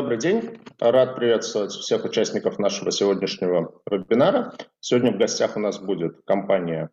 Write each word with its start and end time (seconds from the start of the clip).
Добрый 0.00 0.18
день. 0.18 0.60
Рад 0.78 1.16
приветствовать 1.16 1.72
всех 1.72 2.04
участников 2.04 2.60
нашего 2.60 2.92
сегодняшнего 2.92 3.82
вебинара. 3.90 4.54
Сегодня 4.78 5.10
в 5.10 5.18
гостях 5.18 5.56
у 5.56 5.58
нас 5.58 5.80
будет 5.80 6.22
компания 6.24 6.90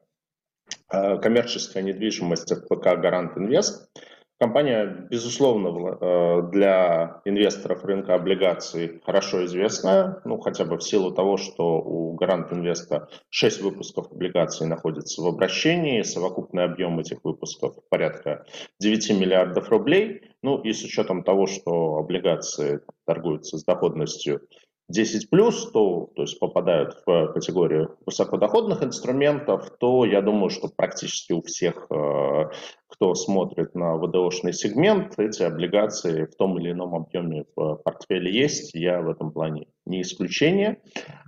э, 0.91 1.19
«Коммерческая 1.19 1.83
недвижимость 1.83 2.51
ФПК 2.51 2.97
«Гарант 2.97 3.37
Инвест». 3.37 3.91
Компания, 4.37 5.07
безусловно, 5.09 5.97
э, 6.01 6.41
для 6.51 7.21
инвесторов 7.23 7.85
рынка 7.85 8.15
облигаций 8.15 9.01
хорошо 9.05 9.45
известная, 9.45 10.19
ну, 10.25 10.39
хотя 10.39 10.65
бы 10.65 10.77
в 10.77 10.83
силу 10.83 11.11
того, 11.11 11.37
что 11.37 11.79
у 11.79 12.13
Гарант 12.15 12.51
Инвеста 12.51 13.07
6 13.29 13.61
выпусков 13.61 14.11
облигаций 14.11 14.67
находится 14.67 15.21
в 15.21 15.27
обращении, 15.27 16.01
совокупный 16.01 16.65
объем 16.65 16.99
этих 16.99 17.23
выпусков 17.23 17.75
порядка 17.89 18.45
9 18.81 19.11
миллиардов 19.11 19.69
рублей, 19.69 20.31
ну, 20.43 20.57
и 20.57 20.73
с 20.73 20.83
учетом 20.83 21.23
того, 21.23 21.47
что 21.47 21.95
облигации 21.95 22.81
торгуются 23.05 23.57
с 23.57 23.63
доходностью 23.63 24.41
10 24.89 25.29
плюс, 25.29 25.71
то, 25.71 26.11
то 26.15 26.21
есть 26.21 26.39
попадают 26.39 27.01
в 27.05 27.33
категорию 27.33 27.97
высокодоходных 28.05 28.83
инструментов, 28.83 29.71
то 29.79 30.05
я 30.05 30.21
думаю, 30.21 30.49
что 30.49 30.67
практически 30.67 31.33
у 31.33 31.41
всех, 31.41 31.87
э, 31.89 32.49
кто 32.87 33.15
смотрит 33.15 33.73
на 33.73 33.97
ВДОшный 33.97 34.53
сегмент, 34.53 35.17
эти 35.17 35.41
облигации 35.41 36.25
в 36.25 36.35
том 36.35 36.59
или 36.59 36.71
ином 36.71 36.93
объеме 36.93 37.45
в 37.55 37.77
портфеле 37.77 38.31
есть. 38.31 38.75
Я 38.75 39.01
в 39.01 39.09
этом 39.09 39.31
плане 39.31 39.67
не 39.85 40.01
исключение. 40.03 40.81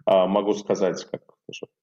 А, 0.06 0.28
могу 0.28 0.54
сказать, 0.54 1.04
как 1.06 1.22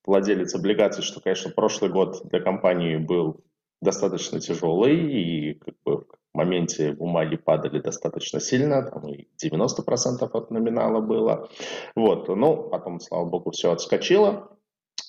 владелец 0.06 0.54
облигаций, 0.54 1.02
что, 1.02 1.20
конечно, 1.20 1.50
прошлый 1.50 1.90
год 1.90 2.22
для 2.28 2.40
компании 2.40 2.96
был 2.96 3.40
достаточно 3.82 4.40
тяжелый, 4.40 5.12
и 5.12 5.54
как 5.54 5.74
бы 5.84 6.06
моменте 6.34 6.92
бумаги 6.92 7.36
падали 7.36 7.80
достаточно 7.80 8.40
сильно, 8.40 8.82
там 8.82 9.08
и 9.08 9.28
90% 9.42 10.28
от 10.32 10.50
номинала 10.50 11.00
было. 11.00 11.48
Вот, 11.94 12.28
ну, 12.28 12.68
потом, 12.68 13.00
слава 13.00 13.24
богу, 13.24 13.50
все 13.50 13.72
отскочило. 13.72 14.50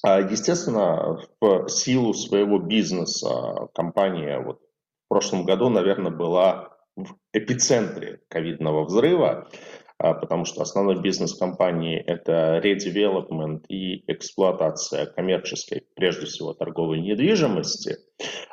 А, 0.03 0.19
естественно, 0.19 1.19
в 1.41 1.67
силу 1.69 2.13
своего 2.13 2.59
бизнеса 2.59 3.69
компания 3.73 4.39
вот 4.39 4.59
в 5.05 5.09
прошлом 5.09 5.45
году, 5.45 5.69
наверное, 5.69 6.11
была 6.11 6.77
в 6.95 7.15
эпицентре 7.33 8.21
ковидного 8.29 8.85
взрыва. 8.85 9.47
А, 9.97 10.13
потому 10.13 10.43
что 10.45 10.61
основной 10.61 11.01
бизнес 11.01 11.35
компании– 11.35 11.97
это 12.05 12.59
редевелопмент 12.61 13.65
и 13.69 14.03
эксплуатация 14.11 15.05
коммерческой, 15.05 15.87
прежде 15.95 16.25
всего, 16.25 16.53
торговой 16.53 16.99
недвижимости. 16.99 17.97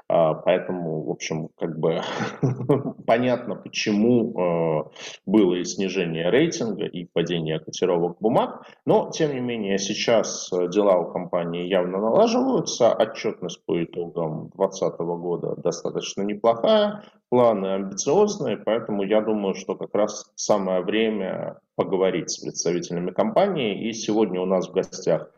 А, 0.08 0.34
поэтому, 0.34 1.04
в 1.04 1.10
общем, 1.10 1.48
как 1.58 1.78
бы 1.78 2.02
понятно, 3.06 3.54
почему 3.54 4.38
а, 4.38 4.90
было 5.24 5.54
и 5.54 5.64
снижение 5.64 6.30
рейтинга, 6.30 6.84
и 6.84 7.04
падение 7.04 7.60
котировок 7.60 8.18
бумаг. 8.20 8.66
Но, 8.84 9.10
тем 9.10 9.32
не 9.32 9.40
менее, 9.40 9.78
сейчас 9.78 10.50
дела 10.50 10.98
у 10.98 11.12
компании 11.12 11.66
явно 11.66 11.98
налаживаются. 11.98 12.92
Отчетность 12.92 13.64
по 13.64 13.82
итогам 13.82 14.50
2020 14.56 14.98
года 14.98 15.56
достаточно 15.56 16.22
неплохая 16.22 17.04
планы 17.30 17.68
амбициозные, 17.68 18.58
поэтому 18.58 19.04
я 19.04 19.22
думаю, 19.22 19.54
что 19.54 19.74
как 19.74 19.94
раз 19.94 20.30
самое 20.34 20.82
время 20.82 21.58
поговорить 21.74 22.30
с 22.30 22.38
представителями 22.38 23.10
компании. 23.10 23.88
И 23.88 23.92
сегодня 23.92 24.40
у 24.40 24.46
нас 24.46 24.68
в 24.68 24.72
гостях 24.72 25.30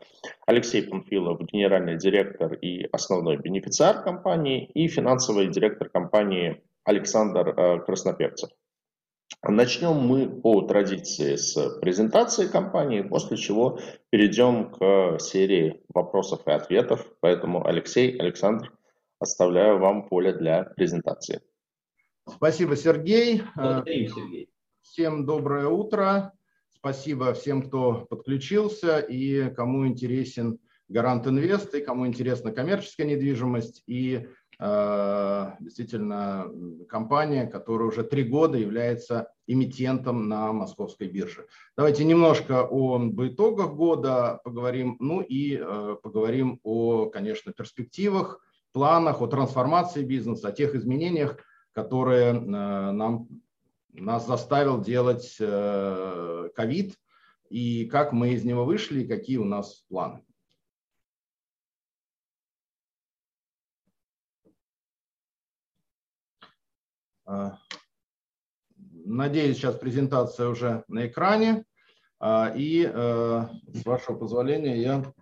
Алексей 0.46 0.82
Панфилов, 0.82 1.40
генеральный 1.40 1.96
директор 1.96 2.54
и 2.54 2.88
основной 2.92 3.36
бенефициар 3.36 4.02
компании, 4.02 4.70
и 4.74 4.88
финансовый 4.88 5.48
директор 5.48 5.88
компании 5.88 6.62
Александр 6.84 7.48
э, 7.48 7.80
Красноперцев. 7.80 8.50
Начнем 9.46 9.94
мы 9.94 10.28
по 10.28 10.62
традиции 10.62 11.36
с 11.36 11.78
презентации 11.80 12.46
компании, 12.46 13.02
после 13.02 13.36
чего 13.36 13.78
перейдем 14.10 14.70
к 14.70 15.18
серии 15.18 15.82
вопросов 15.92 16.46
и 16.46 16.50
ответов. 16.50 17.06
Поэтому, 17.20 17.66
Алексей, 17.66 18.16
Александр, 18.18 18.72
оставляю 19.18 19.78
вам 19.78 20.08
поле 20.08 20.32
для 20.32 20.64
презентации. 20.64 21.42
Спасибо, 22.26 22.74
Сергей. 22.76 23.42
Благодарю, 23.54 24.08
Сергей. 24.08 24.53
Всем 24.94 25.26
доброе 25.26 25.66
утро. 25.66 26.30
Спасибо 26.70 27.34
всем, 27.34 27.62
кто 27.62 28.06
подключился 28.08 29.00
и 29.00 29.52
кому 29.52 29.88
интересен 29.88 30.60
Гарант 30.88 31.26
Инвест, 31.26 31.74
и 31.74 31.80
кому 31.80 32.06
интересна 32.06 32.52
коммерческая 32.52 33.08
недвижимость, 33.08 33.82
и 33.88 34.28
э, 34.60 35.46
действительно 35.58 36.46
компания, 36.88 37.48
которая 37.48 37.88
уже 37.88 38.04
три 38.04 38.22
года 38.22 38.56
является 38.56 39.32
эмитентом 39.48 40.28
на 40.28 40.52
московской 40.52 41.08
бирже. 41.08 41.48
Давайте 41.76 42.04
немножко 42.04 42.62
о 42.62 42.96
итогах 43.26 43.74
года 43.74 44.40
поговорим, 44.44 44.96
ну 45.00 45.22
и 45.22 45.58
э, 45.60 45.96
поговорим 46.04 46.60
о, 46.62 47.06
конечно, 47.06 47.52
перспективах, 47.52 48.38
планах, 48.70 49.20
о 49.20 49.26
трансформации 49.26 50.04
бизнеса, 50.04 50.50
о 50.50 50.52
тех 50.52 50.76
изменениях, 50.76 51.38
которые 51.72 52.26
э, 52.34 52.40
нам, 52.42 53.26
нас 54.02 54.26
заставил 54.26 54.80
делать 54.80 55.36
э, 55.38 56.48
ковид, 56.54 56.98
и 57.48 57.86
как 57.86 58.12
мы 58.12 58.30
из 58.30 58.44
него 58.44 58.64
вышли, 58.64 59.02
и 59.02 59.08
какие 59.08 59.36
у 59.36 59.44
нас 59.44 59.84
планы. 59.88 60.24
Э, 67.26 67.52
надеюсь, 68.76 69.56
сейчас 69.56 69.76
презентация 69.76 70.48
уже 70.48 70.84
на 70.88 71.06
экране. 71.06 71.64
И 72.56 72.90
с 72.90 73.84
вашего 73.84 74.16
позволения 74.16 74.80
я 74.80 75.12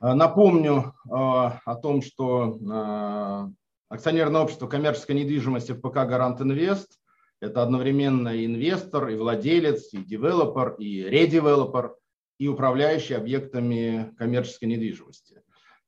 напомню 0.00 0.92
о 1.04 1.76
том, 1.76 2.02
что 2.02 3.52
Акционерное 3.92 4.40
общество 4.40 4.68
коммерческой 4.68 5.16
недвижимости 5.16 5.72
ПК 5.72 6.06
«Гарант 6.06 6.40
Инвест»– 6.40 6.98
это 7.40 7.62
одновременно 7.62 8.30
и 8.30 8.46
инвестор, 8.46 9.10
и 9.10 9.16
владелец, 9.16 9.92
и 9.92 9.98
девелопер, 9.98 10.76
и 10.78 11.02
редевелопер, 11.02 11.94
и 12.38 12.48
управляющий 12.48 13.12
объектами 13.12 14.14
коммерческой 14.16 14.64
недвижимости. 14.64 15.42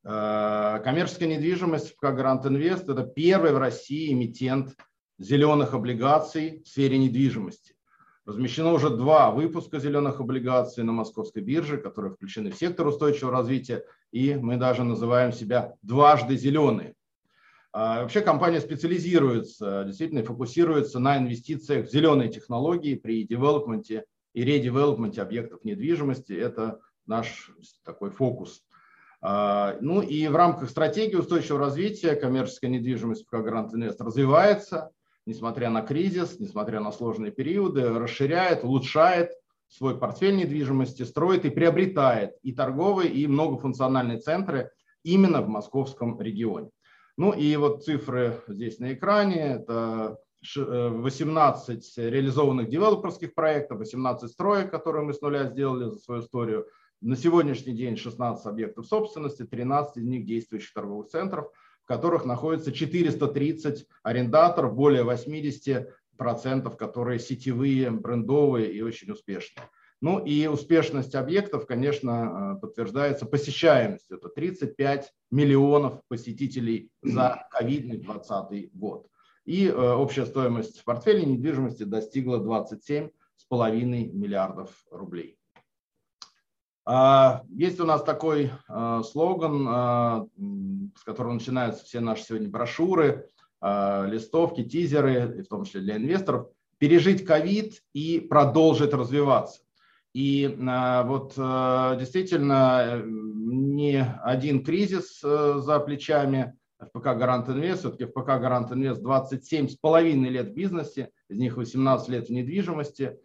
Э, 0.05 0.83
коммерческая 0.85 1.31
недвижимость 1.31 1.97
ПК 1.97 2.11
«Гарант 2.11 2.45
Инвест»– 2.45 2.87
это 2.91 3.05
первый 3.05 3.53
в 3.53 3.57
России 3.57 4.13
эмитент 4.13 4.77
зеленых 5.19 5.73
облигаций 5.73 6.61
в 6.63 6.69
сфере 6.69 6.99
недвижимости. 6.99 7.75
Размещено 8.27 8.75
уже 8.75 8.91
два 8.91 9.31
выпуска 9.31 9.79
зеленых 9.79 10.21
облигаций 10.21 10.85
на 10.85 10.93
московской 10.93 11.41
бирже, 11.41 11.79
которые 11.79 12.13
включены 12.13 12.51
в 12.51 12.57
сектор 12.57 12.87
устойчивого 12.87 13.33
развития, 13.33 13.83
и 14.13 14.35
мы 14.35 14.59
даже 14.59 14.85
называем 14.85 15.33
себя 15.33 15.73
дважды 15.81 16.37
зеленые. 16.37 16.95
А, 17.77 18.03
вообще 18.03 18.21
компания 18.21 18.61
специализируется, 18.61 19.83
действительно 19.85 20.23
фокусируется 20.23 21.01
на 21.01 21.19
инвестициях 21.19 21.89
в 21.89 21.91
зеленые 21.91 22.31
технологии 22.31 22.95
при 22.95 23.27
девелопменте 23.27 24.05
и 24.33 24.45
редевелопменте 24.45 25.21
объектов 25.21 25.65
недвижимости. 25.65 26.33
Это 26.35 26.79
наш 27.05 27.51
такой 27.85 28.11
фокус. 28.11 28.63
А, 29.21 29.77
ну 29.81 30.03
и 30.03 30.29
в 30.29 30.37
рамках 30.37 30.71
стратегии 30.71 31.17
устойчивого 31.17 31.65
развития 31.65 32.15
коммерческая 32.15 32.71
недвижимость 32.71 33.27
как 33.27 33.43
Грант 33.43 33.75
Инвест 33.75 34.01
развивается, 34.01 34.91
несмотря 35.27 35.69
на 35.69 35.83
кризис, 35.83 36.39
несмотря 36.39 36.79
на 36.79 36.93
сложные 36.93 37.33
периоды, 37.33 37.89
расширяет, 37.89 38.63
улучшает 38.63 39.33
свой 39.67 39.99
портфель 39.99 40.37
недвижимости, 40.37 41.03
строит 41.03 41.45
и 41.45 41.51
приобретает 41.51 42.37
и 42.43 42.53
торговые, 42.53 43.11
и 43.11 43.27
многофункциональные 43.27 44.19
центры 44.19 44.71
именно 45.03 45.43
в 45.43 45.49
московском 45.49 46.21
регионе. 46.21 46.71
Ну 47.17 47.33
и 47.33 47.55
вот 47.57 47.85
цифры 47.85 48.43
здесь 48.49 48.79
на 48.79 48.93
экране. 48.93 49.61
Это 49.63 50.19
18 50.57 51.99
э, 51.99 52.11
реализованных 52.11 52.69
девелоперских 52.69 53.35
проектов, 53.35 53.79
18 53.79 54.31
строек, 54.31 54.71
которые 54.71 55.05
мы 55.05 55.15
с 55.15 55.21
нуля 55.21 55.45
сделали 55.45 55.91
за 55.91 55.99
свою 55.99 56.23
историю. 56.23 56.67
На 57.01 57.17
сегодняшний 57.17 57.75
день 57.75 57.97
16 57.97 58.47
объектов 58.47 58.87
собственности, 58.87 59.45
13 59.45 59.99
из 59.99 60.05
них 60.05 60.27
действующих 60.27 60.73
торговых 60.73 61.09
центров, 61.09 61.51
в 61.83 61.87
которых 61.87 62.25
находится 62.25 62.73
430 62.73 63.87
арендаторов, 64.03 64.75
более 64.75 65.05
80 65.05 65.91
процентов, 66.17 66.77
которые 66.77 67.19
сетевые, 67.19 67.91
брендовые 67.91 68.73
и 68.73 68.83
очень 68.83 69.11
успешные. 69.11 69.69
Ну 70.01 70.19
и 70.19 70.47
успешность 70.47 71.15
объектов, 71.15 71.67
конечно, 71.67 72.57
э, 72.57 72.61
подтверждается 72.61 73.27
посещаемостью. 73.27 74.19
Это 74.19 74.29
35 74.29 75.13
миллионов 75.31 76.03
посетителей 76.09 76.91
за 77.03 77.47
ковидный 77.51 77.97
2020 77.97 78.75
год. 78.75 79.07
И 79.45 79.67
э, 79.67 79.73
общая 79.73 80.27
стоимость 80.27 80.85
портфеля 80.85 81.25
недвижимости 81.25 81.85
достигла 81.85 82.37
27,5 82.37 84.13
миллиардов 84.13 84.71
рублей. 84.91 85.39
А, 86.87 87.43
есть 87.49 87.81
у 87.81 87.87
нас 87.87 88.03
такой 88.03 88.51
э, 88.69 89.03
слоган, 89.11 90.29
с 90.99 91.03
которого 91.05 91.33
начинаются 91.33 91.83
все 91.85 92.01
наши 92.01 92.25
сегодня 92.25 92.49
брошюры, 92.51 93.29
листовки, 93.63 94.63
тизеры, 94.63 95.43
в 95.43 95.49
том 95.49 95.65
числе 95.65 95.81
для 95.81 95.97
инвесторов. 95.97 96.49
пережить 96.77 97.25
ковид 97.25 97.83
и 97.95 98.21
продолжить 98.21 98.93
развиваться. 98.93 99.64
И 100.15 100.57
а, 100.69 101.03
вот 101.03 101.35
а, 101.37 101.97
действительно 101.97 103.03
не 103.05 104.01
один 104.23 104.65
кризис 104.65 105.21
а, 105.25 105.59
за 105.59 105.81
плечами 105.81 106.57
ФПК 106.81 107.17
«Гарант 107.17 107.49
Инвест». 107.49 107.81
Все-таки 107.81 108.05
ФПК 108.05 108.39
«Гарант 108.39 108.71
Инвест» 108.71 109.03
27 109.03 109.69
с 109.69 109.75
половиной 109.75 110.29
лет 110.29 110.51
в 110.51 110.55
бизнесе, 110.55 111.11
из 111.29 111.39
них 111.39 111.57
18 111.57 112.09
лет 112.09 112.29
в 112.29 112.33
недвижимости. 112.33 113.19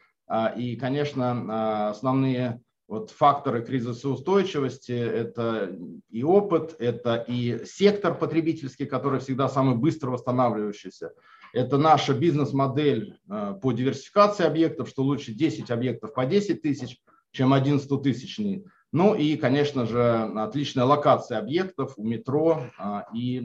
И, 0.58 0.76
конечно, 0.76 1.90
основные 1.90 2.62
вот 2.88 3.10
факторы 3.10 3.64
кризисоустойчивости– 3.64 4.92
это 4.92 5.76
и 6.10 6.24
опыт, 6.24 6.76
это 6.78 7.26
и 7.28 7.66
сектор 7.66 8.16
потребительский, 8.16 8.86
который 8.86 9.20
всегда 9.20 9.50
самый 9.50 9.76
быстро 9.76 10.12
восстанавливающийся. 10.12 11.14
Это 11.54 11.78
наша 11.78 12.14
бизнес-модель 12.14 13.18
э, 13.30 13.56
по 13.62 13.72
диверсификации 13.72 14.46
объектов, 14.46 14.90
что 14.90 15.04
лучше 15.04 15.34
10 15.34 15.72
объектов 15.72 16.14
по 16.14 16.26
10 16.26 16.62
тысяч, 16.62 17.02
чем 17.32 17.54
один 17.54 17.80
100 17.80 17.98
тысячный. 17.98 18.66
Ну 18.92 19.16
и, 19.16 19.36
конечно 19.36 19.86
же, 19.86 20.32
отличная 20.36 20.86
локация 20.86 21.40
объектов 21.40 21.94
у 21.98 22.06
метро 22.06 22.64
э, 22.78 23.02
и 23.14 23.40
э, 23.40 23.42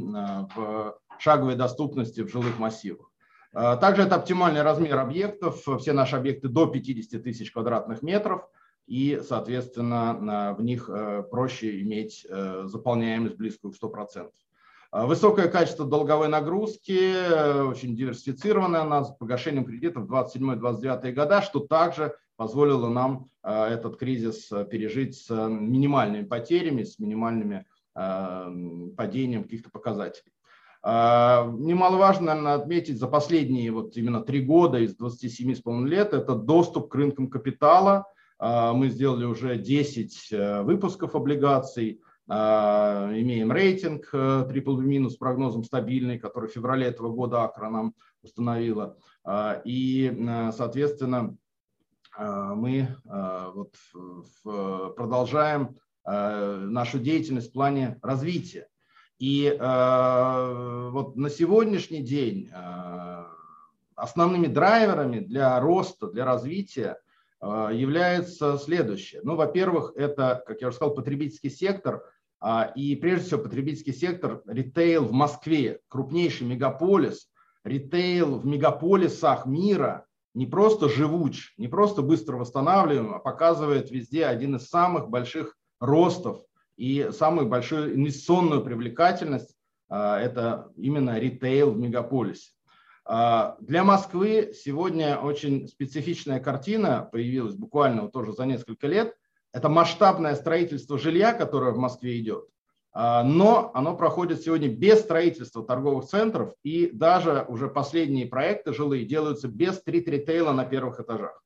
в 0.54 0.96
шаговой 1.18 1.56
доступности 1.56 2.20
в 2.22 2.28
жилых 2.28 2.58
массивах. 2.58 3.10
Также 3.52 4.02
это 4.02 4.16
оптимальный 4.16 4.62
размер 4.62 4.98
объектов. 4.98 5.64
Все 5.78 5.92
наши 5.92 6.16
объекты 6.16 6.48
до 6.48 6.66
50 6.66 7.22
тысяч 7.22 7.52
квадратных 7.52 8.02
метров– 8.02 8.42
и, 8.86 9.22
соответственно, 9.26 10.54
в 10.58 10.62
них 10.62 10.90
проще 11.30 11.80
иметь 11.80 12.26
заполняемость 12.64 13.36
близкую 13.36 13.72
к 13.72 13.82
100%. 13.82 14.28
А 14.94 15.06
высокое 15.06 15.48
качество 15.48 15.84
долговой 15.84 16.28
нагрузки, 16.28 17.16
э, 17.16 17.62
очень 17.64 17.96
диверсифицированное 17.96 18.82
у 18.82 18.88
нас, 18.88 19.08
с 19.08 19.16
погашением 19.16 19.64
кредитов 19.64 20.04
27-29 20.08 21.12
года, 21.12 21.42
что 21.42 21.58
также 21.58 22.14
позволило 22.36 22.88
нам 22.88 23.28
этот 23.42 23.96
кризис 23.96 24.50
пережить 24.70 25.16
с 25.16 25.30
минимальными 25.30 26.24
потерями, 26.24 26.84
с 26.84 27.00
минимальными 27.00 27.66
падением 27.92 29.42
каких-то 29.42 29.70
показателей. 29.70 30.32
А, 30.82 31.46
немаловажно, 31.46 32.26
наверное, 32.26 32.54
отметить 32.54 32.98
за 32.98 33.08
последние 33.08 33.72
вот 33.72 33.96
именно 33.96 34.20
три 34.20 34.42
года 34.42 34.78
из 34.78 34.96
27,5 34.96 35.86
лет 35.86 36.14
это 36.14 36.36
доступ 36.36 36.88
к 36.88 36.94
рынкам 36.94 37.28
капитала– 37.28 38.06
а, 38.38 38.72
мы 38.72 38.88
сделали 38.88 39.24
уже 39.24 39.56
10 39.56 40.32
э, 40.32 40.62
выпусков 40.62 41.14
облигаций, 41.14 42.00
имеем 42.26 43.52
рейтинг 43.52 44.12
BBB- 44.12 44.80
э, 44.80 44.84
минус 44.84 45.16
прогнозом 45.16 45.64
стабильный, 45.64 46.18
который 46.18 46.48
в 46.48 46.52
феврале 46.52 46.86
этого 46.86 47.10
года 47.10 47.42
Акра 47.44 47.68
нам 47.68 47.94
установила. 48.22 48.96
А, 49.24 49.60
и, 49.64 50.06
э, 50.06 50.52
соответственно, 50.52 51.36
мы 52.16 52.96
вот 53.04 53.74
продолжаем 54.04 55.76
нашу 56.04 57.00
деятельность 57.00 57.50
в 57.50 57.52
плане 57.52 57.98
развития. 58.02 58.68
И 59.18 59.50
вот 59.58 61.16
на 61.16 61.28
сегодняшний 61.28 62.02
день 62.02 62.50
основными 63.96 64.46
драйверами 64.46 65.18
для 65.18 65.58
роста, 65.58 66.06
для 66.06 66.24
развития 66.24 66.98
а, 67.46 67.70
является 67.70 68.56
следующее. 68.56 69.20
Ну, 69.22 69.36
во-первых, 69.36 69.92
это, 69.96 70.42
как 70.46 70.62
я 70.62 70.68
уже 70.68 70.76
сказал, 70.76 70.94
потребительский 70.94 71.50
сектор, 71.50 71.96
а, 71.96 72.00
и 72.76 72.96
прежде 72.96 73.26
всего 73.26 73.42
потребительский 73.42 73.92
сектор, 73.92 74.42
ритейл 74.46 75.04
в 75.04 75.12
Москве, 75.12 75.80
крупнейший 75.88 76.46
мегаполис, 76.46 77.28
ритейл 77.64 78.38
в 78.38 78.46
мегаполисах 78.46 79.46
мира 79.46 80.06
не 80.34 80.46
просто 80.46 80.88
живуч, 80.88 81.54
не 81.56 81.68
просто 81.68 82.02
быстро 82.02 82.36
восстанавливаем, 82.36 83.14
а 83.14 83.18
показывает 83.18 83.90
везде 83.90 84.26
один 84.26 84.56
из 84.56 84.68
самых 84.68 85.08
больших 85.08 85.56
ростов 85.80 86.42
и 86.76 87.10
самую 87.12 87.48
большую 87.48 87.94
инвестиционную 87.94 88.62
привлекательность 88.62 89.54
а,– 89.88 90.18
это 90.20 90.72
именно 90.76 91.18
ритейл 91.18 91.70
в 91.70 91.78
мегаполисе. 91.78 92.50
А, 93.04 93.56
для 93.60 93.84
Москвы 93.84 94.52
сегодня 94.54 95.18
очень 95.18 95.68
специфичная 95.68 96.40
картина 96.40 97.08
появилась 97.10 97.54
буквально 97.54 98.08
тоже 98.08 98.32
за 98.32 98.44
несколько 98.44 98.88
лет. 98.88 99.14
Это 99.54 99.68
масштабное 99.68 100.34
строительство 100.34 100.98
жилья, 100.98 101.32
которое 101.32 101.70
в 101.70 101.78
Москве 101.78 102.18
идет. 102.18 102.46
А, 102.92 103.22
но 103.22 103.70
оно 103.72 103.96
проходит 103.96 104.42
сегодня 104.42 104.68
без 104.68 105.00
строительства 105.00 105.64
торговых 105.64 106.06
центров, 106.06 106.52
и 106.64 106.90
даже 106.92 107.44
уже 107.46 107.68
последние 107.68 108.26
проекты 108.26 108.74
жилые 108.74 109.06
делаются 109.06 109.46
без 109.46 109.76
стрит-ритейла 109.76 110.52
на 110.52 110.64
первых 110.64 110.98
этажах. 110.98 111.40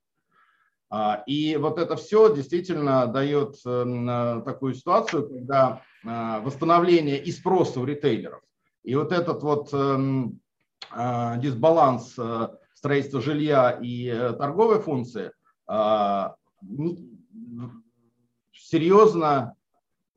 А, 0.89 1.23
и 1.27 1.55
вот 1.57 1.77
это 1.77 1.95
все 1.97 2.33
действительно 2.35 3.05
дает 3.05 3.57
эм, 3.67 4.43
такую 4.43 4.73
ситуацию, 4.73 5.29
когда 5.29 5.83
восстановление 6.01 7.21
и 7.21 7.31
спроса 7.31 7.79
у 7.79 7.85
ритейлеров, 7.85 8.41
и 8.83 8.95
вот 8.95 9.11
этот 9.11 9.43
вот 9.43 9.69
эм, 9.73 10.39
а, 10.91 11.37
дисбаланс 11.37 12.15
э, 12.17 12.47
строительства 12.73 13.21
жилья 13.21 13.77
и 13.81 14.07
э, 14.07 14.33
торговой 14.33 14.79
функции 14.79 15.31
а, 15.67 16.35
серьезно 18.59 19.55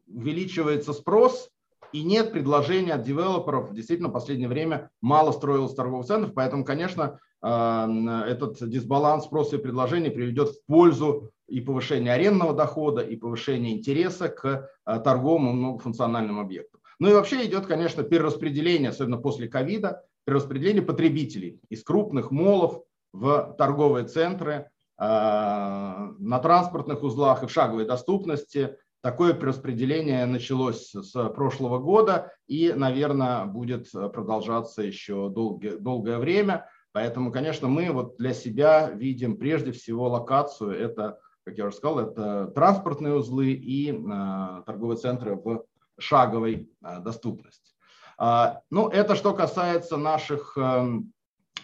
увеличивается 0.06 0.92
спрос 0.92 1.50
и 1.92 2.02
нет 2.02 2.32
предложения 2.32 2.94
от 2.94 3.02
девелоперов. 3.02 3.72
Действительно, 3.72 4.08
в 4.08 4.12
последнее 4.12 4.48
время 4.48 4.90
мало 5.00 5.32
строилось 5.32 5.74
торговых 5.74 6.06
центров, 6.06 6.34
поэтому, 6.34 6.64
конечно, 6.64 7.18
а, 7.40 7.88
этот 8.26 8.68
дисбаланс 8.68 9.24
спроса 9.24 9.56
и 9.56 9.60
предложения 9.60 10.10
приведет 10.10 10.50
в 10.50 10.64
пользу 10.66 11.30
и 11.48 11.60
повышения 11.60 12.12
арендного 12.12 12.54
дохода, 12.54 13.02
и 13.02 13.16
повышения 13.16 13.72
интереса 13.72 14.28
к 14.28 14.70
торговым 14.84 15.50
и 15.50 15.52
многофункциональным 15.52 16.38
объектам. 16.38 16.80
Ну 16.98 17.10
и 17.10 17.14
вообще 17.14 17.44
идет, 17.44 17.66
конечно, 17.66 18.04
перераспределение, 18.04 18.90
особенно 18.90 19.18
после 19.18 19.48
ковида, 19.48 20.04
перераспределение 20.24 20.82
потребителей 20.82 21.60
из 21.68 21.82
крупных 21.82 22.30
молов 22.30 22.82
в 23.12 23.54
торговые 23.58 24.06
центры, 24.06 24.70
на 24.98 26.38
транспортных 26.42 27.02
узлах 27.02 27.42
и 27.42 27.46
в 27.46 27.50
шаговой 27.50 27.86
доступности. 27.86 28.76
Такое 29.00 29.32
перераспределение 29.32 30.26
началось 30.26 30.92
с 30.92 31.28
прошлого 31.30 31.78
года 31.78 32.32
и, 32.46 32.72
наверное, 32.72 33.46
будет 33.46 33.90
продолжаться 33.90 34.82
еще 34.82 35.28
долгое, 35.28 35.76
долгое 35.78 36.18
время. 36.18 36.68
Поэтому, 36.92 37.32
конечно, 37.32 37.68
мы 37.68 37.90
вот 37.90 38.16
для 38.18 38.34
себя 38.34 38.90
видим 38.90 39.38
прежде 39.38 39.72
всего 39.72 40.08
локацию. 40.08 40.78
Это, 40.78 41.18
как 41.44 41.56
я 41.56 41.66
уже 41.66 41.76
сказал, 41.76 42.00
это 42.00 42.48
транспортные 42.54 43.14
узлы 43.14 43.52
и 43.52 43.92
э, 43.92 44.62
торговые 44.66 44.98
центры 44.98 45.36
в 45.36 45.64
шаговой 45.98 46.70
э, 46.84 47.00
доступности. 47.00 47.72
А, 48.18 48.60
ну, 48.70 48.88
это 48.88 49.16
что 49.16 49.32
касается 49.32 49.96
наших, 49.96 50.56
эм, 50.58 51.12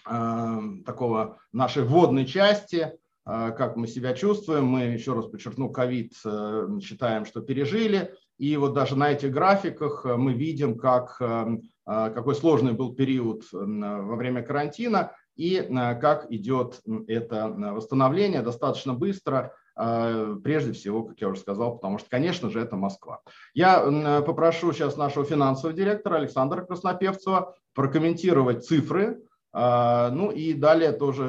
эм, 0.07 0.83
такого, 0.85 1.39
нашей 1.53 1.85
вводной 1.85 2.25
части, 2.25 2.99
как 3.29 3.77
мы 3.77 3.87
себя 3.87 4.15
чувствуем. 4.15 4.65
Мы, 4.65 4.85
еще 4.85 5.13
раз 5.13 5.27
подчеркну, 5.27 5.69
ковид 5.71 6.15
э, 6.25 6.69
считаем, 6.83 7.27
что 7.27 7.43
пережили. 7.43 8.15
И 8.39 8.57
вот 8.57 8.73
даже 8.73 8.97
на 8.97 9.13
этих 9.13 9.31
графиках 9.33 10.07
э, 10.07 10.17
мы 10.17 10.33
видим, 10.33 10.79
как, 10.79 11.19
э, 11.21 11.47
какой 11.85 12.35
сложный 12.35 12.73
был 12.73 12.95
период 12.95 13.43
во 13.53 14.17
время 14.17 14.43
карантина 14.43 15.13
и 15.37 15.61
как 16.01 16.33
идет 16.33 16.81
это 17.07 17.49
восстановление 17.49 18.43
достаточно 18.43 18.93
быстро. 18.93 19.55
Прежде 19.77 20.73
всего, 20.73 21.05
как 21.05 21.21
я 21.21 21.29
уже 21.29 21.41
сказал, 21.41 21.77
потому 21.77 21.99
что, 21.99 22.11
конечно 22.11 22.51
же, 22.51 22.61
это 22.61 22.75
Москва. 22.75 23.21
Я 23.55 24.23
попрошу 24.27 24.73
сейчас 24.73 24.97
нашего 24.97 25.25
финансового 25.25 25.77
директора 25.77 26.17
Александра 26.17 26.63
Краснопевцева 26.63 27.55
прокомментировать 27.73 28.67
цифры, 28.67 29.23
ну 29.53 30.31
и 30.31 30.53
далее 30.53 30.93
тоже 30.93 31.25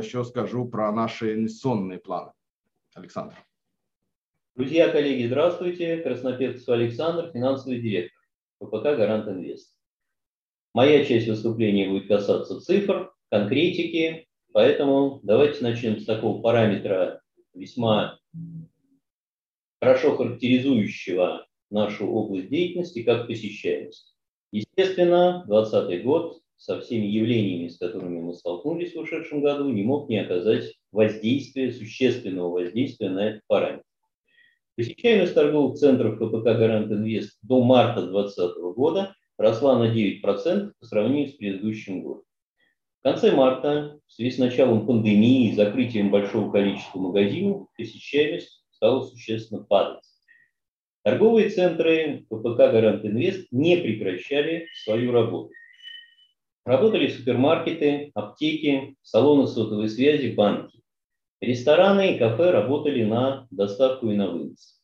еще 0.00 0.24
скажу 0.24 0.66
про 0.66 0.92
наши 0.92 1.34
инвестиционные 1.34 1.98
планы. 1.98 2.32
Александр. 2.94 3.34
Друзья, 4.54 4.90
коллеги, 4.90 5.26
здравствуйте. 5.26 5.96
Краснопевцев 5.98 6.68
Александр, 6.68 7.30
финансовый 7.32 7.80
директор 7.80 8.22
ППК 8.58 8.82
«Гарант 8.82 9.26
Инвест». 9.28 9.74
Моя 10.74 11.04
часть 11.04 11.26
выступления 11.26 11.88
будет 11.88 12.08
касаться 12.08 12.60
цифр, 12.60 13.12
конкретики, 13.30 14.28
поэтому 14.52 15.20
давайте 15.22 15.62
начнем 15.62 15.98
с 15.98 16.04
такого 16.04 16.42
параметра 16.42 17.22
весьма 17.54 18.18
хорошо 19.80 20.16
характеризующего 20.16 21.46
нашу 21.70 22.06
область 22.06 22.50
деятельности 22.50 23.02
как 23.02 23.26
посещаемость. 23.26 24.14
Естественно, 24.50 25.44
2020 25.46 26.04
год 26.04 26.41
со 26.62 26.80
всеми 26.80 27.06
явлениями, 27.06 27.66
с 27.66 27.76
которыми 27.76 28.20
мы 28.20 28.34
столкнулись 28.34 28.94
в 28.94 29.00
ушедшем 29.00 29.42
году, 29.42 29.68
не 29.68 29.82
мог 29.82 30.08
не 30.08 30.18
оказать 30.20 30.72
воздействия, 30.92 31.72
существенного 31.72 32.50
воздействия 32.50 33.10
на 33.10 33.30
этот 33.30 33.42
параметр. 33.48 33.82
Посещаемость 34.76 35.34
торговых 35.34 35.76
центров 35.76 36.18
КПК 36.18 36.54
«Гарант 36.54 36.92
Инвест» 36.92 37.36
до 37.42 37.64
марта 37.64 38.06
2020 38.06 38.56
года 38.76 39.16
росла 39.38 39.76
на 39.76 39.92
9% 39.92 40.72
по 40.78 40.86
сравнению 40.86 41.30
с 41.30 41.32
предыдущим 41.32 42.04
годом. 42.04 42.22
В 43.00 43.02
конце 43.02 43.32
марта, 43.32 43.98
в 44.06 44.12
связи 44.12 44.30
с 44.30 44.38
началом 44.38 44.86
пандемии 44.86 45.50
и 45.50 45.56
закрытием 45.56 46.12
большого 46.12 46.52
количества 46.52 47.00
магазинов, 47.00 47.66
посещаемость 47.76 48.64
стала 48.70 49.02
существенно 49.02 49.64
падать. 49.64 50.04
Торговые 51.02 51.50
центры 51.50 52.24
ППК 52.30 52.70
«Гарант 52.70 53.04
Инвест» 53.04 53.48
не 53.50 53.78
прекращали 53.78 54.68
свою 54.84 55.10
работу. 55.10 55.50
Работали 56.64 57.08
супермаркеты, 57.08 58.12
аптеки, 58.14 58.96
салоны 59.02 59.48
сотовой 59.48 59.88
связи, 59.88 60.32
банки. 60.32 60.80
Рестораны 61.40 62.14
и 62.14 62.18
кафе 62.18 62.52
работали 62.52 63.02
на 63.02 63.48
доставку 63.50 64.10
и 64.10 64.14
на 64.14 64.30
вынос. 64.30 64.80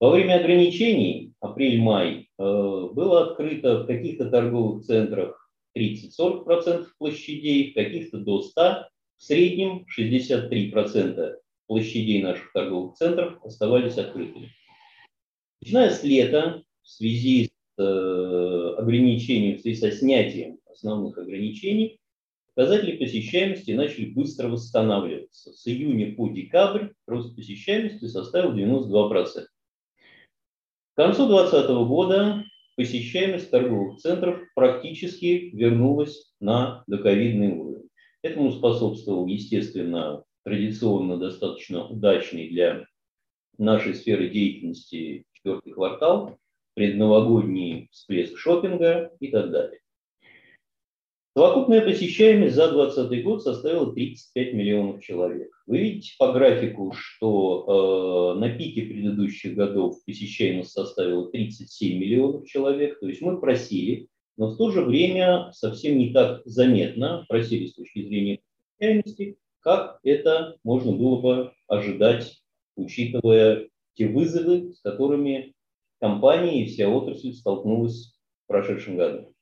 Во 0.00 0.10
время 0.10 0.40
ограничений, 0.40 1.34
апрель-май, 1.40 2.30
э, 2.38 2.42
было 2.42 3.30
открыто 3.30 3.80
в 3.80 3.86
каких-то 3.86 4.30
торговых 4.30 4.84
центрах 4.84 5.50
30-40% 5.76 6.86
площадей, 6.96 7.70
в 7.70 7.74
каких-то 7.74 8.18
до 8.18 8.40
100%, 8.40 8.84
в 9.18 9.22
среднем 9.22 9.86
63% 9.94 11.34
площадей 11.66 12.22
наших 12.22 12.50
торговых 12.52 12.96
центров 12.96 13.44
оставались 13.44 13.98
открытыми. 13.98 14.50
Начиная 15.60 15.90
с 15.90 16.02
лета, 16.02 16.62
в 16.82 16.88
связи 16.88 17.50
с 17.76 17.82
э, 17.82 18.74
ограничением, 18.78 19.58
в 19.58 19.60
связи 19.60 19.80
со 19.80 19.90
снятием 19.90 20.58
основных 20.74 21.16
ограничений, 21.18 21.98
показатели 22.54 22.96
посещаемости 22.96 23.70
начали 23.72 24.06
быстро 24.06 24.48
восстанавливаться. 24.48 25.52
С 25.52 25.66
июня 25.66 26.14
по 26.14 26.28
декабрь 26.28 26.88
рост 27.06 27.34
посещаемости 27.34 28.06
составил 28.06 28.54
92%. 28.54 29.46
К 30.94 30.96
концу 30.96 31.26
2020 31.26 31.70
года 31.88 32.44
посещаемость 32.76 33.50
торговых 33.50 33.98
центров 33.98 34.40
практически 34.54 35.50
вернулась 35.52 36.34
на 36.40 36.84
доковидный 36.86 37.52
уровень. 37.52 37.88
Этому 38.22 38.52
способствовал, 38.52 39.26
естественно, 39.26 40.24
традиционно 40.44 41.18
достаточно 41.18 41.86
удачный 41.86 42.48
для 42.48 42.86
нашей 43.58 43.94
сферы 43.94 44.28
деятельности 44.30 45.24
четвертый 45.32 45.72
квартал, 45.72 46.38
предновогодний 46.74 47.88
всплеск 47.92 48.36
шопинга 48.38 49.10
и 49.20 49.28
так 49.28 49.50
далее. 49.50 49.80
Совокупная 51.36 51.80
посещаемость 51.80 52.54
за 52.54 52.70
2020 52.70 53.24
год 53.24 53.42
составила 53.42 53.92
35 53.92 54.54
миллионов 54.54 55.02
человек. 55.02 55.50
Вы 55.66 55.78
видите 55.78 56.12
по 56.16 56.32
графику, 56.32 56.92
что 56.96 58.36
э, 58.36 58.38
на 58.38 58.56
пике 58.56 58.82
предыдущих 58.82 59.56
годов 59.56 59.96
посещаемость 60.06 60.70
составила 60.70 61.28
37 61.32 61.98
миллионов 61.98 62.46
человек. 62.46 63.00
То 63.00 63.08
есть 63.08 63.20
мы 63.20 63.40
просили, 63.40 64.06
но 64.36 64.50
в 64.50 64.56
то 64.56 64.70
же 64.70 64.82
время 64.82 65.50
совсем 65.50 65.98
не 65.98 66.12
так 66.12 66.42
заметно 66.44 67.24
просили 67.28 67.66
с 67.66 67.74
точки 67.74 68.06
зрения 68.06 68.38
посещаемости, 68.78 69.36
как 69.58 69.98
это 70.04 70.56
можно 70.62 70.92
было 70.92 71.20
бы 71.20 71.52
ожидать, 71.66 72.44
учитывая 72.76 73.70
те 73.94 74.06
вызовы, 74.06 74.72
с 74.72 74.80
которыми 74.82 75.52
компания 76.00 76.62
и 76.62 76.66
вся 76.66 76.88
отрасль 76.88 77.32
столкнулась 77.32 78.16
в 78.44 78.46
прошедшем 78.46 78.96
году. 78.96 79.34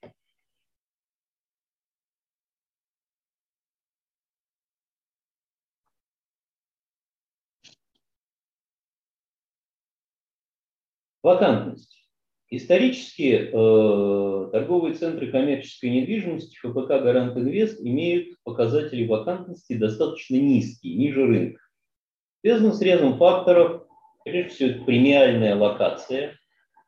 Вакантность. 11.22 12.02
Исторически 12.50 13.48
э, 13.50 14.50
торговые 14.50 14.94
центры 14.94 15.30
коммерческой 15.30 15.90
недвижимости 15.90 16.56
ФПК 16.56 16.88
Гарант 17.00 17.36
Инвест 17.36 17.80
имеют 17.80 18.36
показатели 18.42 19.06
вакантности 19.06 19.74
достаточно 19.74 20.36
низкие, 20.36 20.96
ниже 20.96 21.24
рынка. 21.24 21.60
Связано 22.42 22.74
с 22.74 22.82
рядом 22.82 23.16
факторов. 23.16 23.86
Прежде 24.24 24.50
всего, 24.50 24.84
премиальная 24.84 25.56
локация. 25.56 26.36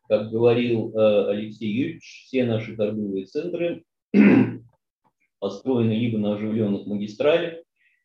Как 0.09 0.31
говорил 0.31 0.93
э, 0.95 1.31
Алексей 1.31 1.73
Юрьевич, 1.73 2.25
все 2.27 2.45
наши 2.45 2.77
торговые 2.77 3.25
центры 3.25 3.85
построены 5.39 5.93
либо 5.93 6.19
на 6.19 6.35
оживленных 6.35 6.87
магистралях, 6.87 7.55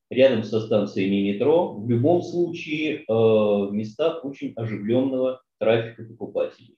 рядом 0.09 0.43
со 0.43 0.61
станциями 0.61 1.33
метро, 1.33 1.73
в 1.73 1.89
любом 1.89 2.21
случае 2.21 2.99
э, 2.99 3.03
в 3.07 3.71
местах 3.73 4.23
очень 4.23 4.53
оживленного 4.55 5.41
трафика 5.59 6.03
покупателей. 6.03 6.77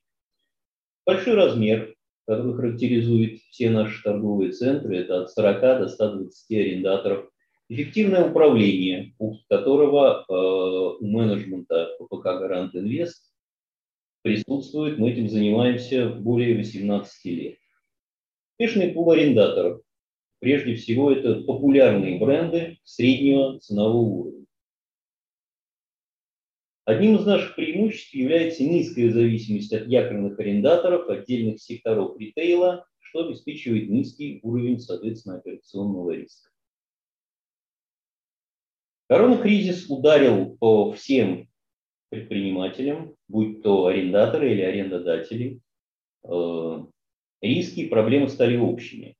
Большой 1.06 1.36
размер, 1.36 1.96
который 2.28 2.56
характеризует 2.56 3.40
все 3.50 3.70
наши 3.70 4.04
торговые 4.04 4.52
центры, 4.52 4.98
это 4.98 5.24
от 5.24 5.32
40 5.32 5.62
до 5.62 5.88
120 5.88 6.52
арендаторов. 6.52 7.30
Эффективное 7.70 8.30
управление, 8.30 9.14
пункт 9.18 9.46
которого 9.48 10.26
э, 10.28 10.34
у 10.34 11.08
менеджмента 11.08 11.96
ППК 12.00 12.24
«Гарант 12.24 12.76
Инвест» 12.76 13.32
присутствует. 14.24 15.00
Мы 15.00 15.12
этим 15.12 15.30
занимаемся 15.30 16.10
более 16.10 16.58
18 16.58 17.26
лет. 17.26 17.58
Успешный 18.60 18.90
пул 18.90 19.10
арендаторов. 19.12 19.82
Прежде 20.40 20.76
всего, 20.76 21.12
это 21.12 21.42
популярные 21.44 22.20
бренды 22.20 22.80
среднего 22.84 23.60
ценового 23.60 24.10
уровня. 24.10 24.40
Одним 26.86 27.18
из 27.18 27.26
наших 27.26 27.56
преимуществ 27.56 28.14
является 28.14 28.64
низкая 28.64 29.12
зависимость 29.12 29.72
от 29.72 29.88
якорных 29.88 30.40
арендаторов 30.40 31.10
отдельных 31.10 31.62
секторов 31.62 32.20
ритейла, 32.20 32.86
что 33.00 33.28
обеспечивает 33.28 33.90
низкий 33.90 34.40
уровень, 34.42 34.80
соответственно, 34.80 35.38
операционного 35.38 36.12
риска. 36.12 36.50
Коронакризис 39.08 39.90
ударил 39.90 40.58
по 40.58 40.94
всем 40.94 41.50
предпринимателям, 42.10 43.16
будь 43.28 43.62
то 43.62 43.88
арендаторы 43.88 44.52
или 44.54 44.62
арендодатели. 44.62 45.60
Э, 46.24 46.86
риски 47.42 47.82
и 47.82 47.90
проблемы 47.90 48.30
стали 48.30 48.58
общими. 48.58 49.16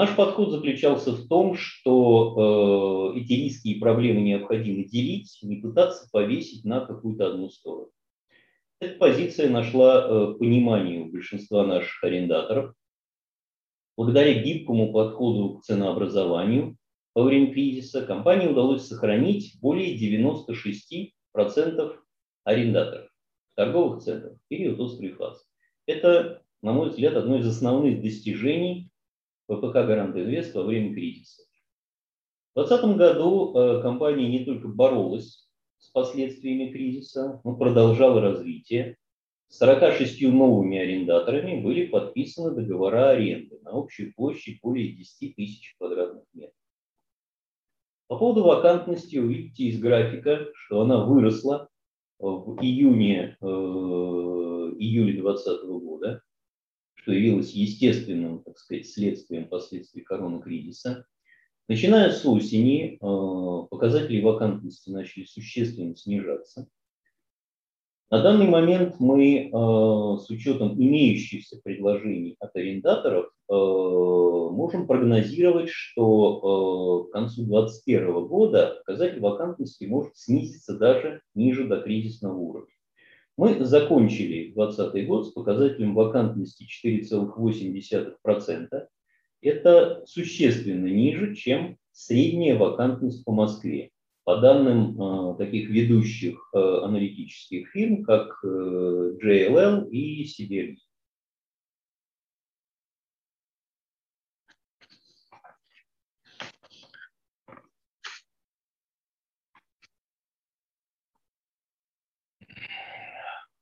Наш 0.00 0.16
подход 0.16 0.50
заключался 0.50 1.12
в 1.12 1.28
том, 1.28 1.56
что 1.58 3.12
э, 3.14 3.20
эти 3.20 3.34
риски 3.34 3.68
и 3.68 3.78
проблемы 3.78 4.22
необходимо 4.22 4.82
делить, 4.82 5.38
не 5.42 5.56
пытаться 5.56 6.08
повесить 6.10 6.64
на 6.64 6.80
какую-то 6.80 7.26
одну 7.26 7.50
сторону. 7.50 7.90
Эта 8.80 8.96
позиция 8.96 9.50
нашла 9.50 10.02
э, 10.02 10.34
понимание 10.38 11.02
у 11.02 11.12
большинства 11.12 11.66
наших 11.66 12.02
арендаторов. 12.02 12.74
Благодаря 13.94 14.42
гибкому 14.42 14.90
подходу 14.90 15.58
к 15.58 15.64
ценообразованию 15.64 16.78
во 17.14 17.24
время 17.24 17.52
кризиса 17.52 18.00
компании 18.06 18.48
удалось 18.48 18.86
сохранить 18.86 19.58
более 19.60 19.98
96% 19.98 21.12
арендаторов 22.44 23.10
в 23.52 23.54
торговых 23.54 24.02
центрах 24.02 24.38
в 24.38 24.48
период 24.48 24.80
острой 24.80 25.10
фазы. 25.10 25.44
Это, 25.84 26.40
на 26.62 26.72
мой 26.72 26.88
взгляд, 26.88 27.16
одно 27.16 27.36
из 27.36 27.46
основных 27.46 28.00
достижений 28.00 28.89
ВПК 29.50 29.74
«Гарант 29.74 30.16
Инвест» 30.16 30.54
во 30.54 30.62
время 30.62 30.94
кризиса. 30.94 31.42
В 32.54 32.66
2020 32.66 32.96
году 32.96 33.54
э, 33.54 33.82
компания 33.82 34.28
не 34.28 34.44
только 34.44 34.68
боролась 34.68 35.48
с 35.78 35.88
последствиями 35.90 36.70
кризиса, 36.70 37.40
но 37.44 37.56
продолжала 37.56 38.20
развитие. 38.20 38.96
С 39.48 39.58
46 39.58 40.22
новыми 40.32 40.78
арендаторами 40.78 41.60
были 41.60 41.86
подписаны 41.86 42.54
договора 42.54 43.10
аренды 43.10 43.58
на 43.62 43.72
общую 43.72 44.14
площадь 44.14 44.60
более 44.62 44.92
10 44.92 45.34
тысяч 45.34 45.74
квадратных 45.78 46.24
метров. 46.32 46.54
По 48.06 48.16
поводу 48.16 48.44
вакантности 48.44 49.16
увидите 49.16 49.64
из 49.64 49.80
графика, 49.80 50.46
что 50.54 50.82
она 50.82 51.04
выросла 51.04 51.68
в 52.18 52.60
июне, 52.60 53.36
э, 53.40 53.44
июле 53.44 55.20
2020 55.20 55.64
года 55.80 56.22
что 57.02 57.12
явилось 57.12 57.52
естественным, 57.52 58.42
так 58.42 58.58
сказать, 58.58 58.86
следствием 58.86 59.48
последствий 59.48 60.02
коронакризиса. 60.02 61.06
Начиная 61.68 62.10
с 62.10 62.26
осени 62.26 62.98
э, 63.00 63.66
показатели 63.68 64.20
вакантности 64.20 64.90
начали 64.90 65.24
существенно 65.24 65.96
снижаться. 65.96 66.68
На 68.10 68.22
данный 68.22 68.48
момент 68.48 68.96
мы 68.98 69.46
э, 69.46 69.50
с 69.50 70.28
учетом 70.30 70.74
имеющихся 70.74 71.60
предложений 71.62 72.36
от 72.40 72.54
арендаторов 72.56 73.26
э, 73.26 73.52
можем 73.52 74.86
прогнозировать, 74.86 75.70
что 75.70 77.04
к 77.08 77.12
концу 77.12 77.44
2021 77.44 78.26
года 78.26 78.82
показатель 78.84 79.20
вакантности 79.20 79.84
может 79.84 80.16
снизиться 80.16 80.76
даже 80.76 81.22
ниже 81.34 81.66
до 81.68 81.80
кризисного 81.80 82.36
уровня. 82.36 82.74
Мы 83.40 83.64
закончили 83.64 84.52
2020 84.52 85.06
год 85.06 85.26
с 85.26 85.30
показателем 85.30 85.94
вакантности 85.94 86.66
4,8%. 86.84 88.86
Это 89.40 90.02
существенно 90.04 90.84
ниже, 90.84 91.34
чем 91.34 91.78
средняя 91.90 92.58
вакантность 92.58 93.24
по 93.24 93.32
Москве. 93.32 93.92
По 94.24 94.36
данным 94.36 95.00
э, 95.00 95.36
таких 95.38 95.70
ведущих 95.70 96.50
э, 96.52 96.58
аналитических 96.58 97.70
фирм, 97.70 98.04
как 98.04 98.38
э, 98.44 99.16
JLL 99.24 99.88
и 99.88 100.26
CBRE. 100.26 100.76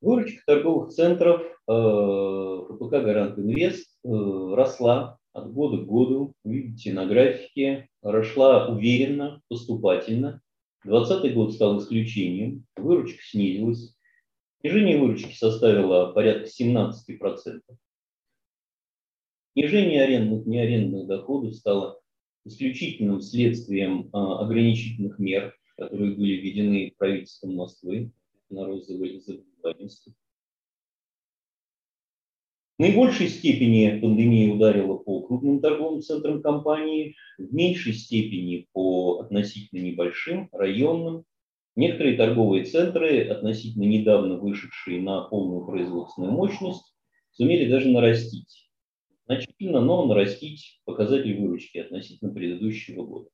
Выручка 0.01 0.43
торговых 0.47 0.91
центров 0.91 1.43
ФПК 1.67 2.91
«Гарант 2.91 3.39
Инвест» 3.39 3.99
росла 4.05 5.19
от 5.33 5.53
года 5.53 5.79
к 5.79 5.87
году. 5.87 6.35
Видите 6.45 6.93
на 6.93 7.07
графике, 7.07 7.89
росла 8.03 8.69
уверенно, 8.69 9.43
поступательно. 9.49 10.41
2020 10.85 11.35
год 11.35 11.55
стал 11.55 11.79
исключением, 11.81 12.65
выручка 12.77 13.21
снизилась. 13.23 13.97
Снижение 14.61 14.99
выручки 14.99 15.35
составило 15.35 16.13
порядка 16.13 16.49
17%. 16.49 16.93
Снижение 19.55 20.03
арендных 20.03 20.47
и 20.47 20.51
неарендных 20.51 21.07
доходов 21.09 21.55
стало 21.55 22.01
исключительным 22.45 23.21
следствием 23.21 24.09
а, 24.13 24.45
ограничительных 24.45 25.19
мер, 25.19 25.57
которые 25.77 26.15
были 26.15 26.35
введены 26.35 26.95
правительством 26.97 27.57
Москвы 27.57 28.13
на 28.51 28.67
розовой 28.67 29.17
заболеваемости. 29.59 30.15
В 32.79 32.81
наибольшей 32.81 33.29
степени 33.29 33.99
пандемия 34.01 34.55
ударила 34.55 34.97
по 34.97 35.23
крупным 35.23 35.61
торговым 35.61 36.01
центрам 36.01 36.41
компании, 36.41 37.17
в 37.37 37.53
меньшей 37.53 37.93
степени 37.93 38.69
по 38.73 39.19
относительно 39.21 39.81
небольшим, 39.81 40.49
районным. 40.53 41.25
Некоторые 41.75 42.17
торговые 42.17 42.65
центры, 42.65 43.23
относительно 43.29 43.85
недавно 43.85 44.37
вышедшие 44.37 45.01
на 45.01 45.23
полную 45.23 45.67
производственную 45.67 46.33
мощность, 46.33 46.95
сумели 47.33 47.69
даже 47.69 47.89
нарастить. 47.89 48.71
Значительно, 49.27 49.81
но 49.81 50.07
нарастить 50.07 50.81
показатель 50.85 51.39
выручки 51.41 51.79
относительно 51.79 52.33
предыдущего 52.33 53.05
года. 53.05 53.31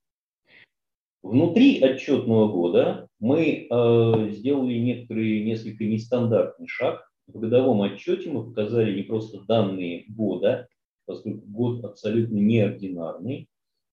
Внутри 1.22 1.80
отчетного 1.80 2.50
года 2.50 3.08
мы 3.24 3.66
э, 3.70 4.30
сделали 4.32 4.74
некоторый 4.74 5.42
несколько 5.44 5.84
нестандартный 5.84 6.68
шаг, 6.68 7.10
в 7.26 7.38
годовом 7.38 7.80
отчете 7.80 8.28
мы 8.28 8.44
показали 8.44 8.94
не 8.94 9.02
просто 9.02 9.40
данные 9.46 10.04
года, 10.08 10.68
поскольку 11.06 11.46
год 11.46 11.82
абсолютно 11.86 12.36
неординарный, 12.36 13.48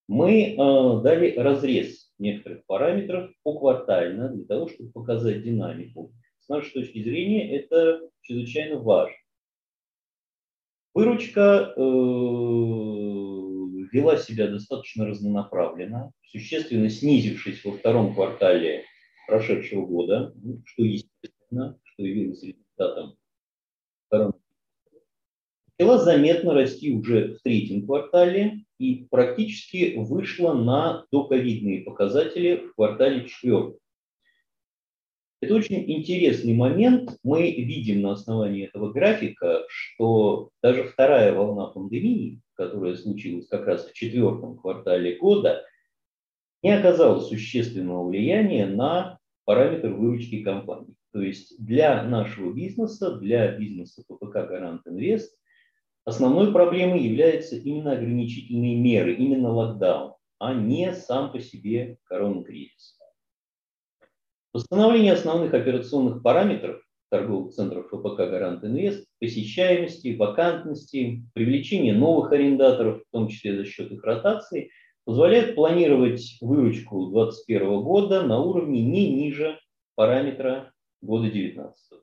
мы 0.10 0.48
э, 0.48 0.56
дали 1.02 1.34
разрез 1.38 2.12
некоторых 2.20 2.66
параметров 2.66 3.32
поквартально 3.44 4.28
для 4.28 4.44
того, 4.44 4.68
чтобы 4.68 4.92
показать 4.92 5.44
динамику. 5.44 6.12
С 6.42 6.50
нашей 6.50 6.74
точки 6.74 7.02
зрения 7.02 7.56
это 7.56 8.02
чрезвычайно 8.24 8.80
важно. 8.80 9.16
Выручка 10.94 11.74
э, 11.78 11.80
вела 13.94 14.18
себя 14.18 14.48
достаточно 14.50 15.06
разнонаправленно, 15.06 16.12
существенно 16.22 16.90
снизившись 16.90 17.64
во 17.64 17.72
втором 17.72 18.14
квартале 18.14 18.84
прошедшего 19.28 19.86
года, 19.86 20.34
что 20.66 20.84
естественно, 20.84 21.80
что 21.84 22.04
явилось 22.04 22.44
результатом 22.44 23.18
начала 25.82 25.98
заметно 25.98 26.54
расти 26.54 26.94
уже 26.94 27.36
в 27.36 27.42
третьем 27.42 27.86
квартале 27.86 28.64
и 28.78 29.08
практически 29.10 29.96
вышла 29.98 30.54
на 30.54 31.06
доковидные 31.12 31.82
показатели 31.82 32.58
в 32.58 32.76
квартале 32.76 33.28
четвертом. 33.28 33.78
Это 35.42 35.56
очень 35.56 35.84
интересный 35.92 36.54
момент. 36.54 37.18
Мы 37.24 37.50
видим 37.50 38.02
на 38.02 38.12
основании 38.12 38.68
этого 38.68 38.92
графика, 38.92 39.64
что 39.68 40.52
даже 40.62 40.84
вторая 40.84 41.34
волна 41.34 41.66
пандемии, 41.68 42.42
которая 42.54 42.96
случилась 42.96 43.48
как 43.48 43.66
раз 43.66 43.88
в 43.88 43.94
четвертом 43.94 44.60
квартале 44.60 45.18
года, 45.18 45.64
не 46.64 46.72
оказала 46.72 47.20
существенного 47.20 48.08
влияния 48.08 48.68
на 48.68 49.20
параметр 49.46 49.90
выручки 49.90 50.44
компании. 50.44 50.96
То 51.14 51.22
есть 51.22 51.64
для 51.64 52.04
нашего 52.04 52.54
бизнеса, 52.54 53.18
для 53.18 53.58
бизнеса 53.58 54.04
ППК 54.08 54.48
Гарант 54.48 54.88
Инвест, 54.88 55.36
основной 56.06 56.54
проблемой 56.54 57.02
являются 57.02 57.58
именно 57.58 57.94
ограничительные 57.94 58.80
меры, 58.80 59.16
именно 59.16 59.52
локдаун, 59.52 60.14
а 60.40 60.54
не 60.54 60.94
сам 60.94 61.32
по 61.32 61.40
себе 61.40 61.98
коронакризис. 62.06 62.98
Восстановление 64.54 65.14
основных 65.14 65.54
операционных 65.54 66.22
параметров 66.22 66.82
торговых 67.12 67.54
центров 67.54 67.88
ФПК 67.88 68.18
«Гарант 68.18 68.64
Инвест», 68.64 69.06
посещаемости, 69.20 70.16
вакантности, 70.16 71.26
привлечение 71.34 71.94
новых 71.94 72.32
арендаторов, 72.32 73.02
в 73.02 73.12
том 73.12 73.28
числе 73.28 73.58
за 73.58 73.66
счет 73.66 73.92
их 73.92 74.04
ротации, 74.04 74.72
позволяет 75.06 75.56
планировать 75.56 76.38
выручку 76.42 77.08
2021 77.08 77.82
года 77.82 78.24
на 78.24 78.40
уровне 78.40 78.84
не 78.84 79.14
ниже 79.14 79.60
параметра 79.96 80.74
года 81.02 81.30
19 81.30 82.02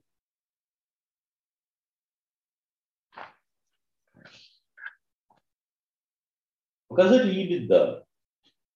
Показатель 6.89 7.39
EBITDA. 7.39 8.03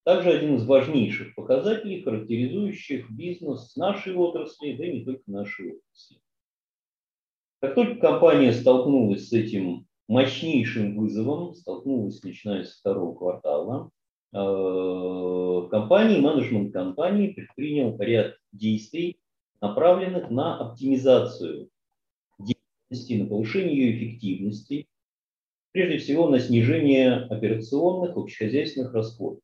Также 0.04 0.32
один 0.32 0.56
из 0.56 0.66
важнейших 0.66 1.34
показателей, 1.34 2.02
характеризующих 2.02 3.10
бизнес 3.10 3.74
нашей 3.76 4.14
отрасли, 4.14 4.76
да 4.76 4.86
и 4.86 4.98
не 4.98 5.04
только 5.04 5.22
нашей 5.26 5.76
отрасли. 5.76 6.20
Как 7.60 7.74
только 7.74 8.00
компания 8.00 8.52
столкнулась 8.52 9.28
с 9.28 9.32
этим 9.32 9.86
мощнейшим 10.08 10.96
вызовом, 10.96 11.54
столкнулась 11.54 12.22
начиная 12.22 12.64
с 12.64 12.78
второго 12.78 13.16
квартала, 13.16 13.90
компании, 14.32 16.20
менеджмент 16.20 16.72
компании 16.72 17.32
предпринял 17.32 17.96
ряд 17.98 18.36
действий, 18.52 19.18
направленных 19.60 20.30
на 20.30 20.58
оптимизацию 20.58 21.68
деятельности, 22.38 23.22
на 23.22 23.26
повышение 23.28 23.76
ее 23.76 23.96
эффективности, 23.96 24.86
прежде 25.72 25.98
всего 25.98 26.28
на 26.28 26.38
снижение 26.38 27.14
операционных 27.14 28.16
общехозяйственных 28.16 28.94
расходов. 28.94 29.40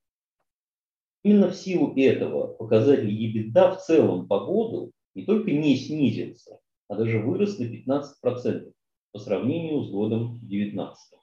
Именно 1.23 1.51
в 1.51 1.57
силу 1.57 1.95
этого 1.97 2.47
показатель 2.55 3.11
EBITDA 3.11 3.77
в 3.77 3.81
целом 3.81 4.27
по 4.27 4.41
году 4.41 4.93
не 5.15 5.25
только 5.25 5.51
не 5.51 5.77
снизился, 5.77 6.61
а 6.89 6.97
даже 6.97 7.19
вырос 7.19 7.59
на 7.59 7.65
15% 7.65 8.73
по 9.13 9.19
сравнению 9.19 9.83
с 9.83 9.91
годом 9.91 10.39
2019. 10.41 11.18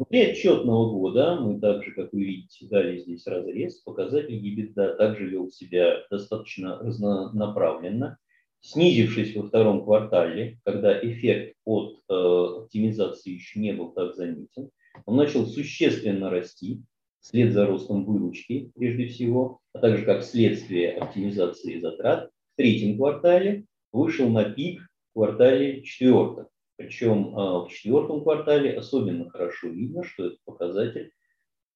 Внутри 0.00 0.30
отчетного 0.30 0.90
года 0.90 1.36
мы 1.38 1.60
также, 1.60 1.92
как 1.92 2.10
вы 2.14 2.24
видите, 2.24 2.66
дали 2.68 3.00
здесь 3.00 3.26
разрез. 3.26 3.82
Показатель 3.82 4.34
EBITDA 4.34 4.96
также 4.96 5.26
вел 5.26 5.50
себя 5.50 6.06
достаточно 6.10 6.78
разнонаправленно, 6.78 8.16
снизившись 8.62 9.36
во 9.36 9.42
втором 9.42 9.84
квартале, 9.84 10.58
когда 10.64 10.98
эффект 10.98 11.54
от 11.66 11.98
э, 12.08 12.14
оптимизации 12.14 13.32
еще 13.32 13.60
не 13.60 13.74
был 13.74 13.92
так 13.92 14.14
заметен. 14.14 14.70
Он 15.04 15.16
начал 15.16 15.44
существенно 15.44 16.30
расти 16.30 16.82
вслед 17.20 17.52
за 17.52 17.66
ростом 17.66 18.06
выручки, 18.06 18.72
прежде 18.74 19.06
всего, 19.08 19.60
а 19.74 19.80
также 19.80 20.06
как 20.06 20.22
следствие 20.22 20.92
оптимизации 20.92 21.78
затрат. 21.78 22.30
В 22.54 22.56
третьем 22.56 22.96
квартале 22.96 23.66
вышел 23.92 24.30
на 24.30 24.44
пик 24.44 24.80
в 24.80 25.12
квартале 25.12 25.82
четвертом. 25.82 26.46
Причем 26.80 27.36
а, 27.36 27.66
в 27.66 27.68
четвертом 27.68 28.22
квартале 28.22 28.72
особенно 28.72 29.28
хорошо 29.28 29.68
видно, 29.68 30.02
что 30.02 30.28
этот 30.28 30.42
показатель 30.44 31.12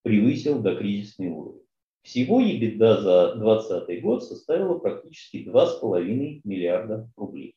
превысил 0.00 0.62
до 0.62 0.76
кризисный 0.76 1.28
уровень. 1.28 1.66
Всего 2.00 2.40
EBITDA 2.40 3.02
за 3.02 3.34
2020 3.34 4.00
год 4.02 4.24
составила 4.24 4.78
практически 4.78 5.46
2,5 5.46 6.40
миллиарда 6.44 7.10
рублей. 7.16 7.54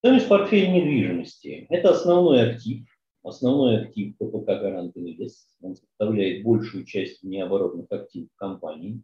Стоимость 0.00 0.28
портфеля 0.28 0.70
недвижимости– 0.70 1.66
это 1.70 1.92
основной 1.92 2.50
актив, 2.50 2.86
основной 3.22 3.84
актив 3.84 4.14
ППК 4.18 4.44
«Гарант 4.44 4.94
Инвест». 4.94 5.56
Он 5.62 5.74
составляет 5.74 6.44
большую 6.44 6.84
часть 6.84 7.22
необоротных 7.22 7.90
активов 7.90 8.28
компании. 8.36 9.02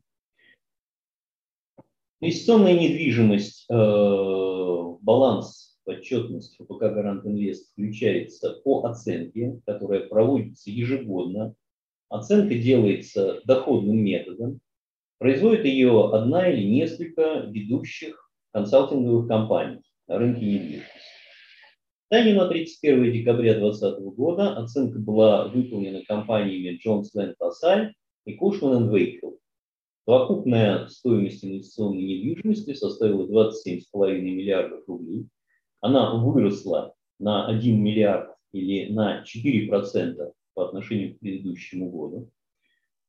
Инвестиционная 2.24 2.72
недвижимость, 2.72 3.66
э, 3.70 3.74
баланс, 3.74 5.76
отчетность 5.84 6.56
ФПК 6.56 6.84
Гарант 6.84 7.26
Инвест 7.26 7.70
включается 7.70 8.62
по 8.64 8.86
оценке, 8.86 9.60
которая 9.66 10.08
проводится 10.08 10.70
ежегодно. 10.70 11.54
Оценка 12.08 12.54
делается 12.54 13.42
доходным 13.44 13.98
методом. 13.98 14.60
Производит 15.18 15.66
ее 15.66 16.14
одна 16.14 16.48
или 16.48 16.64
несколько 16.64 17.40
ведущих 17.40 18.30
консалтинговых 18.54 19.28
компаний 19.28 19.82
на 20.08 20.16
рынке 20.16 20.46
недвижимости. 20.46 20.88
Состояние 22.08 22.40
на 22.40 22.48
31 22.48 23.12
декабря 23.12 23.58
2020 23.58 23.98
года 24.16 24.56
оценка 24.56 24.98
была 24.98 25.48
выполнена 25.48 26.00
компаниями 26.08 26.80
Jones 26.82 27.08
Land 27.14 27.34
LaSalle 27.38 27.90
и 28.24 28.34
Cushman 28.34 28.90
Wakefield. 28.90 29.36
Совокупная 30.06 30.86
стоимость 30.88 31.44
инвестиционной 31.44 32.02
недвижимости 32.02 32.74
составила 32.74 33.26
27,5 33.26 34.20
миллиардов 34.20 34.86
рублей. 34.86 35.28
Она 35.80 36.14
выросла 36.14 36.94
на 37.18 37.46
1 37.46 37.82
миллиард 37.82 38.34
или 38.52 38.92
на 38.92 39.22
4% 39.24 40.32
по 40.52 40.68
отношению 40.68 41.14
к 41.14 41.20
предыдущему 41.20 41.90
году. 41.90 42.30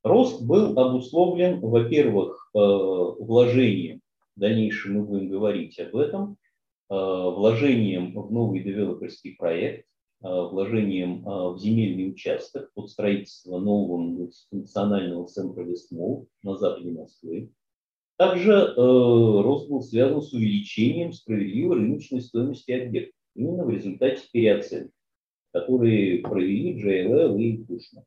Рост 0.04 0.42
был 0.42 0.78
обусловлен, 0.80 1.60
во-первых, 1.60 2.50
э, 2.54 2.58
вложением, 2.60 4.02
в 4.36 4.40
дальнейшем 4.40 4.96
мы 4.96 5.04
будем 5.04 5.30
говорить 5.30 5.80
об 5.80 5.96
этом, 5.96 6.38
э, 6.90 6.94
вложением 6.94 8.14
в 8.14 8.32
новый 8.32 8.62
девелоперский 8.62 9.36
проект, 9.36 9.86
вложением 10.26 11.24
в 11.24 11.58
земельный 11.60 12.10
участок 12.10 12.74
под 12.74 12.90
строительство 12.90 13.60
нового 13.60 14.30
функционального 14.50 15.28
центра 15.28 15.64
Вестмол 15.64 16.28
на 16.42 16.56
западе 16.58 16.92
Москвы. 16.92 17.52
Также 18.18 18.74
рост 18.76 19.70
был 19.70 19.82
связан 19.82 20.22
с 20.22 20.34
увеличением 20.34 21.14
справедливой 21.14 21.78
рыночной 21.78 22.22
стоимости 22.22 22.72
объектов, 22.72 23.20
именно 23.36 23.66
в 23.66 23.70
результате 23.70 24.22
переоценки, 24.32 24.94
которые 25.52 26.20
провели 26.20 26.82
JLL 26.82 27.40
и 27.40 27.64
Кушна. 27.64 28.04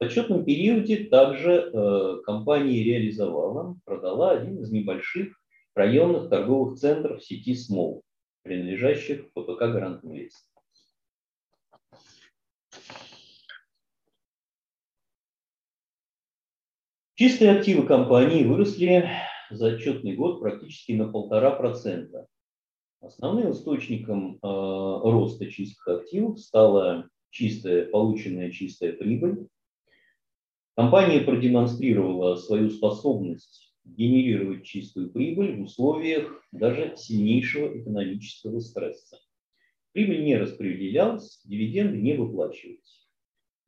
В 0.00 0.04
отчетном 0.04 0.44
периоде 0.44 1.04
также 1.04 1.70
э, 1.72 2.22
компания 2.24 2.82
реализовала, 2.82 3.78
продала 3.84 4.30
один 4.30 4.58
из 4.62 4.72
небольших 4.72 5.38
районных 5.74 6.30
торговых 6.30 6.78
центров 6.78 7.22
сети 7.22 7.54
СМОЛ, 7.54 8.02
принадлежащих 8.42 9.30
ППК 9.32 9.58
Гарант 9.58 10.02
Инвест. 10.02 10.49
Чистые 17.20 17.50
активы 17.50 17.86
компании 17.86 18.44
выросли 18.44 19.10
за 19.50 19.74
отчетный 19.74 20.16
год 20.16 20.40
практически 20.40 20.92
на 20.92 21.06
полтора 21.06 21.50
процента. 21.50 22.26
Основным 23.02 23.50
источником 23.50 24.36
э, 24.36 24.38
роста 24.42 25.44
чистых 25.50 25.86
активов 25.86 26.40
стала 26.40 27.10
чистая, 27.28 27.84
полученная 27.84 28.50
чистая 28.50 28.94
прибыль, 28.94 29.48
Компания 30.74 31.20
продемонстрировала 31.20 32.36
свою 32.36 32.70
способность 32.70 33.70
генерировать 33.84 34.64
чистую 34.64 35.10
прибыль 35.10 35.58
в 35.58 35.64
условиях 35.64 36.42
даже 36.52 36.94
сильнейшего 36.96 37.78
экономического 37.78 38.60
стресса. 38.60 39.18
Прибыль 39.92 40.24
не 40.24 40.38
распределялась, 40.38 41.42
дивиденды 41.44 41.98
не 41.98 42.14
выплачивались. 42.14 42.99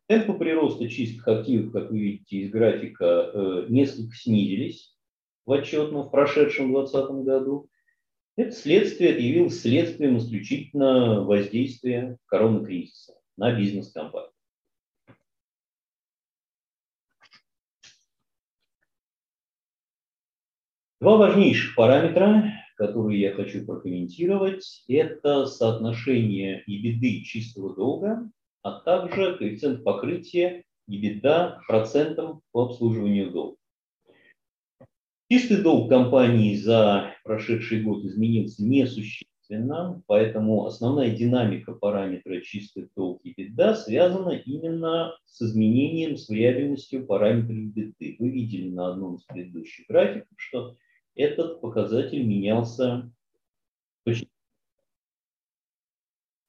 Темпы 0.08 0.34
прироста 0.34 0.88
чистых 0.88 1.26
активов, 1.28 1.72
как 1.72 1.90
вы 1.90 2.00
видите 2.00 2.38
из 2.38 2.50
графика, 2.50 3.04
э, 3.04 3.66
несколько 3.68 4.14
снизились 4.16 4.96
в 5.46 5.52
отчетном, 5.52 6.08
в 6.08 6.10
прошедшем 6.10 6.72
2020 6.72 7.24
году. 7.24 7.70
Это 8.36 8.52
следствие, 8.52 9.10
это 9.10 9.20
явилось 9.20 9.60
следствием 9.60 10.18
исключительно 10.18 11.22
воздействия 11.22 12.18
коронакризиса 12.26 13.14
на 13.36 13.56
бизнес-компании. 13.56 14.30
Два 21.00 21.16
важнейших 21.16 21.74
параметра, 21.74 22.52
которые 22.76 23.20
я 23.20 23.32
хочу 23.32 23.64
прокомментировать, 23.64 24.84
это 24.88 25.46
соотношение 25.46 26.64
EBITDA 26.68 27.22
чистого 27.22 27.74
долга, 27.74 28.30
а 28.62 28.80
также 28.80 29.36
коэффициент 29.36 29.84
покрытия 29.84 30.64
EBITDA 30.88 31.58
процентом 31.66 32.42
по 32.52 32.64
обслуживанию 32.64 33.30
долга. 33.30 33.56
Чистый 35.30 35.62
долг 35.62 35.88
компании 35.88 36.56
за 36.56 37.14
прошедший 37.24 37.82
год 37.82 38.04
изменился 38.04 38.62
несущественно, 38.64 40.02
поэтому 40.06 40.66
основная 40.66 41.10
динамика 41.10 41.72
параметра 41.72 42.40
чистый 42.42 42.90
долг 42.94 43.22
EBITDA 43.24 43.74
связана 43.76 44.30
именно 44.32 45.16
с 45.24 45.40
изменением, 45.40 46.16
с 46.16 46.28
вариабельностью 46.28 47.06
параметра 47.06 47.54
EBITDA. 47.54 48.16
Вы 48.18 48.28
видели 48.28 48.70
на 48.70 48.92
одном 48.92 49.16
из 49.16 49.22
предыдущих 49.24 49.86
графиков, 49.86 50.28
что 50.36 50.76
этот 51.14 51.60
показатель 51.60 52.24
менялся 52.24 53.10
очень 54.04 54.28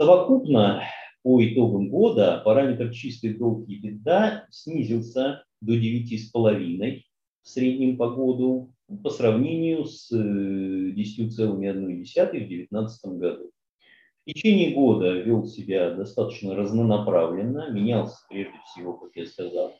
Совокупно 0.01 0.83
по 1.23 1.43
итогам 1.43 1.89
года 1.89 2.41
параметр 2.45 2.91
чистой 2.91 3.33
долг 3.33 3.67
и 3.67 3.79
беда 3.79 4.45
снизился 4.51 5.45
до 5.61 5.73
9,5 5.73 7.01
в 7.41 7.49
среднем 7.49 7.97
по 7.97 8.09
году 8.09 8.73
по 9.03 9.09
сравнению 9.09 9.85
с 9.85 10.11
10,1 10.13 10.19
э, 10.19 11.47
в 11.47 11.59
2019 11.59 13.05
году. 13.17 13.51
В 14.25 14.31
течение 14.31 14.73
года 14.73 15.19
вел 15.19 15.45
себя 15.45 15.91
достаточно 15.91 16.55
разнонаправленно, 16.55 17.71
менялся 17.71 18.17
прежде 18.29 18.57
всего, 18.67 18.93
как 18.93 19.15
я 19.15 19.25
сказал, 19.25 19.73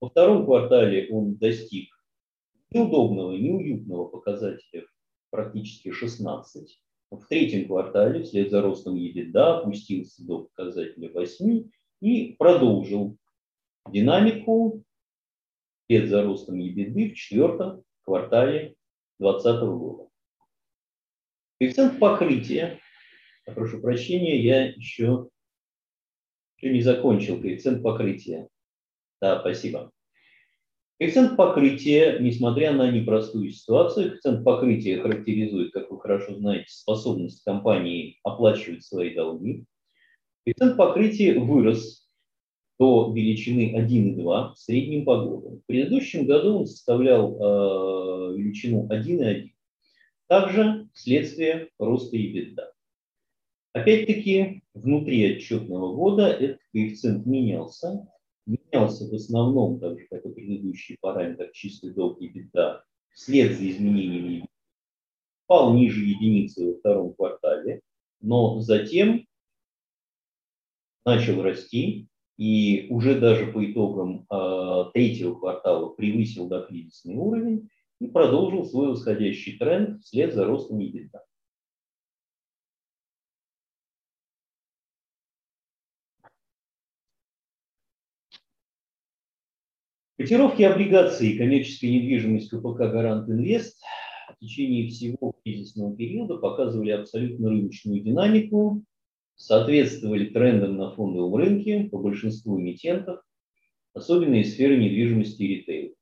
во 0.00 0.10
втором 0.10 0.44
квартале 0.44 1.08
он 1.10 1.36
достиг 1.36 1.88
неудобного, 2.70 3.32
неуютного 3.32 4.06
показателя 4.06 4.86
практически 5.30 5.90
16. 5.90 6.80
В 7.10 7.24
третьем 7.26 7.66
квартале, 7.66 8.24
вслед 8.24 8.50
за 8.50 8.62
ростом 8.62 8.96
EBITDA, 8.96 9.58
опустился 9.58 10.26
до 10.26 10.44
показателя 10.44 11.10
8 11.12 11.70
и 12.00 12.34
продолжил 12.34 13.16
динамику 13.88 14.82
вслед 15.84 16.08
за 16.08 16.24
ростом 16.24 16.58
EBITDA 16.60 17.10
в 17.10 17.14
четвертом 17.14 17.84
квартале 18.02 18.74
2020 19.20 19.60
года. 19.78 20.10
Коэффициент 21.58 22.00
покрытия, 22.00 22.80
прошу 23.46 23.80
прощения, 23.80 24.42
я 24.42 24.66
еще, 24.66 25.28
еще 26.56 26.72
не 26.72 26.82
закончил 26.82 27.40
коэффициент 27.40 27.82
покрытия. 27.84 28.48
Да, 29.20 29.40
спасибо. 29.40 29.92
Коэффициент 30.98 31.36
покрытия, 31.36 32.18
несмотря 32.20 32.72
на 32.72 32.90
непростую 32.90 33.50
ситуацию, 33.50 34.12
коэффициент 34.12 34.44
покрытия 34.44 35.02
характеризует, 35.02 35.72
как 35.72 35.90
вы 35.90 36.00
хорошо 36.00 36.34
знаете, 36.36 36.70
способность 36.70 37.44
компании 37.44 38.18
оплачивать 38.22 38.82
свои 38.82 39.14
долги. 39.14 39.66
Коэффициент 40.44 40.78
покрытия 40.78 41.38
вырос 41.38 42.08
до 42.78 43.12
величины 43.14 43.74
1,2 43.76 44.54
в 44.54 44.58
среднем 44.58 45.04
по 45.04 45.18
году. 45.18 45.60
В 45.62 45.66
предыдущем 45.66 46.24
году 46.24 46.60
он 46.60 46.66
составлял 46.66 47.34
э, 47.34 48.36
величину 48.38 48.88
1,1. 48.90 49.50
Также 50.28 50.88
следствие 50.94 51.68
роста 51.78 52.16
EBITDA. 52.16 52.70
Опять-таки, 53.74 54.62
внутри 54.72 55.36
отчетного 55.36 55.94
года 55.94 56.28
этот 56.28 56.60
коэффициент 56.72 57.26
менялся 57.26 58.08
менялся 58.72 59.08
в 59.08 59.14
основном, 59.14 59.78
так 59.80 59.98
же 59.98 60.06
как 60.10 60.24
и 60.24 60.28
предыдущий 60.30 60.96
параметр 61.00 61.50
чистый 61.52 61.90
долг 61.92 62.20
и 62.20 62.28
беда, 62.28 62.84
вслед 63.12 63.56
за 63.56 63.70
изменениями 63.70 64.48
упал 65.46 65.74
ниже 65.74 66.04
единицы 66.04 66.66
во 66.66 66.78
втором 66.78 67.14
квартале, 67.14 67.80
но 68.20 68.60
затем 68.60 69.26
начал 71.04 71.42
расти 71.42 72.08
и 72.36 72.86
уже 72.90 73.18
даже 73.18 73.46
по 73.46 73.64
итогам 73.64 74.26
э, 74.30 74.84
третьего 74.92 75.34
квартала 75.34 75.90
превысил 75.90 76.48
докризисный 76.48 77.14
уровень 77.14 77.70
и 78.00 78.08
продолжил 78.08 78.66
свой 78.66 78.90
восходящий 78.90 79.56
тренд 79.56 80.02
вслед 80.02 80.34
за 80.34 80.44
ростом 80.44 80.80
EBITDA. 80.80 81.20
Котировки 90.18 90.62
облигаций 90.62 91.36
коммерческой 91.36 91.90
недвижимости 91.90 92.54
УПК 92.54 92.78
«Гарант 92.90 93.28
Инвест» 93.28 93.78
в 94.34 94.38
течение 94.38 94.88
всего 94.88 95.34
кризисного 95.44 95.94
периода 95.94 96.38
показывали 96.38 96.90
абсолютно 96.92 97.50
рыночную 97.50 98.00
динамику, 98.00 98.82
соответствовали 99.34 100.30
трендам 100.30 100.78
на 100.78 100.90
фондовом 100.92 101.34
рынке 101.34 101.90
по 101.92 101.98
большинству 101.98 102.58
эмитентов, 102.58 103.20
особенно 103.92 104.36
из 104.36 104.54
сферы 104.54 104.78
недвижимости 104.78 105.42
и 105.42 105.56
ритейла. 105.56 105.94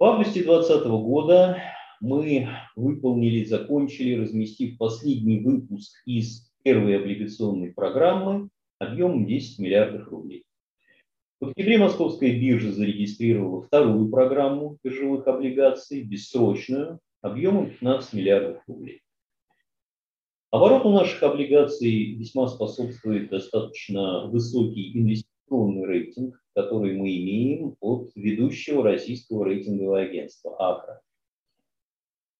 В 0.00 0.04
августе 0.04 0.42
2020 0.42 0.86
года 0.88 1.62
мы 2.00 2.48
выполнили, 2.74 3.44
закончили, 3.44 4.20
разместив 4.20 4.76
последний 4.76 5.38
выпуск 5.38 5.92
из 6.04 6.52
первой 6.64 6.98
облигационной 6.98 7.72
программы 7.72 8.48
объемом 8.80 9.24
10 9.24 9.60
миллиардов 9.60 10.08
рублей. 10.08 10.44
В 11.42 11.48
октябре 11.48 11.76
Московская 11.76 12.38
биржа 12.38 12.70
зарегистрировала 12.70 13.62
вторую 13.62 14.08
программу 14.10 14.78
биржевых 14.84 15.26
облигаций, 15.26 16.04
бессрочную, 16.04 17.00
объемом 17.20 17.68
15 17.70 18.12
миллиардов 18.12 18.62
рублей. 18.68 19.02
Обороту 20.52 20.90
наших 20.90 21.20
облигаций 21.24 22.14
весьма 22.14 22.46
способствует 22.46 23.30
достаточно 23.30 24.28
высокий 24.28 24.96
инвестиционный 24.96 25.84
рейтинг, 25.84 26.40
который 26.54 26.96
мы 26.96 27.08
имеем 27.08 27.74
от 27.80 28.12
ведущего 28.14 28.84
российского 28.84 29.44
рейтингового 29.44 29.98
агентства 29.98 30.54
АКРА. 30.60 31.00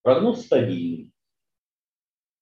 Прогноз 0.03 0.47
стабильный. 0.47 1.11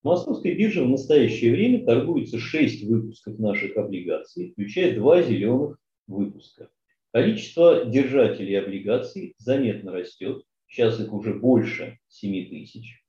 На 0.03 0.11
Московской 0.11 0.55
бирже 0.55 0.85
в 0.85 0.91
настоящее 0.91 1.53
время 1.53 1.87
торгуется 1.87 2.39
6 2.39 2.85
выпусков 2.85 3.39
наших 3.39 3.79
облигаций, 3.79 4.51
включая 4.53 4.95
два 4.95 5.23
зеленых 5.23 5.80
выпуска. 6.11 6.71
Количество 7.13 7.85
держателей 7.85 8.61
облигаций 8.61 9.35
заметно 9.39 9.93
растет. 9.93 10.45
Сейчас 10.69 11.01
их 11.01 11.13
уже 11.13 11.35
больше 11.35 11.99
7 12.09 12.49
тысяч. 12.49 13.05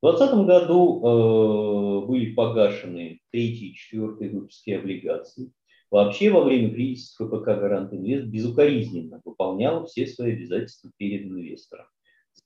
В 0.00 0.06
2020 0.06 0.46
году 0.46 1.00
э, 1.00 2.06
были 2.06 2.32
погашены 2.32 3.20
третий 3.30 3.70
и 3.70 3.74
четвертый 3.74 4.30
выпуски 4.30 4.70
облигаций. 4.70 5.52
Вообще 5.90 6.30
во 6.30 6.44
время 6.44 6.70
кризиса 6.72 7.26
ФПК 7.26 7.46
«Гарант 7.46 7.92
Инвест» 7.92 8.26
безукоризненно 8.26 9.20
выполнял 9.24 9.86
все 9.86 10.06
свои 10.06 10.32
обязательства 10.32 10.90
перед 10.96 11.26
инвестором. 11.26 11.86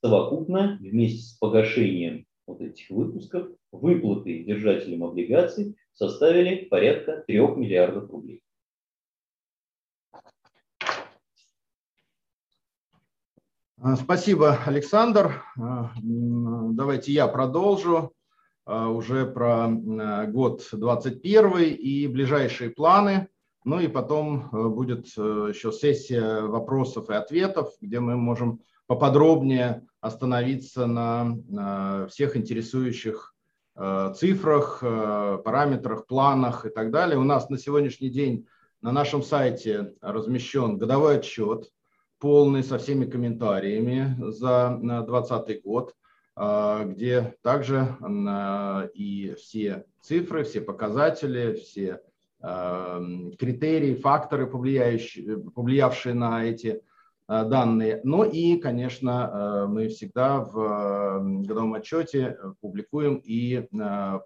Совокупно, 0.00 0.79
вместе 0.81 1.20
с 1.20 1.35
погашением 1.35 2.27
вот 2.46 2.61
этих 2.62 2.88
выпусков, 2.90 3.48
выплаты 3.70 4.44
держателям 4.44 5.05
облигаций 5.05 5.77
составили 5.92 6.64
порядка 6.64 7.22
3 7.27 7.38
миллиардов 7.57 8.11
рублей. 8.11 8.42
Спасибо, 14.01 14.61
Александр. 14.64 15.42
А, 15.61 15.90
давайте 16.01 17.12
я 17.12 17.29
продолжу 17.29 18.14
а, 18.64 18.88
уже 18.88 19.27
про 19.27 19.68
год 20.29 20.66
21 20.73 21.59
и 21.59 22.07
ближайшие 22.07 22.70
планы. 22.70 23.29
Ну 23.64 23.81
и 23.81 23.88
потом 23.88 24.49
будет 24.75 25.07
еще 25.09 25.70
сессия 25.70 26.42
вопросов 26.42 27.11
и 27.11 27.14
ответов, 27.14 27.75
где 27.83 28.01
мы 28.01 28.16
можем 28.16 28.61
поподробнее 28.87 29.87
остановиться 30.01 30.87
на 30.87 32.07
всех 32.09 32.37
интересующих 32.37 33.35
цифрах, 34.16 34.81
параметрах, 34.81 36.07
планах 36.07 36.66
и 36.66 36.70
так 36.70 36.90
далее. 36.90 37.18
У 37.18 37.25
нас 37.25 37.49
на 37.49 37.59
сегодняшний 37.59 38.11
день 38.11 38.47
на 38.83 38.92
нашем 38.92 39.23
сайте 39.23 39.94
размещен 40.03 40.77
годовой 40.77 41.18
отчет 41.18 41.70
полный 42.25 42.65
со 42.65 42.79
всеми 42.79 43.05
комментариями 43.05 44.17
за 44.19 44.79
2020 44.81 45.63
год, 45.63 45.95
а, 46.35 46.85
где 46.85 47.35
также 47.43 47.99
и 48.95 49.35
все 49.37 49.85
цифры, 50.01 50.45
все 50.45 50.63
показатели, 50.63 51.53
все 51.53 52.01
а, 52.41 53.03
критерии, 53.39 53.95
факторы, 53.97 54.47
повлияющие, 54.47 55.37
повлиявшие 55.37 56.15
на 56.15 56.47
эти 56.47 56.81
данные. 57.29 58.01
Ну 58.05 58.25
и, 58.25 58.57
конечно, 58.57 59.67
мы 59.69 59.89
всегда 59.89 60.41
в 60.41 61.43
годовом 61.43 61.75
отчете 61.75 62.39
публикуем 62.61 63.21
и 63.23 63.67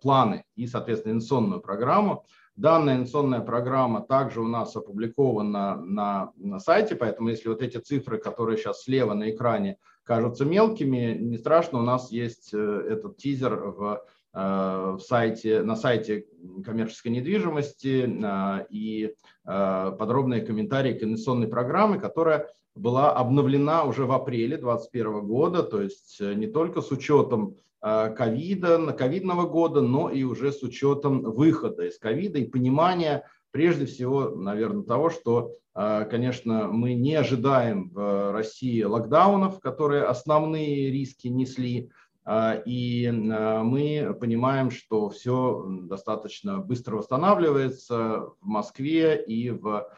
планы, 0.02 0.44
и, 0.54 0.68
соответственно, 0.68 1.14
инвестиционную 1.14 1.60
программу. 1.60 2.24
Данная 2.58 2.96
инвестиционная 2.96 3.38
программа 3.38 4.00
также 4.00 4.40
у 4.40 4.48
нас 4.48 4.74
опубликована 4.74 5.76
на, 5.76 6.32
на 6.34 6.58
сайте, 6.58 6.96
поэтому 6.96 7.28
если 7.28 7.48
вот 7.48 7.62
эти 7.62 7.76
цифры, 7.76 8.18
которые 8.18 8.58
сейчас 8.58 8.82
слева 8.82 9.14
на 9.14 9.30
экране, 9.30 9.78
кажутся 10.02 10.44
мелкими, 10.44 11.16
не 11.20 11.38
страшно, 11.38 11.78
у 11.78 11.82
нас 11.82 12.10
есть 12.10 12.52
э, 12.52 12.58
этот 12.58 13.16
тизер 13.16 13.54
в, 13.54 14.02
э, 14.34 14.96
в 14.98 14.98
сайте, 14.98 15.62
на 15.62 15.76
сайте 15.76 16.26
коммерческой 16.64 17.10
недвижимости 17.10 18.10
э, 18.24 18.66
и 18.70 19.14
подробные 19.44 20.40
комментарии 20.40 20.98
к 20.98 21.04
инвестиционной 21.04 21.46
программе, 21.46 22.00
которая 22.00 22.48
была 22.74 23.12
обновлена 23.12 23.84
уже 23.84 24.04
в 24.04 24.10
апреле 24.10 24.56
2021 24.56 25.26
года, 25.28 25.62
то 25.62 25.80
есть 25.80 26.20
не 26.20 26.48
только 26.48 26.82
с 26.82 26.90
учетом 26.90 27.54
ковида, 27.80 28.92
ковидного 28.92 29.46
года, 29.46 29.80
но 29.80 30.10
и 30.10 30.24
уже 30.24 30.52
с 30.52 30.62
учетом 30.62 31.22
выхода 31.22 31.86
из 31.86 31.98
ковида 31.98 32.38
и 32.40 32.44
понимания, 32.44 33.24
прежде 33.50 33.86
всего, 33.86 34.30
наверное, 34.30 34.82
того, 34.82 35.10
что, 35.10 35.52
э, 35.74 36.04
конечно, 36.10 36.68
мы 36.68 36.94
не 36.94 37.14
ожидаем 37.14 37.90
в 37.90 38.32
России 38.32 38.82
локдаунов, 38.82 39.60
которые 39.60 40.04
основные 40.04 40.90
риски 40.90 41.28
несли, 41.28 41.90
э, 42.26 42.62
и 42.66 43.10
мы 43.10 44.16
понимаем, 44.20 44.70
что 44.70 45.08
все 45.10 45.64
достаточно 45.84 46.58
быстро 46.58 46.96
восстанавливается 46.96 48.30
в 48.40 48.46
Москве 48.46 49.22
и 49.24 49.50
в 49.50 49.88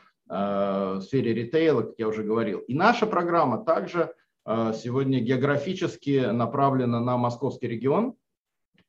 сфере 1.01 1.35
ритейла, 1.35 1.83
как 1.83 1.95
я 1.99 2.07
уже 2.07 2.23
говорил. 2.23 2.61
И 2.61 2.75
наша 2.75 3.05
программа 3.05 3.65
также 3.65 4.15
сегодня 4.47 5.21
географически 5.21 6.31
направлена 6.31 7.01
на 7.01 7.17
московский 7.17 7.69
регион 7.69 8.17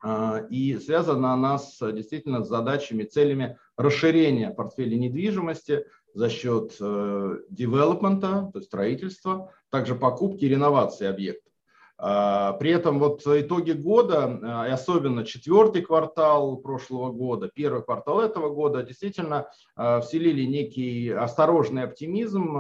а, 0.04 0.40
и 0.50 0.78
связана 0.80 1.34
она 1.34 1.60
с, 1.60 1.92
действительно 1.92 2.44
с 2.44 2.48
задачами, 2.48 3.04
целями 3.04 3.58
расширения 3.78 4.50
портфеля 4.50 4.98
недвижимости 4.98 5.86
за 6.14 6.30
счет 6.30 6.76
э, 6.82 7.38
девелопмента, 7.50 8.50
то 8.52 8.60
есть 8.60 8.68
строительства, 8.68 9.52
также 9.70 9.96
покупки 9.96 10.46
и 10.46 10.50
реновации 10.50 11.08
объектов. 11.08 11.52
При 11.98 12.72
этом 12.72 12.98
вот 12.98 13.22
итоги 13.28 13.74
года, 13.74 14.66
и 14.68 14.72
особенно 14.72 15.24
четвертый 15.24 15.84
квартал 15.84 16.58
прошлого 16.58 17.12
года, 17.12 17.48
первый 17.54 17.84
квартал 17.84 18.22
этого 18.22 18.50
года, 18.50 18.82
действительно 18.82 19.46
вселили 19.76 20.46
некий 20.46 21.12
осторожный 21.12 21.84
оптимизм 21.84 22.58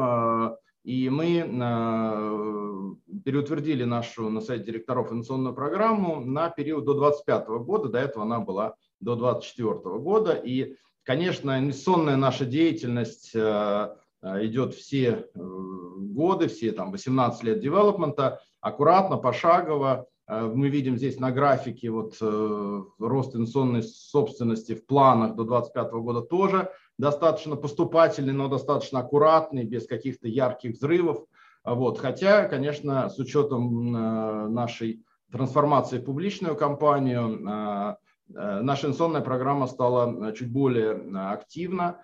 и 0.83 1.09
мы 1.09 1.37
э, 1.37 3.19
переутвердили 3.23 3.83
нашу 3.83 4.29
на 4.29 4.41
сайте 4.41 4.65
директоров 4.65 5.11
инновационную 5.11 5.53
программу 5.53 6.21
на 6.21 6.49
период 6.49 6.85
до 6.85 6.93
2025 6.93 7.47
года. 7.63 7.89
До 7.89 7.99
этого 7.99 8.23
она 8.23 8.39
была 8.39 8.75
до 8.99 9.15
2024 9.15 9.99
года. 9.99 10.31
И, 10.33 10.75
конечно, 11.03 11.59
инвестиционная 11.59 12.15
наша 12.15 12.45
деятельность 12.45 13.31
э, 13.35 13.95
э, 14.23 14.45
идет 14.45 14.73
все 14.73 15.27
годы, 15.35 16.47
все 16.47 16.71
там 16.71 16.91
18 16.91 17.43
лет 17.43 17.59
девелопмента, 17.59 18.41
аккуратно, 18.59 19.17
пошагово. 19.17 20.07
Мы 20.27 20.69
видим 20.69 20.97
здесь 20.97 21.19
на 21.19 21.31
графике 21.31 21.89
вот 21.89 22.15
рост 22.21 23.35
инвестиционной 23.35 23.83
собственности 23.83 24.75
в 24.75 24.85
планах 24.85 25.35
до 25.35 25.43
2025 25.43 25.91
года 26.01 26.21
тоже 26.21 26.71
достаточно 27.01 27.55
поступательный, 27.55 28.31
но 28.31 28.47
достаточно 28.47 28.99
аккуратный, 28.99 29.65
без 29.65 29.87
каких-то 29.87 30.27
ярких 30.27 30.75
взрывов. 30.75 31.25
Вот. 31.65 31.97
Хотя, 31.97 32.45
конечно, 32.45 33.09
с 33.09 33.17
учетом 33.17 33.95
э, 33.95 34.47
нашей 34.47 35.03
трансформации 35.31 35.97
в 35.97 36.05
публичную 36.05 36.55
компанию, 36.55 37.39
э, 37.39 37.95
э, 38.35 38.61
наша 38.61 38.85
инвестиционная 38.85 39.21
программа 39.21 39.65
стала 39.65 40.31
чуть 40.33 40.51
более 40.51 40.91
активна 41.31 42.01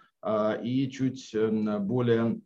и 0.63 0.89
чуть 0.91 1.33
более 1.79 2.41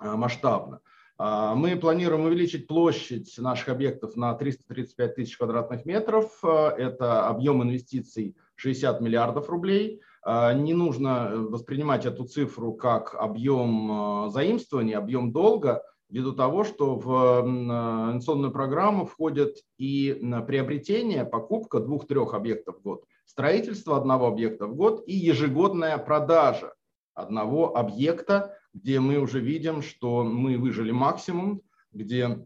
масштабна. 0.00 0.80
Мы 1.18 1.76
планируем 1.80 2.24
увеличить 2.24 2.66
площадь 2.66 3.38
наших 3.38 3.68
объектов 3.68 4.16
на 4.16 4.34
335 4.34 5.14
тысяч 5.14 5.36
квадратных 5.38 5.86
метров. 5.86 6.44
Это 6.44 7.28
объем 7.28 7.62
инвестиций 7.62 8.36
60 8.56 9.00
миллиардов 9.00 9.48
рублей. 9.48 10.02
А, 10.28 10.52
не 10.52 10.74
нужно 10.74 11.28
э, 11.30 11.36
воспринимать 11.36 12.04
эту 12.04 12.24
цифру 12.24 12.74
как 12.74 13.14
объем 13.14 14.26
э, 14.26 14.30
заимствования, 14.30 14.98
объем 14.98 15.30
долга, 15.30 15.84
ввиду 16.08 16.32
того, 16.32 16.64
что 16.64 16.96
в 16.96 17.44
э, 17.44 17.48
инвестиционную 17.48 18.50
программу 18.50 19.06
входит 19.06 19.58
и 19.78 20.20
приобретение, 20.48 21.24
покупка 21.24 21.78
двух-трех 21.78 22.34
объектов 22.34 22.78
в 22.78 22.82
год, 22.82 23.04
строительство 23.24 23.96
одного 23.96 24.26
объекта 24.26 24.66
в 24.66 24.74
год 24.74 25.04
и 25.06 25.14
ежегодная 25.14 25.96
продажа 25.96 26.74
одного 27.14 27.76
объекта, 27.76 28.58
где 28.74 28.98
мы 28.98 29.18
уже 29.18 29.38
видим, 29.38 29.80
что 29.80 30.24
мы 30.24 30.58
выжили 30.58 30.90
максимум, 30.90 31.62
где 31.92 32.44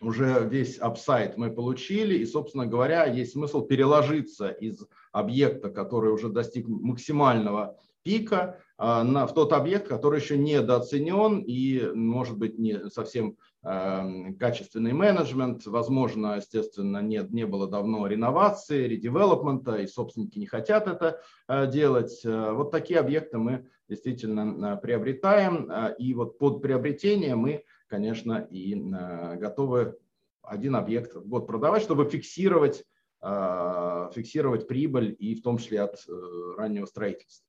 уже 0.00 0.48
весь 0.48 0.78
апсайт 0.78 1.36
мы 1.36 1.50
получили, 1.50 2.16
и, 2.16 2.26
собственно 2.26 2.64
говоря, 2.66 3.06
есть 3.06 3.32
смысл 3.32 3.62
переложиться 3.62 4.50
из 4.50 4.86
объекта, 5.12 5.70
который 5.70 6.12
уже 6.12 6.28
достиг 6.28 6.68
максимального 6.68 7.76
пика, 8.02 8.60
а, 8.76 9.02
на, 9.04 9.26
в 9.26 9.34
тот 9.34 9.52
объект, 9.52 9.88
который 9.88 10.20
еще 10.20 10.38
недооценен 10.38 11.40
и, 11.40 11.90
может 11.94 12.38
быть, 12.38 12.58
не 12.58 12.88
совсем 12.90 13.36
э, 13.64 14.32
качественный 14.38 14.92
менеджмент, 14.92 15.66
возможно, 15.66 16.36
естественно, 16.36 17.02
нет, 17.02 17.30
не 17.32 17.44
было 17.44 17.68
давно 17.68 18.06
реновации, 18.06 18.86
редевелопмента, 18.86 19.76
и 19.76 19.86
собственники 19.86 20.38
не 20.38 20.46
хотят 20.46 20.86
это 20.86 21.20
э, 21.48 21.66
делать. 21.70 22.20
Вот 22.24 22.70
такие 22.70 23.00
объекты 23.00 23.38
мы 23.38 23.68
действительно 23.88 24.76
приобретаем, 24.76 25.70
и 25.98 26.14
вот 26.14 26.38
под 26.38 26.62
приобретение 26.62 27.34
мы 27.34 27.64
конечно, 27.88 28.46
и 28.50 28.74
готовы 28.74 29.96
один 30.42 30.76
объект 30.76 31.14
в 31.14 31.26
год 31.26 31.46
продавать, 31.46 31.82
чтобы 31.82 32.08
фиксировать, 32.08 32.84
фиксировать 33.20 34.68
прибыль 34.68 35.16
и 35.18 35.34
в 35.34 35.42
том 35.42 35.58
числе 35.58 35.82
от 35.82 35.96
э, 36.08 36.54
раннего 36.56 36.86
строительства. 36.86 37.46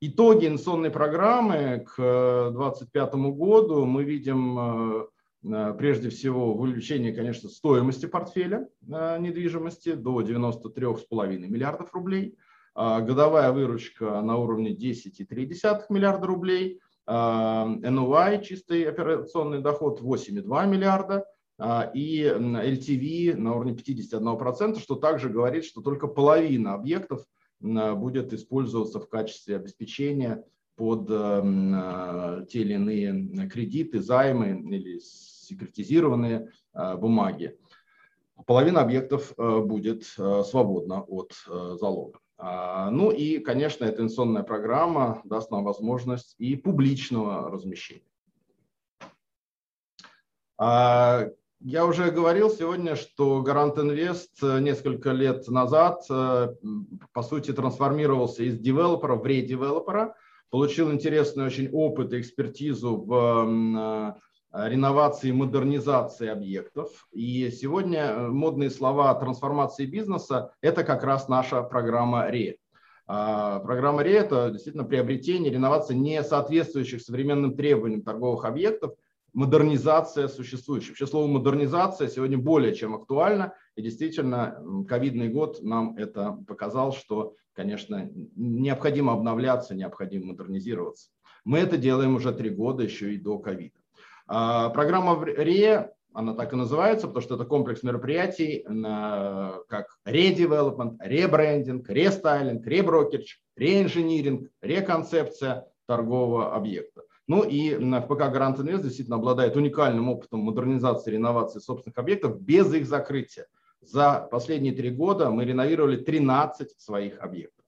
Итоги 0.00 0.46
инвестиционной 0.46 0.90
программы 0.90 1.86
к 1.86 1.96
2025 1.96 3.14
году 3.14 3.86
мы 3.86 4.04
видим 4.04 5.08
прежде 5.78 6.10
всего 6.10 6.52
в 6.54 6.60
конечно, 7.14 7.48
стоимости 7.48 8.04
портфеля 8.04 8.68
недвижимости 8.82 9.94
до 9.94 10.20
93,5 10.20 11.38
миллиардов 11.38 11.94
рублей, 11.94 12.36
годовая 12.74 13.52
выручка 13.52 14.20
на 14.20 14.36
уровне 14.36 14.74
10,3 14.74 15.84
миллиарда 15.88 16.26
рублей, 16.26 16.80
NOI, 17.08 18.42
чистый 18.42 18.82
операционный 18.82 19.60
доход 19.60 20.00
8,2 20.00 20.66
миллиарда, 20.66 21.24
и 21.58 22.22
LTV 22.22 23.34
на 23.36 23.54
уровне 23.54 23.72
51%, 23.72 24.78
что 24.80 24.94
также 24.94 25.30
говорит, 25.30 25.64
что 25.64 25.80
только 25.80 26.06
половина 26.06 26.74
объектов 26.74 27.24
будет 27.60 28.32
использоваться 28.34 29.00
в 29.00 29.08
качестве 29.08 29.56
обеспечения 29.56 30.44
под 30.76 31.08
э, 31.10 32.44
те 32.48 32.60
или 32.60 32.74
иные 32.74 33.48
кредиты, 33.48 34.00
займы 34.00 34.60
или 34.70 34.98
секретизированные 34.98 36.52
э, 36.74 36.96
бумаги. 36.96 37.58
Половина 38.44 38.82
объектов 38.82 39.32
э, 39.36 39.60
будет 39.60 40.04
свободна 40.04 41.00
от 41.02 41.32
залога. 41.46 42.20
А, 42.38 42.90
ну 42.90 43.10
и, 43.10 43.38
конечно, 43.38 43.86
эта 43.86 44.02
инвестиционная 44.02 44.42
программа 44.42 45.22
даст 45.24 45.50
нам 45.50 45.64
возможность 45.64 46.34
и 46.38 46.54
публичного 46.54 47.50
размещения. 47.50 48.02
Я 51.68 51.84
уже 51.84 52.12
говорил 52.12 52.48
сегодня, 52.48 52.94
что 52.94 53.42
Гарант 53.42 53.76
Инвест 53.76 54.40
э, 54.40 54.60
несколько 54.60 55.10
лет 55.10 55.48
назад, 55.48 56.04
э, 56.08 56.54
по 57.12 57.22
сути, 57.24 57.52
трансформировался 57.52 58.44
из 58.44 58.56
девелопера 58.56 59.16
в 59.16 59.26
редевелопера, 59.26 60.14
получил 60.50 60.92
интересный 60.92 61.44
очень 61.44 61.68
опыт 61.72 62.12
и 62.12 62.20
экспертизу 62.20 62.98
в 62.98 64.14
э, 64.52 64.68
реновации 64.68 65.30
и 65.30 65.32
модернизации 65.32 66.28
объектов. 66.28 67.08
И 67.10 67.50
сегодня 67.50 68.28
модные 68.28 68.70
слова 68.70 69.12
трансформации 69.14 69.86
бизнеса– 69.86 70.52
это 70.60 70.84
как 70.84 71.02
раз 71.02 71.26
наша 71.26 71.64
программа 71.64 72.30
РЕ. 72.30 72.58
А, 73.08 73.58
программа 73.58 74.04
РЕ– 74.04 74.18
это 74.18 74.50
действительно 74.52 74.84
приобретение, 74.84 75.52
реновация 75.52 75.96
не 75.96 76.22
соответствующих 76.22 77.02
современным 77.02 77.56
требованиям 77.56 78.02
торговых 78.02 78.44
объектов– 78.44 78.92
модернизация 79.36 80.28
существующих. 80.28 80.90
Вообще 80.90 81.06
слово 81.06 81.26
модернизация 81.26 82.08
сегодня 82.08 82.38
более 82.38 82.74
чем 82.74 82.94
актуально, 82.94 83.52
и 83.74 83.82
действительно 83.82 84.58
ковидный 84.88 85.28
год 85.28 85.62
нам 85.62 85.94
это 85.98 86.42
показал, 86.48 86.94
что, 86.94 87.34
конечно, 87.52 88.10
необходимо 88.34 89.12
обновляться, 89.12 89.74
необходимо 89.74 90.28
модернизироваться. 90.28 91.10
Мы 91.44 91.58
это 91.58 91.76
делаем 91.76 92.14
уже 92.14 92.32
три 92.32 92.48
года, 92.48 92.82
еще 92.82 93.12
и 93.12 93.18
до 93.18 93.38
ковида. 93.38 93.78
А, 94.26 94.70
программа 94.70 95.22
РЕ, 95.22 95.92
она 96.14 96.32
так 96.32 96.54
и 96.54 96.56
называется, 96.56 97.06
потому 97.06 97.22
что 97.22 97.34
это 97.34 97.44
комплекс 97.44 97.82
мероприятий, 97.82 98.64
как 99.68 99.98
редевелопмент, 100.06 100.98
ребрендинг, 101.02 101.86
рестайлинг, 101.90 102.66
реброкерч, 102.66 103.38
реинжиниринг, 103.54 104.48
реконцепция 104.62 105.66
торгового 105.86 106.54
объекта. 106.54 107.02
Ну 107.28 107.42
и 107.42 107.74
ФПК 107.74 108.30
Гарант 108.30 108.60
Инвест 108.60 108.84
действительно 108.84 109.16
обладает 109.16 109.56
уникальным 109.56 110.08
опытом 110.08 110.40
модернизации 110.40 111.10
и 111.10 111.14
реновации 111.14 111.58
собственных 111.58 111.98
объектов 111.98 112.40
без 112.40 112.72
их 112.72 112.86
закрытия. 112.86 113.46
За 113.80 114.26
последние 114.30 114.72
три 114.72 114.90
года 114.90 115.30
мы 115.30 115.44
реновировали 115.44 115.96
13 115.96 116.80
своих 116.80 117.20
объектов. 117.20 117.64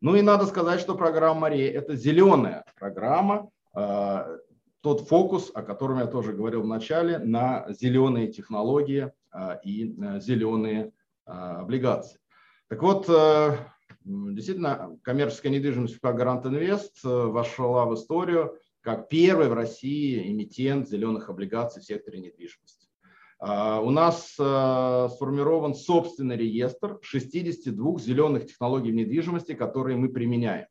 Ну 0.00 0.16
и 0.16 0.22
надо 0.22 0.46
сказать, 0.46 0.80
что 0.80 0.96
программа 0.96 1.40
Мария– 1.42 1.70
это 1.78 1.94
зеленая 1.94 2.64
программа, 2.78 3.50
э, 3.76 4.38
тот 4.80 5.02
фокус, 5.02 5.52
о 5.54 5.62
котором 5.62 5.98
я 6.00 6.06
тоже 6.06 6.32
говорил 6.32 6.62
в 6.62 6.66
начале, 6.66 7.18
на 7.18 7.66
зеленые 7.68 8.26
технологии 8.26 9.12
э, 9.32 9.58
и 9.62 9.94
э, 9.96 10.20
зеленые 10.20 10.92
облигации. 11.24 12.18
Так 12.68 12.82
вот, 12.82 13.06
действительно, 14.04 14.98
коммерческая 15.02 15.52
недвижимость 15.52 15.94
ФПК 15.94 16.14
Гарант 16.14 16.46
Инвест 16.46 16.98
вошла 17.04 17.86
в 17.86 17.94
историю 17.94 18.58
как 18.82 19.08
первый 19.08 19.48
в 19.48 19.54
России 19.54 20.30
эмитент 20.30 20.88
зеленых 20.88 21.30
облигаций 21.30 21.80
в 21.80 21.84
секторе 21.84 22.18
недвижимости. 22.18 22.88
А, 23.38 23.80
у 23.80 23.90
нас 23.90 24.36
а, 24.38 25.08
сформирован 25.08 25.74
собственный 25.74 26.36
реестр 26.36 26.98
62 27.00 27.98
зеленых 28.00 28.46
технологий 28.46 28.90
в 28.90 28.94
недвижимости, 28.94 29.54
которые 29.54 29.96
мы 29.96 30.08
применяем. 30.08 30.66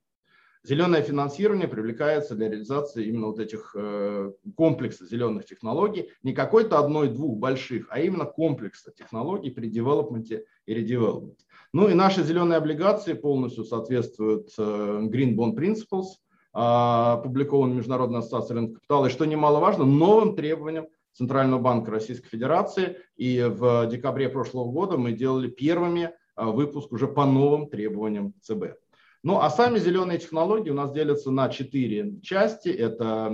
Зеленое 0.63 1.02
финансирование 1.02 1.67
привлекается 1.67 2.36
для 2.36 2.47
реализации 2.47 3.06
именно 3.06 3.28
вот 3.28 3.39
этих 3.39 3.76
э, 3.76 4.32
комплексов 4.56 5.10
зеленых 5.10 5.43
технологий, 5.45 6.12
не 6.21 6.34
какой-то 6.34 6.78
одной-двух 6.78 7.39
больших, 7.39 7.88
а 7.89 8.00
именно 8.00 8.26
комплекса 8.26 8.91
технологий 8.95 9.50
при 9.50 9.69
девелопменте 9.69 10.45
и 10.67 10.76
редевелопменте. 10.76 11.45
Ну 11.74 11.89
и 11.89 11.95
наши 11.95 12.24
зеленые 12.24 12.58
облигации 12.58 13.13
полностью 13.13 13.63
соответствуют 13.63 14.54
э, 14.56 14.62
Green 14.62 15.34
Bond 15.36 15.56
Principles– 15.56 16.06
опубликован 16.54 17.76
Международной 17.76 18.20
ассоциацией 18.20 18.60
рынка 18.60 18.76
капитала, 18.76 19.06
и 19.06 19.10
что 19.10 19.26
немаловажно, 19.26 19.86
новым 19.86 20.36
требованиям 20.36 20.88
Центрального 21.14 21.60
банка 21.60 21.92
Российской 21.92 22.30
Федерации. 22.30 22.98
И 23.16 23.42
в 23.42 23.88
декабре 23.88 24.30
прошлого 24.30 24.72
года 24.72 24.98
мы 24.98 25.14
делали 25.14 25.50
первыми 25.50 26.12
а, 26.36 26.52
выпуск 26.52 26.92
уже 26.92 27.08
по 27.08 27.26
новым 27.26 27.70
требованиям 27.70 28.34
ЦБ. 28.42 28.76
Ну 29.24 29.40
а 29.40 29.50
сами 29.52 29.78
зеленые 29.78 30.18
технологии 30.18 30.72
у 30.72 30.76
нас 30.76 30.92
делятся 30.92 31.30
на 31.30 31.48
четыре 31.50 32.20
части. 32.22 32.70
Это 32.70 33.30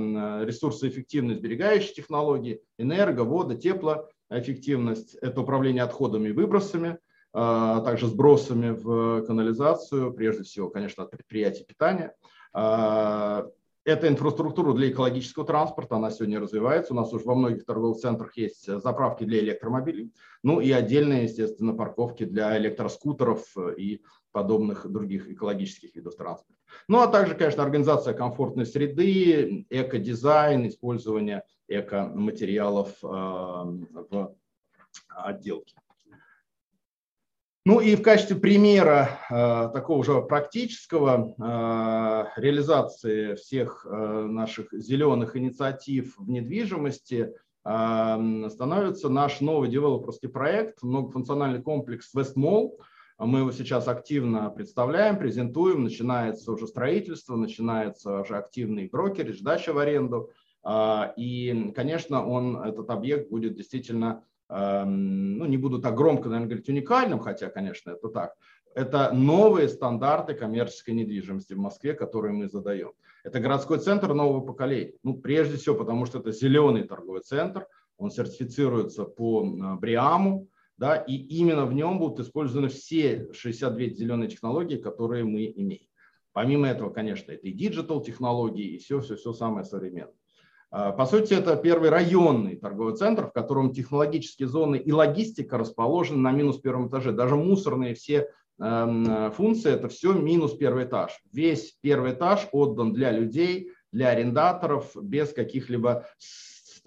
ресурсоэффективные 0.46 1.38
сберегающие 1.38 1.94
технологии, 1.94 2.62
энерго, 2.78 3.22
вода, 3.22 3.56
теплоэффективность, 3.56 5.16
это 5.16 5.42
управление 5.42 5.84
отходами 5.84 6.30
и 6.30 6.34
выбросами, 6.34 6.98
а 7.32 7.80
также 7.82 8.08
сбросами 8.08 8.72
в 8.72 9.26
канализацию, 9.26 10.12
прежде 10.12 10.44
всего, 10.44 10.70
конечно, 10.70 11.04
от 11.04 11.12
предприятий 11.12 11.64
питания– 11.64 12.14
а, 12.60 13.52
это 13.86 14.08
инфраструктура 14.08 14.74
для 14.74 14.90
экологического 14.90 15.46
транспорта, 15.46 15.98
она 15.98 16.10
сегодня 16.10 16.40
развивается. 16.40 16.94
У 16.94 16.96
нас 16.96 17.14
уже 17.14 17.24
во 17.24 17.36
многих 17.36 17.66
торговых 17.66 18.00
центрах 18.00 18.36
есть 18.36 18.66
заправки 18.66 19.26
для 19.26 19.40
электромобилей. 19.40 20.12
Ну 20.42 20.60
и 20.60 20.72
отдельные, 20.72 21.26
естественно, 21.26 21.74
парковки 21.74 22.26
для 22.26 22.58
электроскутеров 22.58 23.46
и 23.78 24.02
подобных 24.32 24.92
других 24.92 25.30
экологических 25.30 25.96
видов 25.96 26.16
транспорта. 26.16 26.60
Ну 26.88 27.00
а 27.00 27.08
также, 27.08 27.36
конечно, 27.36 27.62
организация 27.62 28.16
комфортной 28.16 28.66
среды, 28.66 29.68
экодизайн, 29.70 30.68
использование 30.68 31.44
экоматериалов 31.68 32.90
а, 33.04 33.66
в 33.66 34.36
отделке. 35.10 35.76
Ну 37.70 37.82
и 37.82 37.98
в 37.98 38.02
качестве 38.02 38.38
примера 38.38 39.20
э, 39.30 39.70
такого 39.74 40.02
же 40.02 40.22
практического 40.22 41.36
э, 41.38 42.40
реализации 42.40 43.36
всех 43.36 43.86
э, 43.86 43.94
наших 43.94 44.72
зеленых 44.72 45.36
инициатив 45.36 46.16
в 46.18 46.30
недвижимости 46.30 47.34
э, 47.66 48.50
становится 48.50 49.10
наш 49.10 49.42
новый 49.42 49.68
девелоперский 49.68 50.30
проект, 50.30 50.82
многофункциональный 50.82 51.62
комплекс 51.62 52.16
Westmall. 52.16 52.70
Мы 53.20 53.40
его 53.40 53.52
сейчас 53.52 53.90
активно 53.90 54.50
представляем, 54.50 55.20
презентуем, 55.20 55.84
начинается 55.84 56.54
уже 56.54 56.68
строительство, 56.68 57.36
начинается 57.36 58.22
уже 58.22 58.38
активный 58.38 58.88
брокер, 58.88 59.36
сдача 59.36 59.74
в 59.74 59.78
аренду. 59.78 60.32
Э, 60.64 61.12
и, 61.18 61.74
конечно, 61.76 62.26
он, 62.26 62.64
этот 62.64 62.90
объект 62.92 63.30
будет 63.30 63.56
действительно 63.56 64.24
ну, 64.50 65.46
не 65.46 65.58
буду 65.58 65.80
так 65.80 65.96
громко, 65.96 66.30
наверное, 66.30 66.48
говорить 66.48 66.70
уникальным, 66.70 67.20
хотя, 67.20 67.50
конечно, 67.50 67.92
это 67.92 68.08
так, 68.10 68.34
это 68.76 69.12
новые 69.12 69.68
стандарты 69.70 70.36
коммерческой 70.36 70.92
недвижимости 70.92 71.54
в 71.54 71.58
Москве, 71.58 71.94
которые 71.94 72.34
мы 72.34 72.48
задаем. 72.48 72.92
Это 73.24 73.40
городской 73.40 73.80
центр 73.80 74.14
нового 74.14 74.46
поколения. 74.46 74.94
Ну, 75.04 75.16
прежде 75.18 75.58
всего, 75.58 75.76
потому 75.76 76.06
что 76.06 76.20
это 76.20 76.32
зеленый 76.32 76.84
торговый 76.84 77.22
центр, 77.22 77.68
он 77.98 78.12
сертифицируется 78.12 79.06
по 79.06 79.44
э, 79.44 79.76
BREEAM, 79.80 80.48
да, 80.78 80.96
и 80.96 81.16
именно 81.16 81.66
в 81.66 81.74
нем 81.74 81.98
будут 81.98 82.20
использованы 82.20 82.70
все 82.70 83.28
62 83.34 83.96
зеленые 83.96 84.30
технологии, 84.30 84.78
которые 84.78 85.24
мы 85.24 85.52
имеем. 85.56 85.88
Помимо 86.32 86.68
этого, 86.68 86.92
конечно, 86.92 87.32
это 87.32 87.48
и 87.48 87.52
digital 87.52 88.02
технологии, 88.02 88.76
и 88.76 88.78
все-все-все 88.78 89.34
самое 89.34 89.66
современное. 89.66 90.14
А, 90.70 90.92
по 90.92 91.06
сути, 91.06 91.34
это 91.34 91.56
первый 91.56 91.90
районный 91.90 92.56
торговый 92.56 92.96
центр, 92.96 93.28
в 93.28 93.32
котором 93.32 93.74
технологические 93.74 94.48
зоны 94.48 94.78
и 94.78 94.92
логистика 94.92 95.58
расположены 95.58 96.20
на 96.20 96.32
минус 96.32 96.58
первом 96.58 96.90
этаже. 96.90 97.12
Даже 97.12 97.36
мусорные 97.36 97.96
все 97.96 98.30
эм, 98.60 99.32
функции– 99.32 99.72
это 99.74 99.88
все 99.88 100.14
минус 100.14 100.56
первый 100.56 100.86
этаж. 100.86 101.18
Весь 101.32 101.78
первый 101.82 102.14
этаж 102.14 102.48
отдан 102.52 102.92
для 102.92 103.12
людей, 103.12 103.72
для 103.94 104.10
арендаторов, 104.10 104.92
без 105.02 105.32
каких-либо 105.32 106.06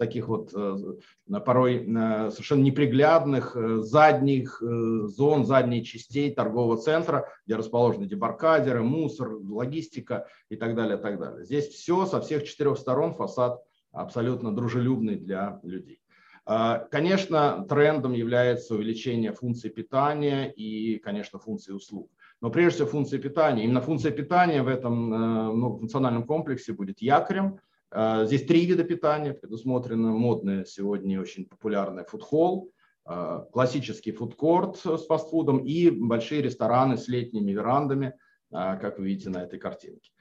таких 0.01 0.27
вот 0.27 0.51
э, 0.55 1.39
порой 1.45 1.85
э, 1.85 2.31
совершенно 2.31 2.63
неприглядных 2.63 3.55
э, 3.55 3.81
задних 3.81 4.59
зон, 4.59 5.45
задней 5.45 5.85
частей 5.85 6.33
торгового 6.33 6.77
центра, 6.77 7.29
где 7.45 7.55
расположены 7.55 8.07
дебаркадеры, 8.07 8.81
мусор, 8.81 9.29
логистика 9.29 10.27
и 10.49 10.55
так 10.55 10.75
далее, 10.75 10.97
так 10.97 11.19
далее. 11.19 11.45
Здесь 11.45 11.67
все 11.67 12.07
со 12.07 12.19
всех 12.19 12.45
четырех 12.45 12.79
сторон 12.79 13.13
фасад 13.13 13.61
абсолютно 13.91 14.55
дружелюбный 14.55 15.15
для 15.15 15.59
людей. 15.63 15.99
Конечно, 16.43 17.65
трендом 17.69 18.13
является 18.13 18.73
увеличение 18.73 19.31
функций 19.31 19.69
питания 19.69 20.51
и, 20.51 20.97
конечно, 20.97 21.37
функций 21.37 21.75
услуг. 21.75 22.09
Но 22.41 22.49
прежде 22.49 22.77
всего 22.77 22.89
функция 22.89 23.19
питания. 23.19 23.63
Именно 23.63 23.81
функция 23.81 24.11
питания 24.11 24.63
в 24.63 24.67
этом 24.67 25.13
э, 25.13 25.51
многофункциональном 25.51 26.23
комплексе 26.23 26.73
будет 26.73 26.99
якорем. 26.99 27.59
Э, 27.91 28.25
здесь 28.25 28.45
три 28.45 28.65
вида 28.65 28.83
питания 28.83 29.33
предусмотрено. 29.33 30.11
Модное 30.11 30.65
сегодня 30.65 31.21
очень 31.21 31.45
популярное 31.45 32.03
фудхолл, 32.03 32.71
э, 33.07 33.45
классический 33.53 34.11
фудкорт 34.11 34.77
с 34.77 35.05
фастфудом 35.05 35.59
и 35.59 35.91
большие 35.91 36.41
рестораны 36.41 36.97
с 36.97 37.07
летними 37.07 37.51
верандами, 37.51 38.15
как 38.49 38.99
вы 38.99 39.05
видите 39.05 39.29
на 39.29 39.43
этой 39.43 39.59
картинке. 39.59 40.11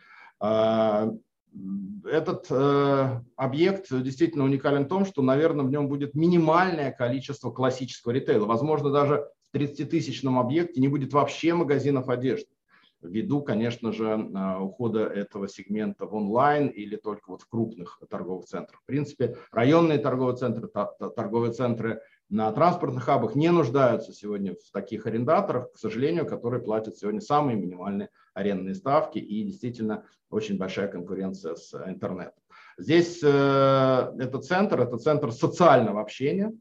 Этот 2.04 2.50
объект 3.36 3.88
действительно 3.90 4.44
уникален 4.44 4.84
в 4.84 4.88
том, 4.88 5.04
что, 5.04 5.22
наверное, 5.22 5.64
в 5.64 5.70
нем 5.70 5.88
будет 5.88 6.14
минимальное 6.14 6.92
количество 6.92 7.50
классического 7.50 8.12
ритейла. 8.12 8.46
Возможно, 8.46 8.90
даже 8.90 9.28
30-тысячном 9.54 10.38
объекте 10.38 10.80
не 10.80 10.88
будет 10.88 11.12
вообще 11.12 11.54
магазинов 11.54 12.08
одежды. 12.08 12.48
Ввиду, 13.02 13.42
конечно 13.42 13.92
же, 13.92 14.30
а, 14.34 14.62
ухода 14.62 15.06
этого 15.06 15.48
сегмента 15.48 16.04
в 16.04 16.14
онлайн 16.14 16.68
или 16.68 16.96
только 16.96 17.30
вот 17.30 17.40
в 17.42 17.48
крупных 17.48 17.98
торговых 18.10 18.44
центрах. 18.44 18.82
В 18.82 18.84
принципе, 18.84 19.36
районные 19.52 19.98
торговые 19.98 20.36
центры, 20.36 20.68
торговые 20.68 21.52
центры 21.52 22.02
на 22.30 22.50
транспортных 22.52 23.04
хабах 23.04 23.34
не 23.34 23.50
нуждаются 23.50 24.12
сегодня 24.12 24.54
в 24.54 24.70
таких 24.72 25.06
арендаторах, 25.06 25.72
к 25.72 25.76
сожалению, 25.78 26.26
которые 26.26 26.62
платят 26.62 26.96
сегодня 26.96 27.20
самые 27.20 27.56
минимальные 27.56 28.08
арендные 28.34 28.76
ставки 28.76 29.18
и 29.18 29.42
действительно 29.42 30.04
очень 30.30 30.56
большая 30.56 30.86
конкуренция 30.88 31.56
с 31.56 31.74
интернетом. 31.86 32.40
Здесь 32.78 33.20
э, 33.22 34.12
этот 34.18 34.44
центр, 34.44 34.80
это 34.80 34.96
центр 34.96 35.32
социального 35.32 36.00
общения, 36.00 36.52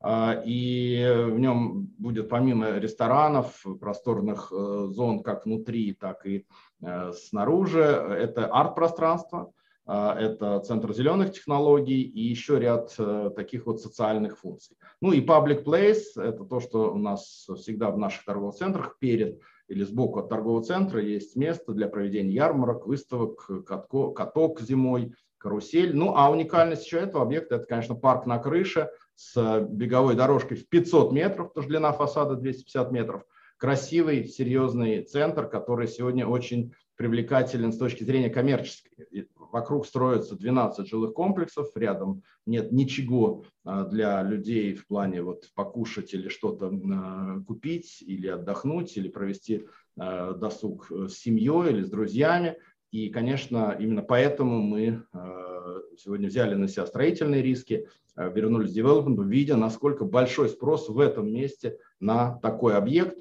а, 0.00 0.42
и 0.44 1.28
в 1.28 1.38
нем 1.38 1.86
будет 1.98 2.28
помимо 2.28 2.78
ресторанов, 2.78 3.64
просторных 3.80 4.52
э, 4.52 4.88
зон 4.90 5.22
как 5.22 5.46
внутри, 5.46 5.94
так 5.94 6.26
и 6.26 6.44
э, 6.82 7.12
снаружи, 7.12 7.80
это 7.80 8.46
арт-пространство, 8.46 9.52
это 9.86 10.60
центр 10.60 10.92
зеленых 10.92 11.32
технологий 11.32 12.02
и 12.02 12.20
еще 12.20 12.58
ряд 12.58 12.94
э, 12.98 13.30
таких 13.34 13.66
вот 13.66 13.80
социальных 13.80 14.38
функций. 14.38 14.76
Ну 15.00 15.12
и 15.12 15.24
public 15.24 15.64
place– 15.64 16.04
это 16.16 16.44
то, 16.44 16.60
что 16.60 16.94
у 16.94 16.98
нас 16.98 17.48
всегда 17.56 17.90
в 17.90 17.98
наших 17.98 18.24
торговых 18.24 18.54
центрах 18.54 18.98
перед 18.98 19.40
или 19.68 19.82
сбоку 19.84 20.20
от 20.20 20.28
торгового 20.28 20.62
центра 20.62 21.02
есть 21.02 21.34
место 21.34 21.72
для 21.72 21.88
проведения 21.88 22.32
ярмарок, 22.32 22.86
выставок, 22.86 23.48
катко, 23.66 24.10
каток 24.10 24.60
зимой, 24.60 25.14
карусель. 25.38 25.96
Ну 25.96 26.14
а 26.16 26.30
уникальность 26.30 26.84
еще 26.84 26.98
этого 26.98 27.24
объекта– 27.24 27.54
это, 27.56 27.66
конечно, 27.66 27.94
парк 27.94 28.26
на 28.26 28.38
крыше– 28.38 28.90
с 29.22 29.60
беговой 29.68 30.16
дорожкой 30.16 30.56
в 30.56 30.68
500 30.68 31.12
метров, 31.12 31.48
потому 31.48 31.62
что 31.62 31.70
длина 31.70 31.92
фасада 31.92 32.36
250 32.36 32.92
метров. 32.92 33.24
Красивый, 33.56 34.26
серьезный 34.26 35.02
центр, 35.04 35.48
который 35.48 35.86
сегодня 35.86 36.26
очень 36.26 36.74
привлекателен 36.96 37.72
с 37.72 37.78
точки 37.78 38.02
зрения 38.02 38.30
коммерческой. 38.30 39.28
Вокруг 39.52 39.86
строятся 39.86 40.34
12 40.34 40.88
жилых 40.88 41.12
комплексов, 41.12 41.76
рядом 41.76 42.22
нет 42.46 42.72
ничего 42.72 43.44
а, 43.64 43.84
для 43.84 44.22
людей 44.22 44.74
в 44.74 44.86
плане 44.86 45.22
вот 45.22 45.50
покушать 45.54 46.14
или 46.14 46.30
что-то 46.30 46.72
а, 46.72 47.38
купить, 47.46 48.00
или 48.00 48.28
отдохнуть, 48.28 48.96
или 48.96 49.08
провести 49.08 49.66
а, 49.98 50.32
досуг 50.32 50.90
с 50.90 51.12
семьей 51.18 51.70
или 51.70 51.82
с 51.82 51.90
друзьями. 51.90 52.56
И, 52.92 53.10
конечно, 53.10 53.76
именно 53.78 54.02
поэтому 54.02 54.60
мы 54.60 55.02
сегодня 55.96 56.28
взяли 56.28 56.54
на 56.56 56.68
себя 56.68 56.84
строительные 56.84 57.40
риски, 57.40 57.88
вернулись 58.16 58.70
к 58.70 58.74
девелопменту, 58.74 59.22
видя, 59.22 59.56
насколько 59.56 60.04
большой 60.04 60.50
спрос 60.50 60.90
в 60.90 60.98
этом 60.98 61.32
месте 61.32 61.78
на 62.00 62.38
такой 62.40 62.76
объект, 62.76 63.16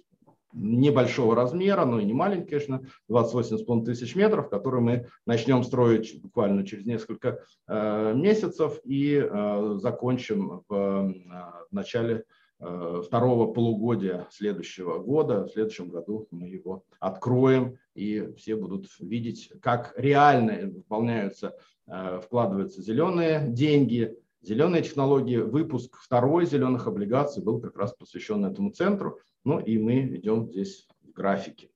небольшого 0.53 1.35
размера, 1.35 1.85
но 1.85 1.99
и 1.99 2.05
не 2.05 2.13
маленький, 2.13 2.49
конечно, 2.49 2.83
28,5 3.09 3.85
тысяч 3.85 4.15
метров, 4.15 4.49
который 4.49 4.81
мы 4.81 5.07
начнем 5.25 5.63
строить 5.63 6.21
буквально 6.21 6.65
через 6.65 6.85
несколько 6.85 7.43
э, 7.67 8.13
месяцев 8.15 8.79
и 8.83 9.15
э, 9.15 9.77
закончим 9.79 10.63
в 10.67 10.73
э, 10.73 11.13
начале 11.71 12.23
второго 13.03 13.51
полугодия 13.51 14.27
следующего 14.29 14.99
года. 14.99 15.45
В 15.45 15.49
следующем 15.49 15.89
году 15.89 16.27
мы 16.29 16.47
его 16.47 16.83
откроем, 16.99 17.79
и 17.95 18.33
все 18.37 18.55
будут 18.55 18.85
видеть, 18.99 19.51
как 19.63 19.95
реально 19.97 20.67
выполняются 20.67 21.55
вкладываются 22.21 22.83
зеленые 22.83 23.47
деньги, 23.47 24.15
зеленые 24.41 24.83
технологии. 24.83 25.37
Выпуск 25.37 25.97
второй 25.97 26.45
зеленых 26.45 26.87
облигаций 26.87 27.43
был 27.43 27.59
как 27.61 27.77
раз 27.77 27.93
посвящен 27.93 28.43
этому 28.45 28.71
центру. 28.71 29.19
Ну 29.43 29.59
и 29.59 29.77
мы 29.77 30.01
ведем 30.01 30.47
здесь 30.47 30.87
графики. 31.15 31.71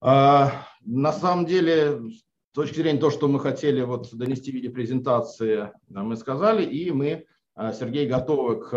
А, 0.00 0.66
на 0.80 1.12
самом 1.12 1.46
деле, 1.46 2.00
с 2.10 2.52
точки 2.52 2.76
зрения 2.76 3.00
того, 3.00 3.10
что 3.10 3.28
мы 3.28 3.40
хотели 3.40 3.82
вот 3.82 4.14
донести 4.14 4.50
в 4.50 4.54
виде 4.54 4.70
презентации, 4.70 5.72
мы 5.88 6.16
сказали, 6.16 6.64
и 6.64 6.90
мы, 6.92 7.26
э, 7.56 7.72
Сергей, 7.72 8.06
готовы 8.08 8.60
к 8.60 8.74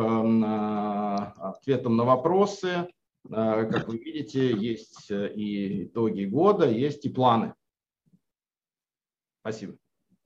ответам 1.38 1.96
на 1.96 2.04
вопросы. 2.06 2.88
Э, 3.30 3.70
как 3.70 3.88
вы 3.88 3.98
видите, 3.98 4.52
есть 4.58 5.12
и 5.12 5.86
итоги 5.86 6.26
года, 6.26 6.68
есть 6.68 7.06
и 7.06 7.10
планы. 7.10 7.54
Спасибо. 9.42 9.78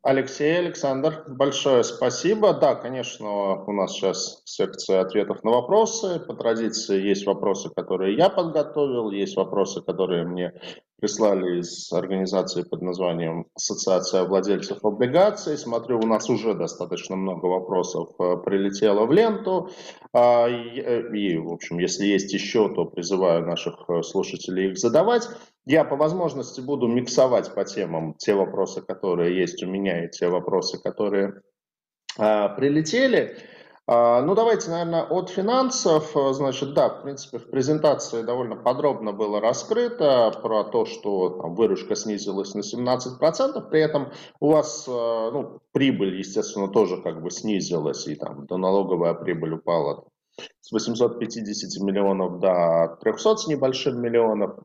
Алексей, 0.05 0.59
Александр, 0.59 1.23
большое 1.27 1.83
спасибо. 1.83 2.53
Да, 2.53 2.75
конечно, 2.75 3.55
у 3.63 3.71
нас 3.71 3.91
сейчас 3.93 4.43
секция 4.45 5.01
ответов 5.01 5.43
на 5.43 5.49
вопросы. 5.49 6.19
По 6.19 6.35
традиции 6.35 7.01
есть 7.01 7.25
вопросы, 7.25 7.71
которые 7.75 8.15
я 8.15 8.29
подготовил, 8.29 9.09
есть 9.09 9.35
вопросы, 9.35 9.81
которые 9.81 10.23
мне 10.23 10.53
прислали 10.99 11.59
из 11.59 11.91
организации 11.91 12.63
под 12.63 12.81
названием 12.81 13.47
Ассоциация 13.55 14.23
владельцев 14.23 14.83
облигаций. 14.83 15.57
Смотрю, 15.57 15.99
у 15.99 16.07
нас 16.07 16.29
уже 16.29 16.53
достаточно 16.53 17.15
много 17.15 17.45
вопросов 17.47 18.09
э, 18.19 18.37
прилетело 18.37 19.05
в 19.05 19.11
ленту. 19.11 19.69
А, 20.13 20.47
э, 20.47 21.15
и, 21.15 21.37
в 21.37 21.51
общем, 21.51 21.79
если 21.79 22.05
есть 22.05 22.33
еще, 22.33 22.73
то 22.73 22.85
призываю 22.85 23.45
наших 23.45 23.89
э, 23.89 24.01
слушателей 24.03 24.71
их 24.71 24.77
задавать. 24.77 25.27
Я 25.65 25.83
по 25.83 25.95
возможности 25.95 26.61
буду 26.61 26.87
миксовать 26.87 27.53
по 27.53 27.65
темам 27.65 28.13
те 28.17 28.33
вопросы, 28.33 28.81
которые 28.81 29.37
есть 29.37 29.63
у 29.63 29.67
меня, 29.67 30.05
и 30.05 30.09
те 30.09 30.29
вопросы, 30.29 30.81
которые 30.81 31.41
а, 32.17 32.49
прилетели. 32.49 33.37
А, 33.87 34.21
ну, 34.23 34.33
давайте, 34.33 34.71
наверное, 34.71 35.03
от 35.03 35.29
финансов. 35.29 36.11
Значит, 36.31 36.73
да, 36.73 36.89
в 36.89 37.03
принципе, 37.03 37.37
в 37.37 37.49
презентации 37.51 38.23
довольно 38.23 38.55
подробно 38.55 39.13
было 39.13 39.39
раскрыто 39.39 40.31
про 40.41 40.63
то, 40.63 40.85
что 40.85 41.29
там, 41.29 41.53
выручка 41.53 41.95
снизилась 41.95 42.55
на 42.55 42.61
17%, 42.61 43.69
при 43.69 43.81
этом 43.81 44.11
у 44.39 44.51
вас 44.51 44.87
а, 44.89 45.29
ну, 45.31 45.59
прибыль, 45.71 46.17
естественно, 46.17 46.67
тоже 46.67 47.01
как 47.01 47.21
бы 47.21 47.29
снизилась, 47.29 48.07
и 48.07 48.15
там 48.15 48.47
налоговая 48.49 49.13
прибыль 49.13 49.53
упала 49.53 50.05
с 50.61 50.71
850 50.71 51.83
миллионов 51.83 52.39
до 52.39 52.97
300 53.01 53.37
с 53.37 53.47
небольшим 53.47 54.01
миллионов. 54.01 54.59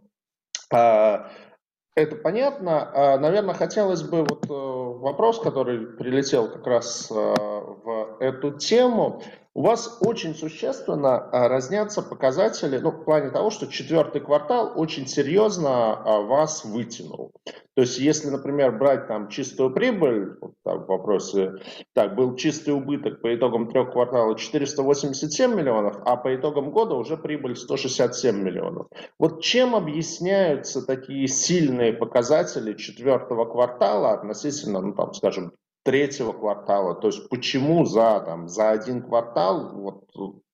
А, 1.97 2.01
это 2.01 2.16
понятно. 2.16 3.18
Наверное, 3.20 3.55
хотелось 3.55 4.03
бы 4.03 4.24
вот 4.24 4.49
э, 4.49 4.53
вопрос, 5.01 5.41
который 5.41 5.86
прилетел 5.86 6.49
как 6.49 6.66
раз 6.66 7.11
э, 7.11 7.14
в 7.14 8.16
эту 8.20 8.53
тему. 8.53 9.22
У 9.53 9.63
вас 9.63 9.99
очень 10.01 10.37
существенно 10.37 11.29
э, 11.33 11.49
разнятся 11.49 12.03
показатели, 12.03 12.79
ну, 12.79 12.93
в 12.93 13.05
плане 13.05 13.31
того, 13.31 13.51
что 13.51 13.67
четвертый 13.67 14.21
квартал 14.21 14.73
очень 14.77 15.09
серьезно 15.09 16.01
э, 16.05 16.23
вас 16.27 16.65
вытянул. 16.65 17.33
То 17.75 17.83
есть, 17.83 17.99
если, 17.99 18.31
например, 18.31 18.79
брать 18.79 19.09
там 19.09 19.29
чистую 19.29 19.73
прибыль, 19.73 20.37
вот 20.41 20.53
так, 20.65 20.89
вопросы, 20.89 21.55
так, 21.95 22.15
был 22.15 22.37
чистый 22.37 22.71
убыток 22.71 23.23
по 23.23 23.35
итогам 23.35 23.69
трех 23.69 23.91
кварталов 23.91 24.39
487 24.39 25.53
миллионов, 25.53 25.97
а 26.05 26.17
по 26.17 26.33
итогам 26.35 26.71
года 26.71 26.95
уже 26.95 27.17
прибыль 27.17 27.57
167 27.57 28.37
миллионов. 28.37 28.87
Вот 29.19 29.43
чем 29.43 29.75
объясняются 29.75 30.87
такие 30.87 31.27
сильные 31.27 31.93
показатели 31.93 32.75
четвертого 32.75 33.47
квартала 33.47 34.13
относительно, 34.13 34.81
ну, 34.81 34.95
там, 34.95 35.13
скажем, 35.13 35.53
третьего 35.83 36.33
квартала. 36.33 36.95
То 36.95 37.09
есть 37.09 37.28
почему 37.28 37.85
за, 37.85 38.20
там, 38.20 38.49
за 38.49 38.70
один 38.70 39.03
квартал 39.03 39.72
вот 39.74 40.05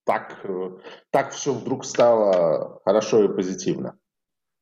так, 0.05 0.45
так 1.11 1.33
все 1.33 1.53
вдруг 1.53 1.85
стало 1.85 2.81
хорошо 2.85 3.25
и 3.25 3.29
позитивно? 3.35 3.99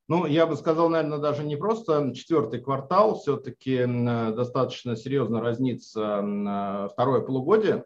Ну, 0.06 0.26
я 0.26 0.46
бы 0.46 0.54
сказал, 0.56 0.90
наверное, 0.90 1.18
даже 1.18 1.44
не 1.44 1.56
просто 1.56 2.12
четвертый 2.14 2.60
квартал, 2.60 3.18
все-таки 3.18 3.86
достаточно 4.34 4.96
серьезно 4.96 5.40
разнится 5.40 6.88
второе 6.92 7.22
полугодие. 7.22 7.84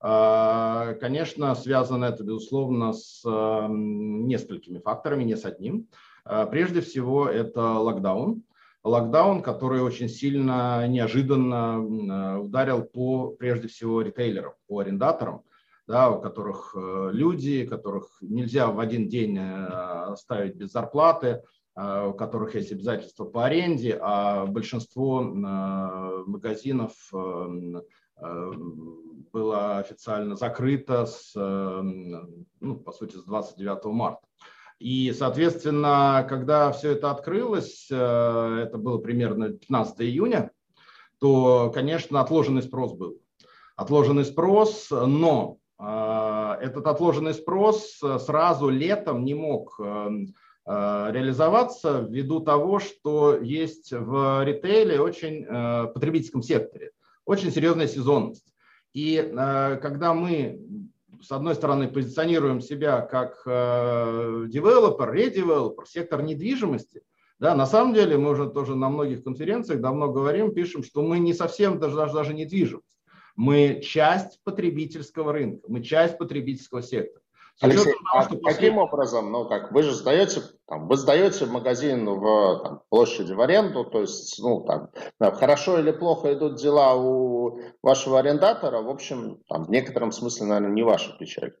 А, 0.00 0.94
конечно, 0.94 1.54
связано 1.54 2.04
это, 2.06 2.24
безусловно, 2.24 2.92
с 2.92 3.22
несколькими 3.68 4.78
факторами, 4.78 5.24
не 5.24 5.36
с 5.36 5.44
одним. 5.44 5.88
А, 6.24 6.46
прежде 6.46 6.80
всего, 6.80 7.26
это 7.26 7.60
локдаун. 7.60 8.44
Локдаун, 8.88 9.42
который 9.42 9.80
очень 9.82 10.08
сильно, 10.08 10.86
неожиданно 10.88 12.38
ударил 12.40 12.82
по, 12.82 13.28
прежде 13.28 13.68
всего, 13.68 14.02
ритейлерам, 14.02 14.54
по 14.66 14.80
арендаторам, 14.80 15.42
да, 15.86 16.10
у 16.10 16.20
которых 16.20 16.74
люди, 16.74 17.64
которых 17.66 18.18
нельзя 18.20 18.68
в 18.68 18.80
один 18.80 19.08
день 19.08 19.38
оставить 19.38 20.56
без 20.56 20.72
зарплаты, 20.72 21.42
у 21.76 22.12
которых 22.12 22.54
есть 22.56 22.72
обязательства 22.72 23.24
по 23.24 23.44
аренде, 23.46 23.96
а 24.00 24.46
большинство 24.46 25.22
магазинов 25.22 26.92
было 29.32 29.78
официально 29.78 30.34
закрыто 30.34 31.06
с, 31.06 31.32
ну, 31.36 32.76
по 32.84 32.90
сути, 32.92 33.16
с 33.16 33.22
29 33.24 33.84
марта. 33.86 34.26
И, 34.78 35.12
соответственно, 35.12 36.24
когда 36.28 36.70
все 36.70 36.92
это 36.92 37.10
открылось, 37.10 37.88
э, 37.90 38.64
это 38.64 38.78
было 38.78 38.98
примерно 38.98 39.50
15 39.50 40.00
июня, 40.02 40.52
то, 41.18 41.70
конечно, 41.74 42.20
отложенный 42.20 42.62
спрос 42.62 42.92
был. 42.92 43.18
Отложенный 43.74 44.24
спрос, 44.24 44.88
но 44.90 45.58
э, 45.80 46.56
этот 46.60 46.86
отложенный 46.86 47.34
спрос 47.34 47.98
сразу 48.20 48.68
летом 48.68 49.24
не 49.24 49.34
мог 49.34 49.80
э, 49.80 50.10
реализоваться 50.64 52.06
ввиду 52.08 52.40
того, 52.40 52.78
что 52.78 53.36
есть 53.36 53.90
в 53.90 54.44
ритейле 54.44 55.00
очень 55.00 55.46
потребительском 55.46 56.42
секторе 56.42 56.90
очень 57.28 57.52
серьезная 57.52 57.86
сезонность. 57.86 58.54
И 58.94 59.16
когда 59.32 60.14
мы 60.14 60.60
с 61.20 61.32
одной 61.32 61.54
стороны, 61.54 61.88
позиционируем 61.88 62.60
себя 62.60 63.00
как 63.00 63.42
э, 63.46 64.44
девелопер, 64.48 65.12
редевелопер, 65.12 65.86
сектор 65.86 66.22
недвижимости, 66.22 67.02
да, 67.38 67.54
на 67.54 67.66
самом 67.66 67.94
деле 67.94 68.18
мы 68.18 68.30
уже 68.30 68.50
тоже 68.50 68.74
на 68.74 68.88
многих 68.88 69.22
конференциях 69.22 69.80
давно 69.80 70.10
говорим, 70.10 70.52
пишем, 70.52 70.82
что 70.82 71.02
мы 71.02 71.20
не 71.20 71.32
совсем 71.32 71.78
даже, 71.78 71.96
даже, 71.96 72.34
недвижимость. 72.34 72.84
Мы 73.36 73.80
часть 73.84 74.42
потребительского 74.42 75.32
рынка, 75.32 75.64
мы 75.68 75.80
часть 75.82 76.18
потребительского 76.18 76.82
сектора. 76.82 77.22
Алексей, 77.60 77.94
а 78.12 78.24
после... 78.24 78.40
каким 78.40 78.78
образом, 78.78 79.32
ну 79.32 79.48
как, 79.48 79.72
вы 79.72 79.82
же 79.82 79.92
сдаете, 79.92 80.42
там, 80.66 80.86
вы 80.86 80.96
сдаете 80.96 81.46
магазин 81.46 82.08
в 82.08 82.62
там, 82.62 82.82
площади 82.88 83.32
в 83.32 83.40
аренду, 83.40 83.84
то 83.84 84.00
есть, 84.00 84.38
ну 84.40 84.60
там, 84.64 84.90
да, 85.18 85.32
хорошо 85.32 85.80
или 85.80 85.90
плохо 85.90 86.32
идут 86.34 86.56
дела 86.56 86.94
у 86.94 87.60
вашего 87.82 88.20
арендатора, 88.20 88.80
в 88.80 88.88
общем, 88.88 89.42
там, 89.48 89.64
в 89.64 89.70
некотором 89.70 90.12
смысле, 90.12 90.46
наверное, 90.46 90.74
не 90.74 90.82
ваша 90.82 91.16
печаль. 91.18 91.54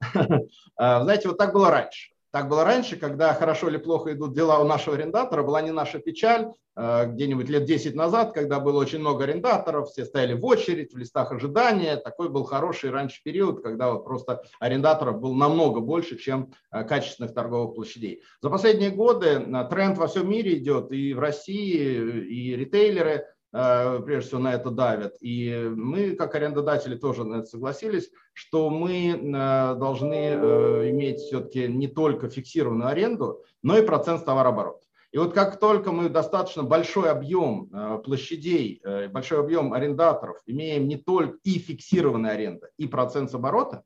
А, 0.76 1.02
знаете, 1.02 1.28
вот 1.28 1.38
так 1.38 1.52
было 1.52 1.70
раньше. 1.70 2.12
Так 2.38 2.48
было 2.48 2.62
раньше, 2.62 2.96
когда 2.96 3.34
хорошо 3.34 3.68
или 3.68 3.78
плохо 3.78 4.12
идут 4.12 4.32
дела 4.32 4.60
у 4.60 4.64
нашего 4.64 4.94
арендатора, 4.94 5.42
была 5.42 5.60
не 5.60 5.72
наша 5.72 5.98
печаль, 5.98 6.46
э, 6.76 7.06
где-нибудь 7.06 7.48
лет 7.48 7.64
10 7.64 7.96
назад, 7.96 8.32
когда 8.32 8.60
было 8.60 8.78
очень 8.78 9.00
много 9.00 9.24
арендаторов, 9.24 9.88
все 9.90 10.04
стояли 10.04 10.34
в 10.34 10.44
очередь, 10.44 10.94
в 10.94 10.96
листах 10.96 11.32
ожидания. 11.32 11.96
Такой 11.96 12.28
был 12.28 12.44
хороший 12.44 12.90
раньше 12.90 13.20
период, 13.24 13.60
когда 13.60 13.90
вот 13.90 14.04
просто 14.04 14.44
арендаторов 14.60 15.18
было 15.18 15.34
намного 15.34 15.80
больше, 15.80 16.16
чем 16.16 16.52
э, 16.70 16.84
качественных 16.84 17.34
торговых 17.34 17.74
площадей. 17.74 18.22
За 18.40 18.50
последние 18.50 18.90
годы 18.90 19.26
э, 19.26 19.68
тренд 19.68 19.98
во 19.98 20.06
всем 20.06 20.30
мире 20.30 20.58
идет, 20.58 20.92
и 20.92 21.14
в 21.14 21.18
России, 21.18 22.22
и 22.24 22.54
ритейлеры– 22.54 23.26
прежде 23.50 24.28
всего 24.28 24.40
на 24.40 24.54
это 24.54 24.70
давят. 24.70 25.16
И 25.20 25.70
мы, 25.74 26.12
как 26.12 26.34
арендодатели, 26.34 26.96
тоже 26.96 27.24
на 27.24 27.36
это 27.36 27.46
согласились, 27.46 28.10
что 28.32 28.70
мы 28.70 29.10
э, 29.10 29.74
должны 29.76 30.14
э, 30.14 30.90
иметь 30.90 31.20
все-таки 31.20 31.66
не 31.66 31.88
только 31.88 32.28
фиксированную 32.28 32.88
аренду, 32.88 33.42
но 33.62 33.78
и 33.78 33.86
процент 33.86 34.24
товарооборота. 34.24 34.84
И 35.10 35.18
вот 35.18 35.32
как 35.32 35.58
только 35.58 35.90
мы 35.90 36.10
достаточно 36.10 36.62
большой 36.62 37.10
объем 37.10 37.70
площадей, 38.04 38.82
большой 39.10 39.40
объем 39.40 39.72
арендаторов 39.72 40.36
имеем 40.44 40.86
не 40.86 40.98
только 40.98 41.38
и 41.44 41.58
фиксированная 41.58 42.32
аренда, 42.32 42.68
и 42.76 42.86
процент 42.86 43.34
оборота, 43.34 43.84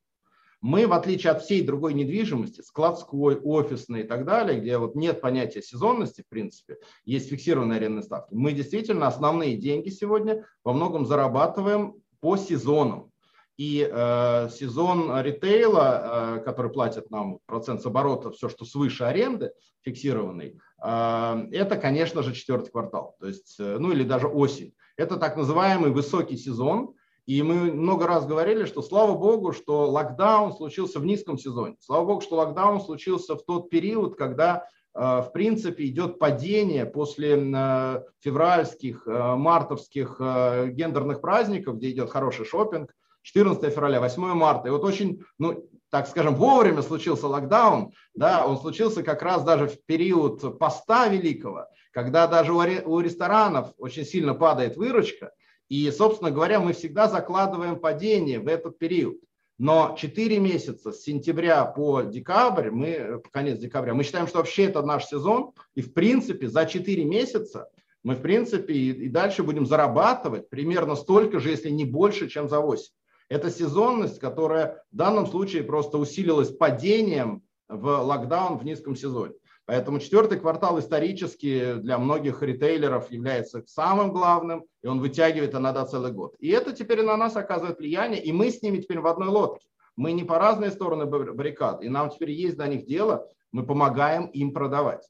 мы, 0.62 0.86
в 0.86 0.92
отличие 0.92 1.32
от 1.32 1.42
всей 1.42 1.62
другой 1.62 1.92
недвижимости, 1.92 2.62
складской, 2.62 3.36
офисной 3.36 4.02
и 4.02 4.04
так 4.04 4.24
далее, 4.24 4.60
где 4.60 4.78
вот 4.78 4.94
нет 4.94 5.20
понятия 5.20 5.60
сезонности, 5.60 6.22
в 6.22 6.28
принципе, 6.28 6.78
есть 7.04 7.28
фиксированные 7.28 7.78
арендные 7.78 8.04
ставки, 8.04 8.32
мы 8.32 8.52
действительно 8.52 9.08
основные 9.08 9.56
деньги 9.56 9.90
сегодня 9.90 10.46
во 10.64 10.72
многом 10.72 11.04
зарабатываем 11.04 11.96
по 12.20 12.36
сезонам. 12.36 13.10
И 13.58 13.86
э, 13.86 14.48
сезон 14.50 15.20
ритейла, 15.20 16.38
э, 16.38 16.44
который 16.44 16.72
платит 16.72 17.10
нам 17.10 17.38
процент 17.46 17.82
с 17.82 17.86
оборота, 17.86 18.30
все, 18.30 18.48
что 18.48 18.64
свыше 18.64 19.04
аренды 19.04 19.52
фиксированный, 19.82 20.58
э, 20.82 21.48
это, 21.52 21.76
конечно 21.76 22.22
же, 22.22 22.34
четвертый 22.34 22.70
квартал, 22.70 23.14
то 23.20 23.26
есть, 23.26 23.56
э, 23.58 23.76
ну 23.78 23.92
или 23.92 24.04
даже 24.04 24.26
осень. 24.26 24.74
Это 24.96 25.16
так 25.16 25.36
называемый 25.36 25.90
высокий 25.90 26.36
сезон, 26.36 26.94
и 27.26 27.42
мы 27.42 27.72
много 27.72 28.06
раз 28.06 28.26
говорили, 28.26 28.64
что 28.64 28.82
слава 28.82 29.14
богу, 29.16 29.52
что 29.52 29.88
локдаун 29.88 30.52
случился 30.52 30.98
в 30.98 31.04
низком 31.04 31.38
сезоне. 31.38 31.76
Слава 31.80 32.04
богу, 32.04 32.20
что 32.20 32.36
локдаун 32.36 32.80
случился 32.80 33.36
в 33.36 33.44
тот 33.44 33.70
период, 33.70 34.16
когда 34.16 34.66
э, 34.94 35.00
в 35.00 35.30
принципе 35.32 35.86
идет 35.86 36.18
падение 36.18 36.84
после 36.84 37.36
э, 37.36 38.02
февральских, 38.20 39.06
э, 39.06 39.34
мартовских 39.36 40.16
гендерных 40.18 41.20
праздников, 41.20 41.76
где 41.76 41.90
идет 41.90 42.10
хороший 42.10 42.44
шопинг, 42.44 42.92
14 43.22 43.72
февраля, 43.72 44.00
8 44.00 44.20
марта. 44.34 44.66
И 44.66 44.72
вот 44.72 44.82
очень, 44.82 45.22
ну, 45.38 45.68
так 45.90 46.08
скажем, 46.08 46.34
вовремя 46.34 46.82
случился 46.82 47.28
локдаун, 47.28 47.92
да, 48.14 48.44
он 48.44 48.58
случился 48.58 49.04
как 49.04 49.22
раз 49.22 49.44
даже 49.44 49.68
в 49.68 49.84
период 49.84 50.58
поста 50.58 51.06
великого, 51.06 51.66
когда 51.92 52.26
даже 52.26 52.52
у 52.52 52.98
ресторанов 52.98 53.72
очень 53.78 54.04
сильно 54.04 54.34
падает 54.34 54.76
выручка, 54.76 55.30
и, 55.72 55.90
собственно 55.90 56.30
говоря, 56.30 56.60
мы 56.60 56.74
всегда 56.74 57.08
закладываем 57.08 57.80
падение 57.80 58.38
в 58.40 58.46
этот 58.46 58.78
период. 58.78 59.16
Но 59.56 59.96
4 59.98 60.38
месяца 60.38 60.92
с 60.92 61.00
сентября 61.00 61.64
по 61.64 62.02
декабрь, 62.02 62.70
мы, 62.70 63.18
по 63.24 63.30
конец 63.30 63.58
декабря, 63.58 63.94
мы 63.94 64.04
считаем, 64.04 64.26
что 64.26 64.36
вообще 64.36 64.64
это 64.64 64.82
наш 64.82 65.06
сезон. 65.06 65.52
И 65.74 65.80
в 65.80 65.94
принципе 65.94 66.50
за 66.50 66.66
4 66.66 67.04
месяца 67.06 67.70
мы 68.02 68.16
в 68.16 68.20
принципе 68.20 68.74
и, 68.74 68.90
и 68.90 69.08
дальше 69.08 69.44
будем 69.44 69.64
зарабатывать 69.64 70.50
примерно 70.50 70.94
столько 70.94 71.40
же, 71.40 71.48
если 71.48 71.70
не 71.70 71.86
больше, 71.86 72.28
чем 72.28 72.50
за 72.50 72.60
8. 72.60 72.92
Это 73.30 73.50
сезонность, 73.50 74.18
которая 74.18 74.84
в 74.92 74.96
данном 74.96 75.26
случае 75.26 75.62
просто 75.62 75.96
усилилась 75.96 76.50
падением 76.50 77.44
в 77.66 77.86
локдаун 77.86 78.58
в 78.58 78.64
низком 78.66 78.94
сезоне. 78.94 79.36
Поэтому 79.66 80.00
четвертый 80.00 80.40
квартал 80.40 80.78
исторически 80.80 81.74
для 81.74 81.98
многих 81.98 82.42
ритейлеров 82.42 83.10
является 83.10 83.62
самым 83.66 84.12
главным, 84.12 84.64
и 84.82 84.86
он 84.88 85.00
вытягивает 85.00 85.54
иногда 85.54 85.86
целый 85.86 86.12
год. 86.12 86.34
И 86.40 86.48
это 86.48 86.72
теперь 86.72 87.02
на 87.02 87.16
нас 87.16 87.36
оказывает 87.36 87.78
влияние, 87.78 88.22
и 88.22 88.32
мы 88.32 88.50
с 88.50 88.60
ними 88.62 88.78
теперь 88.78 89.00
в 89.00 89.06
одной 89.06 89.28
лодке. 89.28 89.66
Мы 89.94 90.12
не 90.12 90.24
по 90.24 90.38
разные 90.38 90.70
стороны 90.70 91.06
баррикад, 91.06 91.82
и 91.82 91.88
нам 91.88 92.10
теперь 92.10 92.32
есть 92.32 92.56
до 92.56 92.66
них 92.66 92.86
дело, 92.86 93.28
мы 93.52 93.64
помогаем 93.64 94.26
им 94.26 94.52
продавать. 94.52 95.08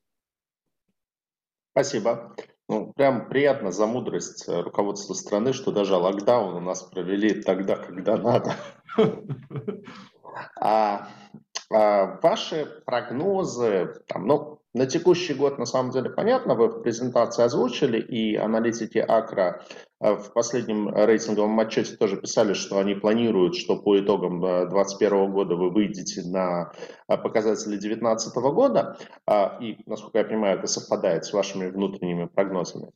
Спасибо. 1.71 2.35
Ну, 2.69 2.93
прям 2.93 3.29
приятно 3.29 3.73
за 3.73 3.87
мудрость 3.87 4.47
руководства 4.49 5.15
страны, 5.15 5.53
что 5.53 5.73
даже 5.73 5.95
локдаун 5.97 6.55
у 6.55 6.61
нас 6.61 6.83
провели 6.83 7.41
тогда, 7.43 7.77
когда 7.77 8.17
надо. 8.17 8.57
А 10.61 10.65
а, 10.65 11.09
ваши 11.73 12.83
прогнозы, 12.85 13.95
там, 14.07 14.27
ну, 14.27 14.59
на 14.75 14.87
текущий 14.87 15.35
год, 15.35 15.59
на 15.59 15.67
самом 15.67 15.91
деле, 15.91 16.09
понятно, 16.09 16.55
вы 16.55 16.69
в 16.69 16.83
презентации 16.83 17.43
озвучили, 17.45 18.01
и 18.01 18.37
аналитики 18.37 18.99
Акра 18.99 19.63
а, 20.01 20.17
в 20.17 20.33
последнем 20.33 20.89
рейтинговом 20.89 21.61
отчете 21.61 21.97
тоже 21.97 22.17
писали, 22.17 22.55
что 22.55 22.79
они 22.79 22.95
планируют, 22.95 23.55
что 23.55 23.77
по 23.77 23.99
итогам 23.99 24.41
2021 24.41 25.33
года 25.33 25.57
вы 25.57 25.71
выйдете 25.71 26.23
на 26.23 26.73
а, 27.07 27.17
показатели 27.19 27.77
2019 27.77 28.35
года, 28.37 28.97
и, 29.61 29.79
насколько 29.87 30.19
я 30.19 30.25
понимаю, 30.25 30.59
это 30.59 30.67
совпадает 30.67 31.25
с 31.25 31.33
вашими 31.33 31.69
внутренними 31.69 32.27
прогнозами. 32.27 32.93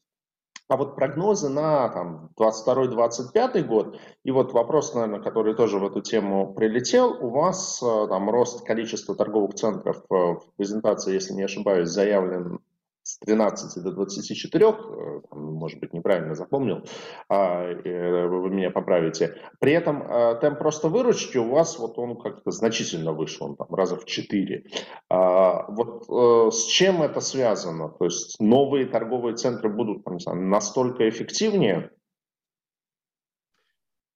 А 0.69 0.77
вот 0.77 0.97
прогнозы 0.97 1.49
на 1.49 1.89
там, 1.91 2.31
22-25 2.39 3.63
год, 3.63 4.01
и 4.25 4.33
вот 4.33 4.53
вопрос, 4.53 4.95
наверное, 4.95 5.21
который 5.21 5.55
тоже 5.55 5.79
в 5.79 5.87
эту 5.87 6.01
тему 6.01 6.55
прилетел, 6.55 7.11
у 7.25 7.31
вас 7.31 7.81
э, 7.81 8.07
там 8.09 8.29
рост 8.29 8.67
количества 8.67 9.15
торговых 9.15 9.55
центров 9.55 9.99
э, 9.99 10.15
в 10.15 10.43
презентации, 10.57 11.15
если 11.15 11.35
не 11.35 11.45
ошибаюсь, 11.45 11.89
заявлен 11.89 12.59
с 13.07 13.19
13 13.19 13.83
до 13.85 13.93
24, 13.93 14.67
э, 14.67 15.21
может 15.31 15.79
быть, 15.79 15.93
неправильно 15.93 16.35
запомнил, 16.35 16.85
а, 17.29 17.63
э, 17.63 18.27
вы 18.27 18.51
меня 18.51 18.71
поправите. 18.73 19.37
При 19.61 19.73
этом 19.73 20.03
э, 20.03 20.41
темп 20.41 20.59
просто 20.59 20.89
выручки 20.89 21.39
у 21.39 21.49
вас, 21.49 21.79
вот 21.79 21.99
он 21.99 22.17
как-то 22.17 22.51
значительно 22.51 23.13
выше, 23.13 23.45
он 23.45 23.55
там 23.55 23.73
раза 23.73 23.97
в 23.97 24.07
4. 24.07 24.65
А, 25.09 25.67
вот 25.69 26.53
с 26.53 26.65
чем 26.65 27.01
это 27.03 27.21
связано? 27.21 27.91
То 27.91 28.07
есть 28.07 28.41
новые 28.41 28.87
торговые 28.87 29.37
центры 29.37 29.69
будут 29.69 30.05
настолько 30.27 31.09
эффективнее? 31.09 31.93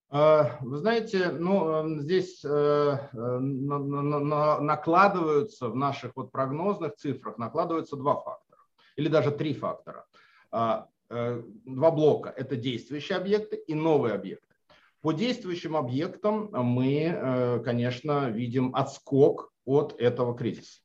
А, 0.09 0.57
вы 0.59 0.79
знаете, 0.79 1.29
ну, 1.31 1.99
здесь 2.01 2.43
накладываются 4.61 5.69
в 5.69 5.77
наших 5.77 6.11
вот 6.17 6.33
прогнозных 6.33 6.95
цифрах, 6.95 7.37
накладываются 7.37 7.95
два 7.95 8.15
факта 8.15 8.40
или 9.01 9.09
даже 9.09 9.31
три 9.31 9.53
фактора. 9.53 10.05
два 10.51 11.91
блока. 11.91 12.33
Это 12.37 12.55
действующие 12.55 13.17
объекты 13.17 13.57
и 13.57 13.73
новые 13.73 14.13
объекты. 14.13 14.47
По 15.01 15.11
действующим 15.11 15.75
объектам 15.75 16.49
мы, 16.51 17.61
конечно, 17.65 18.29
видим 18.29 18.73
отскок 18.75 19.51
от 19.65 19.99
этого 19.99 20.37
кризиса. 20.37 20.81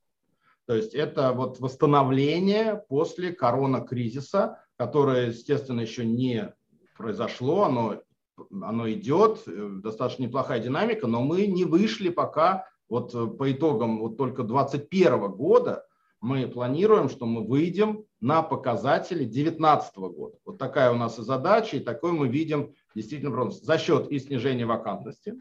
То 0.66 0.74
есть 0.74 0.94
это 0.94 1.32
вот 1.32 1.60
восстановление 1.60 2.84
после 2.88 3.32
корона-кризиса, 3.32 4.60
которое, 4.76 5.28
естественно, 5.28 5.80
еще 5.80 6.04
не 6.04 6.52
произошло, 6.96 7.64
оно, 7.64 8.02
оно 8.50 8.90
идет, 8.90 9.42
э, 9.46 9.68
достаточно 9.82 10.24
неплохая 10.24 10.58
динамика, 10.60 11.06
но 11.06 11.22
мы 11.22 11.46
не 11.46 11.64
вышли 11.64 12.08
пока, 12.08 12.66
вот 12.88 13.14
э, 13.14 13.26
по 13.28 13.52
итогам 13.52 14.00
вот 14.00 14.16
только 14.16 14.42
2021 14.42 15.30
года, 15.30 15.86
мы 16.20 16.48
планируем, 16.48 17.08
что 17.08 17.26
мы 17.26 17.46
выйдем 17.46 18.04
на 18.20 18.42
показатели 18.42 19.24
2019 19.24 19.96
года. 19.96 20.36
Вот 20.44 20.58
такая 20.58 20.90
у 20.92 20.96
нас 20.96 21.18
и 21.18 21.22
задача, 21.22 21.76
и 21.76 21.80
такой 21.80 22.12
мы 22.12 22.28
видим 22.28 22.74
действительно 22.94 23.50
за 23.50 23.78
счет 23.78 24.10
и 24.10 24.18
снижения 24.18 24.66
вакантности, 24.66 25.34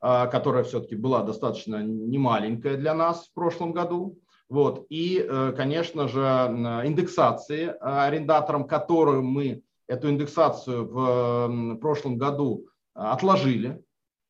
а, 0.00 0.26
которая 0.26 0.64
все-таки 0.64 0.96
была 0.96 1.22
достаточно 1.22 1.82
немаленькая 1.82 2.76
для 2.76 2.94
нас 2.94 3.26
в 3.26 3.34
прошлом 3.34 3.72
году, 3.72 4.18
вот. 4.48 4.86
И, 4.90 5.24
э, 5.28 5.52
конечно 5.56 6.06
же, 6.06 6.20
индексации 6.20 7.74
арендаторам, 7.80 8.66
которую 8.66 9.22
мы 9.22 9.62
эту 9.88 10.08
индексацию 10.10 10.88
в 10.88 11.76
прошлом 11.80 12.16
году 12.16 12.68
отложили. 12.94 13.82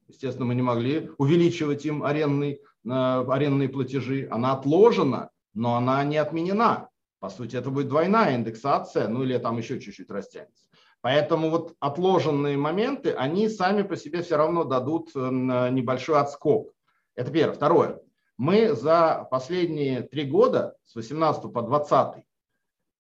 Естественно, 0.09 0.47
мы 0.47 0.55
не 0.55 0.63
могли 0.63 1.11
увеличивать 1.19 1.85
им 1.85 2.03
арендный, 2.03 2.53
э, 2.53 2.59
арендные 2.89 3.69
платежи. 3.69 4.29
Она 4.31 4.53
отложена, 4.53 5.31
но 5.55 5.77
она 5.77 6.03
не 6.05 6.17
отменена. 6.17 6.89
По 7.27 7.31
сути, 7.31 7.57
это 7.57 7.71
будет 7.71 7.89
двойная 7.89 8.37
индексация, 8.37 9.09
ну 9.09 9.25
или 9.25 9.37
там 9.39 9.59
еще 9.59 9.81
чуть-чуть 9.81 10.09
растянется. 10.11 10.69
Поэтому 11.01 11.51
вот 11.51 11.75
отложенные 11.81 12.57
моменты, 12.57 13.11
они 13.11 13.49
сами 13.49 13.83
по 13.83 13.97
себе 13.97 14.23
все 14.23 14.37
равно 14.37 14.63
дадут 14.63 15.11
э, 15.13 15.19
небольшой 15.19 16.21
отскок. 16.21 16.73
Это 17.17 17.33
первое. 17.33 17.57
Второе. 17.57 18.01
Мы 18.39 18.77
за 18.77 19.27
последние 19.29 20.03
три 20.03 20.23
года, 20.23 20.77
с 20.85 20.95
18 20.95 21.53
по 21.53 21.63
20, 21.63 22.23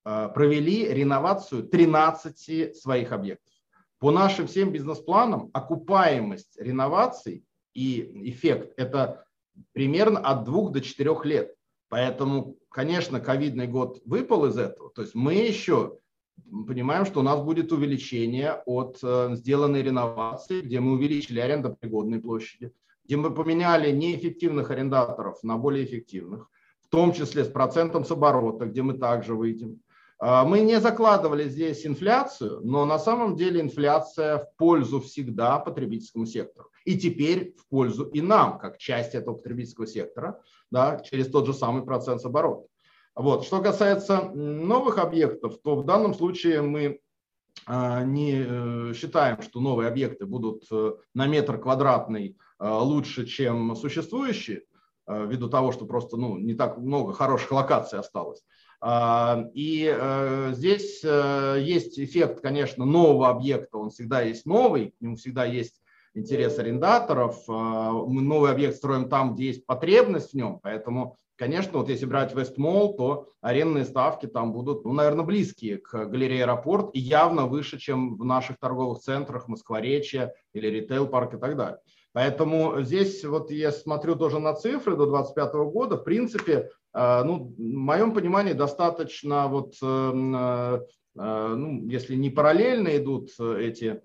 э, 0.05 0.29
провели 0.35 0.89
реновацию 0.93 1.62
13 1.62 2.77
своих 2.77 3.12
объектов. 3.12 3.55
По 4.01 4.11
нашим 4.11 4.49
всем 4.49 4.72
бизнес-планам 4.72 5.51
окупаемость 5.53 6.61
реноваций 6.61 7.45
и 7.74 8.29
эффект– 8.29 8.72
это 8.77 9.24
примерно 9.72 10.18
от 10.18 10.43
двух 10.43 10.72
до 10.72 10.81
четырех 10.81 11.24
лет. 11.24 11.55
Поэтому, 11.89 12.57
конечно, 12.77 13.20
ковидный 13.20 13.66
год 13.66 14.03
выпал 14.05 14.45
из 14.45 14.59
этого. 14.59 14.91
То 14.91 15.01
есть 15.01 15.14
мы 15.14 15.33
еще 15.33 15.99
понимаем, 16.68 17.07
что 17.07 17.20
у 17.20 17.22
нас 17.22 17.43
будет 17.43 17.72
увеличение 17.72 18.62
от 18.66 18.99
э, 19.03 19.31
сделанной 19.33 19.83
реновации, 19.83 20.61
где 20.61 20.79
мы 20.81 20.93
увеличили 20.93 21.41
арендопригодные 21.41 22.20
площади, 22.20 22.70
где 23.07 23.16
мы 23.16 23.33
поменяли 23.33 23.91
неэффективных 23.93 24.70
арендаторов 24.70 25.43
на 25.43 25.57
более 25.57 25.87
эффективных, 25.87 26.51
в 26.83 26.89
том 26.89 27.14
числе 27.14 27.47
с 27.47 27.49
процентом 27.49 28.05
с 28.05 28.11
оборота, 28.11 28.66
где 28.66 28.83
мы 28.83 28.93
также 28.99 29.35
выйдем. 29.35 29.81
А, 30.19 30.45
мы 30.45 30.61
не 30.61 30.81
закладывали 30.81 31.49
здесь 31.49 31.87
инфляцию, 31.87 32.61
но 32.62 32.85
на 32.85 32.99
самом 32.99 33.37
деле 33.37 33.61
инфляция 33.61 34.39
в 34.39 34.57
пользу 34.57 35.01
всегда 35.01 35.59
потребительскому 35.59 36.27
сектору. 36.27 36.71
И 36.85 36.99
теперь 36.99 37.55
в 37.59 37.69
пользу 37.69 38.05
и 38.05 38.21
нам, 38.21 38.59
как 38.59 38.79
части 38.79 39.17
этого 39.17 39.35
потребительского 39.35 39.87
сектора, 39.87 40.41
да, 40.71 41.01
через 41.01 41.29
тот 41.29 41.47
же 41.47 41.53
самый 41.53 41.85
процент 41.85 42.25
оборота. 42.25 42.67
Вот. 43.14 43.45
Что 43.45 43.61
касается 43.61 44.31
новых 44.31 44.99
объектов, 44.99 45.59
то 45.62 45.77
в 45.77 45.85
данном 45.85 46.14
случае 46.14 46.62
мы 46.62 47.01
а, 47.67 48.05
не 48.05 48.45
э, 48.47 48.93
считаем, 48.95 49.43
что 49.43 49.61
новые 49.61 49.89
объекты 49.89 50.27
будут 50.27 50.64
э, 50.71 50.93
на 51.14 51.27
метр 51.27 51.59
квадратный 51.59 52.37
э, 52.59 52.69
лучше, 52.69 53.27
чем 53.27 53.75
существующие, 53.75 54.62
ввиду 55.09 55.49
того, 55.49 55.71
что 55.71 55.87
просто 55.87 56.17
ну, 56.17 56.37
не 56.37 56.55
так 56.55 56.79
много 56.79 57.12
хороших 57.12 57.53
локаций 57.53 57.99
осталось. 57.99 58.43
А, 58.81 59.49
и 59.55 59.97
здесь 60.53 61.03
есть 61.03 61.99
эффект, 61.99 62.41
конечно, 62.41 62.85
нового 62.85 63.29
объекта, 63.29 63.79
он 63.79 63.91
всегда 63.91 64.22
есть 64.22 64.47
новый, 64.47 64.91
к 64.91 65.01
нему 65.01 65.16
всегда 65.16 65.45
есть 65.45 65.81
интерес 66.14 66.59
арендаторов. 66.59 67.47
Мы 67.49 68.22
новый 68.22 68.51
объект 68.51 68.77
строим 68.77 69.09
там, 69.09 69.35
где 69.35 69.47
есть 69.47 69.66
потребность 69.66 70.33
в 70.33 70.35
нем, 70.35 70.61
поэтому 70.62 71.16
Конечно, 71.37 71.79
вот 71.79 71.91
если 71.91 72.07
брать 72.07 72.35
Вестмол, 72.35 72.97
то 72.97 73.29
арендные 73.43 73.85
ставки 73.85 74.24
там 74.24 74.55
будут, 74.55 74.87
ну, 74.87 74.93
наверное, 74.95 75.24
близкие 75.24 75.77
к 75.77 76.07
галерее 76.07 76.45
аэропорт 76.45 76.89
и 76.95 76.99
явно 76.99 77.47
выше, 77.47 77.79
чем 77.79 78.16
в 78.16 78.24
наших 78.24 78.59
торговых 78.59 79.01
центрах 79.01 79.47
Москворечья 79.47 80.33
или 80.55 80.66
ритейл-парк 80.68 81.35
и 81.35 81.39
так 81.39 81.57
далее. 81.57 81.79
Поэтому 82.17 82.81
здесь 82.81 83.27
вот 83.27 83.51
я 83.51 83.71
смотрю 83.71 84.17
тоже 84.17 84.39
на 84.39 84.55
цифры 84.55 84.97
до 84.97 85.05
2025 85.05 85.53
года. 85.71 85.97
В 85.99 86.03
принципе, 86.03 86.71
э, 86.95 87.23
ну, 87.25 87.53
в 87.55 87.61
моем 87.61 88.14
понимании 88.14 88.55
достаточно 88.55 89.49
вот, 89.49 89.75
э, 89.83 89.87
э, 89.87 91.55
ну, 91.55 91.87
если 91.87 92.14
не 92.14 92.31
параллельно 92.31 92.97
идут 92.97 93.39
эти 93.39 94.01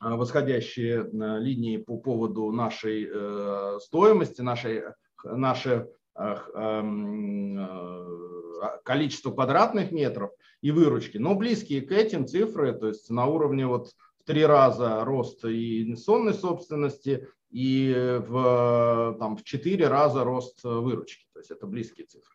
восходящие 0.00 1.08
линии 1.12 1.76
по 1.76 1.96
поводу 1.98 2.50
нашей 2.50 3.08
стоимости, 3.82 4.40
нашей, 4.40 4.82
нашей 5.22 5.84
Эм, 6.18 7.64
количество 8.82 9.30
квадратных 9.30 9.92
метров 9.92 10.32
и 10.62 10.72
выручки, 10.72 11.16
но 11.16 11.36
близкие 11.36 11.82
к 11.82 11.92
этим 11.92 12.26
цифры, 12.26 12.72
то 12.72 12.88
есть 12.88 13.08
на 13.08 13.26
уровне 13.26 13.68
вот 13.68 13.92
три 14.28 14.44
раза 14.44 15.04
роста 15.06 15.48
и 15.48 15.84
инвестиционной 15.84 16.34
собственности 16.34 17.26
и 17.50 18.20
в, 18.28 19.16
там, 19.18 19.38
в 19.38 19.42
четыре 19.42 19.88
раза 19.88 20.22
рост 20.22 20.62
выручки. 20.62 21.24
То 21.32 21.40
есть 21.40 21.50
это 21.50 21.66
близкие 21.66 22.06
цифры. 22.06 22.34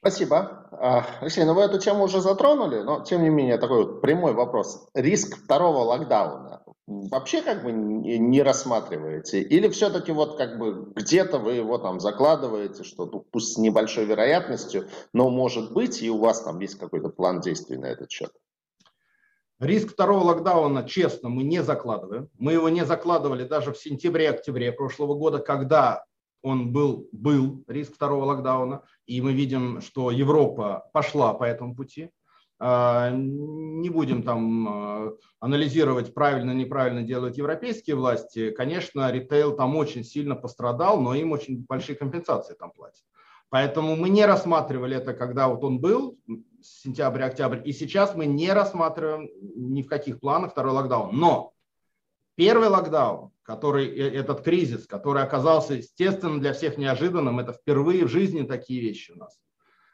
Спасибо. 0.00 0.68
А, 0.72 1.06
Алексей, 1.20 1.44
ну 1.44 1.54
вы 1.54 1.62
эту 1.62 1.78
тему 1.78 2.04
уже 2.04 2.20
затронули, 2.20 2.82
но 2.82 3.04
тем 3.04 3.22
не 3.22 3.28
менее 3.28 3.56
такой 3.56 3.84
вот 3.84 4.00
прямой 4.00 4.32
вопрос. 4.32 4.88
Риск 4.94 5.38
второго 5.44 5.78
локдауна 5.78 6.64
вообще 6.88 7.42
как 7.42 7.62
бы 7.62 7.70
не 7.70 8.42
рассматриваете? 8.42 9.42
Или 9.42 9.68
все-таки 9.68 10.10
вот 10.10 10.36
как 10.36 10.58
бы 10.58 10.92
где-то 10.96 11.38
вы 11.38 11.52
его 11.52 11.78
там 11.78 12.00
закладываете, 12.00 12.82
что 12.82 13.06
ну, 13.06 13.24
пусть 13.30 13.54
с 13.54 13.58
небольшой 13.58 14.06
вероятностью, 14.06 14.88
но 15.12 15.30
может 15.30 15.72
быть, 15.72 16.02
и 16.02 16.10
у 16.10 16.18
вас 16.18 16.42
там 16.42 16.58
есть 16.58 16.78
какой-то 16.80 17.10
план 17.10 17.40
действий 17.40 17.76
на 17.76 17.86
этот 17.86 18.10
счет? 18.10 18.32
Риск 19.60 19.90
второго 19.90 20.22
локдауна, 20.22 20.84
честно, 20.88 21.28
мы 21.28 21.42
не 21.42 21.64
закладываем. 21.64 22.28
Мы 22.38 22.52
его 22.52 22.68
не 22.68 22.84
закладывали 22.84 23.42
даже 23.42 23.72
в 23.72 23.78
сентябре-октябре 23.78 24.70
прошлого 24.70 25.14
года, 25.14 25.40
когда 25.40 26.04
он 26.42 26.72
был, 26.72 27.08
был 27.10 27.64
риск 27.66 27.94
второго 27.94 28.24
локдауна, 28.24 28.84
и 29.06 29.20
мы 29.20 29.32
видим, 29.32 29.80
что 29.80 30.12
Европа 30.12 30.88
пошла 30.92 31.34
по 31.34 31.42
этому 31.42 31.74
пути. 31.74 32.10
А, 32.60 33.10
не 33.10 33.90
будем 33.90 34.22
там 34.22 34.68
а, 34.68 35.12
анализировать, 35.40 36.14
правильно, 36.14 36.52
неправильно 36.52 37.02
делают 37.02 37.36
европейские 37.36 37.96
власти. 37.96 38.50
Конечно, 38.52 39.10
ритейл 39.10 39.56
там 39.56 39.76
очень 39.76 40.04
сильно 40.04 40.36
пострадал, 40.36 41.00
но 41.00 41.14
им 41.14 41.32
очень 41.32 41.64
большие 41.68 41.96
компенсации 41.96 42.54
там 42.54 42.70
платят. 42.70 43.02
Поэтому 43.50 43.96
мы 43.96 44.08
не 44.08 44.26
рассматривали 44.26 44.96
это, 44.96 45.14
когда 45.14 45.48
вот 45.48 45.64
он 45.64 45.80
был, 45.80 46.18
сентябрь-октябрь, 46.82 47.60
и 47.64 47.72
сейчас 47.72 48.14
мы 48.14 48.26
не 48.26 48.52
рассматриваем 48.52 49.28
ни 49.40 49.82
в 49.82 49.88
каких 49.88 50.20
планах 50.20 50.52
второй 50.52 50.72
локдаун. 50.72 51.16
Но 51.16 51.52
первый 52.34 52.68
локдаун, 52.68 53.32
который, 53.42 53.86
э, 53.88 54.14
этот 54.14 54.42
кризис, 54.42 54.86
который 54.86 55.22
оказался, 55.22 55.74
естественно, 55.74 56.40
для 56.40 56.52
всех 56.52 56.78
неожиданным, 56.78 57.38
это 57.40 57.52
впервые 57.52 58.04
в 58.04 58.08
жизни 58.08 58.42
такие 58.42 58.80
вещи 58.80 59.12
у 59.12 59.16
нас. 59.16 59.38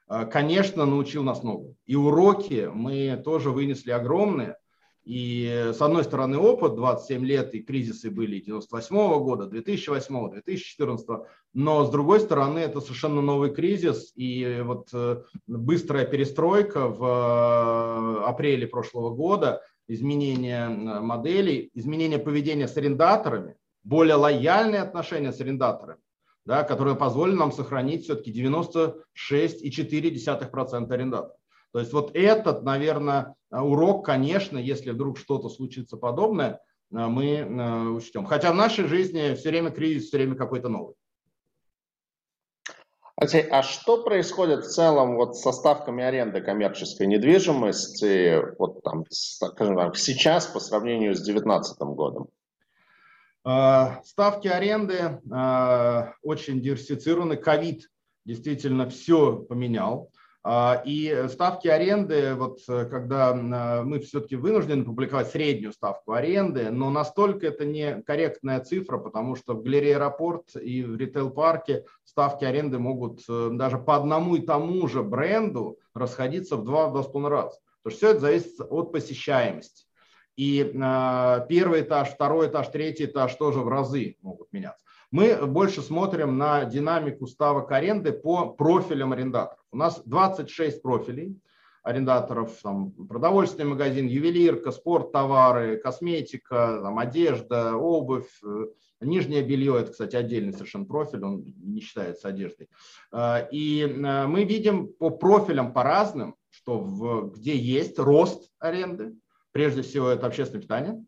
А, 0.07 0.27
конечно, 0.27 0.85
научил 0.85 1.23
нас 1.23 1.43
новому. 1.43 1.77
И 1.87 1.97
уроки 1.97 2.71
мы 2.73 3.21
тоже 3.25 3.51
вынесли 3.51 3.91
огромные. 3.91 4.57
И 5.05 5.71
с 5.75 5.83
одной 5.83 6.05
стороны 6.05 6.39
опыт, 6.39 6.77
27 6.77 7.27
лет, 7.27 7.53
и 7.55 7.63
кризисы 7.63 8.11
были 8.11 8.41
98 8.41 8.97
-го 8.97 9.21
года, 9.21 9.45
2008, 9.47 10.31
2014, 10.31 11.27
но 11.53 11.85
с 11.85 11.91
другой 11.91 12.21
стороны 12.21 12.61
это 12.61 12.81
совершенно 12.81 13.21
новый 13.21 13.55
кризис, 13.55 14.13
и 14.17 14.63
вот 14.65 14.89
э, 14.95 15.23
быстрая 15.47 16.07
перестройка 16.07 16.89
в 16.89 17.05
э, 17.05 18.25
апреле 18.25 18.67
прошлого 18.67 19.15
года, 19.15 19.61
изменение 19.89 20.69
моделей, 20.69 21.71
изменение 21.75 22.19
поведения 22.19 22.67
с 22.67 22.79
арендаторами, 22.79 23.57
более 23.83 24.15
лояльные 24.15 24.81
отношения 24.81 25.33
с 25.33 25.41
арендаторами, 25.43 26.01
да, 26.47 26.63
которые 26.63 26.97
позволили 26.97 27.37
нам 27.37 27.53
сохранить 27.53 28.05
все-таки 28.05 28.33
96,4% 28.33 30.91
арендаторов. 30.91 31.37
То 31.75 31.81
есть 31.81 31.93
вот 31.93 32.13
этот, 32.15 32.63
наверное, 32.63 33.35
урок, 33.63 34.05
конечно, 34.05 34.59
если 34.59 34.91
вдруг 34.91 35.19
что-то 35.19 35.49
случится 35.49 35.97
подобное, 35.97 36.61
мы 36.91 37.27
э, 37.37 37.89
учтем. 37.89 38.25
Хотя 38.25 38.53
в 38.53 38.57
нашей 38.57 38.87
жизни 38.87 39.35
все 39.35 39.51
время 39.51 39.71
кризис, 39.71 40.09
все 40.09 40.19
время 40.19 40.37
какой-то 40.37 40.69
новый. 40.69 40.95
Алексей, 43.17 43.43
а 43.43 43.63
что 43.63 44.03
происходит 44.03 44.65
в 44.65 44.69
целом 44.69 45.15
вот 45.15 45.37
со 45.37 45.53
ставками 45.53 46.03
аренды 46.03 46.41
коммерческой 46.41 47.07
недвижимости 47.07 48.43
вот 48.59 48.83
там, 48.83 49.05
скажем 49.11 49.77
так, 49.77 49.97
сейчас 49.97 50.47
по 50.47 50.59
сравнению 50.59 51.15
с 51.15 51.21
2019 51.21 51.79
годом? 51.95 52.29
А, 53.45 54.03
ставки 54.05 54.49
аренды 54.49 55.21
а, 55.31 56.15
очень 56.23 56.61
диверсифицированы. 56.61 57.37
Ковид 57.37 57.89
действительно 58.25 58.89
все 58.89 59.37
поменял. 59.37 60.11
А, 60.47 60.83
и 60.85 61.27
ставки 61.31 61.69
аренды, 61.69 62.35
вот 62.35 62.59
э, 62.69 62.85
когда 62.85 63.31
а, 63.31 63.83
мы 63.83 63.99
все-таки 64.01 64.37
вынуждены 64.37 64.85
публиковать 64.85 65.31
среднюю 65.31 65.73
ставку 65.73 66.13
аренды, 66.13 66.71
но 66.71 66.91
настолько 66.91 67.47
это 67.47 67.65
не 67.65 68.03
корректная 68.03 68.61
цифра, 68.61 68.99
потому 68.99 69.37
что 69.37 69.55
в 69.55 69.63
галерее 69.63 69.97
аэропорт 69.97 70.55
и 70.57 70.83
в 70.83 70.99
ритейл-парке 70.99 71.87
ставки 72.05 72.45
аренды 72.45 72.79
могут 72.79 73.23
э, 73.27 73.49
даже 73.53 73.79
по 73.79 73.97
одному 73.97 74.37
и 74.37 74.43
тому 74.43 74.87
же 74.87 75.03
бренду 75.03 75.79
расходиться 75.95 76.59
в 76.59 76.65
два-два 76.65 77.03
с 77.03 77.07
половиной 77.07 77.31
раза. 77.31 77.57
То 77.83 77.89
есть 77.89 77.97
все 77.97 78.11
это 78.11 78.21
зависит 78.21 78.61
от 78.61 78.93
посещаемости. 78.93 79.87
И 80.37 80.61
э, 80.61 81.47
первый 81.49 81.81
этаж, 81.81 82.11
второй 82.11 82.49
этаж, 82.49 82.69
третий 82.69 83.07
этаж 83.07 83.35
тоже 83.37 83.61
в 83.61 83.69
разы 83.69 84.19
могут 84.21 84.53
меняться. 84.53 84.84
Мы 85.15 85.47
больше 85.47 85.81
смотрим 85.81 86.39
на 86.39 86.65
динамику 86.65 87.29
ставок 87.29 87.71
аренды 87.71 88.11
по 88.11 88.47
профилям 88.49 89.13
арендаторов. 89.13 89.65
У 89.71 89.77
нас 89.77 90.03
26 90.05 90.83
профилей 90.83 91.41
арендаторов, 91.85 92.51
там, 92.61 92.91
продовольственный 92.91 93.71
магазин, 93.71 94.09
ювелирка, 94.09 94.73
спорттовары, 94.73 95.77
косметика, 95.77 96.81
там, 96.83 96.99
одежда, 96.99 97.77
обувь, 97.77 98.29
э, 98.45 98.67
нижнее 99.03 99.45
белье, 99.45 99.79
это, 99.79 99.93
кстати, 99.93 100.17
отдельный 100.17 100.53
совершенно 100.53 100.85
профиль, 100.85 101.23
он 101.23 101.45
не 101.59 101.81
считается 101.81 102.27
одеждой. 102.27 102.69
Э, 103.13 103.49
и 103.53 103.83
э, 103.83 104.27
мы 104.27 104.43
видим 104.43 104.89
по 104.99 105.11
профилям 105.11 105.73
по 105.73 105.85
разным, 105.85 106.35
что 106.51 106.81
в, 106.81 107.31
где 107.31 107.57
есть 107.57 108.01
рост 108.01 108.51
аренды, 108.59 109.15
прежде 109.53 109.83
всего 109.83 110.09
это 110.09 110.27
общественное 110.27 110.63
питание, 110.63 111.05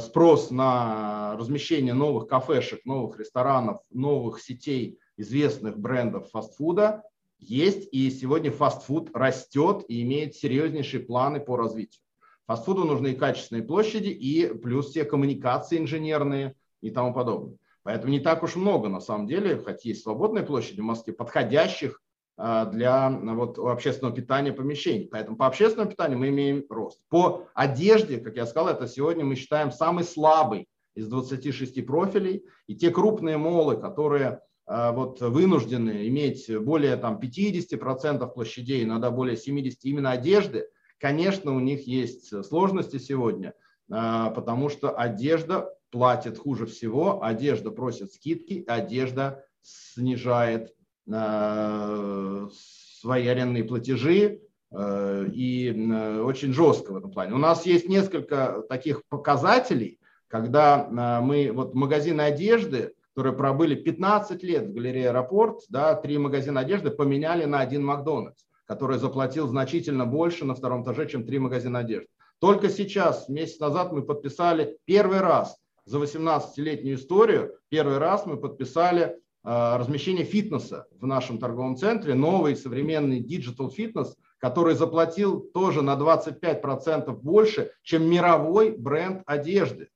спрос 0.00 0.50
на 0.50 1.36
размещение 1.38 1.94
новых 1.94 2.28
кафешек, 2.28 2.84
новых 2.84 3.18
ресторанов, 3.18 3.80
новых 3.90 4.40
сетей 4.40 4.98
известных 5.16 5.78
брендов 5.78 6.30
фастфуда 6.30 7.02
есть, 7.38 7.88
и 7.92 8.10
сегодня 8.10 8.50
фастфуд 8.50 9.10
растет 9.14 9.84
и 9.88 10.02
имеет 10.02 10.34
серьезнейшие 10.34 11.02
планы 11.02 11.40
по 11.40 11.56
развитию. 11.56 12.02
Фастфуду 12.46 12.84
нужны 12.84 13.08
и 13.08 13.16
качественные 13.16 13.64
площади, 13.64 14.08
и 14.08 14.46
плюс 14.54 14.90
все 14.90 15.04
коммуникации 15.04 15.78
инженерные 15.78 16.54
и 16.80 16.90
тому 16.90 17.12
подобное. 17.12 17.56
Поэтому 17.82 18.12
не 18.12 18.20
так 18.20 18.42
уж 18.42 18.56
много, 18.56 18.88
на 18.88 19.00
самом 19.00 19.26
деле, 19.26 19.58
хотя 19.58 19.88
есть 19.88 20.02
свободные 20.02 20.44
площади 20.44 20.80
в 20.80 20.84
Москве, 20.84 21.12
подходящих 21.12 22.00
для 22.36 23.08
вот, 23.10 23.58
общественного 23.58 24.14
питания 24.14 24.52
помещений. 24.52 25.08
Поэтому 25.10 25.38
по 25.38 25.46
общественному 25.46 25.90
питанию 25.90 26.18
мы 26.18 26.28
имеем 26.28 26.64
рост. 26.68 27.00
По 27.08 27.48
одежде, 27.54 28.18
как 28.18 28.36
я 28.36 28.44
сказал, 28.44 28.68
это 28.68 28.86
сегодня 28.86 29.24
мы 29.24 29.36
считаем 29.36 29.72
самый 29.72 30.04
слабый 30.04 30.68
из 30.94 31.08
26 31.08 31.86
профилей. 31.86 32.44
И 32.66 32.74
те 32.74 32.90
крупные 32.90 33.36
молы, 33.36 33.76
которые 33.76 34.40
а, 34.66 34.90
вот 34.90 35.20
вынуждены 35.20 36.08
иметь 36.08 36.50
более 36.58 36.96
там, 36.96 37.20
50% 37.20 38.32
площадей, 38.32 38.82
иногда 38.82 39.10
более 39.10 39.36
70% 39.36 39.74
именно 39.82 40.10
одежды, 40.10 40.66
конечно, 40.98 41.54
у 41.54 41.60
них 41.60 41.86
есть 41.86 42.44
сложности 42.44 42.98
сегодня, 42.98 43.54
а, 43.90 44.30
потому 44.30 44.68
что 44.68 44.90
одежда 44.90 45.72
платит 45.90 46.38
хуже 46.38 46.66
всего, 46.66 47.22
одежда 47.22 47.70
просит 47.70 48.12
скидки, 48.12 48.64
одежда 48.66 49.44
снижает 49.62 50.70
а, 50.70 50.75
свои 51.06 53.26
арендные 53.26 53.64
платежи, 53.64 54.40
и 54.72 56.20
очень 56.24 56.52
жестко 56.52 56.92
в 56.92 56.96
этом 56.96 57.12
плане. 57.12 57.34
У 57.34 57.38
нас 57.38 57.64
есть 57.64 57.88
несколько 57.88 58.62
таких 58.68 59.02
показателей, 59.08 60.00
когда 60.28 61.20
мы, 61.22 61.52
вот 61.52 61.74
магазины 61.74 62.22
одежды, 62.22 62.92
которые 63.16 63.34
пробыли 63.34 63.74
15 63.74 64.42
лет 64.42 64.66
в 64.66 64.74
галерее 64.74 65.08
«Аэропорт», 65.08 65.60
да, 65.70 65.94
три 65.94 66.18
магазина 66.18 66.60
одежды 66.60 66.90
поменяли 66.90 67.46
на 67.46 67.60
один 67.60 67.82
Макдональдс, 67.82 68.44
который 68.66 68.98
заплатил 68.98 69.48
значительно 69.48 70.04
больше 70.04 70.44
на 70.44 70.54
втором 70.54 70.82
этаже, 70.82 71.08
чем 71.08 71.24
три 71.24 71.38
магазина 71.38 71.78
одежды. 71.78 72.08
Только 72.40 72.68
сейчас, 72.68 73.30
месяц 73.30 73.58
назад, 73.58 73.92
мы 73.92 74.02
подписали 74.02 74.76
первый 74.84 75.20
раз 75.20 75.56
за 75.86 75.98
18-летнюю 75.98 76.96
историю, 76.96 77.54
первый 77.70 77.96
раз 77.96 78.26
мы 78.26 78.36
подписали 78.36 79.04
э, 79.04 79.16
размещение 79.46 80.24
фитнеса 80.24 80.88
в 80.90 81.06
нашем 81.06 81.38
торговом 81.38 81.76
центре, 81.76 82.14
новый 82.14 82.56
современный 82.56 83.20
digital 83.20 83.70
фитнес, 83.70 84.16
который 84.38 84.74
заплатил 84.74 85.40
тоже 85.54 85.82
на 85.82 85.94
25% 85.94 87.12
больше, 87.22 87.70
чем 87.82 88.10
мировой 88.10 88.76
бренд 88.76 89.22
одежды. 89.24 89.88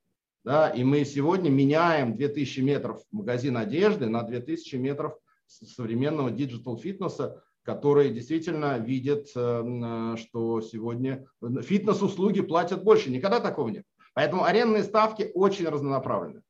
Да, 0.43 0.69
и 0.69 0.83
мы 0.83 1.05
сегодня 1.05 1.49
меняем 1.49 2.15
2000 2.15 2.61
метров 2.61 3.01
магазин 3.11 3.57
одежды 3.57 4.07
на 4.07 4.23
2000 4.23 4.75
метров 4.77 5.13
современного 5.45 6.31
digital 6.31 6.77
фитнеса, 6.77 7.43
который 7.63 8.09
действительно 8.09 8.79
видит, 8.79 9.29
э, 9.35 10.15
что 10.17 10.61
сегодня 10.61 11.27
фитнес-услуги 11.41 12.41
платят 12.41 12.83
больше. 12.83 13.11
Никогда 13.11 13.39
такого 13.39 13.69
нет. 13.69 13.83
Поэтому 14.13 14.43
арендные 14.43 14.83
ставки 14.83 15.29
очень 15.35 15.67
разнонаправлены. 15.67 16.41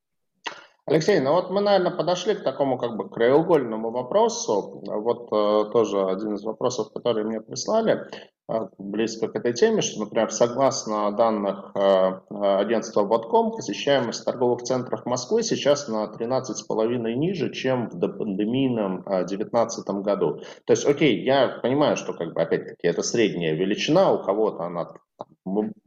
Алексей, 0.84 1.20
ну 1.20 1.32
вот 1.32 1.50
мы, 1.50 1.60
наверное, 1.60 1.96
подошли 1.96 2.34
к 2.34 2.42
такому 2.42 2.76
как 2.76 2.96
бы 2.96 3.08
краеугольному 3.08 3.90
вопросу. 3.90 4.82
Вот 4.84 5.28
э, 5.32 5.70
тоже 5.70 6.04
один 6.06 6.34
из 6.34 6.42
вопросов, 6.42 6.92
которые 6.92 7.24
мне 7.24 7.40
прислали. 7.40 8.08
А, 8.48 8.68
близко 8.78 9.28
к 9.28 9.36
этой 9.36 9.52
теме, 9.52 9.80
что, 9.80 10.00
например, 10.00 10.32
согласно 10.32 11.12
данных 11.12 11.70
а, 11.74 12.22
агентства 12.58 13.02
Водком, 13.02 13.52
посещаемость 13.52 14.24
торговых 14.24 14.62
центров 14.62 15.06
Москвы 15.06 15.44
сейчас 15.44 15.86
на 15.86 16.04
13,5 16.04 17.14
ниже, 17.14 17.52
чем 17.52 17.88
в 17.88 17.94
допандемийном 17.94 19.04
2019 19.04 19.88
году. 20.02 20.40
То 20.64 20.72
есть, 20.72 20.84
окей, 20.84 21.22
я 21.24 21.60
понимаю, 21.62 21.96
что, 21.96 22.12
как 22.12 22.34
бы, 22.34 22.42
опять-таки, 22.42 22.88
это 22.88 23.02
средняя 23.02 23.54
величина, 23.54 24.12
у 24.12 24.22
кого-то 24.22 24.64
она 24.64 24.88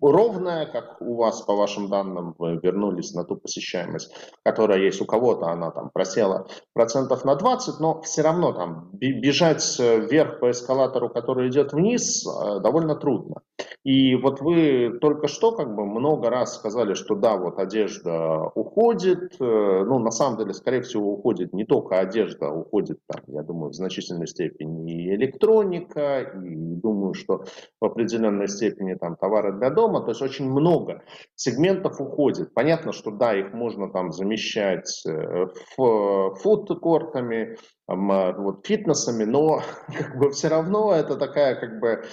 ровная, 0.01 0.65
как 0.65 1.01
у 1.01 1.15
вас, 1.15 1.41
по 1.41 1.55
вашим 1.55 1.89
данным, 1.89 2.35
вы 2.37 2.59
вернулись 2.61 3.13
на 3.13 3.23
ту 3.23 3.35
посещаемость, 3.37 4.13
которая 4.43 4.79
есть 4.79 5.01
у 5.01 5.05
кого-то, 5.05 5.47
она 5.47 5.71
там 5.71 5.89
просела 5.93 6.47
процентов 6.73 7.25
на 7.25 7.35
20, 7.35 7.79
но 7.79 8.01
все 8.01 8.21
равно 8.21 8.53
там 8.53 8.89
бежать 8.93 9.63
вверх 9.79 10.39
по 10.39 10.51
эскалатору, 10.51 11.09
который 11.09 11.49
идет 11.49 11.73
вниз, 11.73 12.25
э, 12.25 12.59
довольно 12.59 12.95
трудно. 12.95 13.41
И 13.83 14.15
вот 14.15 14.41
вы 14.41 14.97
только 14.99 15.27
что 15.27 15.51
как 15.51 15.75
бы 15.75 15.85
много 15.85 16.31
раз 16.31 16.55
сказали, 16.55 16.95
что 16.95 17.15
да, 17.15 17.37
вот 17.37 17.59
одежда 17.59 18.49
уходит, 18.55 19.35
э, 19.39 19.83
ну 19.85 19.99
на 19.99 20.09
самом 20.09 20.39
деле, 20.39 20.53
скорее 20.53 20.81
всего, 20.81 21.13
уходит 21.13 21.53
не 21.53 21.65
только 21.65 21.99
одежда, 21.99 22.49
уходит 22.49 22.97
там, 23.07 23.21
я 23.27 23.43
думаю, 23.43 23.69
в 23.69 23.75
значительной 23.75 24.27
степени 24.27 24.91
и 24.91 25.15
электроника, 25.15 26.21
и 26.21 26.75
думаю, 26.75 27.13
что 27.13 27.45
в 27.79 27.85
определенной 27.85 28.47
степени 28.47 28.95
там 28.95 29.15
товары 29.15 29.44
для 29.51 29.69
дома, 29.69 30.01
то 30.01 30.09
есть 30.09 30.21
очень 30.21 30.49
много 30.49 31.03
сегментов 31.35 31.99
уходит. 31.99 32.53
Понятно, 32.53 32.91
что 32.91 33.11
да, 33.11 33.35
их 33.35 33.53
можно 33.53 33.91
там 33.91 34.11
замещать 34.11 35.03
э, 35.05 35.47
фудкортами, 35.77 37.57
вот, 37.87 38.65
фитнесами, 38.65 39.23
но 39.25 39.61
как 39.87 40.17
бы 40.17 40.31
все 40.31 40.47
равно 40.47 40.93
это 40.93 41.15
такая 41.15 41.55
как 41.55 41.79
бы, 41.79 42.03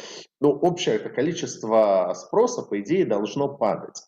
ну, 0.40 0.50
общее 0.50 0.96
это 0.96 1.08
количество 1.08 2.12
спроса, 2.14 2.62
по 2.62 2.80
идее, 2.80 3.06
должно 3.06 3.48
падать. 3.48 4.02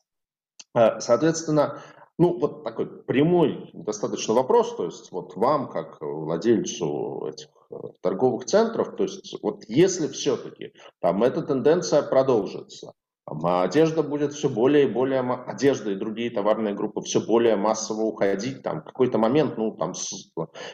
Э, 0.74 1.00
соответственно, 1.00 1.80
ну, 2.18 2.38
вот 2.38 2.62
такой 2.62 2.86
прямой 2.86 3.70
достаточно 3.72 4.34
вопрос, 4.34 4.76
то 4.76 4.84
есть 4.84 5.10
вот 5.10 5.34
вам, 5.36 5.68
как 5.68 6.00
владельцу 6.00 7.26
этих 7.28 7.48
э, 7.70 7.74
торговых 8.02 8.44
центров, 8.44 8.94
то 8.96 9.04
есть 9.04 9.36
вот 9.42 9.64
если 9.66 10.06
все-таки 10.08 10.72
там 11.00 11.24
эта 11.24 11.42
тенденция 11.42 12.02
продолжится, 12.02 12.92
одежда 13.26 14.02
будет 14.02 14.34
все 14.34 14.48
более 14.48 14.84
и 14.84 14.90
более, 14.90 15.20
одежда 15.20 15.92
и 15.92 15.96
другие 15.96 16.30
товарные 16.30 16.74
группы 16.74 17.00
все 17.02 17.20
более 17.20 17.56
массово 17.56 18.02
уходить. 18.02 18.62
Там 18.62 18.82
какой-то 18.82 19.18
момент, 19.18 19.56
ну, 19.56 19.72
там 19.72 19.94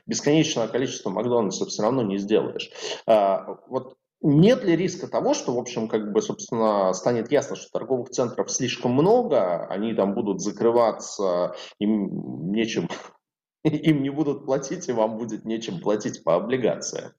бесконечное 0.06 0.68
количество 0.68 1.10
Макдональдсов 1.10 1.68
все 1.68 1.82
равно 1.82 2.02
не 2.02 2.18
сделаешь. 2.18 2.70
А, 3.06 3.58
вот 3.68 3.96
нет 4.22 4.64
ли 4.64 4.76
риска 4.76 5.08
того, 5.08 5.32
что, 5.32 5.54
в 5.54 5.58
общем, 5.58 5.88
как 5.88 6.12
бы, 6.12 6.20
собственно, 6.20 6.92
станет 6.92 7.30
ясно, 7.30 7.56
что 7.56 7.70
торговых 7.70 8.10
центров 8.10 8.50
слишком 8.50 8.92
много, 8.92 9.66
они 9.66 9.94
там 9.94 10.14
будут 10.14 10.42
закрываться, 10.42 11.54
им 11.78 12.50
нечем, 12.52 12.88
им 13.64 14.02
не 14.02 14.10
будут 14.10 14.44
платить, 14.44 14.88
и 14.88 14.92
вам 14.92 15.16
будет 15.16 15.44
нечем 15.44 15.80
платить 15.80 16.22
по 16.24 16.34
облигациям. 16.34 17.12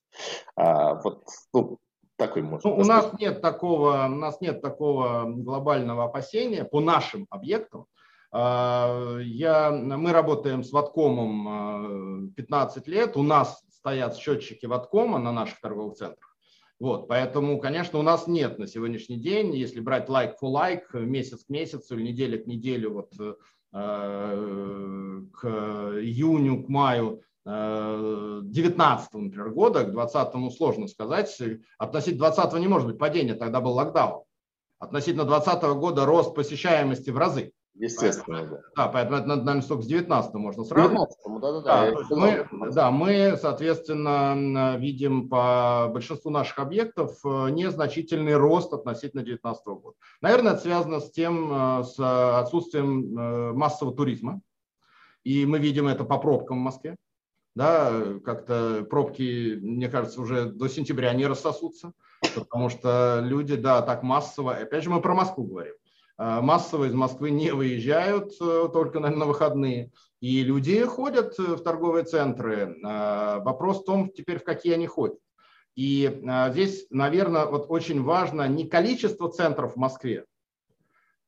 А, 0.56 0.96
вот, 1.02 1.24
ну, 1.54 1.80
такой 2.22 2.44
может 2.44 2.64
ну, 2.66 2.76
у 2.76 2.84
нас 2.84 3.12
нет 3.20 3.42
такого, 3.42 4.06
у 4.06 4.16
нас 4.16 4.42
нет 4.42 4.62
такого 4.62 5.26
глобального 5.26 6.04
опасения 6.04 6.64
по 6.64 6.80
нашим 6.80 7.26
объектам. 7.32 7.88
А, 8.32 9.18
я, 9.20 9.72
мы 9.72 10.12
работаем 10.12 10.64
с 10.64 10.72
Ваткомом 10.72 12.32
15 12.36 12.88
лет. 12.88 13.18
У 13.18 13.24
нас 13.24 13.64
стоят 13.72 14.16
счетчики 14.16 14.68
Ваткома 14.68 15.18
на 15.18 15.32
наших 15.32 15.60
торговых 15.62 15.96
центрах. 15.96 16.36
Вот, 16.80 17.08
поэтому, 17.08 17.60
конечно, 17.60 18.00
у 18.00 18.04
нас 18.04 18.28
нет 18.28 18.58
на 18.58 18.68
сегодняшний 18.68 19.18
день, 19.18 19.56
если 19.56 19.80
брать 19.80 20.10
лайк 20.10 20.36
like 20.42 20.44
for 20.44 20.52
like, 20.52 21.00
месяц 21.00 21.46
к 21.46 21.50
месяцу 21.50 21.96
или 21.96 22.08
неделя 22.08 22.38
к 22.40 22.48
неделе, 22.48 22.88
вот 22.88 23.14
э, 23.20 23.34
к 25.34 25.46
июню, 25.46 26.64
к 26.64 26.70
маю 26.70 27.22
19 27.46 29.14
например, 29.14 29.50
года, 29.50 29.84
к 29.84 29.92
20 29.92 30.54
сложно 30.56 30.88
сказать. 30.88 31.36
Относительно 31.78 32.32
20 32.32 32.60
не 32.60 32.68
может 32.68 32.88
быть 32.88 33.00
падения, 33.00 33.34
тогда 33.34 33.62
был 33.62 33.72
локдаун. 33.72 34.24
Относительно 34.80 35.26
20 35.26 35.64
года 35.76 36.06
рост 36.06 36.36
посещаемости 36.36 37.10
в 37.10 37.18
разы. 37.18 37.54
Естественно, 37.76 38.38
поэтому, 38.38 38.58
да. 38.58 38.62
Да, 38.76 38.88
поэтому 38.90 39.18
это, 39.18 39.28
наверное, 39.28 39.62
только 39.62 39.84
с 39.84 39.88
19 39.88 40.34
можно 40.34 40.64
сравнивать. 40.66 41.10
19 41.26 41.42
да, 41.42 41.52
да, 41.52 41.62
да. 41.62 41.92
да 42.10 42.16
мы, 42.16 42.72
да, 42.72 42.92
мы, 42.92 43.38
соответственно, 43.42 44.76
видим 44.78 45.30
по 45.30 45.90
большинству 45.92 46.32
наших 46.32 46.60
объектов 46.60 47.18
э, 47.24 47.50
незначительный 47.50 48.36
рост 48.36 48.74
относительно 48.74 49.24
2019 49.24 49.66
года. 49.66 49.96
Наверное, 50.20 50.54
это 50.54 50.62
связано 50.62 51.00
с 51.00 51.12
тем, 51.12 51.52
э, 51.52 51.84
с 51.86 52.40
отсутствием 52.40 53.18
э, 53.18 53.54
массового 53.54 53.96
туризма. 53.96 54.42
И 55.24 55.46
мы 55.46 55.60
видим 55.60 55.88
это 55.88 56.04
по 56.04 56.18
пробкам 56.18 56.58
в 56.58 56.62
Москве. 56.62 56.98
Да, 57.54 57.92
как-то 58.24 58.86
пробки, 58.90 59.58
мне 59.62 59.90
кажется, 59.90 60.22
уже 60.22 60.46
до 60.46 60.70
сентября 60.70 61.14
не 61.14 61.26
рассосутся, 61.26 61.92
потому 62.34 62.70
что 62.70 63.20
люди, 63.22 63.56
да, 63.56 63.82
так 63.82 64.04
массово, 64.04 64.56
опять 64.56 64.84
же, 64.84 64.90
мы 64.90 65.02
про 65.02 65.14
Москву 65.14 65.44
говорим, 65.44 65.74
а, 66.18 66.40
массово 66.40 66.86
из 66.86 66.94
Москвы 66.94 67.32
не 67.32 67.52
выезжают 67.52 68.34
э, 68.40 68.70
только 68.72 69.00
на, 69.00 69.10
на 69.10 69.26
выходные. 69.26 69.92
И 70.20 70.44
люди 70.44 70.86
ходят 70.86 71.36
в 71.38 71.64
торговые 71.64 72.06
центры. 72.06 72.78
А, 72.84 73.40
вопрос 73.40 73.82
в 73.82 73.86
том, 73.86 74.12
теперь 74.12 74.40
в 74.40 74.44
какие 74.44 74.74
они 74.74 74.86
ходят. 74.86 75.18
И 75.76 76.22
а, 76.28 76.52
здесь, 76.52 76.86
наверное, 76.92 77.48
вот 77.48 77.66
очень 77.70 78.04
важно 78.04 78.48
не 78.48 78.68
количество 78.68 79.32
центров 79.32 79.74
в 79.74 79.78
Москве, 79.78 80.26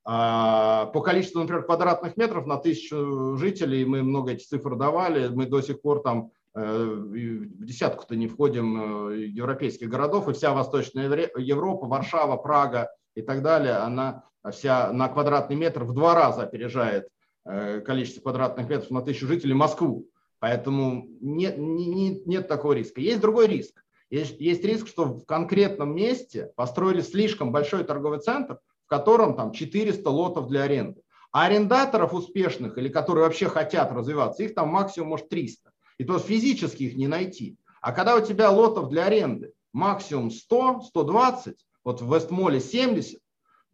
по 0.04 1.02
количеству, 1.02 1.40
например, 1.40 1.64
квадратных 1.64 2.18
метров 2.18 2.46
на 2.46 2.58
тысячу 2.58 3.38
жителей, 3.38 3.86
мы 3.86 4.04
много 4.04 4.32
этих 4.32 4.48
цифр 4.48 4.76
давали, 4.76 5.30
мы 5.30 5.46
до 5.46 5.62
сих 5.62 5.82
пор 5.82 6.02
там 6.02 6.32
э, 6.56 6.62
в 6.62 7.66
десятку-то 7.66 8.18
не 8.18 8.28
входим 8.28 9.12
э, 9.12 9.18
европейских 9.28 9.90
городов, 9.90 10.28
и 10.28 10.34
вся 10.34 10.54
Восточная 10.54 11.30
Европа, 11.38 11.88
Варшава, 11.88 12.36
Прага 12.36 12.90
и 13.16 13.22
так 13.22 13.42
далее, 13.42 13.76
она 13.78 14.26
вся 14.52 14.92
на 14.92 15.08
квадратный 15.08 15.56
метр 15.56 15.86
в 15.86 15.94
два 15.94 16.16
раза 16.16 16.44
опережает 16.44 17.08
э, 17.46 17.80
количество 17.80 18.22
квадратных 18.22 18.68
метров 18.68 18.92
на 18.92 19.02
тысячу 19.04 19.26
жителей 19.26 19.54
Москву. 19.54 20.10
Поэтому 20.40 21.08
нет, 21.22 21.56
нет, 21.58 22.28
нет 22.28 22.50
такого 22.50 22.74
риска. 22.74 23.00
Есть 23.00 23.22
другой 23.22 23.48
риск. 23.48 23.82
Есть, 24.10 24.42
есть 24.42 24.66
риск, 24.66 24.90
что 24.90 25.06
в 25.06 25.26
конкретном 25.26 25.96
месте 25.96 26.52
построили 26.58 27.00
слишком 27.00 27.54
большой 27.54 27.86
торговый 27.86 28.20
центр, 28.20 28.60
котором 28.94 29.36
там 29.36 29.52
400 29.52 30.08
лотов 30.08 30.48
для 30.48 30.64
аренды. 30.64 31.02
А 31.32 31.46
арендаторов 31.46 32.14
успешных 32.14 32.78
или 32.78 32.90
которые 32.90 33.26
вообще 33.26 33.48
хотят 33.48 33.92
развиваться, 33.92 34.44
их 34.44 34.54
там 34.54 34.70
максимум 34.70 35.10
может 35.10 35.30
300. 35.30 35.72
И 35.98 36.04
то 36.04 36.20
физически 36.20 36.84
их 36.84 36.96
не 36.96 37.08
найти. 37.08 37.58
А 37.82 37.92
когда 37.92 38.16
у 38.16 38.22
тебя 38.22 38.52
лотов 38.52 38.90
для 38.90 39.06
аренды 39.06 39.52
максимум 39.74 40.30
100, 40.30 40.82
120, 40.90 41.56
вот 41.84 42.02
в 42.02 42.14
Вестмоле 42.14 42.60
70, 42.60 43.20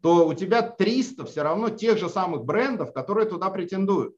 то 0.02 0.26
у 0.26 0.34
тебя 0.34 0.62
300 0.62 1.26
все 1.26 1.44
равно 1.44 1.70
тех 1.70 1.98
же 1.98 2.08
самых 2.08 2.46
брендов, 2.46 2.94
которые 2.94 3.28
туда 3.28 3.50
претендуют. 3.50 4.16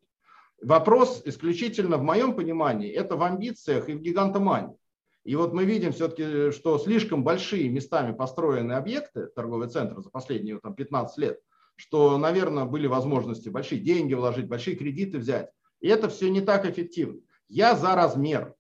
Вопрос 0.62 1.24
исключительно, 1.26 1.98
в 1.98 2.04
моем 2.04 2.36
понимании, 2.36 2.92
это 2.92 3.16
в 3.16 3.24
амбициях 3.24 3.90
и 3.90 3.94
в 3.94 4.02
гигантомании. 4.02 4.78
И 5.24 5.36
вот 5.36 5.54
мы 5.54 5.66
видим 5.66 5.92
все-таки, 5.92 6.52
что 6.52 6.80
слишком 6.80 7.24
большие 7.24 7.70
местами 7.70 8.12
построены 8.12 8.74
объекты, 8.74 9.28
торговые 9.28 9.70
центры 9.70 10.02
за 10.02 10.10
последние 10.10 10.60
там, 10.60 10.74
15 10.74 11.18
лет, 11.20 11.40
что, 11.76 12.18
наверное, 12.18 12.66
были 12.66 12.88
возможности 12.88 13.50
большие 13.50 13.82
деньги 13.82 14.14
вложить, 14.14 14.48
большие 14.48 14.76
кредиты 14.76 15.20
взять. 15.20 15.52
И 15.80 15.88
это 15.88 16.10
все 16.10 16.30
не 16.30 16.42
так 16.42 16.66
эффективно. 16.66 17.22
Я 17.48 17.76
за 17.76 17.96
размер. 17.96 18.56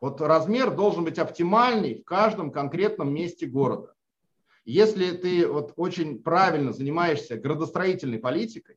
Вот 0.00 0.20
размер 0.20 0.70
должен 0.74 1.04
быть 1.04 1.18
оптимальный 1.18 2.00
в 2.00 2.04
каждом 2.04 2.52
конкретном 2.52 3.12
месте 3.12 3.46
города. 3.46 3.94
Если 4.64 5.12
ты 5.12 5.48
вот 5.48 5.72
очень 5.76 6.22
правильно 6.22 6.72
занимаешься 6.72 7.36
градостроительной 7.36 8.18
политикой, 8.18 8.76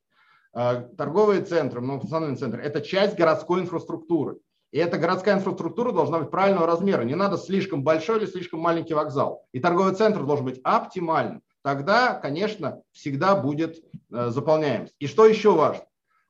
э, 0.54 0.88
торговые 0.98 1.44
центры, 1.44 1.82
многофункциональные 1.82 2.38
центры– 2.38 2.62
это 2.64 2.82
часть 2.82 3.18
городской 3.18 3.62
инфраструктуры. 3.62 4.38
И 4.72 4.78
эта 4.78 4.98
городская 4.98 5.36
инфраструктура 5.36 5.92
должна 5.92 6.20
быть 6.20 6.32
правильного 6.32 6.66
размера. 6.66 7.04
Не 7.04 7.16
надо 7.16 7.38
слишком 7.38 7.84
большой 7.84 8.20
или 8.20 8.26
слишком 8.26 8.60
маленький 8.60 8.94
вокзал. 8.94 9.46
И 9.52 9.60
торговый 9.60 9.96
центр 9.96 10.24
должен 10.24 10.46
быть 10.46 10.62
оптимальным. 10.64 11.44
Тогда, 11.62 12.16
конечно, 12.16 12.82
всегда 12.92 13.36
будет 13.36 13.78
э, 14.12 14.30
заполняемость. 14.30 14.96
И 15.00 15.08
что 15.08 15.26
еще 15.26 15.52
важно? 15.52 15.86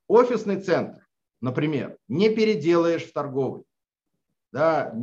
Офисный 0.08 0.60
центр, 0.60 1.08
например, 1.40 1.98
не 2.08 2.30
переделаешь 2.30 3.06
в 3.06 3.14
торговый 3.14 3.64
да, 4.52 4.94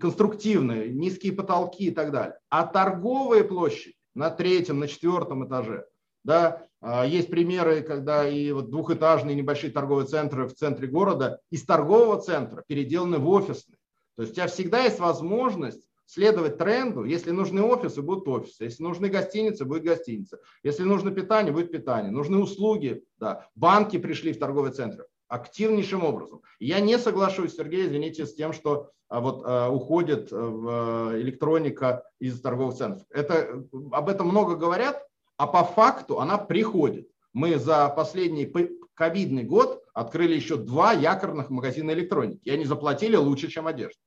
конструктивные, 0.00 0.88
низкие 0.88 1.32
потолки 1.32 1.86
и 1.86 1.90
так 1.90 2.10
далее. 2.10 2.38
А 2.48 2.66
торговые 2.66 3.44
площади 3.44 3.94
на 4.14 4.30
третьем, 4.30 4.78
на 4.78 4.88
четвертом 4.88 5.46
этаже, 5.46 5.86
да, 6.24 6.66
есть 7.06 7.28
примеры, 7.28 7.82
когда 7.82 8.28
и 8.28 8.52
вот 8.52 8.70
двухэтажные 8.70 9.34
небольшие 9.34 9.72
торговые 9.72 10.06
центры 10.06 10.46
в 10.46 10.54
центре 10.54 10.86
города 10.86 11.40
из 11.50 11.64
торгового 11.64 12.20
центра 12.20 12.62
переделаны 12.66 13.18
в 13.18 13.28
офисные. 13.28 13.78
То 14.16 14.22
есть 14.22 14.32
у 14.32 14.36
тебя 14.36 14.46
всегда 14.46 14.84
есть 14.84 14.98
возможность 14.98 15.88
следовать 16.08 16.56
тренду. 16.56 17.04
Если 17.04 17.30
нужны 17.30 17.62
офисы, 17.62 18.02
будут 18.02 18.26
офисы. 18.28 18.64
Если 18.64 18.82
нужны 18.82 19.08
гостиницы, 19.08 19.64
будет 19.64 19.84
гостиница. 19.84 20.40
Если 20.62 20.82
нужно 20.82 21.10
питание, 21.10 21.52
будет 21.52 21.70
питание. 21.70 22.10
Нужны 22.10 22.38
услуги. 22.38 23.04
Да. 23.18 23.46
Банки 23.54 23.98
пришли 23.98 24.32
в 24.32 24.38
торговый 24.38 24.72
центр 24.72 25.06
активнейшим 25.28 26.04
образом. 26.04 26.40
Я 26.58 26.80
не 26.80 26.98
соглашусь, 26.98 27.54
Сергей, 27.54 27.86
извините, 27.86 28.24
с 28.24 28.34
тем, 28.34 28.54
что 28.54 28.90
а, 29.08 29.20
вот 29.20 29.42
а, 29.44 29.68
уходит 29.68 30.30
в 30.32 31.20
электроника 31.20 32.04
из 32.18 32.40
торговых 32.40 32.76
центров. 32.76 33.06
Это, 33.10 33.62
об 33.92 34.08
этом 34.08 34.28
много 34.28 34.56
говорят, 34.56 35.06
а 35.38 35.46
по 35.46 35.64
факту 35.64 36.20
она 36.20 36.36
приходит. 36.36 37.08
Мы 37.32 37.58
за 37.58 37.88
последний 37.88 38.52
ковидный 38.94 39.44
год 39.44 39.84
открыли 39.94 40.34
еще 40.34 40.56
два 40.56 40.92
якорных 40.92 41.48
магазина 41.48 41.92
электроники, 41.92 42.40
и 42.42 42.50
они 42.50 42.64
заплатили 42.64 43.16
лучше, 43.16 43.48
чем 43.48 43.66
одежда. 43.66 44.00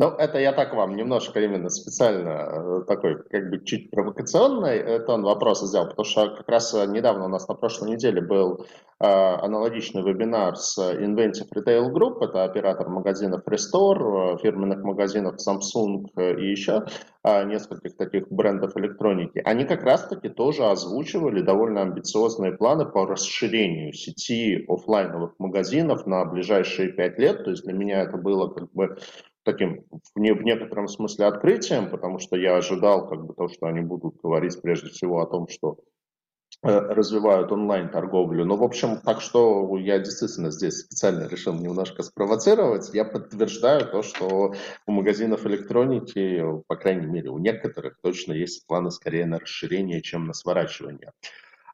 Ну, 0.00 0.06
это 0.06 0.38
я 0.38 0.52
так 0.52 0.72
вам 0.72 0.96
немножко 0.96 1.40
именно 1.40 1.68
специально 1.68 2.30
э, 2.30 2.84
такой, 2.88 3.22
как 3.22 3.50
бы 3.50 3.62
чуть 3.62 3.90
провокационный 3.90 4.78
это 4.78 5.12
он 5.12 5.22
вопрос 5.24 5.60
сделал, 5.60 5.90
потому 5.90 6.06
что 6.06 6.36
как 6.36 6.48
раз 6.48 6.72
э, 6.72 6.86
недавно 6.86 7.26
у 7.26 7.28
нас 7.28 7.46
на 7.46 7.54
прошлой 7.54 7.90
неделе 7.90 8.22
был 8.22 8.64
э, 8.98 9.04
аналогичный 9.04 10.02
вебинар 10.02 10.56
с 10.56 10.78
Inventive 10.78 11.50
Retail 11.54 11.92
Group, 11.92 12.24
это 12.24 12.44
оператор 12.44 12.88
магазинов 12.88 13.42
Restore, 13.46 14.36
э, 14.36 14.38
фирменных 14.38 14.82
магазинов 14.84 15.34
Samsung 15.36 16.06
и 16.16 16.50
еще 16.50 16.86
э, 17.22 17.44
нескольких 17.44 17.94
таких 17.98 18.32
брендов 18.32 18.78
электроники. 18.78 19.42
Они 19.44 19.66
как 19.66 19.82
раз-таки 19.82 20.30
тоже 20.30 20.64
озвучивали 20.64 21.42
довольно 21.42 21.82
амбициозные 21.82 22.52
планы 22.52 22.86
по 22.86 23.04
расширению 23.04 23.92
сети 23.92 24.64
офлайновых 24.66 25.34
магазинов 25.38 26.06
на 26.06 26.24
ближайшие 26.24 26.88
пять 26.88 27.18
лет. 27.18 27.44
То 27.44 27.50
есть 27.50 27.64
для 27.64 27.74
меня 27.74 28.00
это 28.00 28.16
было 28.16 28.48
как 28.48 28.72
бы 28.72 28.96
таким 29.44 29.84
в, 29.90 30.18
не, 30.18 30.32
в 30.32 30.42
некотором 30.42 30.88
смысле 30.88 31.26
открытием, 31.26 31.90
потому 31.90 32.18
что 32.18 32.36
я 32.36 32.56
ожидал 32.56 33.08
как 33.08 33.24
бы 33.24 33.34
то, 33.34 33.48
что 33.48 33.66
они 33.66 33.80
будут 33.80 34.16
говорить 34.22 34.60
прежде 34.60 34.90
всего 34.90 35.20
о 35.20 35.26
том, 35.26 35.48
что 35.48 35.78
э, 36.62 36.68
развивают 36.68 37.52
онлайн-торговлю. 37.52 38.44
Но, 38.44 38.56
в 38.56 38.62
общем, 38.62 38.98
так 38.98 39.20
что 39.20 39.76
я 39.78 39.98
действительно 39.98 40.50
здесь 40.50 40.80
специально 40.80 41.26
решил 41.26 41.54
немножко 41.54 42.02
спровоцировать. 42.02 42.90
Я 42.92 43.04
подтверждаю 43.04 43.86
то, 43.86 44.02
что 44.02 44.54
у 44.86 44.92
магазинов 44.92 45.46
электроники, 45.46 46.44
по 46.66 46.76
крайней 46.76 47.06
мере, 47.06 47.30
у 47.30 47.38
некоторых 47.38 47.98
точно 48.02 48.32
есть 48.32 48.66
планы 48.66 48.90
скорее 48.90 49.26
на 49.26 49.38
расширение, 49.38 50.02
чем 50.02 50.26
на 50.26 50.34
сворачивание. 50.34 51.12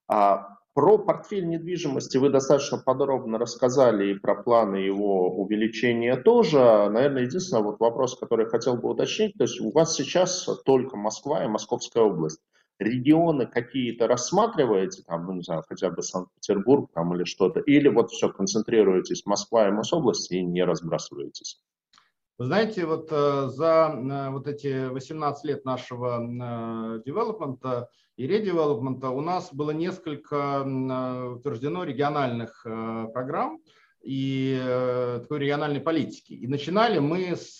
А 0.09 0.57
про 0.77 0.99
портфель 0.99 1.49
недвижимости 1.49 2.19
вы 2.19 2.29
достаточно 2.29 2.77
подробно 2.77 3.39
рассказали 3.39 4.11
и 4.11 4.19
про 4.19 4.35
планы 4.35 4.77
его 4.77 5.31
увеличения 5.31 6.17
тоже. 6.17 6.59
Наверное, 6.59 7.23
единственный 7.23 7.63
вот 7.63 7.81
вопрос, 7.81 8.15
который 8.19 8.45
я 8.45 8.51
хотел 8.51 8.77
бы 8.77 8.91
уточнить, 8.91 9.33
то 9.39 9.45
есть 9.45 9.59
у 9.59 9.71
вас 9.71 9.95
сейчас 9.95 10.47
только 10.67 10.99
Москва 10.99 11.43
и 11.43 11.49
Московская 11.49 12.03
область. 12.03 12.41
Регионы 12.79 13.47
какие-то 13.47 14.07
рассматриваете, 14.07 15.03
там, 15.07 15.25
ну, 15.25 15.33
не 15.33 15.41
знаю, 15.41 15.65
хотя 15.67 15.89
бы 15.89 16.03
Санкт-Петербург 16.03 16.91
там 16.93 17.15
или 17.15 17.25
что-то, 17.25 17.61
или 17.61 17.89
вот 17.89 18.11
все 18.11 18.29
концентрируетесь 18.29 19.25
Москва 19.25 19.69
и 19.69 19.73
Мособласть 19.73 20.31
и 20.31 20.43
не 20.43 20.63
разбрасываетесь? 20.63 21.59
Вы 22.39 22.47
знаете, 22.47 22.85
вот 22.85 23.09
э, 23.11 23.49
за 23.49 23.95
э, 23.97 24.31
вот 24.31 24.47
эти 24.47 24.89
18 24.89 25.45
лет 25.47 25.65
нашего 25.65 26.19
э, 26.21 27.03
девелопмента 27.03 27.89
и 28.19 28.27
редевелопмента 28.27 29.09
у 29.09 29.23
нас 29.23 29.55
было 29.55 29.71
несколько 29.71 30.61
утверждено 31.37 31.85
региональных 31.85 32.63
программ. 33.13 33.61
и 34.03 34.59
такой 35.23 35.41
региональной 35.41 35.81
политики. 35.81 36.33
И 36.33 36.47
начинали 36.47 36.99
мы 36.99 37.37
с 37.37 37.59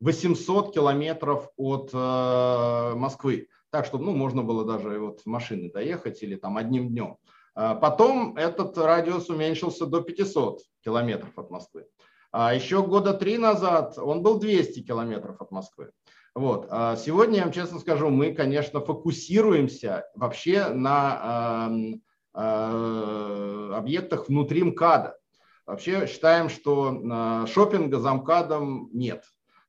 800 0.00 0.74
километров 0.74 1.48
от 1.56 1.92
Москвы, 1.94 3.48
так, 3.70 3.86
чтобы 3.86 4.04
ну, 4.04 4.12
можно 4.12 4.42
было 4.42 4.64
даже 4.66 4.98
вот 4.98 5.20
в 5.20 5.26
машины 5.26 5.70
доехать 5.70 6.22
или 6.22 6.36
там 6.36 6.58
одним 6.58 6.88
днем. 6.88 7.16
Потом 7.54 8.36
этот 8.36 8.76
радиус 8.76 9.30
уменьшился 9.30 9.86
до 9.86 10.02
500 10.02 10.60
километров 10.84 11.38
от 11.38 11.50
Москвы. 11.50 11.86
А 12.32 12.54
еще 12.54 12.82
года 12.82 13.12
три 13.12 13.36
назад 13.36 13.98
он 13.98 14.22
был 14.22 14.40
200 14.40 14.80
километров 14.80 15.40
от 15.40 15.50
Москвы. 15.50 15.90
Вот. 16.34 16.66
А 16.70 16.96
сегодня, 16.96 17.36
я 17.36 17.42
вам 17.44 17.52
честно 17.52 17.78
скажу, 17.78 18.08
мы, 18.08 18.32
конечно, 18.32 18.80
фокусируемся 18.80 20.06
вообще 20.14 20.68
на 20.68 21.68
э, 21.70 21.94
э, 22.34 23.72
объектах 23.74 24.28
внутри 24.28 24.62
МКАДа. 24.62 25.18
Вообще 25.66 26.06
считаем, 26.06 26.48
что 26.48 27.44
э, 27.44 27.46
шопинга 27.48 27.98
за 27.98 28.14
МКАДом 28.14 28.88
нет. 28.94 29.24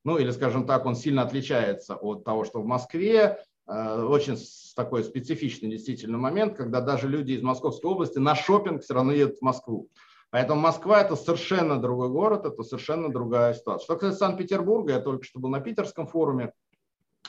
Ну 0.06 0.18
или, 0.18 0.32
скажем 0.32 0.66
так, 0.66 0.86
он 0.86 0.96
сильно 0.96 1.24
отличается 1.24 1.96
от 1.96 2.24
того, 2.24 2.46
что 2.46 2.62
в 2.62 2.66
Москве. 2.66 3.40
Э, 3.68 4.02
очень 4.04 4.38
такой 4.78 5.04
специфичный 5.04 5.70
действительно 5.70 6.18
момент, 6.18 6.56
когда 6.56 6.80
даже 6.80 7.10
люди 7.10 7.34
из 7.34 7.42
Московской 7.42 7.92
области 7.92 8.20
на 8.20 8.36
шопинг 8.36 8.84
все 8.84 8.94
равно 8.94 9.12
едут 9.12 9.40
в 9.40 9.42
Москву. 9.42 9.90
Поэтому 10.34 10.60
Москва 10.62 11.00
это 11.00 11.16
совершенно 11.16 11.80
другой 11.80 12.10
город, 12.10 12.48
это 12.48 12.64
совершенно 12.64 13.14
другая 13.14 13.54
ситуация. 13.54 13.84
Что 13.86 13.94
касается 13.94 14.26
Санкт-Петербурга, 14.26 14.94
я 14.94 15.00
только 15.00 15.26
что 15.26 15.40
был 15.40 15.50
на 15.50 15.60
питерском 15.60 16.08
форуме, 16.08 16.54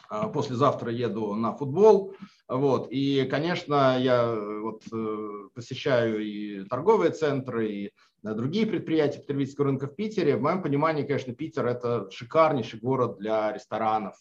а, 0.08 0.28
послезавтра 0.28 0.90
еду 0.90 1.34
на 1.34 1.54
футбол. 1.54 2.14
Вот. 2.48 2.88
И, 2.90 3.26
конечно, 3.30 3.98
я 3.98 4.22
э, 4.22 4.60
вот 4.60 4.84
э, 4.90 5.48
посещаю 5.52 6.24
и 6.24 6.64
торговые 6.64 7.10
центры, 7.10 7.68
и 7.68 7.92
другие 8.22 8.66
предприятия 8.66 9.20
потребительского 9.20 9.66
рынка 9.66 9.86
в 9.86 9.94
Питере. 9.94 10.38
В 10.38 10.40
моем 10.40 10.62
понимании, 10.62 11.02
конечно, 11.02 11.34
Питер– 11.34 11.66
это 11.66 12.10
шикарнейший 12.10 12.80
город 12.80 13.18
для 13.18 13.52
ресторанов, 13.52 14.16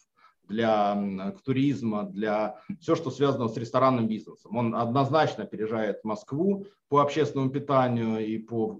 для 0.48 1.34
туризма, 1.46 2.04
для 2.04 2.60
все, 2.80 2.96
что 2.96 3.12
связано 3.12 3.48
с 3.48 3.58
ресторанным 3.58 4.08
бизнесом. 4.08 4.56
Он 4.56 4.76
однозначно 4.76 5.44
опережает 5.44 6.04
Москву 6.04 6.68
по 6.90 7.02
общественному 7.02 7.50
питанию 7.50 8.26
и 8.26 8.38
по 8.38 8.80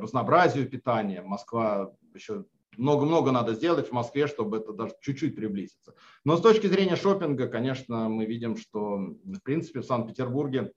разнообразию 0.00 0.68
питания. 0.68 1.22
Москва 1.22 1.92
еще 2.14 2.44
много-много 2.76 3.32
надо 3.32 3.54
сделать 3.54 3.88
в 3.88 3.92
Москве, 3.92 4.26
чтобы 4.26 4.58
это 4.58 4.72
даже 4.72 4.94
чуть-чуть 5.00 5.36
приблизиться. 5.36 5.94
Но 6.24 6.36
с 6.36 6.40
точки 6.40 6.66
зрения 6.66 6.96
шопинга, 6.96 7.46
конечно, 7.48 8.08
мы 8.08 8.24
видим, 8.24 8.56
что 8.56 8.96
в 8.96 9.40
принципе 9.42 9.80
в 9.80 9.84
Санкт-Петербурге 9.84 10.72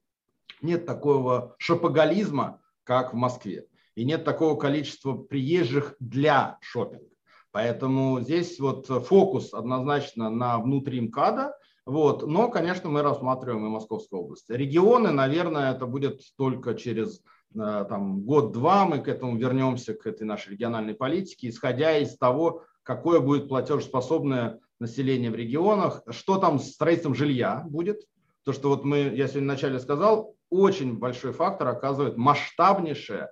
нет 0.62 0.86
такого 0.86 1.56
шопоголизма, 1.58 2.62
как 2.84 3.14
в 3.14 3.16
Москве. 3.16 3.68
И 3.96 4.04
нет 4.04 4.26
такого 4.26 4.60
количества 4.60 5.16
приезжих 5.16 5.96
для 6.00 6.58
шопинга. 6.62 7.15
Поэтому 7.56 8.20
здесь 8.20 8.60
вот 8.60 8.88
фокус 8.88 9.54
однозначно 9.54 10.30
на 10.30 10.60
внутри 10.60 11.00
МКАДа, 11.00 11.58
вот. 11.86 12.28
Но, 12.28 12.50
конечно, 12.50 12.90
мы 12.90 13.02
рассматриваем 13.02 13.66
и 13.66 13.70
Московскую 13.70 14.24
область. 14.24 14.50
Регионы, 14.50 15.12
наверное, 15.12 15.74
это 15.74 15.86
будет 15.86 16.20
только 16.36 16.74
через 16.74 17.22
э, 17.56 17.86
там, 17.88 18.24
год-два 18.24 18.84
мы 18.84 19.00
к 19.00 19.08
этому 19.08 19.38
вернемся, 19.38 19.94
к 19.94 20.06
этой 20.06 20.24
нашей 20.24 20.50
региональной 20.50 20.96
политике, 20.96 21.48
исходя 21.48 21.98
из 21.98 22.18
того, 22.18 22.66
какое 22.84 23.22
будет 23.22 23.48
платежеспособное 23.48 24.60
население 24.82 25.32
в 25.32 25.36
регионах, 25.36 26.02
что 26.10 26.38
там 26.38 26.60
с 26.60 26.74
строительством 26.74 27.16
жилья 27.16 27.64
будет. 27.70 28.02
То, 28.44 28.52
что 28.52 28.68
вот 28.68 28.84
мы, 28.84 28.98
я 29.16 29.30
сегодня 29.30 29.52
вначале 29.52 29.80
сказал, 29.80 30.36
очень 30.50 30.98
большой 30.98 31.32
фактор 31.32 31.70
оказывает 31.70 32.18
масштабнейшая 32.18 33.32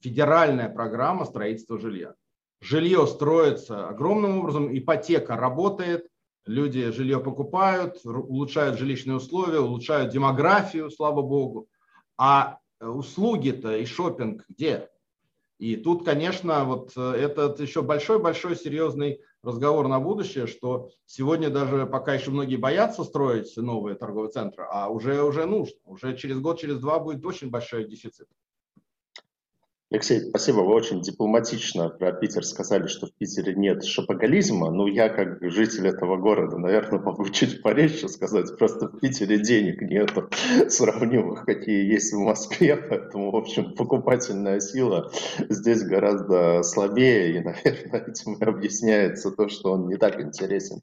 федеральная 0.00 0.70
программа 0.70 1.26
строительства 1.26 1.78
жилья 1.78 2.14
жилье 2.60 3.06
строится 3.06 3.88
огромным 3.88 4.38
образом, 4.38 4.76
ипотека 4.76 5.36
работает, 5.36 6.08
люди 6.46 6.90
жилье 6.90 7.20
покупают, 7.20 8.00
улучшают 8.04 8.78
жилищные 8.78 9.16
условия, 9.16 9.60
улучшают 9.60 10.12
демографию, 10.12 10.90
слава 10.90 11.22
богу. 11.22 11.68
А 12.16 12.58
э, 12.80 12.86
услуги-то 12.86 13.76
и 13.76 13.84
шопинг 13.84 14.44
где? 14.48 14.88
И 15.58 15.76
тут, 15.76 16.04
конечно, 16.04 16.64
вот 16.64 16.92
э, 16.96 17.00
это 17.00 17.54
еще 17.58 17.82
большой-большой 17.82 18.56
серьезный 18.56 19.20
разговор 19.42 19.88
на 19.88 20.00
будущее, 20.00 20.46
что 20.46 20.90
сегодня 21.06 21.50
даже 21.50 21.86
пока 21.86 22.14
еще 22.14 22.30
многие 22.30 22.56
боятся 22.56 23.04
строить 23.04 23.56
новые 23.56 23.96
торговые 23.96 24.30
центры, 24.30 24.66
а 24.70 24.88
уже, 24.88 25.22
уже 25.22 25.46
нужно. 25.46 25.78
Уже 25.84 26.16
через 26.16 26.40
год, 26.40 26.60
через 26.60 26.78
два 26.80 26.98
будет 26.98 27.24
очень 27.24 27.50
большой 27.50 27.84
дефицит. 27.84 28.28
Алексей, 29.90 30.20
спасибо. 30.20 30.56
Вы 30.56 30.74
очень 30.74 31.00
дипломатично 31.00 31.88
про 31.88 32.12
Питер 32.12 32.44
сказали, 32.44 32.88
что 32.88 33.06
в 33.06 33.14
Питере 33.14 33.54
нет 33.54 33.82
шопоголизма. 33.86 34.70
Ну, 34.70 34.86
я 34.86 35.08
как 35.08 35.38
житель 35.40 35.88
этого 35.88 36.18
города, 36.18 36.58
наверное, 36.58 37.00
могу 37.00 37.26
чуть 37.30 37.62
порезче 37.62 38.06
сказать. 38.08 38.54
Просто 38.58 38.88
в 38.88 39.00
Питере 39.00 39.38
денег 39.38 39.80
нету 39.80 40.28
сравнимых, 40.68 41.46
какие 41.46 41.90
есть 41.90 42.12
в 42.12 42.18
Москве. 42.18 42.76
Поэтому, 42.76 43.30
в 43.30 43.36
общем, 43.36 43.74
покупательная 43.74 44.60
сила 44.60 45.10
здесь 45.48 45.82
гораздо 45.82 46.62
слабее. 46.64 47.36
И, 47.36 47.40
наверное, 47.42 48.04
этим 48.08 48.34
и 48.34 48.44
объясняется 48.44 49.30
то, 49.30 49.48
что 49.48 49.72
он 49.72 49.88
не 49.88 49.96
так 49.96 50.20
интересен 50.20 50.82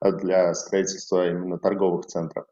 для 0.00 0.54
строительства 0.54 1.28
именно 1.28 1.58
торговых 1.58 2.06
центров. 2.06 2.46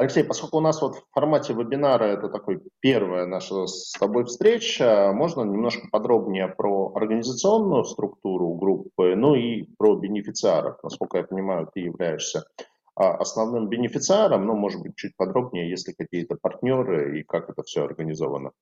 Алексей, 0.00 0.24
поскольку 0.24 0.56
у 0.56 0.60
нас 0.62 0.80
вот 0.80 0.96
в 0.96 1.04
формате 1.12 1.52
вебинара 1.52 2.04
это 2.04 2.30
такой 2.30 2.62
первая 2.80 3.26
наша 3.26 3.66
с 3.66 3.92
тобой 3.92 4.24
встреча, 4.24 5.12
можно 5.12 5.42
немножко 5.42 5.88
подробнее 5.92 6.48
про 6.48 6.90
организационную 6.94 7.84
структуру 7.84 8.54
группы, 8.54 9.14
ну 9.14 9.34
и 9.34 9.64
про 9.76 9.96
бенефициаров. 9.96 10.78
Насколько 10.82 11.18
я 11.18 11.24
понимаю, 11.24 11.68
ты 11.74 11.80
являешься 11.80 12.46
а, 12.94 13.16
основным 13.16 13.68
бенефициаром, 13.68 14.46
но, 14.46 14.54
может 14.54 14.80
быть, 14.80 14.96
чуть 14.96 15.14
подробнее, 15.18 15.68
если 15.68 15.92
какие-то 15.92 16.38
партнеры 16.40 17.20
и 17.20 17.22
как 17.22 17.50
это 17.50 17.62
все 17.62 17.84
организовано. 17.84 18.52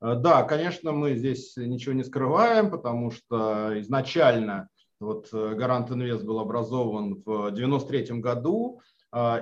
Э, 0.00 0.14
да, 0.14 0.44
конечно, 0.44 0.92
мы 0.92 1.14
здесь 1.16 1.58
ничего 1.58 1.92
не 1.92 2.04
скрываем, 2.04 2.70
потому 2.70 3.10
что 3.10 3.78
изначально 3.80 4.70
вот 4.98 5.28
э, 5.30 5.54
Гарант 5.56 5.90
Инвест 5.90 6.24
был 6.24 6.38
образован 6.38 7.16
в 7.16 7.48
1993 7.48 8.20
году, 8.20 8.80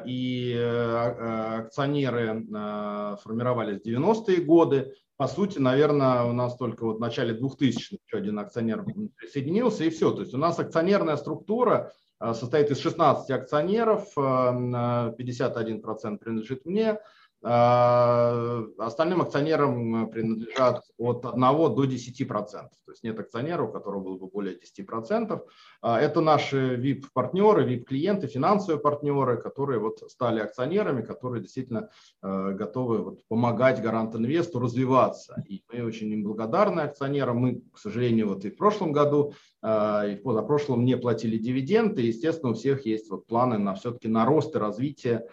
и 0.07 0.55
э, 0.57 0.64
а, 0.64 1.59
акционеры 1.59 2.47
а, 2.55 3.17
формировались 3.17 3.83
в 3.83 3.87
90-е 3.87 4.43
годы. 4.43 4.95
По 5.17 5.27
сути, 5.27 5.59
наверное, 5.59 6.25
у 6.25 6.33
нас 6.33 6.57
только 6.57 6.85
вот 6.85 6.99
в 6.99 7.01
начале 7.01 7.35
2000-х 7.35 7.97
еще 8.07 8.17
один 8.17 8.39
акционер 8.39 8.85
присоединился, 9.17 9.85
и 9.85 9.91
все. 9.91 10.12
То 10.12 10.21
есть 10.21 10.35
у 10.35 10.39
нас 10.39 10.59
акционерная 10.59 11.17
структура 11.17 11.93
состоит 12.21 12.71
из 12.71 12.79
16 12.79 13.31
акционеров, 13.31 14.17
51% 14.17 16.19
принадлежит 16.19 16.64
мне, 16.64 16.91
а, 16.91 17.01
остальным 17.49 19.23
акционерам 19.23 20.11
принадлежат 20.11 20.83
от 20.99 21.25
1 21.25 21.41
до 21.41 21.85
10%. 21.85 22.51
То 22.51 22.69
есть 22.89 23.05
нет 23.05 23.21
акционера, 23.21 23.63
у 23.63 23.71
которого 23.71 24.01
было 24.01 24.19
бы 24.19 24.27
более 24.27 24.59
10%. 24.59 25.41
А, 25.81 26.01
это 26.01 26.21
наши 26.21 26.77
VIP-партнеры, 26.77 27.65
VIP-клиенты, 27.65 28.27
финансовые 28.27 28.81
партнеры, 28.81 29.37
которые 29.37 29.79
вот 29.79 30.01
стали 30.11 30.41
акционерами, 30.41 31.03
которые 31.03 31.41
действительно 31.41 31.91
а, 32.21 32.51
готовы 32.51 32.99
вот 32.99 33.21
помогать 33.29 33.81
Гарант 33.81 34.17
Инвесту 34.17 34.59
развиваться. 34.59 35.45
И 35.49 35.63
мы 35.73 35.85
очень 35.85 36.11
им 36.13 36.25
благодарны 36.25 36.81
акционерам. 36.81 37.37
Мы, 37.37 37.63
к 37.73 37.79
сожалению, 37.79 38.29
вот 38.29 38.45
и 38.45 38.51
в 38.51 38.57
прошлом 38.57 38.91
году, 38.93 39.35
и 39.63 40.19
в 40.19 40.21
позапрошлом 40.23 40.85
не 40.85 40.97
платили 40.97 41.39
дивиденды. 41.39 42.03
Естественно, 42.03 42.53
у 42.53 42.55
всех 42.55 42.87
есть 42.87 43.11
вот 43.11 43.27
планы 43.27 43.59
на 43.59 43.75
все-таки 43.75 44.09
на 44.09 44.25
рост 44.25 44.55
и 44.55 44.59
развитие 44.59 45.27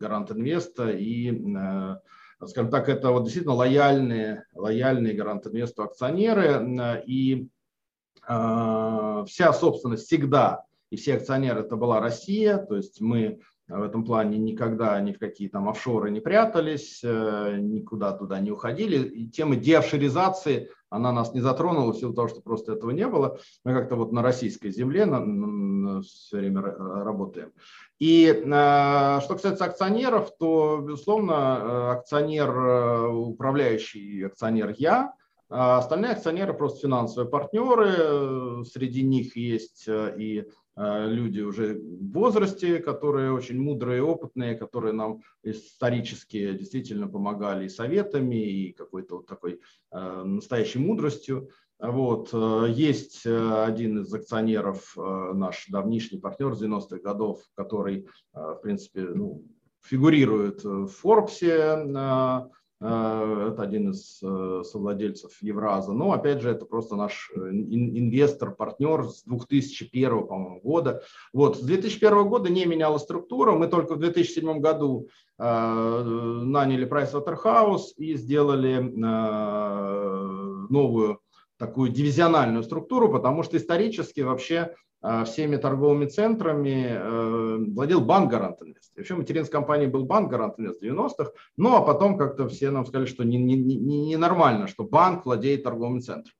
Гарант 0.00 0.30
Инвеста 0.32 0.90
и 0.90 1.30
э, 1.30 1.96
скажем 2.46 2.70
так, 2.70 2.88
это 2.88 3.10
вот 3.10 3.24
действительно 3.24 3.54
лояльные, 3.54 4.46
лояльные 4.54 5.14
Гарант 5.14 5.46
Инвесту 5.46 5.82
акционеры. 5.82 7.02
И 7.06 7.48
э, 8.26 9.24
вся 9.26 9.52
собственность 9.52 10.06
всегда 10.06 10.64
и 10.90 10.96
все 10.96 11.16
акционеры 11.16 11.60
это 11.60 11.76
была 11.76 12.00
Россия, 12.00 12.58
то 12.58 12.76
есть 12.76 13.00
мы 13.00 13.40
в 13.68 13.82
этом 13.82 14.04
плане 14.04 14.36
никогда 14.38 15.00
ни 15.00 15.12
в 15.12 15.20
какие 15.20 15.48
там 15.48 15.68
офшоры 15.68 16.10
не 16.10 16.18
прятались, 16.18 17.00
э, 17.04 17.58
никуда 17.60 18.10
туда 18.12 18.40
не 18.40 18.50
уходили. 18.50 19.08
И 19.08 19.28
тема 19.28 19.54
деофшоризации, 19.54 20.70
она 20.88 21.12
нас 21.12 21.32
не 21.34 21.40
затронула 21.40 21.92
в 21.92 21.96
силу 21.96 22.12
того, 22.12 22.26
что 22.26 22.40
просто 22.40 22.72
этого 22.72 22.90
не 22.90 23.06
было. 23.06 23.38
Мы 23.64 23.72
как-то 23.72 23.94
вот 23.94 24.10
на 24.10 24.22
российской 24.22 24.70
земле 24.70 25.06
на, 25.06 25.20
все 26.02 26.38
время 26.38 26.62
работаем. 26.62 27.52
И 27.98 28.26
э, 28.26 29.20
что 29.20 29.34
касается 29.34 29.64
акционеров, 29.64 30.30
то, 30.38 30.80
безусловно, 30.82 31.32
э, 31.32 31.90
акционер, 31.98 33.10
управляющий 33.10 34.22
акционер 34.24 34.74
я, 34.78 35.14
а 35.48 35.78
остальные 35.78 36.12
акционеры 36.12 36.54
просто 36.54 36.80
финансовые 36.80 37.28
партнеры. 37.28 38.64
Среди 38.64 39.02
них 39.02 39.36
есть 39.36 39.84
и 39.88 40.46
люди 40.76 41.40
уже 41.40 41.74
в 41.74 42.12
возрасте, 42.12 42.78
которые 42.78 43.32
очень 43.32 43.60
мудрые 43.60 44.00
опытные, 44.00 44.54
которые 44.54 44.92
нам 44.92 45.22
исторически 45.42 46.52
действительно 46.52 47.08
помогали 47.08 47.66
и 47.66 47.68
советами, 47.68 48.36
и 48.36 48.72
какой-то 48.72 49.16
вот 49.16 49.26
такой 49.26 49.60
настоящей 49.90 50.78
мудростью. 50.78 51.50
Вот. 51.80 52.32
Есть 52.68 53.26
один 53.26 54.02
из 54.02 54.12
акционеров, 54.12 54.94
наш 54.96 55.66
давнишний 55.68 56.18
партнер 56.18 56.54
с 56.54 56.62
90-х 56.62 56.98
годов, 56.98 57.40
который, 57.54 58.06
в 58.32 58.60
принципе, 58.62 59.02
ну, 59.02 59.44
фигурирует 59.82 60.62
в 60.62 60.88
Форбсе, 60.88 61.86
Э, 62.80 63.50
это 63.52 63.62
один 63.62 63.90
из 63.90 64.20
э, 64.22 64.62
совладельцев 64.64 65.32
Евраза. 65.42 65.92
Но, 65.92 66.12
опять 66.12 66.40
же, 66.40 66.50
это 66.50 66.64
просто 66.64 66.96
наш 66.96 67.30
э, 67.34 67.38
инвестор, 67.38 68.54
партнер 68.54 69.04
с 69.04 69.22
2001 69.24 70.26
по-моему, 70.26 70.60
года. 70.62 71.02
Вот, 71.32 71.58
с 71.58 71.60
2001 71.60 72.28
года 72.28 72.48
не 72.50 72.64
меняла 72.64 72.96
структура. 72.98 73.52
Мы 73.52 73.66
только 73.68 73.94
в 73.94 73.98
2007 73.98 74.60
году 74.60 75.08
наняли 75.38 76.86
Pricewaterhouse 76.86 77.94
и 77.96 78.14
сделали 78.14 78.78
новую 80.68 81.20
такую 81.60 81.90
дивизиональную 81.90 82.62
структуру, 82.64 83.12
потому 83.12 83.42
что 83.42 83.58
исторически 83.58 84.22
вообще 84.22 84.74
а, 85.02 85.24
всеми 85.24 85.56
торговыми 85.56 86.06
центрами 86.06 86.88
э, 86.90 87.56
владел 87.74 88.00
банк 88.00 88.30
Гарант 88.30 88.62
Инвест. 88.62 88.92
Вообще 88.96 89.14
материнской 89.14 89.60
компанией 89.60 89.88
был 89.88 90.04
банк 90.06 90.30
Гарант 90.30 90.58
Инвест 90.58 90.80
в 90.80 90.84
90-х, 90.84 91.32
ну 91.58 91.76
а 91.76 91.82
потом 91.82 92.16
как-то 92.16 92.48
все 92.48 92.70
нам 92.70 92.86
сказали, 92.86 93.06
что 93.06 93.24
ненормально, 93.24 93.66
не, 93.66 93.76
не, 93.76 94.64
не 94.64 94.66
что 94.68 94.84
банк 94.84 95.26
владеет 95.26 95.62
торговым 95.62 96.00
центром. 96.00 96.34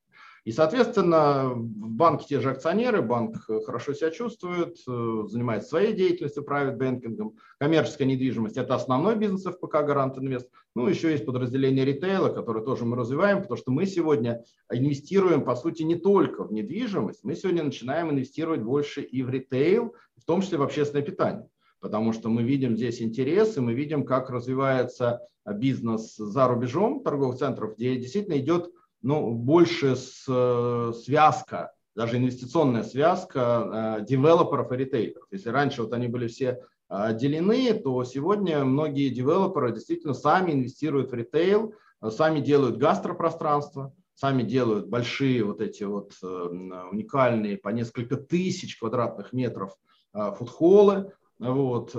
И, 0.45 0.53
соответственно, 0.53 1.51
в 1.51 1.91
банке 1.91 2.27
те 2.29 2.41
же 2.41 2.51
акционеры, 2.51 3.03
банк 3.03 3.37
э, 3.49 3.61
хорошо 3.65 3.93
себя 3.93 4.11
чувствует, 4.11 4.79
э, 4.89 5.23
занимается 5.29 5.69
своей 5.69 5.93
деятельностью, 5.93 6.45
private 6.45 6.77
банкингом. 6.77 7.37
Коммерческая 7.59 8.09
недвижимость– 8.09 8.57
это 8.59 8.75
основной 8.75 9.17
бизнес 9.17 9.45
ФПК 9.45 9.85
«Гарант 9.85 10.17
Инвест». 10.17 10.49
Ну, 10.75 10.87
еще 10.87 11.11
есть 11.11 11.27
подразделение 11.27 11.85
ритейла, 11.85 12.31
которое 12.31 12.65
тоже 12.65 12.85
мы 12.85 12.97
развиваем, 12.97 13.43
потому 13.43 13.59
что 13.59 13.71
мы 13.71 13.85
сегодня 13.85 14.43
инвестируем, 14.73 15.45
по 15.45 15.57
сути, 15.57 15.83
не 15.83 15.97
только 15.97 16.45
в 16.45 16.53
недвижимость, 16.53 17.23
мы 17.23 17.35
сегодня 17.35 17.65
начинаем 17.65 18.11
инвестировать 18.11 18.63
больше 18.63 19.03
и 19.03 19.23
в 19.23 19.31
ритейл, 19.31 19.95
в 20.17 20.25
том 20.25 20.41
числе 20.41 20.59
в 20.59 20.63
общественное 20.63 21.05
питание 21.05 21.49
потому 21.81 22.13
что 22.13 22.29
мы 22.29 22.43
видим 22.43 22.77
здесь 22.77 23.01
интерес, 23.01 23.57
и 23.57 23.61
мы 23.61 23.73
видим, 23.73 24.05
как 24.05 24.29
развивается 24.29 25.27
бизнес 25.47 26.17
за 26.17 26.47
рубежом 26.47 27.03
торговых 27.03 27.39
центров, 27.39 27.75
где 27.77 27.97
действительно 27.97 28.39
идет 28.39 28.71
ну, 29.03 29.33
больше 29.33 29.97
с, 29.97 30.25
э, 30.29 30.93
связка, 30.95 31.73
даже 31.97 32.19
инвестиционная 32.19 32.83
связка 32.83 33.99
э, 34.01 34.05
девелоперов 34.05 34.71
и 34.73 34.77
ритейлеров. 34.77 35.27
Если 35.31 35.49
раньше 35.49 35.83
вот 35.83 35.93
они 35.93 36.09
были 36.09 36.29
все 36.29 36.47
э, 36.49 36.59
отделены, 36.89 37.75
то 37.75 38.05
сегодня 38.05 38.65
многие 38.65 39.09
девелоперы 39.09 39.73
действительно 39.73 40.15
сами 40.15 40.53
инвестируют 40.53 41.11
в 41.11 41.15
ритейл, 41.15 41.75
сами 42.11 42.41
делают 42.41 42.79
гастропространство, 42.79 43.93
сами 44.15 44.43
делают 44.43 44.89
большие 44.89 45.45
вот 45.45 45.61
эти 45.61 45.85
вот 45.85 46.13
уникальные 46.23 47.59
по 47.59 47.69
несколько 47.71 48.17
тысяч 48.17 48.79
квадратных 48.79 49.35
метров 49.35 49.77
фудхоллы, 50.13 51.13
вот, 51.39 51.95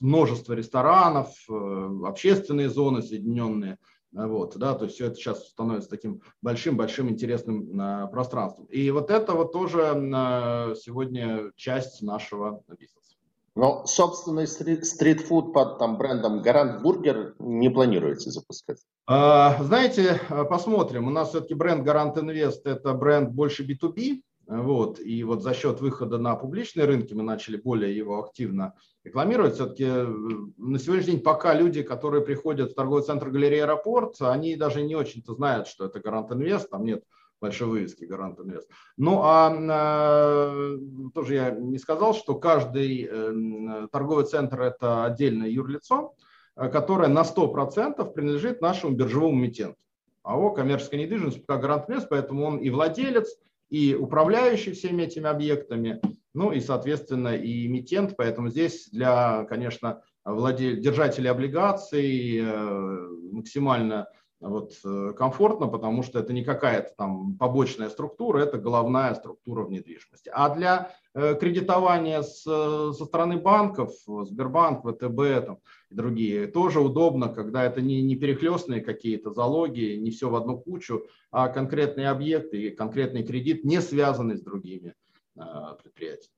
множество 0.00 0.52
ресторанов, 0.52 1.30
общественные 1.48 2.68
зоны 2.68 3.02
соединенные– 3.02 3.78
вот, 4.14 4.56
да, 4.56 4.74
то 4.74 4.84
есть 4.84 4.94
все 4.94 5.06
это 5.06 5.16
сейчас 5.16 5.48
становится 5.48 5.90
таким 5.90 6.22
большим-большим 6.40 7.10
интересным 7.10 7.80
а, 7.80 8.06
пространством. 8.06 8.66
И 8.66 8.90
вот 8.90 9.10
это 9.10 9.32
вот 9.32 9.52
тоже 9.52 9.82
а, 9.82 10.74
сегодня 10.76 11.50
часть 11.56 12.00
нашего 12.00 12.62
бизнеса. 12.68 13.16
Но 13.56 13.86
собственный 13.86 14.46
стрит, 14.46 14.84
стритфуд 14.86 15.52
под 15.52 15.78
там, 15.78 15.96
брендом 15.98 16.42
Гарант 16.42 16.82
Бургер 16.82 17.34
не 17.40 17.70
планируете 17.70 18.30
запускать? 18.30 18.78
А, 19.06 19.62
знаете, 19.62 20.20
посмотрим. 20.48 21.08
У 21.08 21.10
нас 21.10 21.30
все-таки 21.30 21.54
бренд 21.54 21.84
Гарант 21.84 22.16
Инвест 22.16 22.66
это 22.66 22.94
бренд 22.94 23.30
больше 23.30 23.64
B2B, 23.64 24.22
вот, 24.46 25.00
и 25.00 25.24
вот 25.24 25.42
за 25.42 25.54
счет 25.54 25.80
выхода 25.80 26.18
на 26.18 26.36
публичные 26.36 26.86
рынки 26.86 27.14
мы 27.14 27.22
начали 27.22 27.56
более 27.56 27.96
его 27.96 28.22
активно 28.22 28.74
рекламировать. 29.02 29.54
Все-таки 29.54 29.84
э, 29.84 30.06
на 30.06 30.78
сегодняшний 30.78 31.14
день 31.14 31.22
пока 31.22 31.54
люди, 31.54 31.82
которые 31.82 32.22
приходят 32.22 32.72
в 32.72 32.74
торговый 32.74 33.02
центр 33.04 33.30
галерея 33.30 33.64
аэропорт, 33.64 34.16
они 34.20 34.56
даже 34.56 34.82
не 34.82 34.96
очень-то 34.96 35.34
знают, 35.34 35.66
что 35.66 35.86
это 35.86 36.00
Гарант 36.00 36.30
Инвест, 36.32 36.68
там 36.68 36.84
нет 36.84 37.04
большой 37.40 37.68
вывески 37.68 38.04
Гарант 38.04 38.40
Инвест. 38.40 38.68
Ну 38.96 39.20
а 39.22 39.54
э, 39.54 40.78
тоже 41.14 41.34
я 41.34 41.50
не 41.50 41.78
сказал, 41.78 42.14
что 42.14 42.34
каждый 42.34 43.08
э, 43.10 43.88
торговый 43.92 44.24
центр 44.24 44.62
это 44.62 45.04
отдельное 45.04 45.48
юрлицо, 45.48 46.14
э, 46.56 46.68
которое 46.68 47.08
на 47.08 47.22
100% 47.22 48.12
принадлежит 48.12 48.60
нашему 48.60 48.94
биржевому 48.94 49.38
эмитенту. 49.38 49.76
АО 50.22 50.52
«Коммерческая 50.52 51.00
недвижимость» 51.00 51.44
пока 51.44 51.60
Гарант 51.60 51.90
Инвест, 51.90 52.08
поэтому 52.08 52.46
он 52.46 52.56
и 52.56 52.70
владелец, 52.70 53.36
и 53.74 53.92
управляющий 53.92 54.70
всеми 54.70 55.02
этими 55.02 55.28
объектами, 55.28 56.00
ну 56.32 56.52
и, 56.52 56.60
соответственно, 56.60 57.34
и 57.34 57.66
эмитент. 57.66 58.14
Поэтому 58.16 58.48
здесь 58.48 58.88
для, 58.90 59.44
конечно, 59.48 60.00
владель... 60.24 60.80
держателей 60.80 61.28
облигаций 61.28 62.38
э, 62.38 63.08
максимально 63.32 64.06
вот, 64.38 64.74
э, 64.84 65.12
комфортно, 65.18 65.66
потому 65.66 66.04
что 66.04 66.20
это 66.20 66.32
не 66.32 66.44
какая-то 66.44 66.94
там 66.96 67.36
побочная 67.36 67.88
структура, 67.88 68.38
это 68.38 68.58
головная 68.58 69.12
структура 69.14 69.64
в 69.64 69.72
недвижимости. 69.72 70.30
А 70.32 70.54
для 70.54 70.92
э, 71.12 71.34
кредитования 71.34 72.22
с, 72.22 72.44
со 72.44 73.04
стороны 73.04 73.38
банков, 73.38 73.90
Сбербанк, 74.06 74.84
ВТБ 74.84 75.46
там, 75.46 75.58
другие, 75.94 76.46
тоже 76.46 76.80
удобно, 76.80 77.28
когда 77.28 77.64
это 77.64 77.80
не, 77.80 78.02
не 78.02 78.16
перехлестные 78.16 78.80
какие-то 78.80 79.30
залоги, 79.30 79.96
не 79.96 80.10
все 80.10 80.28
в 80.28 80.36
одну 80.36 80.58
кучу, 80.58 81.06
а 81.30 81.48
конкретные 81.48 82.08
объекты 82.08 82.62
и 82.62 82.70
конкретный 82.70 83.24
кредит, 83.24 83.64
не 83.64 83.80
связанный 83.80 84.36
с 84.36 84.42
другими 84.42 84.94
э, 85.36 85.40
предприятиями. 85.82 86.34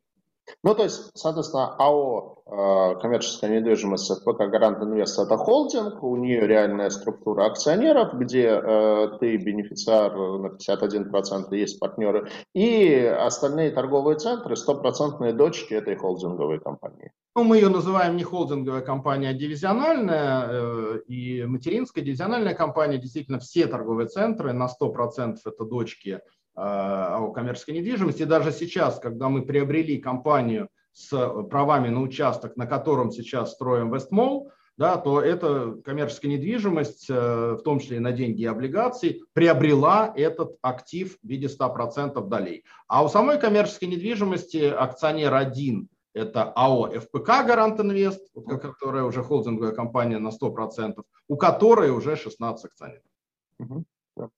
Ну, 0.63 0.75
то 0.75 0.85
есть, 0.85 1.11
соответственно, 1.15 1.75
АО 1.77 2.43
э, 2.47 3.01
«Коммерческая 3.01 3.59
недвижимость» 3.59 4.11
ФПК 4.11 4.49
«Гарант 4.49 4.83
Инвест»– 4.83 5.19
это 5.21 5.37
холдинг, 5.37 6.03
у 6.03 6.17
нее 6.17 6.47
реальная 6.47 6.91
структура 6.91 7.47
акционеров, 7.47 8.15
где 8.15 8.61
э, 8.63 9.09
ты 9.19 9.37
бенефициар 9.37 10.15
на 10.15 10.47
51%, 10.47 11.55
есть 11.57 11.81
партнеры, 11.81 12.29
и 12.55 13.05
остальные 13.05 13.73
торговые 13.73 14.19
центры– 14.19 14.57
стопроцентные 14.57 15.33
дочки 15.33 15.75
этой 15.75 15.97
холдинговой 15.97 16.61
компании. 16.61 17.13
Ну, 17.35 17.45
мы 17.45 17.57
ее 17.57 17.69
называем 17.69 18.17
не 18.17 18.25
холдинговая 18.25 18.83
компания, 18.83 19.29
а 19.29 19.35
дивизиональная, 19.35 20.49
э, 20.49 21.01
и 21.07 21.45
материнская 21.45 22.05
дивизиональная 22.05 22.55
компания, 22.55 22.99
действительно, 22.99 23.41
все 23.41 23.67
торговые 23.67 24.09
центры 24.09 24.53
на 24.53 24.69
100% 24.69 25.37
это 25.45 25.65
дочки 25.65 26.21
о 26.57 27.31
коммерческой 27.33 27.73
недвижимости. 27.73 28.23
И 28.23 28.27
даже 28.27 28.51
сейчас, 28.51 28.99
когда 28.99 29.29
мы 29.29 29.43
приобрели 29.43 29.99
компанию 29.99 30.69
с 30.93 31.09
правами 31.51 31.89
на 31.89 32.01
участок, 32.01 32.57
на 32.57 32.67
котором 32.67 33.11
сейчас 33.11 33.53
строим 33.53 33.93
Вестмол, 33.93 34.51
да, 34.79 34.99
то 34.99 35.21
эта 35.21 35.73
коммерческая 35.85 36.33
недвижимость, 36.33 37.09
э, 37.09 37.57
в 37.59 37.63
том 37.63 37.81
числе 37.81 37.97
и 37.97 38.01
на 38.01 38.13
деньги 38.13 38.43
и 38.43 38.47
облигации, 38.47 39.23
приобрела 39.33 40.13
этот 40.15 40.57
актив 40.61 41.17
в 41.23 41.27
виде 41.27 41.49
100% 41.49 42.29
долей. 42.29 42.65
А 42.87 43.03
у 43.03 43.09
самой 43.09 43.39
коммерческой 43.39 43.87
недвижимости 43.87 44.65
акционер 44.65 45.35
один– 45.35 45.89
это 46.15 46.53
АО 46.55 46.91
ФПК 47.01 47.47
Гарант 47.47 47.81
Инвест, 47.81 48.21
которая 48.35 49.05
уже 49.05 49.23
холдинговая 49.23 49.73
компания 49.73 50.19
на 50.19 50.29
100%, 50.29 51.03
у 51.29 51.37
которой 51.37 51.91
уже 51.91 52.17
16 52.17 52.67
акционеров. 52.67 53.03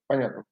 Понятно. 0.07 0.45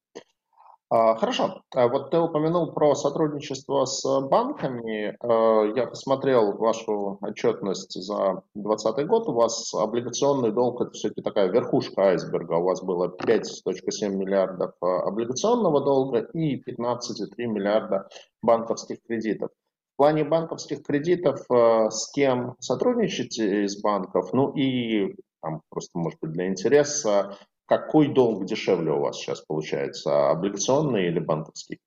А, 0.88 1.16
хорошо. 1.16 1.62
А 1.74 1.88
вот 1.88 2.10
ты 2.10 2.18
упомянул 2.18 2.72
про 2.72 2.94
сотрудничество 2.94 3.84
с 3.86 4.04
банками. 4.28 5.16
А, 5.20 5.64
я 5.74 5.86
посмотрел 5.86 6.52
вашу 6.56 7.18
отчетность 7.22 8.00
за 8.00 8.42
2020 8.54 9.06
год. 9.08 9.28
У 9.28 9.32
вас 9.32 9.74
облигационный 9.74 10.52
долг– 10.52 10.80
это 10.82 10.92
все-таки 10.92 11.22
такая 11.22 11.48
верхушка 11.48 12.10
айсберга. 12.10 12.54
У 12.54 12.64
вас 12.64 12.84
было 12.84 13.08
5,7 13.08 14.10
миллиардов 14.10 14.74
облигационного 14.80 15.80
долга 15.80 16.20
и 16.20 16.62
15,3 16.62 17.46
миллиарда 17.46 18.08
банковских 18.40 19.02
кредитов. 19.02 19.50
В 19.94 19.96
плане 19.96 20.24
банковских 20.24 20.84
кредитов 20.84 21.40
с 21.48 22.12
кем 22.12 22.54
сотрудничаете 22.60 23.64
из 23.64 23.80
банков? 23.80 24.32
Ну 24.32 24.52
и 24.52 25.16
там, 25.40 25.62
просто, 25.70 25.98
может 25.98 26.20
быть, 26.20 26.32
для 26.32 26.48
интереса, 26.48 27.36
какой 27.66 28.08
долг 28.08 28.44
дешевле 28.46 28.92
у 28.92 29.00
вас 29.00 29.16
сейчас 29.16 29.40
получается, 29.40 30.30
облигационный 30.30 31.08
или 31.08 31.18
банковский? 31.18 31.80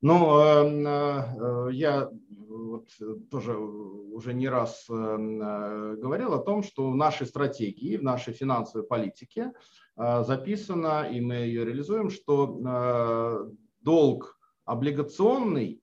Ну, 0.00 0.38
эм, 0.38 0.86
э, 0.86 1.72
я 1.72 2.08
вот 2.30 2.88
тоже 3.30 3.56
уже 3.56 4.32
не 4.32 4.48
раз 4.48 4.86
э, 4.88 5.96
говорил 5.96 6.34
о 6.34 6.38
том, 6.38 6.62
что 6.62 6.90
в 6.90 6.94
нашей 6.94 7.26
стратегии, 7.26 7.96
в 7.96 8.02
нашей 8.04 8.32
финансовой 8.32 8.86
политике 8.86 9.52
э, 9.96 10.22
записано, 10.24 11.08
и 11.10 11.20
мы 11.20 11.34
ее 11.34 11.64
реализуем, 11.64 12.10
что 12.10 13.50
долг 13.80 14.38
облигационный 14.64 15.82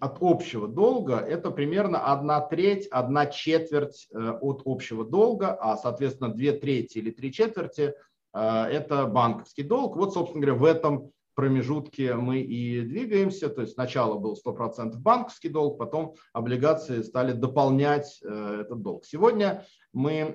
от 0.00 0.18
общего 0.20 0.68
долга 0.68 1.16
это 1.16 1.50
примерно 1.50 2.12
одна 2.12 2.40
треть, 2.40 2.86
одна 2.86 3.26
четверть 3.26 4.08
э, 4.12 4.30
от 4.40 4.62
общего 4.64 5.04
долга, 5.04 5.54
а 5.54 5.76
соответственно 5.76 6.32
две 6.32 6.52
трети 6.52 6.98
или 6.98 7.10
три 7.10 7.32
четверти 7.32 7.80
э, 7.80 7.94
это 8.32 9.06
банковский 9.06 9.62
долг. 9.62 9.96
Вот, 9.96 10.14
собственно 10.14 10.40
говоря, 10.44 10.58
в 10.58 10.64
этом 10.64 11.12
промежутке 11.34 12.14
мы 12.14 12.40
и 12.40 12.82
двигаемся. 12.82 13.48
То 13.48 13.62
есть 13.62 13.74
сначала 13.74 14.18
был 14.18 14.36
100% 14.44 14.96
банковский 14.96 15.48
долг, 15.48 15.78
потом 15.78 16.14
облигации 16.32 17.02
стали 17.02 17.32
дополнять 17.32 18.20
э, 18.22 18.60
этот 18.62 18.82
долг. 18.82 19.04
Сегодня 19.04 19.64
мы 19.92 20.32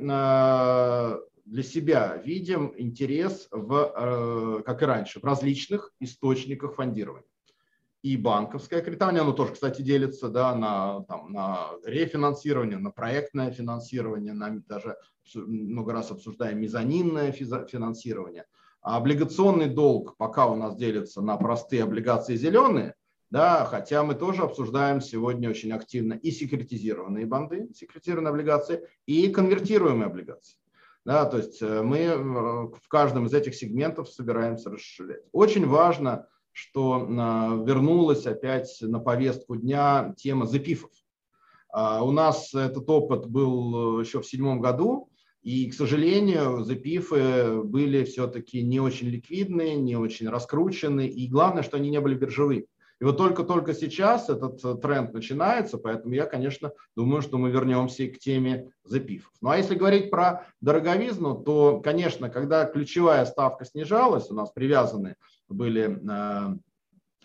для 1.46 1.64
себя 1.64 2.18
видим 2.18 2.74
интерес 2.78 3.48
в, 3.52 4.62
как 4.66 4.84
и 4.84 4.86
раньше, 4.86 5.20
в 5.22 5.24
различных 5.24 5.94
источниках 6.00 6.76
фондирования 6.76 7.26
и 8.08 8.16
банковское 8.16 8.82
кредитование, 8.82 9.22
оно 9.22 9.34
тоже, 9.34 9.54
кстати, 9.54 9.82
делится 9.82 10.30
да, 10.30 10.56
на, 10.56 11.02
там, 11.04 11.34
на 11.34 11.72
рефинансирование, 11.84 12.78
на 12.78 12.90
проектное 12.90 13.52
финансирование, 13.52 14.34
на 14.34 14.62
даже 14.68 14.96
много 15.36 15.92
раз 15.92 16.12
обсуждаем 16.12 16.62
мезонинное 16.62 17.34
финансирование. 17.34 18.46
А 18.82 18.98
облигационный 18.98 19.68
долг 19.68 20.16
пока 20.16 20.48
у 20.48 20.56
нас 20.56 20.78
делится 20.78 21.22
на 21.22 21.36
простые 21.36 21.84
облигации 21.84 22.38
зеленые, 22.38 22.96
да, 23.30 23.66
хотя 23.66 24.04
мы 24.04 24.16
тоже 24.16 24.44
обсуждаем 24.44 25.02
сегодня 25.02 25.50
очень 25.50 25.74
активно 25.74 26.14
и 26.14 26.32
секретизированные 26.32 27.26
банды, 27.26 27.68
секретизированные 27.74 28.30
облигации, 28.30 28.88
и 29.06 29.28
конвертируемые 29.28 30.06
облигации. 30.08 30.58
Да, 31.04 31.26
то 31.26 31.38
есть 31.38 31.62
э, 31.62 31.82
мы 31.84 31.98
э, 32.00 32.18
в 32.18 32.88
каждом 32.90 33.26
из 33.26 33.34
этих 33.34 33.56
сегментов 33.56 34.10
собираемся 34.10 34.70
расширять. 34.70 35.24
Очень 35.32 35.66
важно 35.66 36.28
что 36.58 37.08
а, 37.08 37.64
вернулась 37.64 38.26
опять 38.26 38.80
на 38.82 38.98
повестку 39.00 39.58
дня 39.58 40.16
тема 40.18 40.48
запифов. 40.48 40.90
А, 41.70 42.04
у 42.04 42.12
нас 42.12 42.52
этот 42.56 42.90
опыт 42.90 43.28
был 43.28 44.00
еще 44.00 44.22
в 44.22 44.26
седьмом 44.26 44.60
году, 44.60 45.08
и, 45.44 45.70
к 45.70 45.76
сожалению, 45.76 46.64
запифы 46.64 47.62
были 47.62 48.04
все-таки 48.06 48.64
не 48.64 48.80
очень 48.80 49.08
ликвидные, 49.08 49.76
не 49.76 49.98
очень 49.98 50.30
раскручены, 50.30 51.08
и 51.08 51.28
главное, 51.28 51.62
что 51.62 51.78
они 51.78 51.92
не 51.92 52.02
были 52.02 52.16
биржевыми. 52.16 52.66
И 53.00 53.04
вот 53.04 53.18
только-только 53.18 53.74
сейчас 53.74 54.30
этот 54.30 54.64
э, 54.66 54.76
тренд 54.76 55.14
начинается, 55.14 55.78
поэтому 55.78 56.16
я, 56.16 56.26
конечно, 56.26 56.72
думаю, 56.96 57.22
что 57.22 57.38
мы 57.38 57.52
вернемся 57.52 58.08
к 58.08 58.18
теме 58.18 58.72
запифов. 58.84 59.32
Ну 59.42 59.50
а 59.50 59.58
если 59.58 59.76
говорить 59.76 60.10
про 60.10 60.48
дороговизну, 60.62 61.36
то, 61.36 61.80
конечно, 61.80 62.30
когда 62.30 62.66
ключевая 62.66 63.26
ставка 63.26 63.66
снижалась, 63.66 64.32
у 64.32 64.34
нас 64.34 64.52
привязаны 64.52 65.16
были 65.48 66.00
э, 66.10 66.58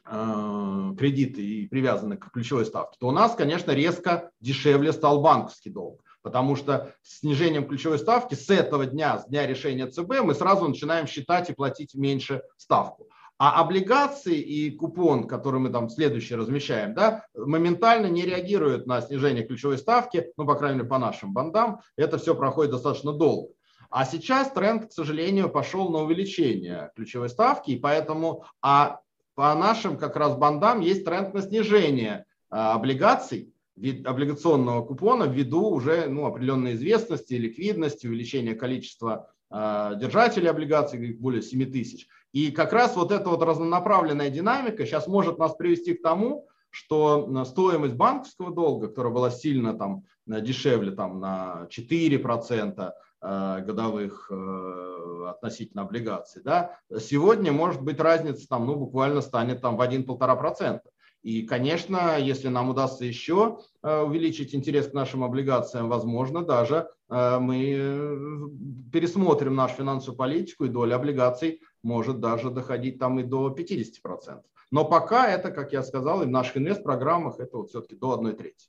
э, 0.04 0.94
кредиты 0.98 1.42
и 1.42 1.66
привязаны 1.68 2.18
к 2.18 2.30
ключевой 2.30 2.66
ставке, 2.66 2.98
то 3.00 3.08
у 3.08 3.12
нас, 3.12 3.34
конечно, 3.34 3.72
резко 3.72 4.30
дешевле 4.40 4.92
стал 4.92 5.22
банковский 5.22 5.70
долг. 5.70 6.02
Потому 6.20 6.54
что 6.54 6.94
с 7.02 7.18
снижением 7.18 7.66
ключевой 7.66 7.98
ставки 7.98 8.34
с 8.34 8.48
этого 8.48 8.86
дня, 8.86 9.18
с 9.18 9.26
дня 9.26 9.44
решения 9.44 9.88
ЦБ, 9.88 10.20
мы 10.22 10.34
сразу 10.34 10.68
начинаем 10.68 11.08
считать 11.08 11.50
и 11.50 11.52
платить 11.52 11.96
меньше 11.96 12.42
ставку. 12.56 13.08
А 13.44 13.60
облигации 13.60 14.39
и 14.39 14.70
купон, 14.70 15.27
который 15.27 15.59
мы 15.59 15.70
там 15.70 15.89
следующий 15.89 16.36
размещаем, 16.36 16.94
да, 16.94 17.27
моментально 17.35 18.06
не 18.06 18.23
реагируют 18.23 18.86
на 18.86 19.01
снижение 19.01 19.44
ключевой 19.44 19.78
ставки, 19.78 20.28
ну, 20.36 20.47
по 20.47 20.55
крайней 20.55 20.77
мере, 20.77 20.89
по 20.89 20.98
нашим 20.98 21.32
бандам. 21.32 21.81
Это 21.97 22.19
все 22.19 22.36
проходит 22.36 22.70
достаточно 22.70 23.12
долго. 23.12 23.48
А 23.90 24.05
сейчас 24.05 24.52
тренд, 24.52 24.86
к 24.86 24.93
сожалению, 24.93 25.48
пошел 25.48 25.90
на 25.90 26.05
увеличение 26.05 26.93
ключевой 26.94 27.31
ставки, 27.31 27.73
и 27.73 27.81
поэтому 27.81 28.44
а 28.62 29.01
по 29.35 29.52
нашим 29.56 29.97
как 29.97 30.14
раз 30.14 30.36
бандам 30.36 30.78
есть 30.78 31.05
тренд 31.05 31.35
на 31.35 31.43
снижение 31.43 32.27
а, 32.48 32.74
облигаций, 32.74 33.52
облигационного 33.77 34.86
купона 34.86 35.24
ввиду 35.24 35.69
уже 35.69 36.06
ну, 36.06 36.27
определенной 36.27 36.74
известности, 36.74 37.35
ликвидности, 37.35 38.06
увеличения 38.06 38.55
количества 38.55 39.32
э, 39.51 39.94
держателей 39.97 40.48
облигаций, 40.48 41.14
более 41.14 41.43
7 41.43 41.73
тысяч. 41.73 42.06
И 42.32 42.50
как 42.50 42.72
раз 42.72 42.96
вот 42.96 43.12
эта 43.12 43.28
вот 43.28 43.42
разнонаправленная 43.42 44.30
динамика 44.30 44.86
сейчас 44.86 45.06
может 45.06 45.38
нас 45.38 45.54
привести 45.54 45.94
к 45.94 46.02
тому, 46.02 46.48
что 46.70 47.44
стоимость 47.44 47.94
банковского 47.94 48.50
долга, 48.50 48.88
которая 48.88 49.12
была 49.12 49.30
сильно 49.30 49.74
там 49.74 50.04
дешевле 50.26 50.92
там, 50.92 51.20
на 51.20 51.68
4% 51.70 52.90
э, 53.20 53.60
годовых 53.64 54.30
э, 54.30 55.26
относительно 55.28 55.82
облигаций, 55.82 56.42
да, 56.42 56.78
сегодня 56.98 57.52
может 57.52 57.82
быть 57.82 58.00
разница 58.00 58.48
там, 58.48 58.66
ну, 58.66 58.76
буквально 58.76 59.20
станет 59.20 59.60
там, 59.60 59.76
в 59.76 59.82
1-1,5%. 59.82 60.80
И, 61.22 61.42
конечно, 61.42 62.18
если 62.18 62.48
нам 62.48 62.70
удастся 62.70 63.04
еще 63.04 63.59
э, 63.82 64.00
увеличить 64.00 64.54
интерес 64.54 64.88
к 64.88 64.94
нашим 64.94 65.22
облигациям, 65.22 65.88
возможно, 65.88 66.42
даже 66.44 66.88
мы 67.09 68.48
пересмотрим 68.90 69.54
нашу 69.54 69.74
финансовую 69.74 70.16
политику, 70.16 70.64
и 70.64 70.68
доля 70.68 70.94
облигаций 70.94 71.60
может 71.82 72.20
даже 72.20 72.50
доходить 72.50 72.98
там 72.98 73.18
и 73.18 73.22
до 73.22 73.50
50%. 73.50 74.42
Но 74.70 74.84
пока 74.84 75.28
это, 75.28 75.50
как 75.50 75.72
я 75.72 75.82
сказал, 75.82 76.22
и 76.22 76.26
в 76.26 76.30
наших 76.30 76.56
инвест-программах 76.56 77.38
это 77.38 77.59
вот 77.59 77.68
все-таки 77.70 77.96
до 77.96 78.18
1 78.18 78.36
трети. 78.36 78.68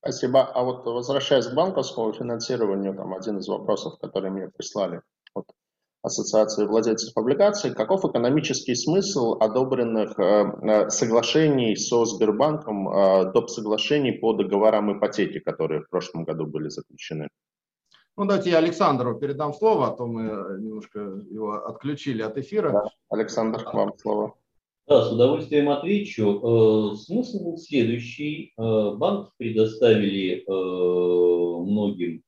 Спасибо. 0.00 0.42
А 0.42 0.62
вот 0.64 0.86
возвращаясь 0.86 1.46
к 1.46 1.54
банковскому 1.54 2.12
финансированию, 2.12 2.94
там 2.94 3.12
один 3.12 3.38
из 3.38 3.48
вопросов, 3.48 3.98
который 4.00 4.30
мне 4.30 4.48
прислали 4.48 5.02
от 5.34 5.46
Ассоциации 6.02 6.64
владельцев 6.64 7.14
облигаций, 7.14 7.74
каков 7.74 8.06
экономический 8.06 8.74
смысл 8.74 9.36
одобренных 9.38 10.18
э, 10.18 10.44
э 10.62 10.90
соглашений 10.90 11.76
со 11.76 12.06
Сбербанком, 12.06 12.88
э, 12.88 13.32
доп. 13.32 13.50
соглашений 13.50 14.12
по 14.12 14.32
договорам 14.32 14.96
ипотеки, 14.96 15.40
которые 15.40 15.82
в 15.82 15.90
прошлом 15.90 16.24
году 16.24 16.46
были 16.46 16.70
заключены? 16.70 17.28
Ну, 18.20 18.26
давайте 18.26 18.50
я 18.50 18.58
Александру 18.58 19.18
передам 19.18 19.54
слово, 19.54 19.88
а 19.88 19.96
то 19.96 20.06
мы 20.06 20.24
немножко 20.60 20.98
его 21.30 21.64
отключили 21.64 22.20
от 22.20 22.36
эфира. 22.36 22.70
Да. 22.70 22.84
Александр, 23.08 23.64
к 23.64 23.72
вам 23.72 23.96
слово. 23.96 24.34
Да, 24.86 25.06
с 25.06 25.10
удовольствием 25.10 25.70
отвечу. 25.70 26.92
Э, 26.92 26.96
смысл 26.96 27.42
был 27.42 27.56
следующий. 27.56 28.52
Э, 28.58 28.94
банки 28.94 29.30
предоставили 29.38 30.44
э, 30.46 31.62
многим 31.66 32.22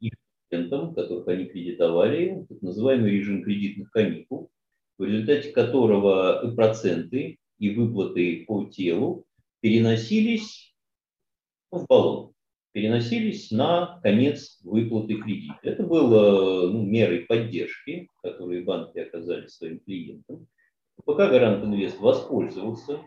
их 0.00 0.14
клиентам, 0.50 0.92
которых 0.96 1.28
они 1.28 1.44
кредитовали, 1.44 2.44
так 2.48 2.60
называемый 2.62 3.12
режим 3.12 3.44
кредитных 3.44 3.92
каникул, 3.92 4.50
в 4.98 5.04
результате 5.04 5.52
которого 5.52 6.52
проценты 6.56 7.38
и 7.60 7.70
выплаты 7.72 8.44
по 8.48 8.64
телу 8.64 9.26
переносились 9.60 10.74
в 11.70 11.86
баллон 11.86 12.32
переносились 12.76 13.50
на 13.50 13.98
конец 14.02 14.60
выплаты 14.62 15.14
кредита. 15.14 15.58
Это 15.62 15.82
было 15.82 16.70
ну, 16.70 16.82
мерой 16.82 17.20
поддержки, 17.20 18.10
которые 18.22 18.64
банки 18.64 18.98
оказали 18.98 19.46
своим 19.46 19.80
клиентам. 19.80 20.46
ПК 21.06 21.16
Гарант 21.16 21.64
Инвест 21.64 21.98
воспользовался, 21.98 23.00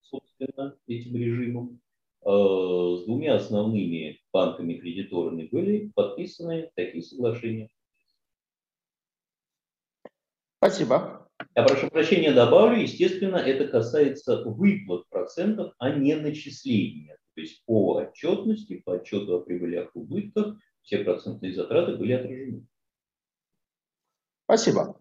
собственно, 0.00 0.76
этим 0.88 1.14
режимом. 1.14 1.80
А, 2.24 2.96
с 2.96 3.04
двумя 3.04 3.36
основными 3.36 4.20
банками-кредиторами 4.32 5.44
были 5.44 5.92
подписаны 5.94 6.72
такие 6.74 7.04
соглашения. 7.04 7.70
Спасибо. 10.56 11.27
Я 11.58 11.64
прошу 11.64 11.90
прощения, 11.90 12.32
добавлю, 12.32 12.80
естественно, 12.80 13.36
это 13.36 13.66
касается 13.66 14.44
выплат 14.44 15.08
процентов, 15.08 15.72
а 15.78 15.90
не 15.90 16.14
начисления 16.14 17.18
то 17.38 17.42
есть 17.42 17.64
по 17.66 17.94
отчетности, 17.98 18.82
по 18.84 18.94
отчету 18.94 19.36
о 19.36 19.40
прибылях 19.40 19.90
и 19.94 19.98
убытках 20.00 20.56
все 20.82 21.04
процентные 21.04 21.54
затраты 21.54 21.96
были 21.96 22.14
отражены. 22.14 22.66
Спасибо. 24.42 25.00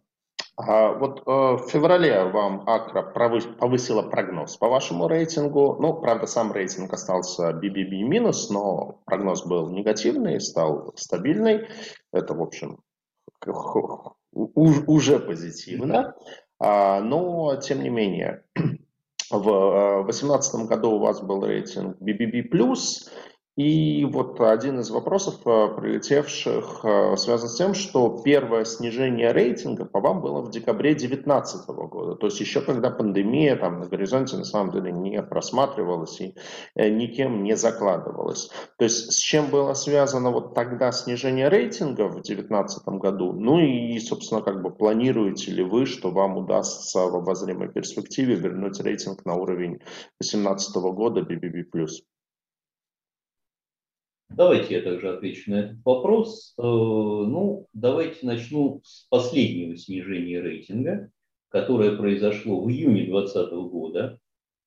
А 0.56 0.94
вот 0.94 1.22
э, 1.22 1.24
в 1.26 1.68
феврале 1.68 2.26
вам 2.26 2.70
Акра 2.70 3.02
повысила 3.02 4.04
прогноз 4.04 4.56
по 4.58 4.70
вашему 4.70 5.08
рейтингу. 5.08 5.78
Ну, 5.80 6.00
правда, 6.00 6.28
сам 6.28 6.52
рейтинг 6.52 6.94
остался 6.94 7.50
BBB 7.50 8.04
минус, 8.04 8.52
но 8.52 9.02
прогноз 9.08 9.44
был 9.44 9.72
негативный, 9.72 10.40
стал 10.40 10.94
стабильный. 10.96 11.68
Это, 12.14 12.36
в 12.36 12.42
общем, 12.44 12.84
уже 14.32 15.20
позитивно. 15.20 16.00
А, 16.00 16.16
но, 16.60 17.56
тем 17.58 17.84
не 17.84 17.90
менее, 17.90 18.44
в 19.30 20.04
2018 20.06 20.56
э, 20.56 20.66
году 20.66 20.92
у 20.92 21.00
вас 21.00 21.22
был 21.22 21.46
рейтинг 21.46 21.98
BBB+, 22.02 22.50
И 23.58 24.06
вот 24.06 24.40
один 24.40 24.82
из 24.82 24.92
вопросов, 24.92 25.40
э, 25.44 25.68
прилетевших, 25.76 26.82
э, 26.84 27.18
связан 27.18 27.50
с 27.50 27.56
тем, 27.56 27.74
что 27.74 28.22
первое 28.24 28.66
снижение 28.66 29.32
рейтинга 29.32 29.84
по 29.84 30.00
вам 30.00 30.22
было 30.22 30.42
в 30.42 30.52
декабре 30.52 30.94
2019 30.94 31.88
года. 31.88 32.14
То 32.14 32.28
есть 32.28 32.40
еще 32.40 32.62
когда 32.62 32.92
пандемия 32.92 33.56
там 33.56 33.80
на 33.80 33.88
горизонте 33.88 34.38
на 34.38 34.44
самом 34.44 34.72
деле 34.72 34.92
не 34.92 35.24
просматривалась 35.24 36.22
и 36.22 36.36
э, 36.76 36.90
никем 36.90 37.42
не 37.42 37.58
закладывалась. 37.58 38.52
То 38.78 38.84
есть 38.84 39.12
с 39.14 39.18
чем 39.18 39.50
было 39.50 39.74
связано 39.74 40.30
вот 40.30 40.54
тогда 40.54 40.92
снижение 40.92 41.50
рейтинга 41.50 42.10
в 42.10 42.14
2019 42.14 42.88
году? 43.00 43.34
Ну 43.34 43.58
и, 43.58 43.98
собственно, 43.98 44.44
как 44.44 44.62
бы 44.62 44.70
планируете 44.70 45.52
ли 45.52 45.64
вы, 45.64 45.88
что 45.88 46.12
вам 46.12 46.38
удастся 46.38 47.00
в 47.08 47.16
обозримой 47.16 47.70
перспективе 47.70 48.36
вернуть 48.36 48.80
рейтинг 48.80 49.26
на 49.26 49.34
уровень 49.34 49.80
2018 50.20 50.76
года 50.76 51.22
BBB+. 51.22 51.64
Давайте 54.30 54.76
я 54.76 54.82
также 54.82 55.10
отвечу 55.10 55.52
на 55.52 55.56
этот 55.56 55.86
вопрос. 55.86 56.54
Э, 56.58 56.62
ну, 56.62 57.68
давайте 57.74 58.26
начну 58.26 58.82
с 58.84 59.08
последнего 59.10 59.76
снижения 59.78 60.42
рейтинга, 60.42 61.10
которое 61.50 61.96
произошло 61.96 62.62
в 62.62 62.70
июне 62.70 63.06
2020 63.06 63.52
года. 63.72 64.20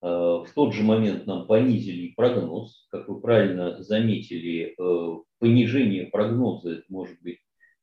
Э, 0.02 0.06
в 0.06 0.48
тот 0.54 0.74
же 0.74 0.82
момент 0.82 1.26
нам 1.26 1.46
понизили 1.46 2.14
прогноз. 2.16 2.86
Как 2.90 3.08
вы 3.08 3.20
правильно 3.20 3.82
заметили, 3.82 4.74
э, 4.78 5.18
понижение 5.38 6.06
прогноза 6.06 6.72
это 6.72 6.84
может 6.88 7.20
быть, 7.22 7.38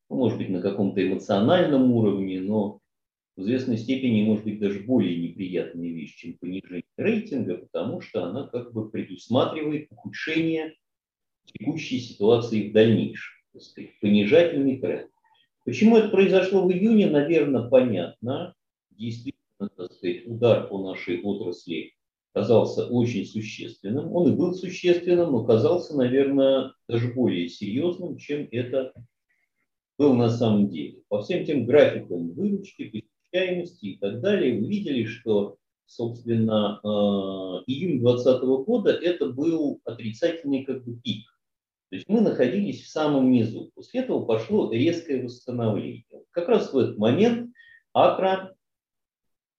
ну, 0.10 0.18
может 0.18 0.40
быть 0.40 0.50
на 0.50 0.62
каком-то 0.62 1.06
эмоциональном 1.08 1.92
уровне, 1.92 2.42
но 2.42 2.80
в 3.36 3.42
известной 3.42 3.78
степени 3.78 4.24
может 4.24 4.44
быть 4.46 4.60
даже 4.60 4.80
более 4.80 5.16
неприятная 5.22 5.90
вещь, 5.90 6.16
чем 6.16 6.40
понижение 6.40 6.84
рейтинга, 6.98 7.58
потому 7.58 8.02
что 8.02 8.26
она 8.26 8.48
как 8.48 8.74
бы 8.74 8.90
предусматривает 8.90 9.92
ухудшение 9.92 10.74
текущей 11.52 12.00
ситуации 12.00 12.70
в 12.70 12.74
дальнейшем, 12.74 13.34
так 13.54 13.62
сказать, 13.62 14.00
понижательный 14.00 14.80
тренд. 14.80 15.10
Почему 15.66 15.98
это 15.98 16.10
произошло 16.10 16.66
в 16.66 16.72
июне, 16.72 17.08
наверное, 17.08 17.68
понятно. 17.68 18.54
Действительно, 18.92 19.70
так 19.76 19.92
сказать, 19.92 20.26
удар 20.26 20.68
по 20.68 20.82
нашей 20.82 21.22
отрасли 21.22 21.94
казался 22.34 22.86
очень 22.88 23.26
существенным. 23.26 24.16
Он 24.16 24.32
и 24.32 24.36
был 24.36 24.54
существенным, 24.54 25.32
но 25.32 25.44
казался, 25.44 25.98
наверное, 25.98 26.74
даже 26.88 27.14
более 27.14 27.50
серьезным, 27.50 28.18
чем 28.18 28.48
это 28.52 28.94
был 29.98 30.14
на 30.14 30.30
самом 30.30 30.70
деле. 30.70 31.02
По 31.10 31.22
всем 31.22 31.46
тем 31.46 31.66
графикам 31.66 32.32
выручки, 32.34 33.08
посещаемости 33.32 33.86
и 33.86 33.98
так 33.98 34.22
далее, 34.22 34.60
вы 34.60 34.68
видели, 34.68 35.06
что, 35.06 35.58
собственно, 35.86 36.80
э, 36.84 36.88
июнь 37.68 38.00
2020 38.00 38.44
года 38.66 38.92
это 38.92 39.30
был 39.32 39.82
отрицательный 39.84 40.64
как 40.64 40.86
бы 40.86 40.96
пик. 40.96 41.26
То 41.90 41.96
есть 41.96 42.10
мы 42.10 42.22
находились 42.22 42.84
в 42.84 42.90
самом 42.90 43.32
низу. 43.32 43.72
После 43.74 44.02
этого 44.02 44.26
пошло 44.26 44.72
резкое 44.72 45.24
восстановление. 45.24 46.04
Как 46.32 46.50
раз 46.50 46.74
в 46.74 46.78
этот 46.78 46.98
момент 46.98 47.52
Акра 47.94 48.54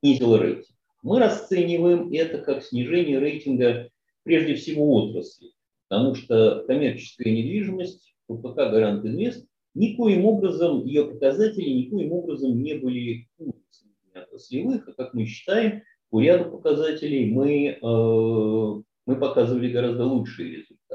снизил 0.00 0.36
рейтинг. 0.36 0.66
Мы 1.02 1.20
расцениваем 1.20 2.12
это 2.12 2.38
как 2.38 2.62
снижение 2.62 3.18
рейтинга 3.18 3.88
прежде 4.24 4.56
всего 4.56 4.92
отрасли, 4.94 5.52
потому 5.88 6.14
что 6.14 6.64
коммерческая 6.66 7.32
недвижимость, 7.32 8.14
ППК 8.26 8.56
Гарант 8.56 9.06
Инвест, 9.06 9.46
никоим 9.74 10.26
образом, 10.26 10.84
ее 10.84 11.06
показатели 11.06 11.70
никоим 11.70 12.12
образом 12.12 12.60
не 12.60 12.74
были 12.74 13.26
отраслевых, 14.14 14.88
а 14.88 14.92
как 14.92 15.14
мы 15.14 15.24
считаем, 15.24 15.82
по 16.10 16.20
ряду 16.20 16.50
показателей 16.50 17.32
мы, 17.32 17.68
э, 17.68 18.82
мы 19.06 19.16
показывали 19.16 19.70
гораздо 19.70 20.04
лучшие 20.04 20.56
результаты. 20.56 20.87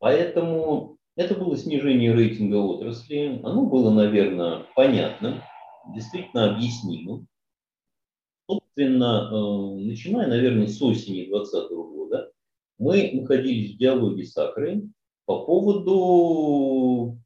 Поэтому 0.00 0.96
это 1.14 1.34
было 1.34 1.56
снижение 1.56 2.12
рейтинга 2.14 2.56
отрасли. 2.56 3.38
Оно 3.44 3.66
было, 3.66 3.90
наверное, 3.90 4.66
понятным, 4.74 5.42
действительно 5.94 6.54
объяснимым. 6.54 7.28
Собственно, 8.48 9.28
э, 9.30 9.84
начиная, 9.84 10.26
наверное, 10.26 10.66
с 10.66 10.80
осени 10.80 11.26
2020 11.26 11.70
года, 11.70 12.32
мы 12.78 13.10
находились 13.12 13.74
в 13.74 13.78
диалоге 13.78 14.24
с 14.24 14.36
Акрой 14.38 14.90
по 15.26 15.44
поводу 15.44 17.18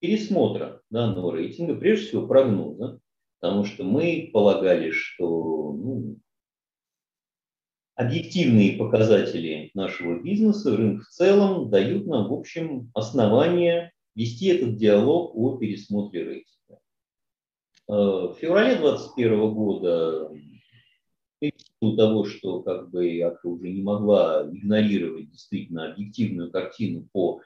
пересмотра 0.00 0.80
данного 0.90 1.36
рейтинга, 1.36 1.74
прежде 1.74 2.06
всего 2.06 2.26
прогноза, 2.26 3.00
потому 3.38 3.64
что 3.64 3.84
мы 3.84 4.30
полагали, 4.32 4.90
что 4.90 5.72
ну, 5.72 6.16
объективные 7.98 8.78
показатели 8.78 9.72
нашего 9.74 10.22
бизнеса, 10.22 10.76
рынок 10.76 11.02
в 11.02 11.08
целом, 11.08 11.68
дают 11.68 12.06
нам, 12.06 12.28
в 12.28 12.32
общем, 12.32 12.92
основания 12.94 13.92
вести 14.14 14.46
этот 14.46 14.76
диалог 14.76 15.32
о 15.34 15.58
пересмотре 15.58 16.22
рейтинга. 16.22 16.80
Э, 17.88 17.92
в 17.92 18.36
феврале 18.40 18.76
2021 18.76 19.52
года, 19.52 20.30
в 21.80 21.96
того, 21.96 22.24
что 22.24 22.62
как 22.62 22.88
бы 22.90 23.20
Акра 23.20 23.48
уже 23.48 23.68
не 23.68 23.82
могла 23.82 24.48
игнорировать 24.48 25.32
действительно 25.32 25.90
объективную 25.90 26.52
картину 26.52 27.08
по 27.12 27.40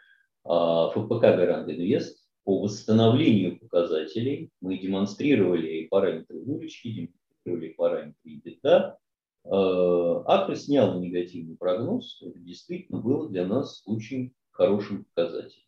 а, 0.45 0.89
ФПК 0.91 1.21
Гарант 1.21 1.69
Инвест, 1.71 2.27
по 2.45 2.61
восстановлению 2.61 3.59
показателей, 3.59 4.51
мы 4.61 4.79
демонстрировали 4.79 5.87
параметры 5.91 6.41
выручки, 6.41 6.89
демонстрировали 6.89 7.75
параметры 7.75 8.17
EBITDA, 8.25 8.95
Э, 9.45 10.23
Акра 10.27 10.55
снял 10.55 11.01
негативный 11.01 11.57
прогноз, 11.57 12.23
это 12.23 12.39
действительно 12.39 13.01
было 13.01 13.29
для 13.29 13.47
нас 13.47 13.83
очень 13.87 14.33
хорошим 14.51 15.05
показателем. 15.15 15.67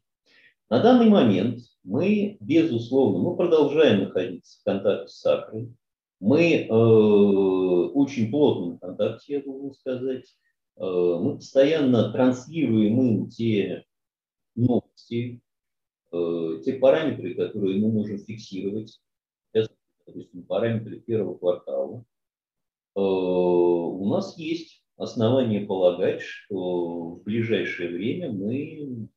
На 0.70 0.82
данный 0.82 1.08
момент 1.08 1.60
мы, 1.82 2.36
безусловно, 2.40 3.18
мы 3.18 3.36
продолжаем 3.36 4.04
находиться 4.04 4.60
в 4.60 4.64
контакте 4.64 5.12
с 5.12 5.26
Акрой. 5.26 5.74
Мы 6.20 6.66
э, 6.66 6.68
очень 6.68 8.30
плотно 8.30 8.76
в 8.76 8.78
контакте, 8.78 9.34
я 9.34 9.42
должен 9.42 9.74
сказать. 9.74 10.24
Э, 10.76 10.82
мы 10.84 11.36
постоянно 11.36 12.12
транслируем 12.12 13.00
им 13.00 13.28
те 13.28 13.84
новости, 14.54 15.42
э, 16.12 16.60
те 16.64 16.74
параметры, 16.74 17.34
которые 17.34 17.78
мы 17.80 17.92
можем 17.92 18.18
фиксировать. 18.18 19.00
Сейчас, 19.52 19.68
допустим, 20.06 20.44
параметры 20.44 21.00
первого 21.00 21.36
квартала. 21.36 22.04
Э, 22.96 23.00
у 23.00 24.08
нас 24.08 24.36
есть 24.38 24.84
основания 24.96 25.60
полагать, 25.60 26.22
что 26.22 27.16
в 27.16 27.22
ближайшее 27.22 27.90
время 27.90 28.32
мы 28.32 29.08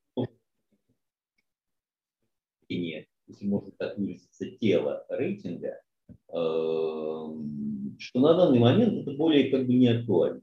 если 3.28 3.45
можно 3.45 3.72
так 3.78 3.98
выразиться, 3.98 4.49
тело 4.52 5.06
рейтинга, 5.10 5.82
э, 6.10 6.14
что 6.30 8.20
на 8.20 8.34
данный 8.34 8.60
момент 8.60 8.94
это 8.94 9.12
более 9.12 9.52
как 9.52 9.68
бы 9.68 9.74
не 9.74 9.88
актуально. 9.88 10.41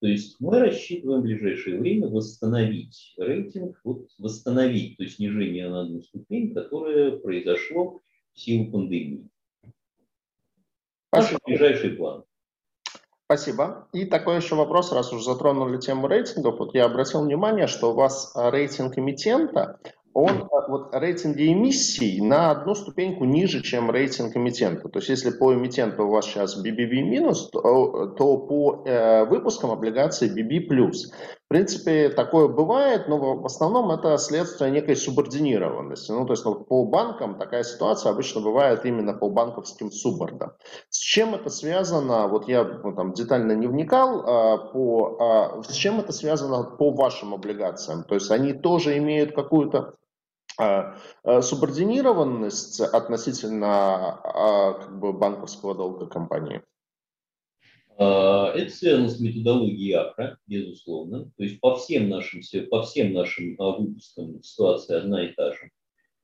То 0.00 0.08
есть 0.08 0.36
мы 0.40 0.58
рассчитываем 0.58 1.20
в 1.20 1.24
ближайшее 1.24 1.78
время 1.78 2.08
восстановить 2.08 3.14
рейтинг, 3.16 3.80
вот 3.84 4.10
восстановить 4.18 4.96
то 4.98 5.06
снижение 5.06 5.68
на 5.68 5.82
одну 5.82 6.02
ступень, 6.02 6.52
которое 6.54 7.16
произошло 7.18 8.02
в 8.34 8.40
силу 8.40 8.70
пандемии. 8.70 9.28
Наш 11.12 11.34
ближайший 11.46 11.90
план. 11.90 12.24
Спасибо. 13.26 13.88
И 13.92 14.04
такой 14.04 14.36
еще 14.36 14.54
вопрос, 14.54 14.92
раз 14.92 15.12
уж 15.12 15.24
затронули 15.24 15.78
тему 15.78 16.06
рейтингов. 16.06 16.60
Вот 16.60 16.74
я 16.74 16.84
обратил 16.84 17.22
внимание, 17.22 17.66
что 17.66 17.90
у 17.90 17.94
вас 17.94 18.30
а, 18.36 18.52
рейтинг 18.52 18.96
эмитента, 18.98 19.80
он 20.14 20.48
а, 20.52 20.68
вот 20.68 20.94
рейтинги 20.94 21.52
эмиссий 21.52 22.20
на 22.20 22.52
одну 22.52 22.76
ступеньку 22.76 23.24
ниже, 23.24 23.62
чем 23.62 23.90
рейтинг 23.90 24.36
эмитента. 24.36 24.88
То 24.88 25.00
есть 25.00 25.08
если 25.08 25.30
по 25.30 25.52
эмитенту 25.52 26.04
у 26.06 26.10
вас 26.10 26.24
сейчас 26.24 26.56
BBB 26.56 27.02
минус, 27.02 27.50
то, 27.50 28.14
то 28.16 28.38
по 28.38 28.84
э, 28.86 29.24
выпускам 29.24 29.72
облигаций 29.72 30.28
BB 30.28 30.68
плюс. 30.68 31.12
В 31.46 31.48
принципе, 31.48 32.08
такое 32.08 32.48
бывает, 32.48 33.06
но 33.06 33.36
в 33.36 33.46
основном 33.46 33.92
это 33.92 34.18
следствие 34.18 34.72
некой 34.72 34.96
субординированности. 34.96 36.10
Ну, 36.10 36.26
то 36.26 36.32
есть 36.32 36.44
ну, 36.44 36.56
по 36.56 36.84
банкам 36.84 37.38
такая 37.38 37.62
ситуация 37.62 38.10
обычно 38.10 38.40
бывает 38.40 38.84
именно 38.84 39.14
по 39.14 39.30
банковским 39.30 39.92
субордам. 39.92 40.54
С 40.90 40.98
чем 40.98 41.36
это 41.36 41.48
связано? 41.48 42.26
Вот 42.26 42.48
я 42.48 42.64
ну, 42.64 42.96
там 42.96 43.12
детально 43.12 43.52
не 43.52 43.68
вникал, 43.68 44.24
а, 44.26 44.56
по, 44.72 45.18
а, 45.20 45.62
с 45.62 45.72
чем 45.72 46.00
это 46.00 46.12
связано 46.12 46.64
по 46.64 46.90
вашим 46.90 47.32
облигациям? 47.32 48.02
То 48.02 48.16
есть 48.16 48.32
они 48.32 48.52
тоже 48.52 48.98
имеют 48.98 49.32
какую-то 49.32 49.94
а, 50.58 50.96
а, 51.22 51.42
субординированность 51.42 52.80
относительно 52.80 54.18
а, 54.24 54.72
как 54.72 54.98
бы, 54.98 55.12
банковского 55.12 55.76
долга 55.76 56.06
компании? 56.06 56.62
А, 57.98 58.52
это 58.52 58.70
связано 58.70 59.08
с 59.08 59.20
методологией 59.20 59.94
АКРА, 59.94 60.38
безусловно. 60.46 61.30
То 61.36 61.42
есть 61.42 61.60
по 61.60 61.76
всем 61.76 62.08
нашим, 62.08 62.40
по 62.70 62.82
всем 62.82 63.12
нашим 63.12 63.56
а, 63.58 63.78
выпускам 63.78 64.42
ситуация 64.42 65.00
одна 65.00 65.26
и 65.26 65.32
та 65.32 65.52
же. 65.52 65.70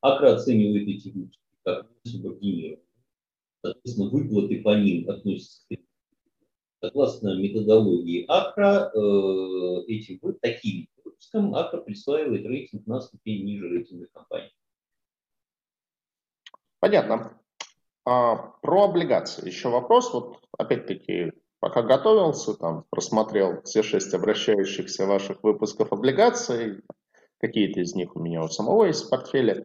АКРА 0.00 0.34
оценивает 0.34 0.88
эти 0.88 1.08
выпуски 1.08 1.42
как 1.64 1.88
субординированные. 2.04 2.84
Соответственно, 3.64 4.10
выплаты 4.10 4.60
по 4.60 4.76
ним 4.76 5.08
относятся 5.08 5.64
к 5.68 5.78
Согласно 6.84 7.40
методологии 7.40 8.24
АКРА, 8.26 8.90
э, 8.92 9.84
эти, 9.86 10.20
такие 10.40 10.88
выпускам 11.04 11.54
автор 11.54 11.80
присваивает 11.82 12.44
рейтинг 12.44 12.88
на 12.88 13.00
ступень 13.00 13.44
ниже 13.44 13.68
рейтинга 13.68 14.08
компании. 14.12 14.52
Понятно. 16.80 17.40
А, 18.04 18.34
про 18.62 18.86
облигации 18.86 19.46
еще 19.46 19.68
вопрос. 19.68 20.12
Вот 20.12 20.40
опять-таки, 20.58 21.32
пока 21.62 21.82
готовился, 21.82 22.54
там 22.54 22.84
просмотрел 22.90 23.62
все 23.62 23.84
шесть 23.84 24.12
обращающихся 24.12 25.06
ваших 25.06 25.44
выпусков 25.44 25.92
облигаций. 25.92 26.82
Какие-то 27.40 27.80
из 27.80 27.94
них 27.94 28.16
у 28.16 28.20
меня 28.20 28.42
у 28.42 28.48
самого 28.48 28.86
есть 28.86 29.04
в 29.04 29.10
портфеле. 29.10 29.64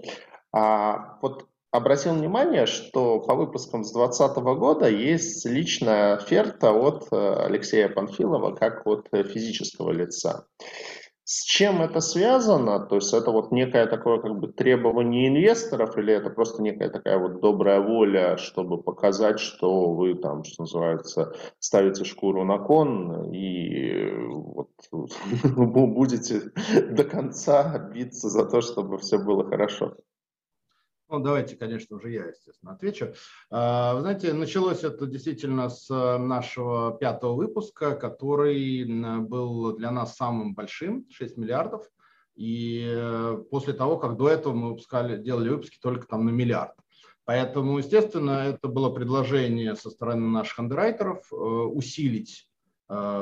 А 0.53 1.17
вот 1.23 1.47
обратил 1.71 2.13
внимание, 2.13 2.67
что 2.67 3.19
по 3.19 3.33
выпускам 3.33 3.83
с 3.83 3.91
2020 3.93 4.37
года 4.59 4.87
есть 4.87 5.43
личная 5.47 6.13
оферта 6.13 6.71
от 6.71 7.07
э, 7.11 7.45
Алексея 7.45 7.89
Панфилова 7.89 8.53
как 8.53 8.85
от 8.85 9.07
физического 9.11 9.89
лица. 9.89 10.45
С 11.29 11.43
чем 11.43 11.81
это 11.81 11.99
связано? 11.99 12.79
То 12.79 12.95
есть 12.95 13.13
это 13.13 13.31
вот 13.31 13.51
некое 13.51 13.85
такое 13.85 14.21
как 14.21 14.39
бы 14.39 14.47
требование 14.47 15.27
инвесторов 15.27 15.97
или 15.97 16.13
это 16.13 16.29
просто 16.29 16.61
некая 16.61 16.89
такая 16.89 17.17
вот 17.17 17.41
добрая 17.41 17.81
воля, 17.81 18.37
чтобы 18.37 18.81
показать, 18.81 19.37
что 19.41 19.91
вы 19.93 20.15
там, 20.15 20.45
что 20.45 20.63
называется, 20.63 21.33
ставите 21.59 22.05
шкуру 22.05 22.45
на 22.45 22.59
кон 22.59 23.33
и 23.33 24.09
вот 24.29 24.69
будете 24.89 26.43
до 26.91 27.03
конца 27.03 27.77
биться 27.93 28.29
за 28.29 28.45
то, 28.45 28.61
чтобы 28.61 28.97
все 28.97 29.17
было 29.17 29.43
хорошо? 29.43 29.97
Ну, 31.09 31.19
давайте, 31.19 31.55
конечно, 31.55 31.95
уже 31.95 32.11
я, 32.11 32.25
естественно, 32.25 32.73
отвечу. 32.73 33.13
А, 33.49 33.93
вы 33.93 34.01
знаете, 34.01 34.33
началось 34.33 34.83
это 34.83 35.05
действительно 35.05 35.69
с 35.69 35.89
э, 35.89 36.17
нашего 36.17 36.97
пятого 36.97 37.33
выпуска, 37.33 37.95
который 37.95 38.83
был 39.21 39.77
для 39.77 39.91
нас 39.91 40.17
самым 40.17 40.53
большим, 40.53 41.05
6 41.09 41.37
миллиардов. 41.37 41.89
И 42.35 42.83
э, 42.85 43.41
после 43.49 43.71
того, 43.71 43.97
как 43.97 44.17
до 44.17 44.27
этого 44.27 44.53
мы 44.53 44.69
выпускали, 44.71 45.21
делали 45.21 45.47
выпуски 45.47 45.77
только 45.81 46.07
там 46.07 46.25
на 46.25 46.29
миллиард. 46.29 46.75
Поэтому, 47.23 47.77
естественно, 47.77 48.45
это 48.45 48.67
было 48.67 48.89
предложение 48.89 49.77
со 49.77 49.89
стороны 49.89 50.27
наших 50.27 50.59
андеррайтеров 50.59 51.31
э, 51.31 51.35
усилить 51.35 52.49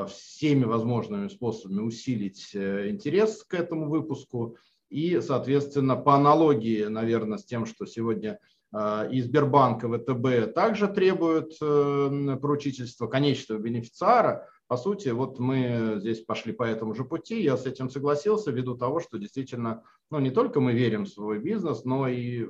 всеми 0.08 0.64
возможными 0.64 1.28
способами 1.28 1.82
усилить 1.82 2.56
интерес 2.56 3.44
к 3.44 3.56
этому 3.56 3.90
выпуску 3.90 4.58
и, 4.90 5.20
соответственно, 5.22 5.96
по 5.96 6.16
аналогии, 6.16 6.86
наверное, 6.86 7.38
с 7.38 7.46
тем, 7.46 7.66
что 7.66 7.86
сегодня 7.86 8.40
а, 8.72 9.08
и 9.10 9.22
Сбербанк, 9.22 9.84
и 9.84 9.88
ВТБ 9.88 10.54
также 10.54 10.88
требуют 10.88 11.54
э, 11.62 12.38
поручительства 12.42 13.08
конечного 13.08 13.60
бенефициара, 13.60 14.48
по 14.68 14.78
сути, 14.78 15.10
вот 15.10 15.40
мы 15.40 15.96
здесь 15.98 16.22
пошли 16.22 16.52
по 16.52 16.64
этому 16.64 16.94
же 16.94 17.06
пути, 17.06 17.42
я 17.42 17.56
с 17.56 17.66
этим 17.66 17.90
согласился 17.90 18.52
ввиду 18.52 18.76
того, 18.76 19.00
что 19.00 19.18
действительно, 19.18 19.84
ну 20.10 20.20
не 20.20 20.32
только 20.32 20.60
мы 20.60 20.74
верим 20.74 21.06
в 21.06 21.10
свой 21.10 21.40
бизнес, 21.40 21.86
но 21.86 22.08
и 22.08 22.44
э, 22.44 22.48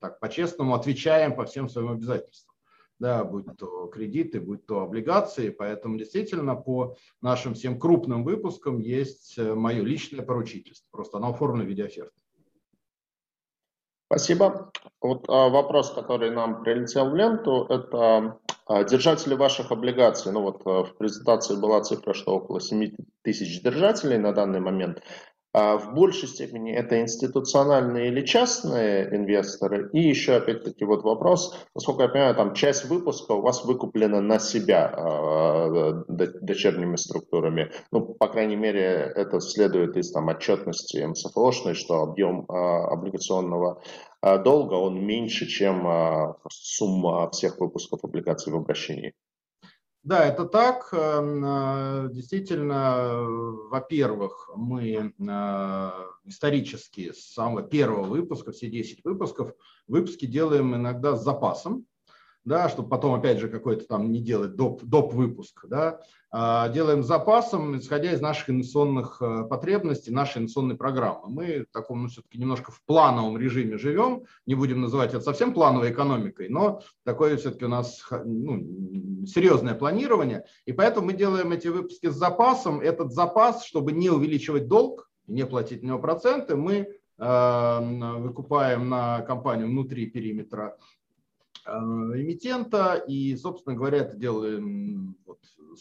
так 0.00 0.20
по-честному 0.20 0.74
отвечаем 0.74 1.36
по 1.36 1.44
всем 1.44 1.68
своим 1.68 1.90
обязательствам 1.90 2.55
да, 2.98 3.24
будь 3.24 3.46
то 3.58 3.86
кредиты, 3.86 4.40
будь 4.40 4.66
то 4.66 4.80
облигации. 4.80 5.50
Поэтому 5.50 5.98
действительно 5.98 6.54
по 6.54 6.96
нашим 7.20 7.54
всем 7.54 7.78
крупным 7.78 8.24
выпускам 8.24 8.78
есть 8.78 9.38
э, 9.38 9.54
мое 9.54 9.82
личное 9.82 10.24
поручительство. 10.24 10.86
Просто 10.90 11.18
оно 11.18 11.30
оформлено 11.30 11.64
в 11.64 11.68
виде 11.68 11.84
оферты. 11.84 12.20
Спасибо. 14.06 14.70
Вот 15.00 15.24
а, 15.28 15.48
вопрос, 15.48 15.90
который 15.90 16.30
нам 16.30 16.62
прилетел 16.62 17.10
в 17.10 17.16
ленту, 17.16 17.66
это 17.68 18.38
а, 18.66 18.84
держатели 18.84 19.34
ваших 19.34 19.72
облигаций. 19.72 20.32
Ну 20.32 20.42
вот 20.42 20.62
а, 20.64 20.84
в 20.84 20.96
презентации 20.96 21.56
была 21.56 21.82
цифра, 21.82 22.14
что 22.14 22.36
около 22.36 22.60
7 22.60 22.92
тысяч 23.22 23.60
держателей 23.62 24.18
на 24.18 24.32
данный 24.32 24.60
момент. 24.60 25.02
А 25.58 25.78
в 25.78 25.94
большей 25.94 26.28
степени 26.28 26.70
это 26.70 27.00
институциональные 27.00 28.08
или 28.08 28.26
частные 28.26 29.08
инвесторы. 29.16 29.88
И 29.94 30.00
еще, 30.00 30.34
опять-таки, 30.34 30.84
вот 30.84 31.02
вопрос, 31.02 31.56
насколько 31.74 32.02
я 32.02 32.08
понимаю, 32.10 32.34
там 32.34 32.52
часть 32.52 32.84
выпуска 32.84 33.32
у 33.32 33.40
вас 33.40 33.64
выкуплена 33.64 34.20
на 34.20 34.38
себя 34.38 34.92
а, 34.94 36.04
дочерними 36.08 36.96
структурами. 36.96 37.70
Ну, 37.90 38.02
по 38.02 38.28
крайней 38.28 38.56
мере, 38.56 39.10
это 39.16 39.40
следует 39.40 39.96
из 39.96 40.12
там, 40.12 40.28
отчетности 40.28 40.98
МСФОшной, 40.98 41.72
что 41.72 42.02
объем 42.02 42.44
а, 42.50 42.88
облигационного 42.88 43.80
долга, 44.20 44.74
он 44.74 45.06
меньше, 45.06 45.46
чем 45.46 46.34
сумма 46.50 47.30
всех 47.30 47.60
выпусков 47.60 48.04
облигаций 48.04 48.52
в 48.52 48.56
обращении. 48.56 49.14
Да, 50.06 50.24
это 50.24 50.44
так. 50.44 50.90
Эм, 50.92 51.44
э, 51.44 52.10
действительно, 52.12 53.24
во-первых, 53.70 54.48
мы 54.54 55.12
э, 55.18 55.90
исторически 56.24 57.10
с 57.10 57.32
самого 57.32 57.64
первого 57.64 58.04
выпуска, 58.04 58.52
все 58.52 58.68
10 58.68 59.02
выпусков, 59.02 59.52
выпуски 59.88 60.26
делаем 60.26 60.76
иногда 60.76 61.16
с 61.16 61.24
запасом 61.24 61.86
да, 62.46 62.68
чтобы 62.68 62.88
потом, 62.88 63.14
опять 63.14 63.38
же, 63.38 63.48
какой-то 63.48 63.86
там 63.86 64.10
не 64.10 64.20
делать 64.20 64.54
доп, 64.54 64.82
доп 64.82 65.12
выпуск, 65.12 65.66
да, 65.68 66.00
а 66.30 66.68
делаем 66.68 67.02
запасом, 67.02 67.76
исходя 67.76 68.12
из 68.12 68.20
наших 68.20 68.50
инвестиционных 68.50 69.20
э, 69.20 69.44
потребностей, 69.50 70.12
нашей 70.12 70.38
инвестиционной 70.38 70.76
программы. 70.76 71.28
Мы 71.28 71.66
в 71.68 71.72
таком, 71.72 72.02
ну, 72.02 72.08
все-таки 72.08 72.38
немножко 72.38 72.70
в 72.70 72.80
плановом 72.84 73.36
режиме 73.36 73.78
живем, 73.78 74.24
не 74.46 74.54
будем 74.54 74.80
называть 74.80 75.10
это 75.10 75.20
совсем 75.20 75.52
плановой 75.52 75.90
экономикой, 75.90 76.48
но 76.48 76.82
такое 77.04 77.36
все-таки 77.36 77.64
у 77.64 77.68
нас 77.68 78.06
ну, 78.24 79.26
серьезное 79.26 79.74
планирование, 79.74 80.44
и 80.66 80.72
поэтому 80.72 81.06
мы 81.06 81.14
делаем 81.14 81.50
эти 81.50 81.66
выпуски 81.66 82.08
с 82.08 82.14
запасом. 82.14 82.80
Этот 82.80 83.12
запас, 83.12 83.64
чтобы 83.64 83.90
не 83.90 84.08
увеличивать 84.08 84.68
долг, 84.68 85.10
не 85.26 85.44
платить 85.44 85.82
на 85.82 85.88
него 85.88 85.98
проценты, 85.98 86.54
мы 86.54 86.96
э, 87.18 88.16
выкупаем 88.18 88.88
на 88.88 89.22
компанию 89.22 89.66
внутри 89.66 90.06
периметра 90.06 90.76
эмитента. 91.66 92.94
И, 92.94 93.36
собственно 93.36 93.76
говоря, 93.76 93.98
это 93.98 94.16
делаем 94.16 95.16
вот, 95.26 95.38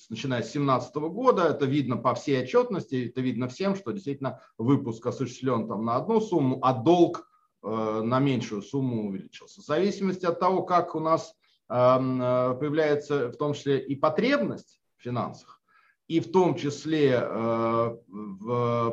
начиная 0.10 0.42
с 0.42 0.52
2017 0.52 0.96
года. 0.96 1.44
Это 1.44 1.66
видно 1.66 1.98
по 1.98 2.14
всей 2.16 2.44
отчетности, 2.44 3.10
это 3.10 3.22
видно 3.22 3.48
всем, 3.48 3.76
что 3.76 3.92
действительно 3.92 4.42
выпуск 4.58 5.06
осуществлен 5.06 5.68
там 5.68 5.86
на 5.86 5.96
одну 5.96 6.20
сумму, 6.22 6.60
а 6.62 6.74
долг 6.74 7.28
э, 7.64 8.02
на 8.04 8.20
меньшую 8.20 8.62
сумму 8.62 9.10
увеличился. 9.10 9.62
В 9.62 9.66
зависимости 9.66 10.26
от 10.26 10.40
того, 10.40 10.64
как 10.64 10.96
у 10.96 11.00
нас 11.00 11.36
эм, 11.70 12.22
э, 12.22 12.56
появляется 12.56 13.30
в 13.30 13.38
том 13.38 13.54
числе 13.54 13.80
и 13.80 13.96
потребность 13.96 14.80
в 14.98 15.04
финансах, 15.04 15.62
и 16.08 16.20
в 16.20 16.32
том 16.32 16.56
числе 16.56 17.20
э, 17.20 17.98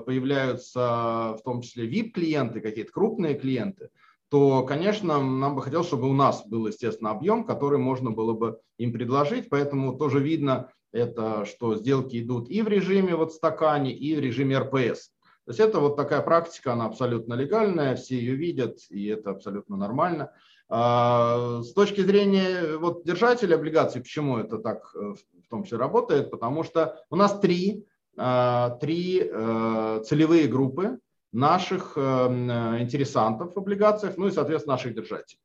появляются 0.06 1.36
в 1.38 1.42
том 1.44 1.62
числе 1.62 1.88
VIP-клиенты, 1.88 2.60
какие-то 2.60 2.92
крупные 2.92 3.34
клиенты– 3.34 3.90
то, 4.32 4.62
конечно, 4.62 5.22
нам 5.22 5.54
бы 5.54 5.60
хотелось, 5.60 5.88
чтобы 5.88 6.08
у 6.08 6.14
нас 6.14 6.46
был, 6.46 6.66
естественно, 6.66 7.10
объем, 7.10 7.44
который 7.44 7.78
можно 7.78 8.12
было 8.12 8.32
бы 8.32 8.60
им 8.78 8.90
предложить. 8.90 9.50
Поэтому 9.50 9.98
тоже 9.98 10.20
видно, 10.20 10.70
это, 10.90 11.44
что 11.44 11.76
сделки 11.76 12.18
идут 12.18 12.48
и 12.48 12.62
в 12.62 12.68
режиме 12.68 13.14
вот 13.14 13.34
стакане, 13.34 13.92
и 13.92 14.16
в 14.16 14.20
режиме 14.20 14.56
РПС. 14.56 15.10
То 15.44 15.48
есть 15.48 15.60
это 15.60 15.80
вот 15.80 15.96
такая 15.96 16.22
практика, 16.22 16.72
она 16.72 16.86
абсолютно 16.86 17.34
легальная, 17.34 17.94
все 17.94 18.16
ее 18.16 18.34
видят, 18.34 18.78
и 18.88 19.06
это 19.08 19.32
абсолютно 19.32 19.76
нормально. 19.76 20.32
А, 20.70 21.60
с 21.60 21.74
точки 21.74 22.00
зрения 22.00 22.78
вот, 22.78 23.04
держателей 23.04 23.56
облигаций, 23.56 24.00
почему 24.00 24.38
это 24.38 24.56
так 24.56 24.92
э, 24.94 25.12
в 25.44 25.50
том 25.50 25.64
числе 25.64 25.76
работает? 25.76 26.30
Потому 26.30 26.64
что 26.64 27.04
у 27.10 27.16
нас 27.16 27.38
три, 27.38 27.84
а, 28.16 28.78
три 28.80 29.20
э, 29.22 30.02
целевые 30.06 30.48
группы 30.48 31.00
наших 31.32 31.94
эм, 31.96 32.50
э, 32.50 32.82
интересантов 32.82 33.54
в 33.54 33.58
облигациях, 33.58 34.16
ну 34.16 34.28
и, 34.28 34.30
соответственно, 34.30 34.74
наших 34.74 34.94
держателей. 34.94 35.40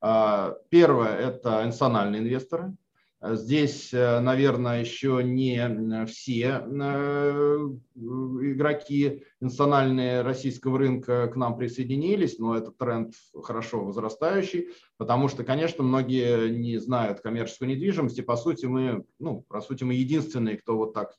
А, 0.00 0.56
первое– 0.70 1.16
это 1.18 1.62
институциональные 1.64 2.22
инвесторы. 2.22 2.74
Здесь, 3.22 3.92
э, 3.94 4.20
наверное, 4.20 4.80
еще 4.80 5.22
не 5.24 6.04
все 6.06 6.62
э, 6.64 7.68
игроки 7.94 9.24
институциональные 9.40 10.20
российского 10.20 10.78
рынка 10.78 11.26
к 11.28 11.36
нам 11.36 11.56
присоединились, 11.56 12.38
но 12.38 12.56
этот 12.56 12.76
тренд 12.76 13.14
хорошо 13.42 13.84
возрастающий, 13.84 14.68
потому 14.98 15.28
что, 15.28 15.44
конечно, 15.44 15.82
многие 15.82 16.50
не 16.50 16.78
знают 16.78 17.20
коммерческую 17.20 17.70
недвижимость, 17.70 18.18
и, 18.18 18.22
по 18.22 18.36
сути, 18.36 18.66
мы, 18.66 19.04
ну, 19.18 19.44
по 19.48 19.60
сути, 19.62 19.82
мы 19.84 19.94
единственные, 19.94 20.58
кто 20.58 20.76
вот 20.76 20.92
так 20.92 21.16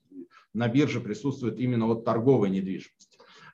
на 0.54 0.68
бирже 0.68 1.02
присутствует 1.02 1.60
именно 1.60 1.88
вот 1.88 2.06
торговой 2.06 2.50
недвижимости. 2.50 3.07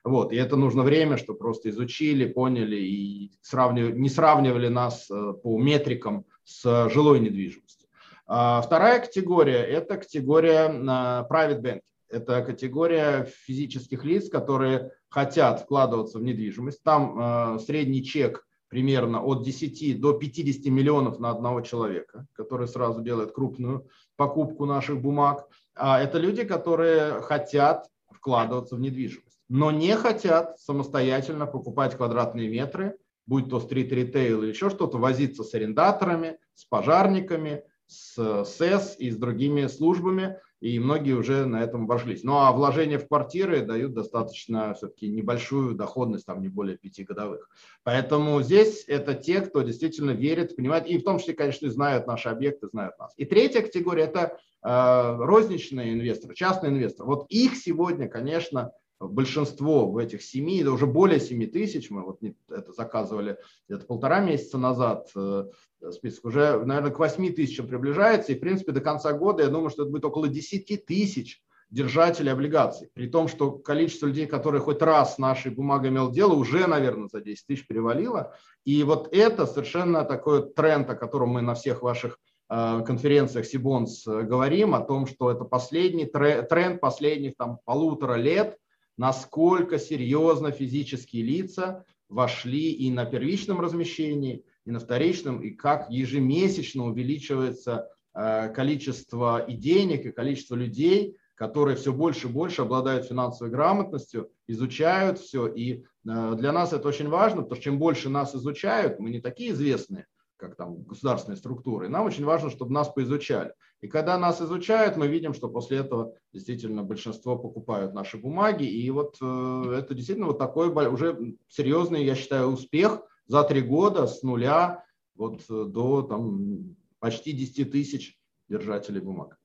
Вот, 0.04 0.32
и 0.32 0.36
это 0.36 0.56
нужно 0.56 0.82
время, 0.82 1.16
чтобы 1.16 1.38
просто 1.38 1.70
изучили, 1.70 2.26
поняли 2.26 2.76
и 2.76 3.32
сравнивали, 3.40 3.98
не 3.98 4.10
сравнивали 4.10 4.68
нас 4.68 5.10
э, 5.10 5.32
по 5.42 5.58
метрикам 5.58 6.26
с 6.44 6.90
жилой 6.90 7.20
недвижимостью. 7.20 7.88
А 8.26 8.60
вторая 8.60 9.00
категория– 9.00 9.62
это 9.64 9.96
категория 9.96 10.68
э, 10.68 11.26
private 11.32 11.62
banking. 11.62 11.80
Это 12.10 12.42
категория 12.42 13.24
физических 13.24 14.04
лиц, 14.04 14.28
которые 14.28 14.92
хотят 15.08 15.62
вкладываться 15.62 16.18
в 16.18 16.22
недвижимость. 16.22 16.82
Там 16.82 17.56
э, 17.56 17.58
средний 17.60 18.04
чек 18.04 18.46
примерно 18.68 19.22
от 19.22 19.42
10 19.42 20.00
до 20.02 20.12
50 20.12 20.66
миллионов 20.66 21.18
на 21.18 21.30
одного 21.30 21.62
человека, 21.62 22.26
который 22.34 22.68
сразу 22.68 23.00
делает 23.00 23.32
крупную 23.32 23.88
покупку 24.16 24.66
наших 24.66 25.00
бумаг. 25.00 25.48
А 25.74 25.98
это 25.98 26.18
люди, 26.18 26.44
которые 26.44 27.22
хотят 27.22 27.88
вкладываться 28.10 28.76
в 28.76 28.80
недвижимость. 28.80 29.33
Но 29.48 29.70
не 29.70 29.96
хотят 29.96 30.58
самостоятельно 30.58 31.46
покупать 31.46 31.96
квадратные 31.96 32.48
метры, 32.48 32.96
будь 33.26 33.48
то 33.48 33.60
стрит-ритейл 33.60 34.42
или 34.42 34.50
еще 34.50 34.70
что-то, 34.70 34.98
возиться 34.98 35.44
с 35.44 35.54
арендаторами, 35.54 36.38
с 36.54 36.64
пожарниками, 36.64 37.64
с 37.86 38.44
СЭС 38.44 38.96
и 38.98 39.10
с 39.10 39.16
другими 39.16 39.66
службами, 39.66 40.38
и 40.60 40.78
многие 40.78 41.12
уже 41.12 41.44
на 41.44 41.62
этом 41.62 41.86
вожились. 41.86 42.24
Ну 42.24 42.38
а 42.38 42.50
вложения 42.52 42.98
в 42.98 43.06
квартиры 43.06 43.60
дают 43.60 43.92
достаточно 43.92 44.72
все-таки 44.74 45.08
небольшую 45.10 45.74
доходность, 45.74 46.24
там 46.24 46.40
не 46.40 46.48
более 46.48 46.78
пяти 46.78 47.04
годовых. 47.04 47.50
Поэтому 47.82 48.40
здесь 48.40 48.84
это 48.86 49.14
те, 49.14 49.42
кто 49.42 49.60
действительно 49.60 50.12
верит, 50.12 50.56
понимает, 50.56 50.86
и 50.86 50.96
в 50.96 51.04
том 51.04 51.18
числе, 51.18 51.34
конечно, 51.34 51.70
знают 51.70 52.06
наши 52.06 52.30
объекты, 52.30 52.68
знают 52.68 52.98
нас. 52.98 53.12
И 53.18 53.26
третья 53.26 53.60
категория– 53.60 54.04
это 54.04 54.38
э, 54.62 55.16
розничные 55.18 55.92
инвесторы, 55.92 56.34
частные 56.34 56.72
инвесторы. 56.72 57.08
Вот 57.08 57.26
их 57.28 57.56
сегодня, 57.56 58.08
конечно, 58.08 58.72
большинство 59.08 59.90
в 59.90 59.98
этих 59.98 60.22
семи, 60.22 60.60
это 60.60 60.72
уже 60.72 60.86
более 60.86 61.20
семи 61.20 61.46
тысяч, 61.46 61.90
мы 61.90 62.04
вот 62.04 62.20
это 62.48 62.72
заказывали 62.72 63.38
где-то 63.68 63.86
полтора 63.86 64.20
месяца 64.20 64.58
назад, 64.58 65.10
э, 65.16 65.46
список 65.90 66.24
уже, 66.26 66.64
наверное, 66.64 66.90
к 66.90 66.98
восьми 66.98 67.30
тысячам 67.30 67.66
приближается, 67.68 68.32
и, 68.32 68.36
в 68.36 68.40
принципе, 68.40 68.72
до 68.72 68.80
конца 68.80 69.12
года, 69.12 69.42
я 69.42 69.48
думаю, 69.48 69.70
что 69.70 69.82
это 69.82 69.90
будет 69.90 70.04
около 70.04 70.28
десяти 70.28 70.76
тысяч 70.76 71.42
держателей 71.74 72.32
облигаций, 72.32 72.88
при 72.94 73.08
том, 73.08 73.26
что 73.26 73.50
количество 73.50 74.06
людей, 74.06 74.26
которые 74.26 74.60
хоть 74.60 74.80
раз 74.80 75.16
с 75.16 75.18
нашей 75.18 75.50
бумагой 75.50 75.90
имел 75.90 76.10
дело, 76.10 76.34
уже, 76.34 76.66
наверное, 76.66 77.08
за 77.08 77.20
10 77.20 77.46
тысяч 77.46 77.66
перевалило. 77.66 78.34
И 78.64 78.82
вот 78.84 79.12
это 79.12 79.44
совершенно 79.44 80.04
такой 80.04 80.48
тренд, 80.52 80.88
о 80.90 80.94
котором 80.94 81.30
мы 81.30 81.42
на 81.42 81.54
всех 81.54 81.82
ваших 81.82 82.18
э, 82.48 82.82
конференциях 82.86 83.46
Сибонс 83.46 84.06
э, 84.06 84.22
говорим, 84.22 84.74
о 84.74 84.80
том, 84.80 85.06
что 85.06 85.30
это 85.32 85.44
последний 85.44 86.06
тренд 86.06 86.80
последних 86.80 87.36
там 87.36 87.58
полутора 87.64 88.14
лет, 88.14 88.56
насколько 88.96 89.78
серьезно 89.78 90.50
физические 90.50 91.22
лица 91.22 91.84
вошли 92.08 92.72
и 92.72 92.90
на 92.90 93.04
первичном 93.04 93.60
размещении, 93.60 94.44
и 94.64 94.70
на 94.70 94.78
вторичном, 94.78 95.40
и 95.40 95.50
как 95.50 95.90
ежемесячно 95.90 96.86
увеличивается 96.86 97.88
э, 98.14 98.48
количество 98.50 99.44
и 99.44 99.54
денег, 99.54 100.06
и 100.06 100.12
количество 100.12 100.54
людей, 100.54 101.16
которые 101.34 101.76
все 101.76 101.92
больше 101.92 102.28
и 102.28 102.30
больше 102.30 102.62
обладают 102.62 103.06
финансовой 103.06 103.50
грамотностью, 103.50 104.30
изучают 104.46 105.18
все. 105.18 105.48
И 105.48 105.82
э, 105.82 106.34
для 106.36 106.52
нас 106.52 106.72
это 106.72 106.88
очень 106.88 107.08
важно, 107.08 107.42
потому 107.42 107.56
что 107.56 107.64
чем 107.64 107.78
больше 107.78 108.08
нас 108.08 108.34
изучают, 108.34 109.00
мы 109.00 109.10
не 109.10 109.20
такие 109.20 109.50
известные, 109.50 110.06
как 110.36 110.56
там 110.56 110.82
государственные 110.84 111.36
структуры. 111.36 111.88
Нам 111.88 112.06
очень 112.06 112.24
важно, 112.24 112.50
чтобы 112.50 112.72
нас 112.72 112.88
поизучали. 112.88 113.52
И 113.84 113.86
когда 113.86 114.16
нас 114.16 114.40
изучают, 114.40 114.96
мы 114.96 115.08
видим, 115.08 115.34
что 115.34 115.46
после 115.50 115.76
этого 115.76 116.14
действительно 116.32 116.82
большинство 116.82 117.36
покупают 117.36 117.92
наши 117.92 118.16
бумаги. 118.16 118.64
И 118.64 118.90
вот 118.90 119.18
э, 119.20 119.76
это 119.78 119.92
действительно 119.92 120.28
вот 120.28 120.38
такой 120.38 120.70
уже 120.70 121.36
серьезный, 121.48 122.02
я 122.02 122.14
считаю, 122.14 122.46
успех 122.46 123.02
за 123.26 123.44
три 123.44 123.60
года 123.60 124.06
с 124.06 124.22
нуля 124.22 124.86
вот 125.16 125.42
э, 125.50 125.64
до 125.66 126.00
там, 126.00 126.76
почти 126.98 127.32
10 127.32 127.72
тысяч 127.72 128.18
держателей 128.48 129.02
бумаг. 129.02 129.36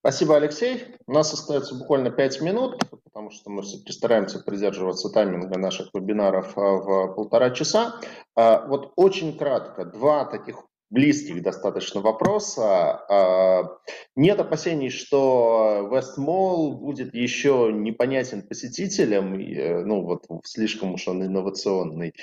Спасибо, 0.00 0.34
Алексей. 0.34 0.96
У 1.06 1.12
нас 1.12 1.32
остается 1.32 1.76
буквально 1.76 2.10
5 2.10 2.40
минут, 2.40 2.80
потому 3.04 3.30
что 3.30 3.50
мы 3.50 3.62
все-таки 3.62 3.92
стараемся 3.92 4.40
придерживаться 4.40 5.10
тайминга 5.10 5.60
наших 5.60 5.94
вебинаров 5.94 6.58
а, 6.58 6.60
в 6.60 7.14
полтора 7.14 7.50
часа. 7.50 8.00
Вот 8.34 8.94
очень 8.96 9.38
кратко, 9.38 9.84
два 9.84 10.24
таких 10.24 10.64
близких 10.90 11.42
достаточно 11.42 12.00
вопроса. 12.00 13.04
А, 13.08 13.78
нет 14.16 14.40
опасений, 14.40 14.90
что 14.90 15.88
Westmall 15.92 16.72
будет 16.72 17.14
еще 17.14 17.70
непонятен 17.72 18.42
посетителям, 18.42 19.38
э, 19.38 19.84
ну 19.84 20.02
вот 20.02 20.26
слишком 20.44 20.94
уж 20.94 21.08
он 21.08 21.24
инновационный. 21.24 22.14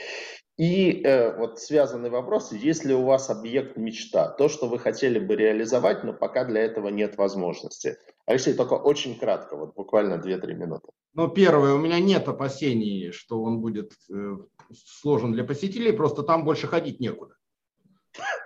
И 0.58 1.02
э, 1.04 1.38
вот 1.38 1.60
связанный 1.60 2.10
вопрос, 2.10 2.54
есть 2.54 2.86
ли 2.86 2.94
у 2.94 3.04
вас 3.04 3.30
объект 3.30 3.76
мечта, 3.76 4.30
то, 4.30 4.48
что 4.48 4.68
вы 4.68 4.80
хотели 4.80 5.20
бы 5.20 5.36
реализовать, 5.36 6.06
но 6.06 6.14
пока 6.14 6.46
для 6.46 6.62
этого 6.62 6.88
нет 6.88 7.18
возможности. 7.18 7.98
Алексей, 8.26 8.54
только 8.54 8.76
очень 8.76 9.20
кратко, 9.20 9.58
вот 9.58 9.76
буквально 9.76 10.16
2-3 10.16 10.54
минуты. 10.54 10.88
Ну, 11.14 11.28
первое, 11.28 11.74
у 11.74 11.78
меня 11.78 12.00
нет 12.00 12.28
опасений, 12.30 13.12
что 13.12 13.44
он 13.44 13.60
будет 13.60 13.92
э, 14.10 14.38
сложен 14.74 15.34
для 15.34 15.44
посетителей, 15.44 15.92
просто 15.92 16.24
там 16.24 16.46
больше 16.46 16.68
ходить 16.68 17.02
некуда. 17.02 17.36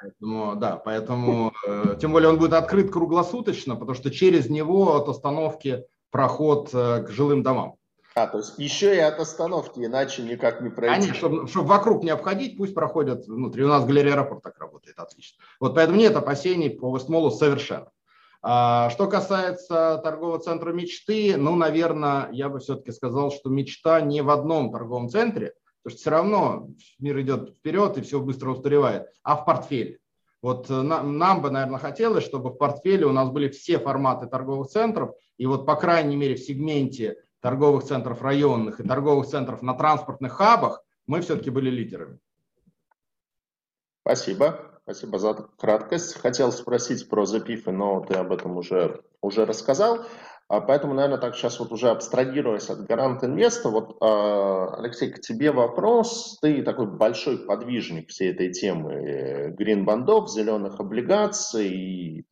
Поэтому, 0.01 0.55
да, 0.55 0.77
поэтому, 0.77 1.53
э, 1.67 1.95
тем 1.99 2.11
более 2.11 2.29
он 2.29 2.37
будет 2.37 2.53
открыт 2.53 2.91
круглосуточно, 2.91 3.75
потому 3.75 3.95
что 3.95 4.11
через 4.11 4.49
него 4.49 4.95
от 4.95 5.09
остановки 5.09 5.85
проход 6.11 6.69
э, 6.73 7.03
к 7.03 7.09
жилым 7.09 7.43
домам. 7.43 7.75
А, 8.15 8.27
то 8.27 8.39
есть 8.39 8.57
еще 8.57 8.95
и 8.95 8.99
от 8.99 9.19
остановки, 9.19 9.79
иначе 9.79 10.23
никак 10.23 10.61
не 10.61 10.69
пройти. 10.69 10.93
Конечно, 10.93 11.15
чтобы, 11.15 11.47
чтобы 11.47 11.67
вокруг 11.67 12.03
не 12.03 12.09
обходить, 12.09 12.57
пусть 12.57 12.73
проходят 12.73 13.27
внутри. 13.27 13.63
У 13.63 13.67
нас 13.67 13.85
галерея 13.85 14.13
аэропорт 14.13 14.43
так 14.43 14.57
работает, 14.59 14.97
отлично. 14.97 15.43
Вот 15.59 15.75
поэтому 15.75 15.97
нет 15.97 16.15
опасений 16.15 16.69
по 16.69 16.93
Вестмолу 16.95 17.31
совершенно. 17.31 17.91
А, 18.41 18.89
что 18.89 19.07
касается 19.07 19.99
торгового 20.03 20.39
центра 20.39 20.71
мечты, 20.71 21.35
ну, 21.37 21.55
наверное, 21.55 22.29
я 22.31 22.49
бы 22.49 22.59
все-таки 22.59 22.91
сказал, 22.91 23.31
что 23.31 23.49
мечта 23.49 24.01
не 24.01 24.21
в 24.21 24.29
одном 24.29 24.71
торговом 24.71 25.09
центре, 25.09 25.53
потому 25.83 25.91
что 25.91 26.01
все 26.01 26.09
равно 26.09 26.69
мир 26.99 27.19
идет 27.21 27.49
вперед 27.51 27.97
и 27.97 28.01
все 28.01 28.19
быстро 28.19 28.51
устаревает, 28.51 29.07
а 29.23 29.35
в 29.35 29.45
портфеле. 29.45 29.99
Вот 30.41 30.69
э, 30.69 30.81
нам, 30.81 31.17
нам 31.17 31.41
бы, 31.41 31.49
наверное, 31.51 31.79
хотелось, 31.79 32.23
чтобы 32.23 32.49
в 32.49 32.57
портфеле 32.57 33.05
у 33.05 33.11
нас 33.11 33.29
были 33.29 33.49
все 33.49 33.79
форматы 33.79 34.27
торговых 34.27 34.69
центров, 34.69 35.15
и 35.37 35.45
вот, 35.45 35.65
по 35.65 35.75
крайней 35.75 36.15
мере, 36.15 36.35
в 36.35 36.39
сегменте 36.39 37.17
торговых 37.41 37.83
центров 37.83 38.21
районных 38.21 38.79
и 38.79 38.87
торговых 38.87 39.27
центров 39.27 39.61
на 39.61 39.73
транспортных 39.73 40.33
хабах, 40.33 40.83
мы 41.07 41.21
все-таки 41.21 41.49
были 41.49 41.69
лидерами. 41.69 42.19
Спасибо. 44.01 44.69
Спасибо 44.83 45.19
за 45.19 45.35
краткость. 45.35 46.15
Хотел 46.15 46.51
спросить 46.51 47.07
про 47.09 47.25
запифы, 47.27 47.71
но 47.71 47.99
ты 48.01 48.15
об 48.15 48.31
этом 48.31 48.57
уже, 48.57 49.03
уже 49.21 49.45
рассказал. 49.45 49.99
А 50.49 50.61
поэтому, 50.61 50.95
наверное, 50.95 51.19
так 51.19 51.35
сейчас 51.35 51.59
вот 51.59 51.71
уже 51.71 51.91
абстрагируясь 51.91 52.71
от 52.71 52.79
Гарант 52.85 53.23
Инвеста, 53.23 53.69
вот, 53.69 53.97
а, 54.01 54.75
Алексей, 54.79 55.11
к 55.11 55.21
тебе 55.21 55.51
вопрос. 55.51 56.39
Ты 56.41 56.63
такой 56.63 56.87
большой 56.87 57.37
подвижник 57.37 58.09
всей 58.09 58.31
этой 58.31 58.51
темы 58.51 59.53
грин-бандов, 59.55 60.31
зеленых 60.31 60.79
облигаций, 60.79 62.25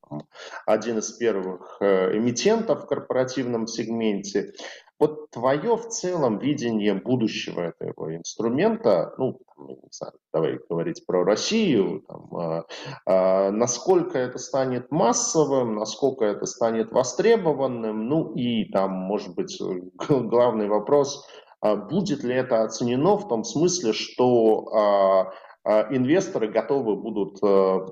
один 0.66 0.98
из 0.98 1.12
первых 1.12 1.78
э, 1.80 2.18
эмитентов 2.18 2.84
в 2.84 2.88
корпоративном 2.88 3.68
сегменте. 3.68 4.54
Вот 5.00 5.30
твое 5.30 5.78
в 5.78 5.88
целом 5.90 6.40
видение 6.40 6.96
будущего 6.96 7.74
этого 7.80 8.16
инструмента, 8.16 9.14
ну, 9.18 9.40
не 9.58 9.90
знаю, 9.92 10.14
давай 10.34 10.60
говорить 10.70 11.06
про 11.06 11.24
Россию, 11.24 12.04
там, 12.08 12.36
а, 12.36 12.66
а, 13.06 13.52
насколько 13.52 14.18
это 14.18 14.40
станет 14.40 14.92
массовым, 14.92 15.76
насколько 15.76 16.26
это 16.26 16.46
станет 16.48 16.92
востребованным, 16.92 18.08
ну 18.08 18.34
и 18.34 18.66
там, 18.72 18.92
может 18.92 19.36
быть, 19.36 19.60
главный 20.10 20.68
вопрос, 20.68 21.28
а, 21.62 21.76
будет 21.76 22.24
ли 22.24 22.34
это 22.34 22.64
оценено 22.64 23.18
в 23.18 23.28
том 23.28 23.44
смысле, 23.44 23.94
что 23.94 24.68
а, 24.74 25.32
а, 25.64 25.96
инвесторы 25.96 26.48
готовы 26.48 26.96
будут 26.96 27.38
а, 27.44 27.86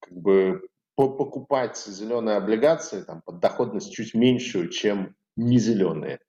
как 0.00 0.12
бы 0.12 0.60
покупать 0.96 1.78
зеленые 1.78 2.36
облигации 2.36 3.02
там, 3.02 3.22
под 3.22 3.38
доходность 3.38 3.92
чуть 3.92 4.14
меньшую, 4.14 4.68
чем 4.68 5.14
не 5.40 5.58
зеленые? 5.58 6.20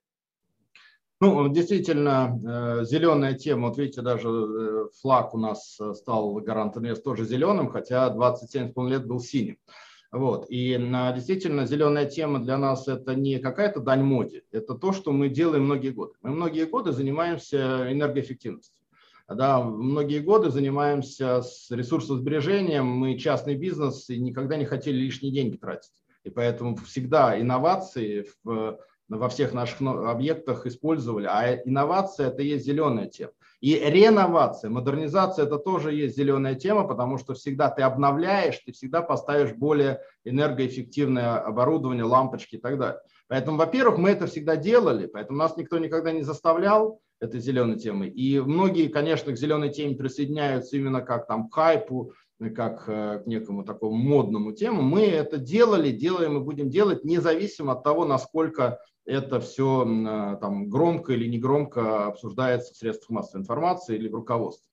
Ну, 1.21 1.47
действительно, 1.49 2.39
э, 2.43 2.83
зеленая 2.83 3.35
тема, 3.35 3.67
вот 3.67 3.77
видите, 3.77 4.01
даже 4.01 4.27
э, 4.27 4.85
флаг 5.01 5.35
у 5.35 5.37
нас 5.37 5.77
э, 5.79 5.93
стал 5.93 6.33
Гарант 6.35 6.77
Инвест 6.77 7.03
тоже 7.03 7.25
зеленым, 7.25 7.69
хотя 7.69 8.11
27,5 8.11 8.89
лет 8.89 9.05
был 9.05 9.19
синим. 9.19 9.59
Вот. 10.11 10.47
И 10.49 10.75
действительно, 11.15 11.67
зеленая 11.67 12.05
тема 12.05 12.39
для 12.39 12.57
нас 12.57 12.87
это 12.87 13.13
не 13.13 13.37
какая-то 13.37 13.81
дань 13.81 14.03
моде, 14.03 14.41
это 14.51 14.73
то, 14.73 14.93
что 14.93 15.11
мы 15.11 15.29
делаем 15.29 15.65
многие 15.65 15.91
годы. 15.91 16.13
Мы 16.23 16.31
многие 16.31 16.65
годы 16.65 16.91
занимаемся 16.91 17.91
энергоэффективностью. 17.91 18.75
Да, 19.29 19.61
многие 19.61 20.19
годы 20.19 20.49
занимаемся 20.49 21.43
с 21.43 21.69
ресурсосбережением, 21.69 22.87
мы 22.87 23.17
частный 23.17 23.55
бизнес 23.55 24.09
и 24.09 24.19
никогда 24.19 24.57
не 24.57 24.65
хотели 24.65 24.97
лишние 24.97 25.31
деньги 25.31 25.55
тратить. 25.55 25.93
И 26.23 26.31
поэтому 26.31 26.75
всегда 26.75 27.39
инновации 27.39 28.25
в 28.43 28.79
во 29.17 29.29
всех 29.29 29.53
наших 29.53 29.81
объектах 29.81 30.65
использовали. 30.65 31.27
А 31.29 31.55
инновация– 31.55 32.27
это 32.29 32.41
есть 32.41 32.65
зеленая 32.65 33.07
тема. 33.07 33.33
И 33.59 33.75
реновация, 33.75 34.71
модернизация– 34.71 35.45
это 35.45 35.57
тоже 35.57 35.93
есть 35.93 36.17
зеленая 36.17 36.55
тема, 36.55 36.87
потому 36.87 37.17
что 37.19 37.35
всегда 37.35 37.69
ты 37.69 37.83
обновляешь, 37.83 38.59
ты 38.65 38.71
всегда 38.71 39.01
поставишь 39.01 39.53
более 39.53 40.01
энергоэффективное 40.25 41.37
оборудование, 41.37 42.03
лампочки 42.03 42.55
и 42.55 42.59
так 42.59 42.79
далее. 42.79 43.01
Поэтому, 43.27 43.57
во-первых, 43.57 43.99
мы 43.99 44.09
это 44.09 44.25
всегда 44.25 44.55
делали, 44.55 45.05
поэтому 45.05 45.37
нас 45.37 45.55
никто 45.57 45.77
никогда 45.77 46.11
не 46.11 46.23
заставлял 46.23 46.99
этой 47.19 47.39
зеленой 47.39 47.77
темой. 47.77 48.09
И 48.09 48.39
многие, 48.39 48.87
конечно, 48.87 49.31
к 49.31 49.37
зеленой 49.37 49.69
теме 49.69 49.95
присоединяются 49.95 50.75
именно 50.75 51.01
как 51.01 51.27
там 51.27 51.47
к 51.47 51.53
хайпу, 51.53 52.13
как 52.49 52.85
э, 52.87 53.21
к 53.23 53.27
некому 53.27 53.63
такому 53.63 53.93
модному 53.93 54.53
тему. 54.53 54.81
Мы 54.81 55.05
это 55.05 55.37
делали, 55.37 55.91
делаем 55.91 56.37
и 56.37 56.43
будем 56.43 56.69
делать, 56.69 57.05
независимо 57.05 57.73
от 57.73 57.83
того, 57.83 58.05
насколько 58.05 58.79
это 59.11 59.39
все 59.39 59.83
там 60.39 60.69
громко 60.69 61.13
или 61.13 61.27
негромко 61.27 62.07
обсуждается 62.07 62.73
в 62.73 62.77
средствах 62.77 63.09
массовой 63.09 63.41
информации 63.41 63.95
или 63.95 64.07
в 64.07 64.15
руководстве. 64.15 64.67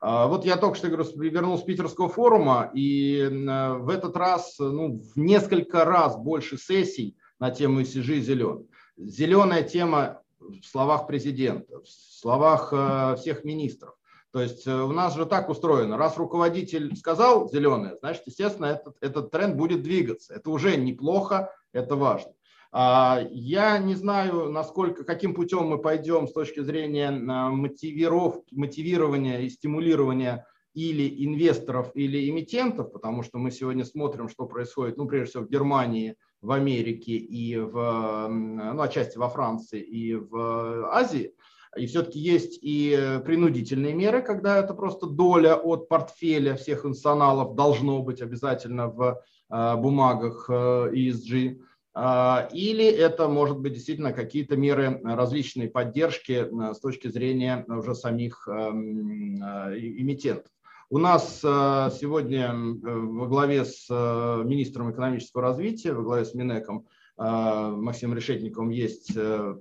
А, 0.00 0.26
вот 0.26 0.44
я 0.44 0.56
только 0.56 0.76
что 0.76 0.88
говорю, 0.88 1.04
вернулся 1.16 1.62
с 1.62 1.66
Питерского 1.66 2.08
форума, 2.08 2.70
и 2.74 3.28
в 3.30 3.88
этот 3.88 4.16
раз 4.16 4.56
ну, 4.58 4.98
в 4.98 5.16
несколько 5.16 5.84
раз 5.84 6.16
больше 6.16 6.58
сессий 6.58 7.16
на 7.38 7.50
тему 7.50 7.82
ESG 7.82 8.20
зеленый. 8.20 8.66
Зеленая 8.96 9.62
тема 9.62 10.22
в 10.40 10.64
словах 10.64 11.06
президента, 11.06 11.80
в 11.80 11.88
словах 11.88 12.72
э, 12.72 13.16
всех 13.16 13.44
министров. 13.44 13.94
То 14.32 14.40
есть 14.40 14.66
э, 14.66 14.74
у 14.74 14.92
нас 14.92 15.14
же 15.14 15.26
так 15.26 15.48
устроено, 15.48 15.96
раз 15.96 16.16
руководитель 16.16 16.96
сказал 16.96 17.48
зеленое, 17.48 17.96
значит, 18.00 18.22
естественно, 18.26 18.66
этот, 18.66 18.96
этот 19.00 19.30
тренд 19.30 19.56
будет 19.56 19.82
двигаться. 19.82 20.34
Это 20.34 20.50
уже 20.50 20.76
неплохо, 20.76 21.54
это 21.72 21.94
важно. 21.96 22.32
А, 22.74 23.20
я 23.30 23.76
не 23.78 23.94
знаю, 23.94 24.50
насколько, 24.50 25.04
каким 25.04 25.34
путем 25.34 25.66
мы 25.66 25.78
пойдем 25.78 26.26
с 26.26 26.32
точки 26.32 26.60
зрения 26.60 27.08
а, 27.08 27.50
мотивировки, 27.50 28.54
мотивирования 28.54 29.40
и 29.40 29.50
стимулирования 29.50 30.46
или 30.72 31.26
инвесторов, 31.26 31.90
или 31.94 32.30
эмитентов, 32.30 32.90
потому 32.90 33.22
что 33.22 33.36
мы 33.36 33.50
сегодня 33.50 33.84
смотрим, 33.84 34.30
что 34.30 34.46
происходит, 34.46 34.96
ну, 34.96 35.06
прежде 35.06 35.30
всего, 35.30 35.44
в 35.44 35.50
Германии, 35.50 36.16
в 36.40 36.50
Америке 36.50 37.12
и 37.12 37.58
в, 37.58 38.28
ну, 38.28 38.80
отчасти 38.80 39.18
во 39.18 39.28
Франции 39.28 39.80
и 39.80 40.14
в 40.14 40.90
Азии. 40.90 41.34
И 41.76 41.86
все-таки 41.86 42.18
есть 42.18 42.58
и 42.62 43.20
принудительные 43.24 43.92
меры, 43.92 44.22
когда 44.22 44.58
это 44.58 44.72
просто 44.72 45.06
доля 45.06 45.56
от 45.56 45.88
портфеля 45.88 46.56
всех 46.56 46.86
институционалов 46.86 47.54
должно 47.54 48.02
быть 48.02 48.22
обязательно 48.22 48.88
в 48.88 49.22
а, 49.50 49.76
бумагах 49.76 50.48
ESG. 50.48 51.60
А, 51.94 52.48
или 52.52 52.86
это 52.86 53.28
может 53.28 53.58
быть 53.58 53.74
действительно 53.74 54.12
какие-то 54.12 54.56
меры 54.56 55.00
различной 55.04 55.68
поддержки 55.68 56.32
э, 56.32 56.74
с 56.74 56.80
точки 56.80 57.08
зрения 57.08 57.64
уже 57.68 57.94
самих 57.94 58.48
эм, 58.48 59.36
э, 59.42 59.78
эмитентов. 59.78 60.50
У 60.88 60.96
нас 60.98 61.40
э, 61.44 61.90
сегодня 62.00 62.54
во 62.54 63.26
главе 63.26 63.64
с 63.66 63.88
министром 63.90 64.90
экономического 64.90 65.42
развития, 65.42 65.92
во 65.92 66.02
главе 66.02 66.24
с 66.24 66.34
Минеком 66.34 66.86
Максимом 67.16 68.16
Решетниковым 68.16 68.70
есть, 68.70 69.12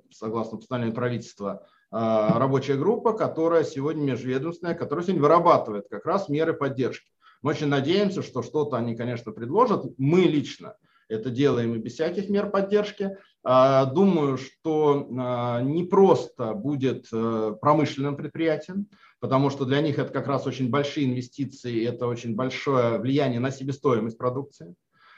согласно 0.09 0.57
постановлению 0.57 0.95
правительства, 0.95 1.67
рабочая 1.91 2.75
группа, 2.75 3.11
которая 3.11 3.65
сегодня 3.65 4.03
межведомственная, 4.03 4.73
которая 4.73 5.03
сегодня 5.03 5.21
вырабатывает 5.21 5.87
как 5.89 6.05
раз 6.05 6.29
меры 6.29 6.53
поддержки. 6.53 7.11
Мы 7.41 7.51
очень 7.51 7.67
надеемся, 7.67 8.23
что 8.23 8.41
что-то 8.41 8.77
они, 8.77 8.95
конечно, 8.95 9.33
предложат. 9.33 9.85
Мы 9.97 10.21
лично 10.21 10.75
это 11.11 11.29
делаем 11.29 11.75
и 11.75 11.79
без 11.79 11.93
всяких 11.93 12.29
мер 12.29 12.49
поддержки. 12.49 13.17
А, 13.43 13.85
думаю, 13.85 14.37
что 14.37 15.07
а, 15.17 15.61
не 15.61 15.83
просто 15.83 16.53
будет 16.53 17.07
э, 17.11 17.55
промышленным 17.59 18.15
предприятием, 18.15 18.87
потому 19.19 19.49
что 19.49 19.65
для 19.65 19.81
них 19.81 19.99
это 19.99 20.13
как 20.13 20.27
раз 20.27 20.45
очень 20.47 20.69
большие 20.69 21.07
инвестиции, 21.07 21.85
это 21.85 22.07
очень 22.07 22.35
большое 22.35 22.99
влияние 22.99 23.39
на 23.39 23.51
себестоимость 23.51 24.17
продукции. 24.17 24.75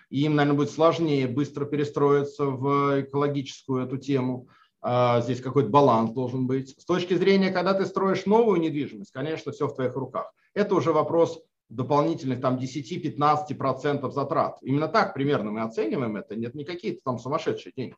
И 0.10 0.22
им, 0.24 0.36
наверное, 0.36 0.58
будет 0.58 0.72
сложнее 0.72 1.28
быстро 1.28 1.66
перестроиться 1.66 2.46
в 2.46 3.02
экологическую 3.02 3.86
эту 3.86 3.98
тему. 3.98 4.48
А, 4.82 5.22
здесь 5.22 5.42
какой-то 5.42 5.70
баланс 5.70 6.12
должен 6.12 6.48
быть. 6.48 6.80
С 6.80 6.86
точки 6.86 7.14
зрения, 7.16 7.52
когда 7.52 7.74
ты 7.74 7.86
строишь 7.86 8.26
новую 8.26 8.60
недвижимость, 8.60 9.12
конечно, 9.12 9.52
все 9.52 9.68
в 9.68 9.76
твоих 9.76 9.96
руках. 9.96 10.32
Это 10.54 10.76
уже 10.76 10.92
вопрос 10.92 11.42
дополнительных 11.74 12.42
там 12.42 12.58
10-15% 12.58 14.12
затрат. 14.12 14.58
Именно 14.62 14.88
так 14.88 15.14
примерно 15.14 15.52
мы 15.52 15.62
оцениваем 15.62 16.16
это, 16.16 16.36
нет 16.36 16.56
не 16.56 16.64
какие-то 16.64 17.02
там 17.04 17.20
сумасшедшие 17.20 17.74
деньги. 17.76 17.96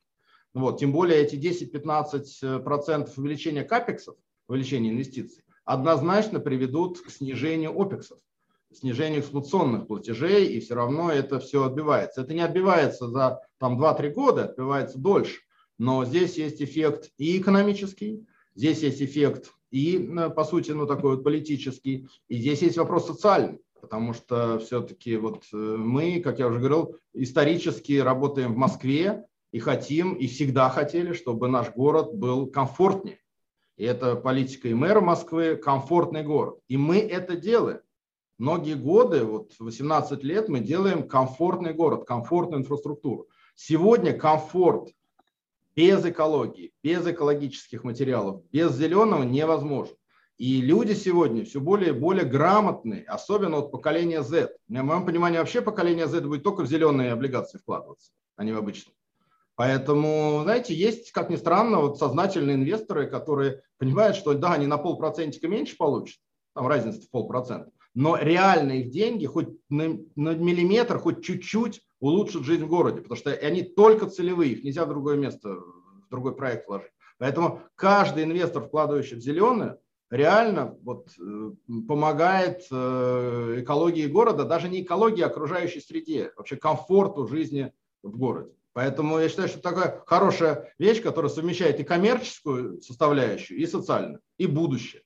Вот, 0.53 0.80
тем 0.80 0.93
более 0.93 1.19
эти 1.19 1.35
10-15% 1.35 3.10
увеличения 3.18 3.64
капексов, 3.64 4.15
увеличения 4.47 4.91
инвестиций, 4.91 5.43
однозначно 5.65 6.39
приведут 6.39 7.02
к 7.02 7.10
снижению 7.10 7.77
опексов, 7.80 8.19
снижению 8.72 9.19
эксплуатационных 9.19 9.88
платежей, 9.88 10.47
и 10.47 10.60
все 10.61 10.76
равно 10.76 11.11
это 11.11 11.39
все 11.39 11.65
отбивается. 11.65 12.22
Это 12.22 12.34
не 12.34 12.41
отбивается 12.41 13.10
за 13.10 13.41
там, 13.57 13.81
2-3 13.81 14.10
года, 14.11 14.45
отбивается 14.45 14.97
дольше. 14.97 15.41
Но 15.77 16.06
здесь 16.06 16.38
есть 16.38 16.61
эффект 16.61 17.11
и 17.18 17.38
экономический, 17.38 18.26
здесь 18.56 18.81
есть 18.81 19.02
эффект 19.02 19.52
и, 19.72 19.97
э, 19.97 20.30
по 20.30 20.45
сути, 20.45 20.72
ну, 20.72 20.88
такой 20.88 21.15
вот 21.15 21.23
политический. 21.26 22.07
И 22.30 22.38
здесь 22.38 22.61
есть 22.61 22.77
вопрос 22.77 23.07
социальный, 23.07 23.60
потому 23.85 24.13
что 24.13 24.57
все-таки 24.57 25.15
вот 25.15 25.45
э, 25.53 25.55
мы, 25.55 26.19
как 26.19 26.39
я 26.39 26.47
уже 26.47 26.57
говорил, 26.57 26.97
исторически 27.13 27.99
работаем 27.99 28.53
в 28.53 28.57
Москве 28.57 29.25
и 29.51 29.59
хотим, 29.59 30.15
и 30.15 30.25
всегда 30.25 30.69
хотели, 30.69 31.13
чтобы 31.13 31.47
наш 31.47 31.71
город 31.71 32.15
был 32.15 32.47
комфортнее. 32.47 33.19
И 33.77 33.83
это 33.85 34.15
политика 34.15 34.67
и 34.69 34.73
мэра 34.73 35.01
Москвы, 35.01 35.55
комфортный 35.55 36.23
город. 36.23 36.59
И 36.67 36.77
мы 36.77 36.97
это 36.97 37.35
делаем. 37.35 37.81
Многие 38.39 38.73
годы, 38.73 39.23
вот 39.23 39.53
18 39.59 40.23
лет, 40.23 40.49
мы 40.49 40.61
делаем 40.61 41.07
комфортный 41.07 41.73
город, 41.73 42.05
комфортную 42.05 42.61
инфраструктуру. 42.61 43.27
Сегодня 43.53 44.13
комфорт 44.17 44.89
без 45.75 46.03
экологии, 46.03 46.73
без 46.81 47.05
экологических 47.05 47.83
материалов, 47.83 48.41
без 48.51 48.75
зеленого 48.75 49.23
невозможно. 49.23 49.95
И 50.37 50.59
люди 50.59 50.93
сегодня 50.93 51.45
все 51.45 51.61
более 51.61 51.89
и 51.89 51.97
более 51.97 52.25
грамотные, 52.25 53.03
особенно 53.03 53.59
от 53.59 53.71
поколения 53.71 54.21
Z. 54.21 54.49
В 54.67 54.71
моем 54.71 55.05
понимании 55.05 55.37
вообще 55.37 55.61
поколение 55.61 56.07
Z 56.07 56.21
будет 56.21 56.43
только 56.43 56.63
в 56.63 56.67
зеленые 56.67 57.13
облигации 57.13 57.57
вкладываться, 57.57 58.11
а 58.35 58.43
не 58.43 58.51
в 58.51 58.57
обычные. 58.57 58.95
Поэтому, 59.55 60.41
знаете, 60.43 60.73
есть, 60.73 61.13
как 61.13 61.29
ни 61.29 61.37
странно, 61.37 61.79
вот 61.79 61.97
сознательные 61.97 62.55
инвесторы, 62.55 63.07
которые 63.07 63.61
понимают, 63.77 64.17
что 64.17 64.33
да, 64.33 64.53
они 64.53 64.67
на 64.67 64.77
полпроцентика 64.77 65.47
меньше 65.47 65.77
получат, 65.77 66.17
там 66.53 66.67
разница 66.67 67.01
в 67.01 67.09
полпроцента, 67.09 67.71
но 67.93 68.17
реально 68.17 68.73
их 68.73 68.91
деньги 68.91 69.25
хоть 69.25 69.47
на, 69.69 69.97
на 70.17 70.35
миллиметр, 70.35 70.99
хоть 70.99 71.23
чуть-чуть 71.23 71.81
улучшат 72.01 72.43
жизнь 72.43 72.65
в 72.65 72.67
городе, 72.67 72.99
потому 72.99 73.17
что 73.17 73.31
они 73.31 73.63
только 73.63 74.07
целевые, 74.09 74.51
их 74.51 74.65
нельзя 74.65 74.83
в 74.83 74.89
другое 74.89 75.15
место, 75.15 75.55
в 75.55 76.09
другой 76.09 76.35
проект 76.35 76.67
вложить. 76.67 76.91
Поэтому 77.17 77.61
каждый 77.75 78.25
инвестор, 78.25 78.63
вкладывающий 78.63 79.15
в 79.15 79.21
зеленое, 79.21 79.77
реально 80.10 80.77
вот, 80.84 81.10
э, 81.19 81.52
помогает 81.88 82.65
э, 82.72 83.56
экологии 83.60 84.07
города, 84.07 84.45
даже 84.45 84.69
не 84.69 84.82
экологии, 84.82 85.22
а 85.22 85.27
окружающей 85.27 85.82
среде, 85.82 86.32
вообще 86.38 86.56
комфорту 86.56 87.27
жизни 87.27 87.73
в 88.03 88.18
городе. 88.18 88.52
Поэтому 88.73 89.19
я 89.19 89.30
считаю, 89.30 89.48
что 89.48 89.61
такая 89.61 90.03
хорошая 90.06 90.73
вещь, 90.77 91.02
которая 91.02 91.32
совмещает 91.32 91.80
и 91.80 91.84
коммерческую 91.84 92.82
составляющую, 92.82 93.57
и 93.57 93.65
социальную, 93.65 94.19
и 94.38 94.48
будущее. 94.48 95.03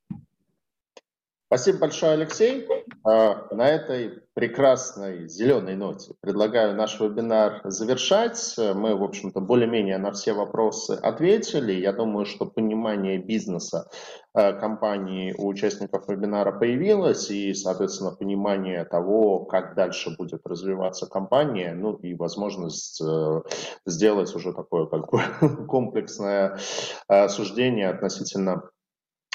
Спасибо 1.52 1.80
большое, 1.80 2.12
Алексей. 2.12 2.68
А, 3.04 3.48
на 3.50 3.68
этой 3.68 4.22
прекрасной 4.36 5.28
зеленой 5.28 5.76
ноте 5.76 6.14
предлагаю 6.22 6.76
наш 6.76 7.00
вебинар 7.00 7.62
завершать. 7.64 8.54
Мы, 8.56 8.96
в 8.96 9.04
общем-то, 9.04 9.42
более-менее 9.42 9.98
на 9.98 10.12
все 10.12 10.34
вопросы 10.34 10.92
ответили. 10.92 11.72
Я 11.72 11.92
думаю, 11.92 12.28
что 12.28 12.46
понимание 12.46 13.18
бизнеса 13.18 13.90
а, 14.32 14.54
компании 14.54 15.34
у 15.40 15.48
участников 15.48 16.08
вебинара 16.08 16.52
появилось, 16.52 17.32
и, 17.32 17.56
соответственно, 17.56 18.12
понимание 18.12 18.86
того, 18.86 19.46
как 19.46 19.74
дальше 19.74 20.16
будет 20.16 20.46
развиваться 20.46 21.08
компания, 21.08 21.74
ну 21.74 21.94
и 21.96 22.14
возможность 22.14 23.02
э, 23.02 23.42
сделать 23.88 24.36
уже 24.36 24.54
такое 24.54 24.86
как 24.86 25.10
бы 25.10 25.66
комплексное 25.68 26.60
а, 27.08 27.28
суждение 27.28 27.90
относительно 27.90 28.70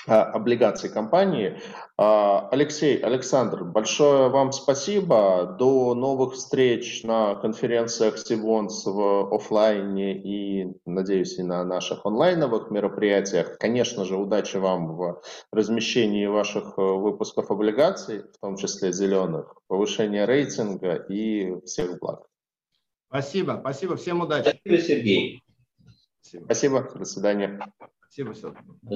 облигаций 0.07 0.91
компании. 0.91 1.59
А, 1.97 2.49
Алексей, 2.51 2.99
Александр, 2.99 3.65
большое 3.65 4.29
вам 4.29 4.53
спасибо. 4.53 5.57
До 5.59 5.95
новых 5.95 6.35
встреч 6.35 7.03
на 7.05 7.35
конференциях 7.37 8.19
Сибонс 8.19 8.85
в 8.85 9.35
офлайне 9.35 10.17
и, 10.17 10.75
надеюсь, 10.85 11.39
и 11.39 11.43
на 11.43 11.65
наших 11.65 12.05
онлайновых 12.05 12.71
мероприятиях. 12.71 13.59
Конечно 13.59 14.05
же, 14.05 14.17
удачи 14.17 14.57
вам 14.57 14.97
в 14.97 15.23
размещении 15.53 16.27
ваших 16.27 16.75
э, 16.77 16.83
выпусков 16.83 17.51
облигаций, 17.51 18.23
в 18.23 18.39
том 18.41 18.57
числе 18.57 18.93
зеленых, 18.93 19.55
повышения 19.69 20.27
рейтинга 20.27 20.95
и 20.95 21.61
всех 21.65 21.99
благ. 21.99 22.27
Спасибо, 23.09 23.59
спасибо, 23.61 23.97
всем 23.97 24.21
удачи. 24.21 24.59
Спасибо, 24.65 24.83
Сергей. 24.83 25.43
Спасибо, 26.21 26.91
до 26.95 27.05
свидания. 27.05 27.61
Спасибо, 28.15 28.33
все. 28.33 28.55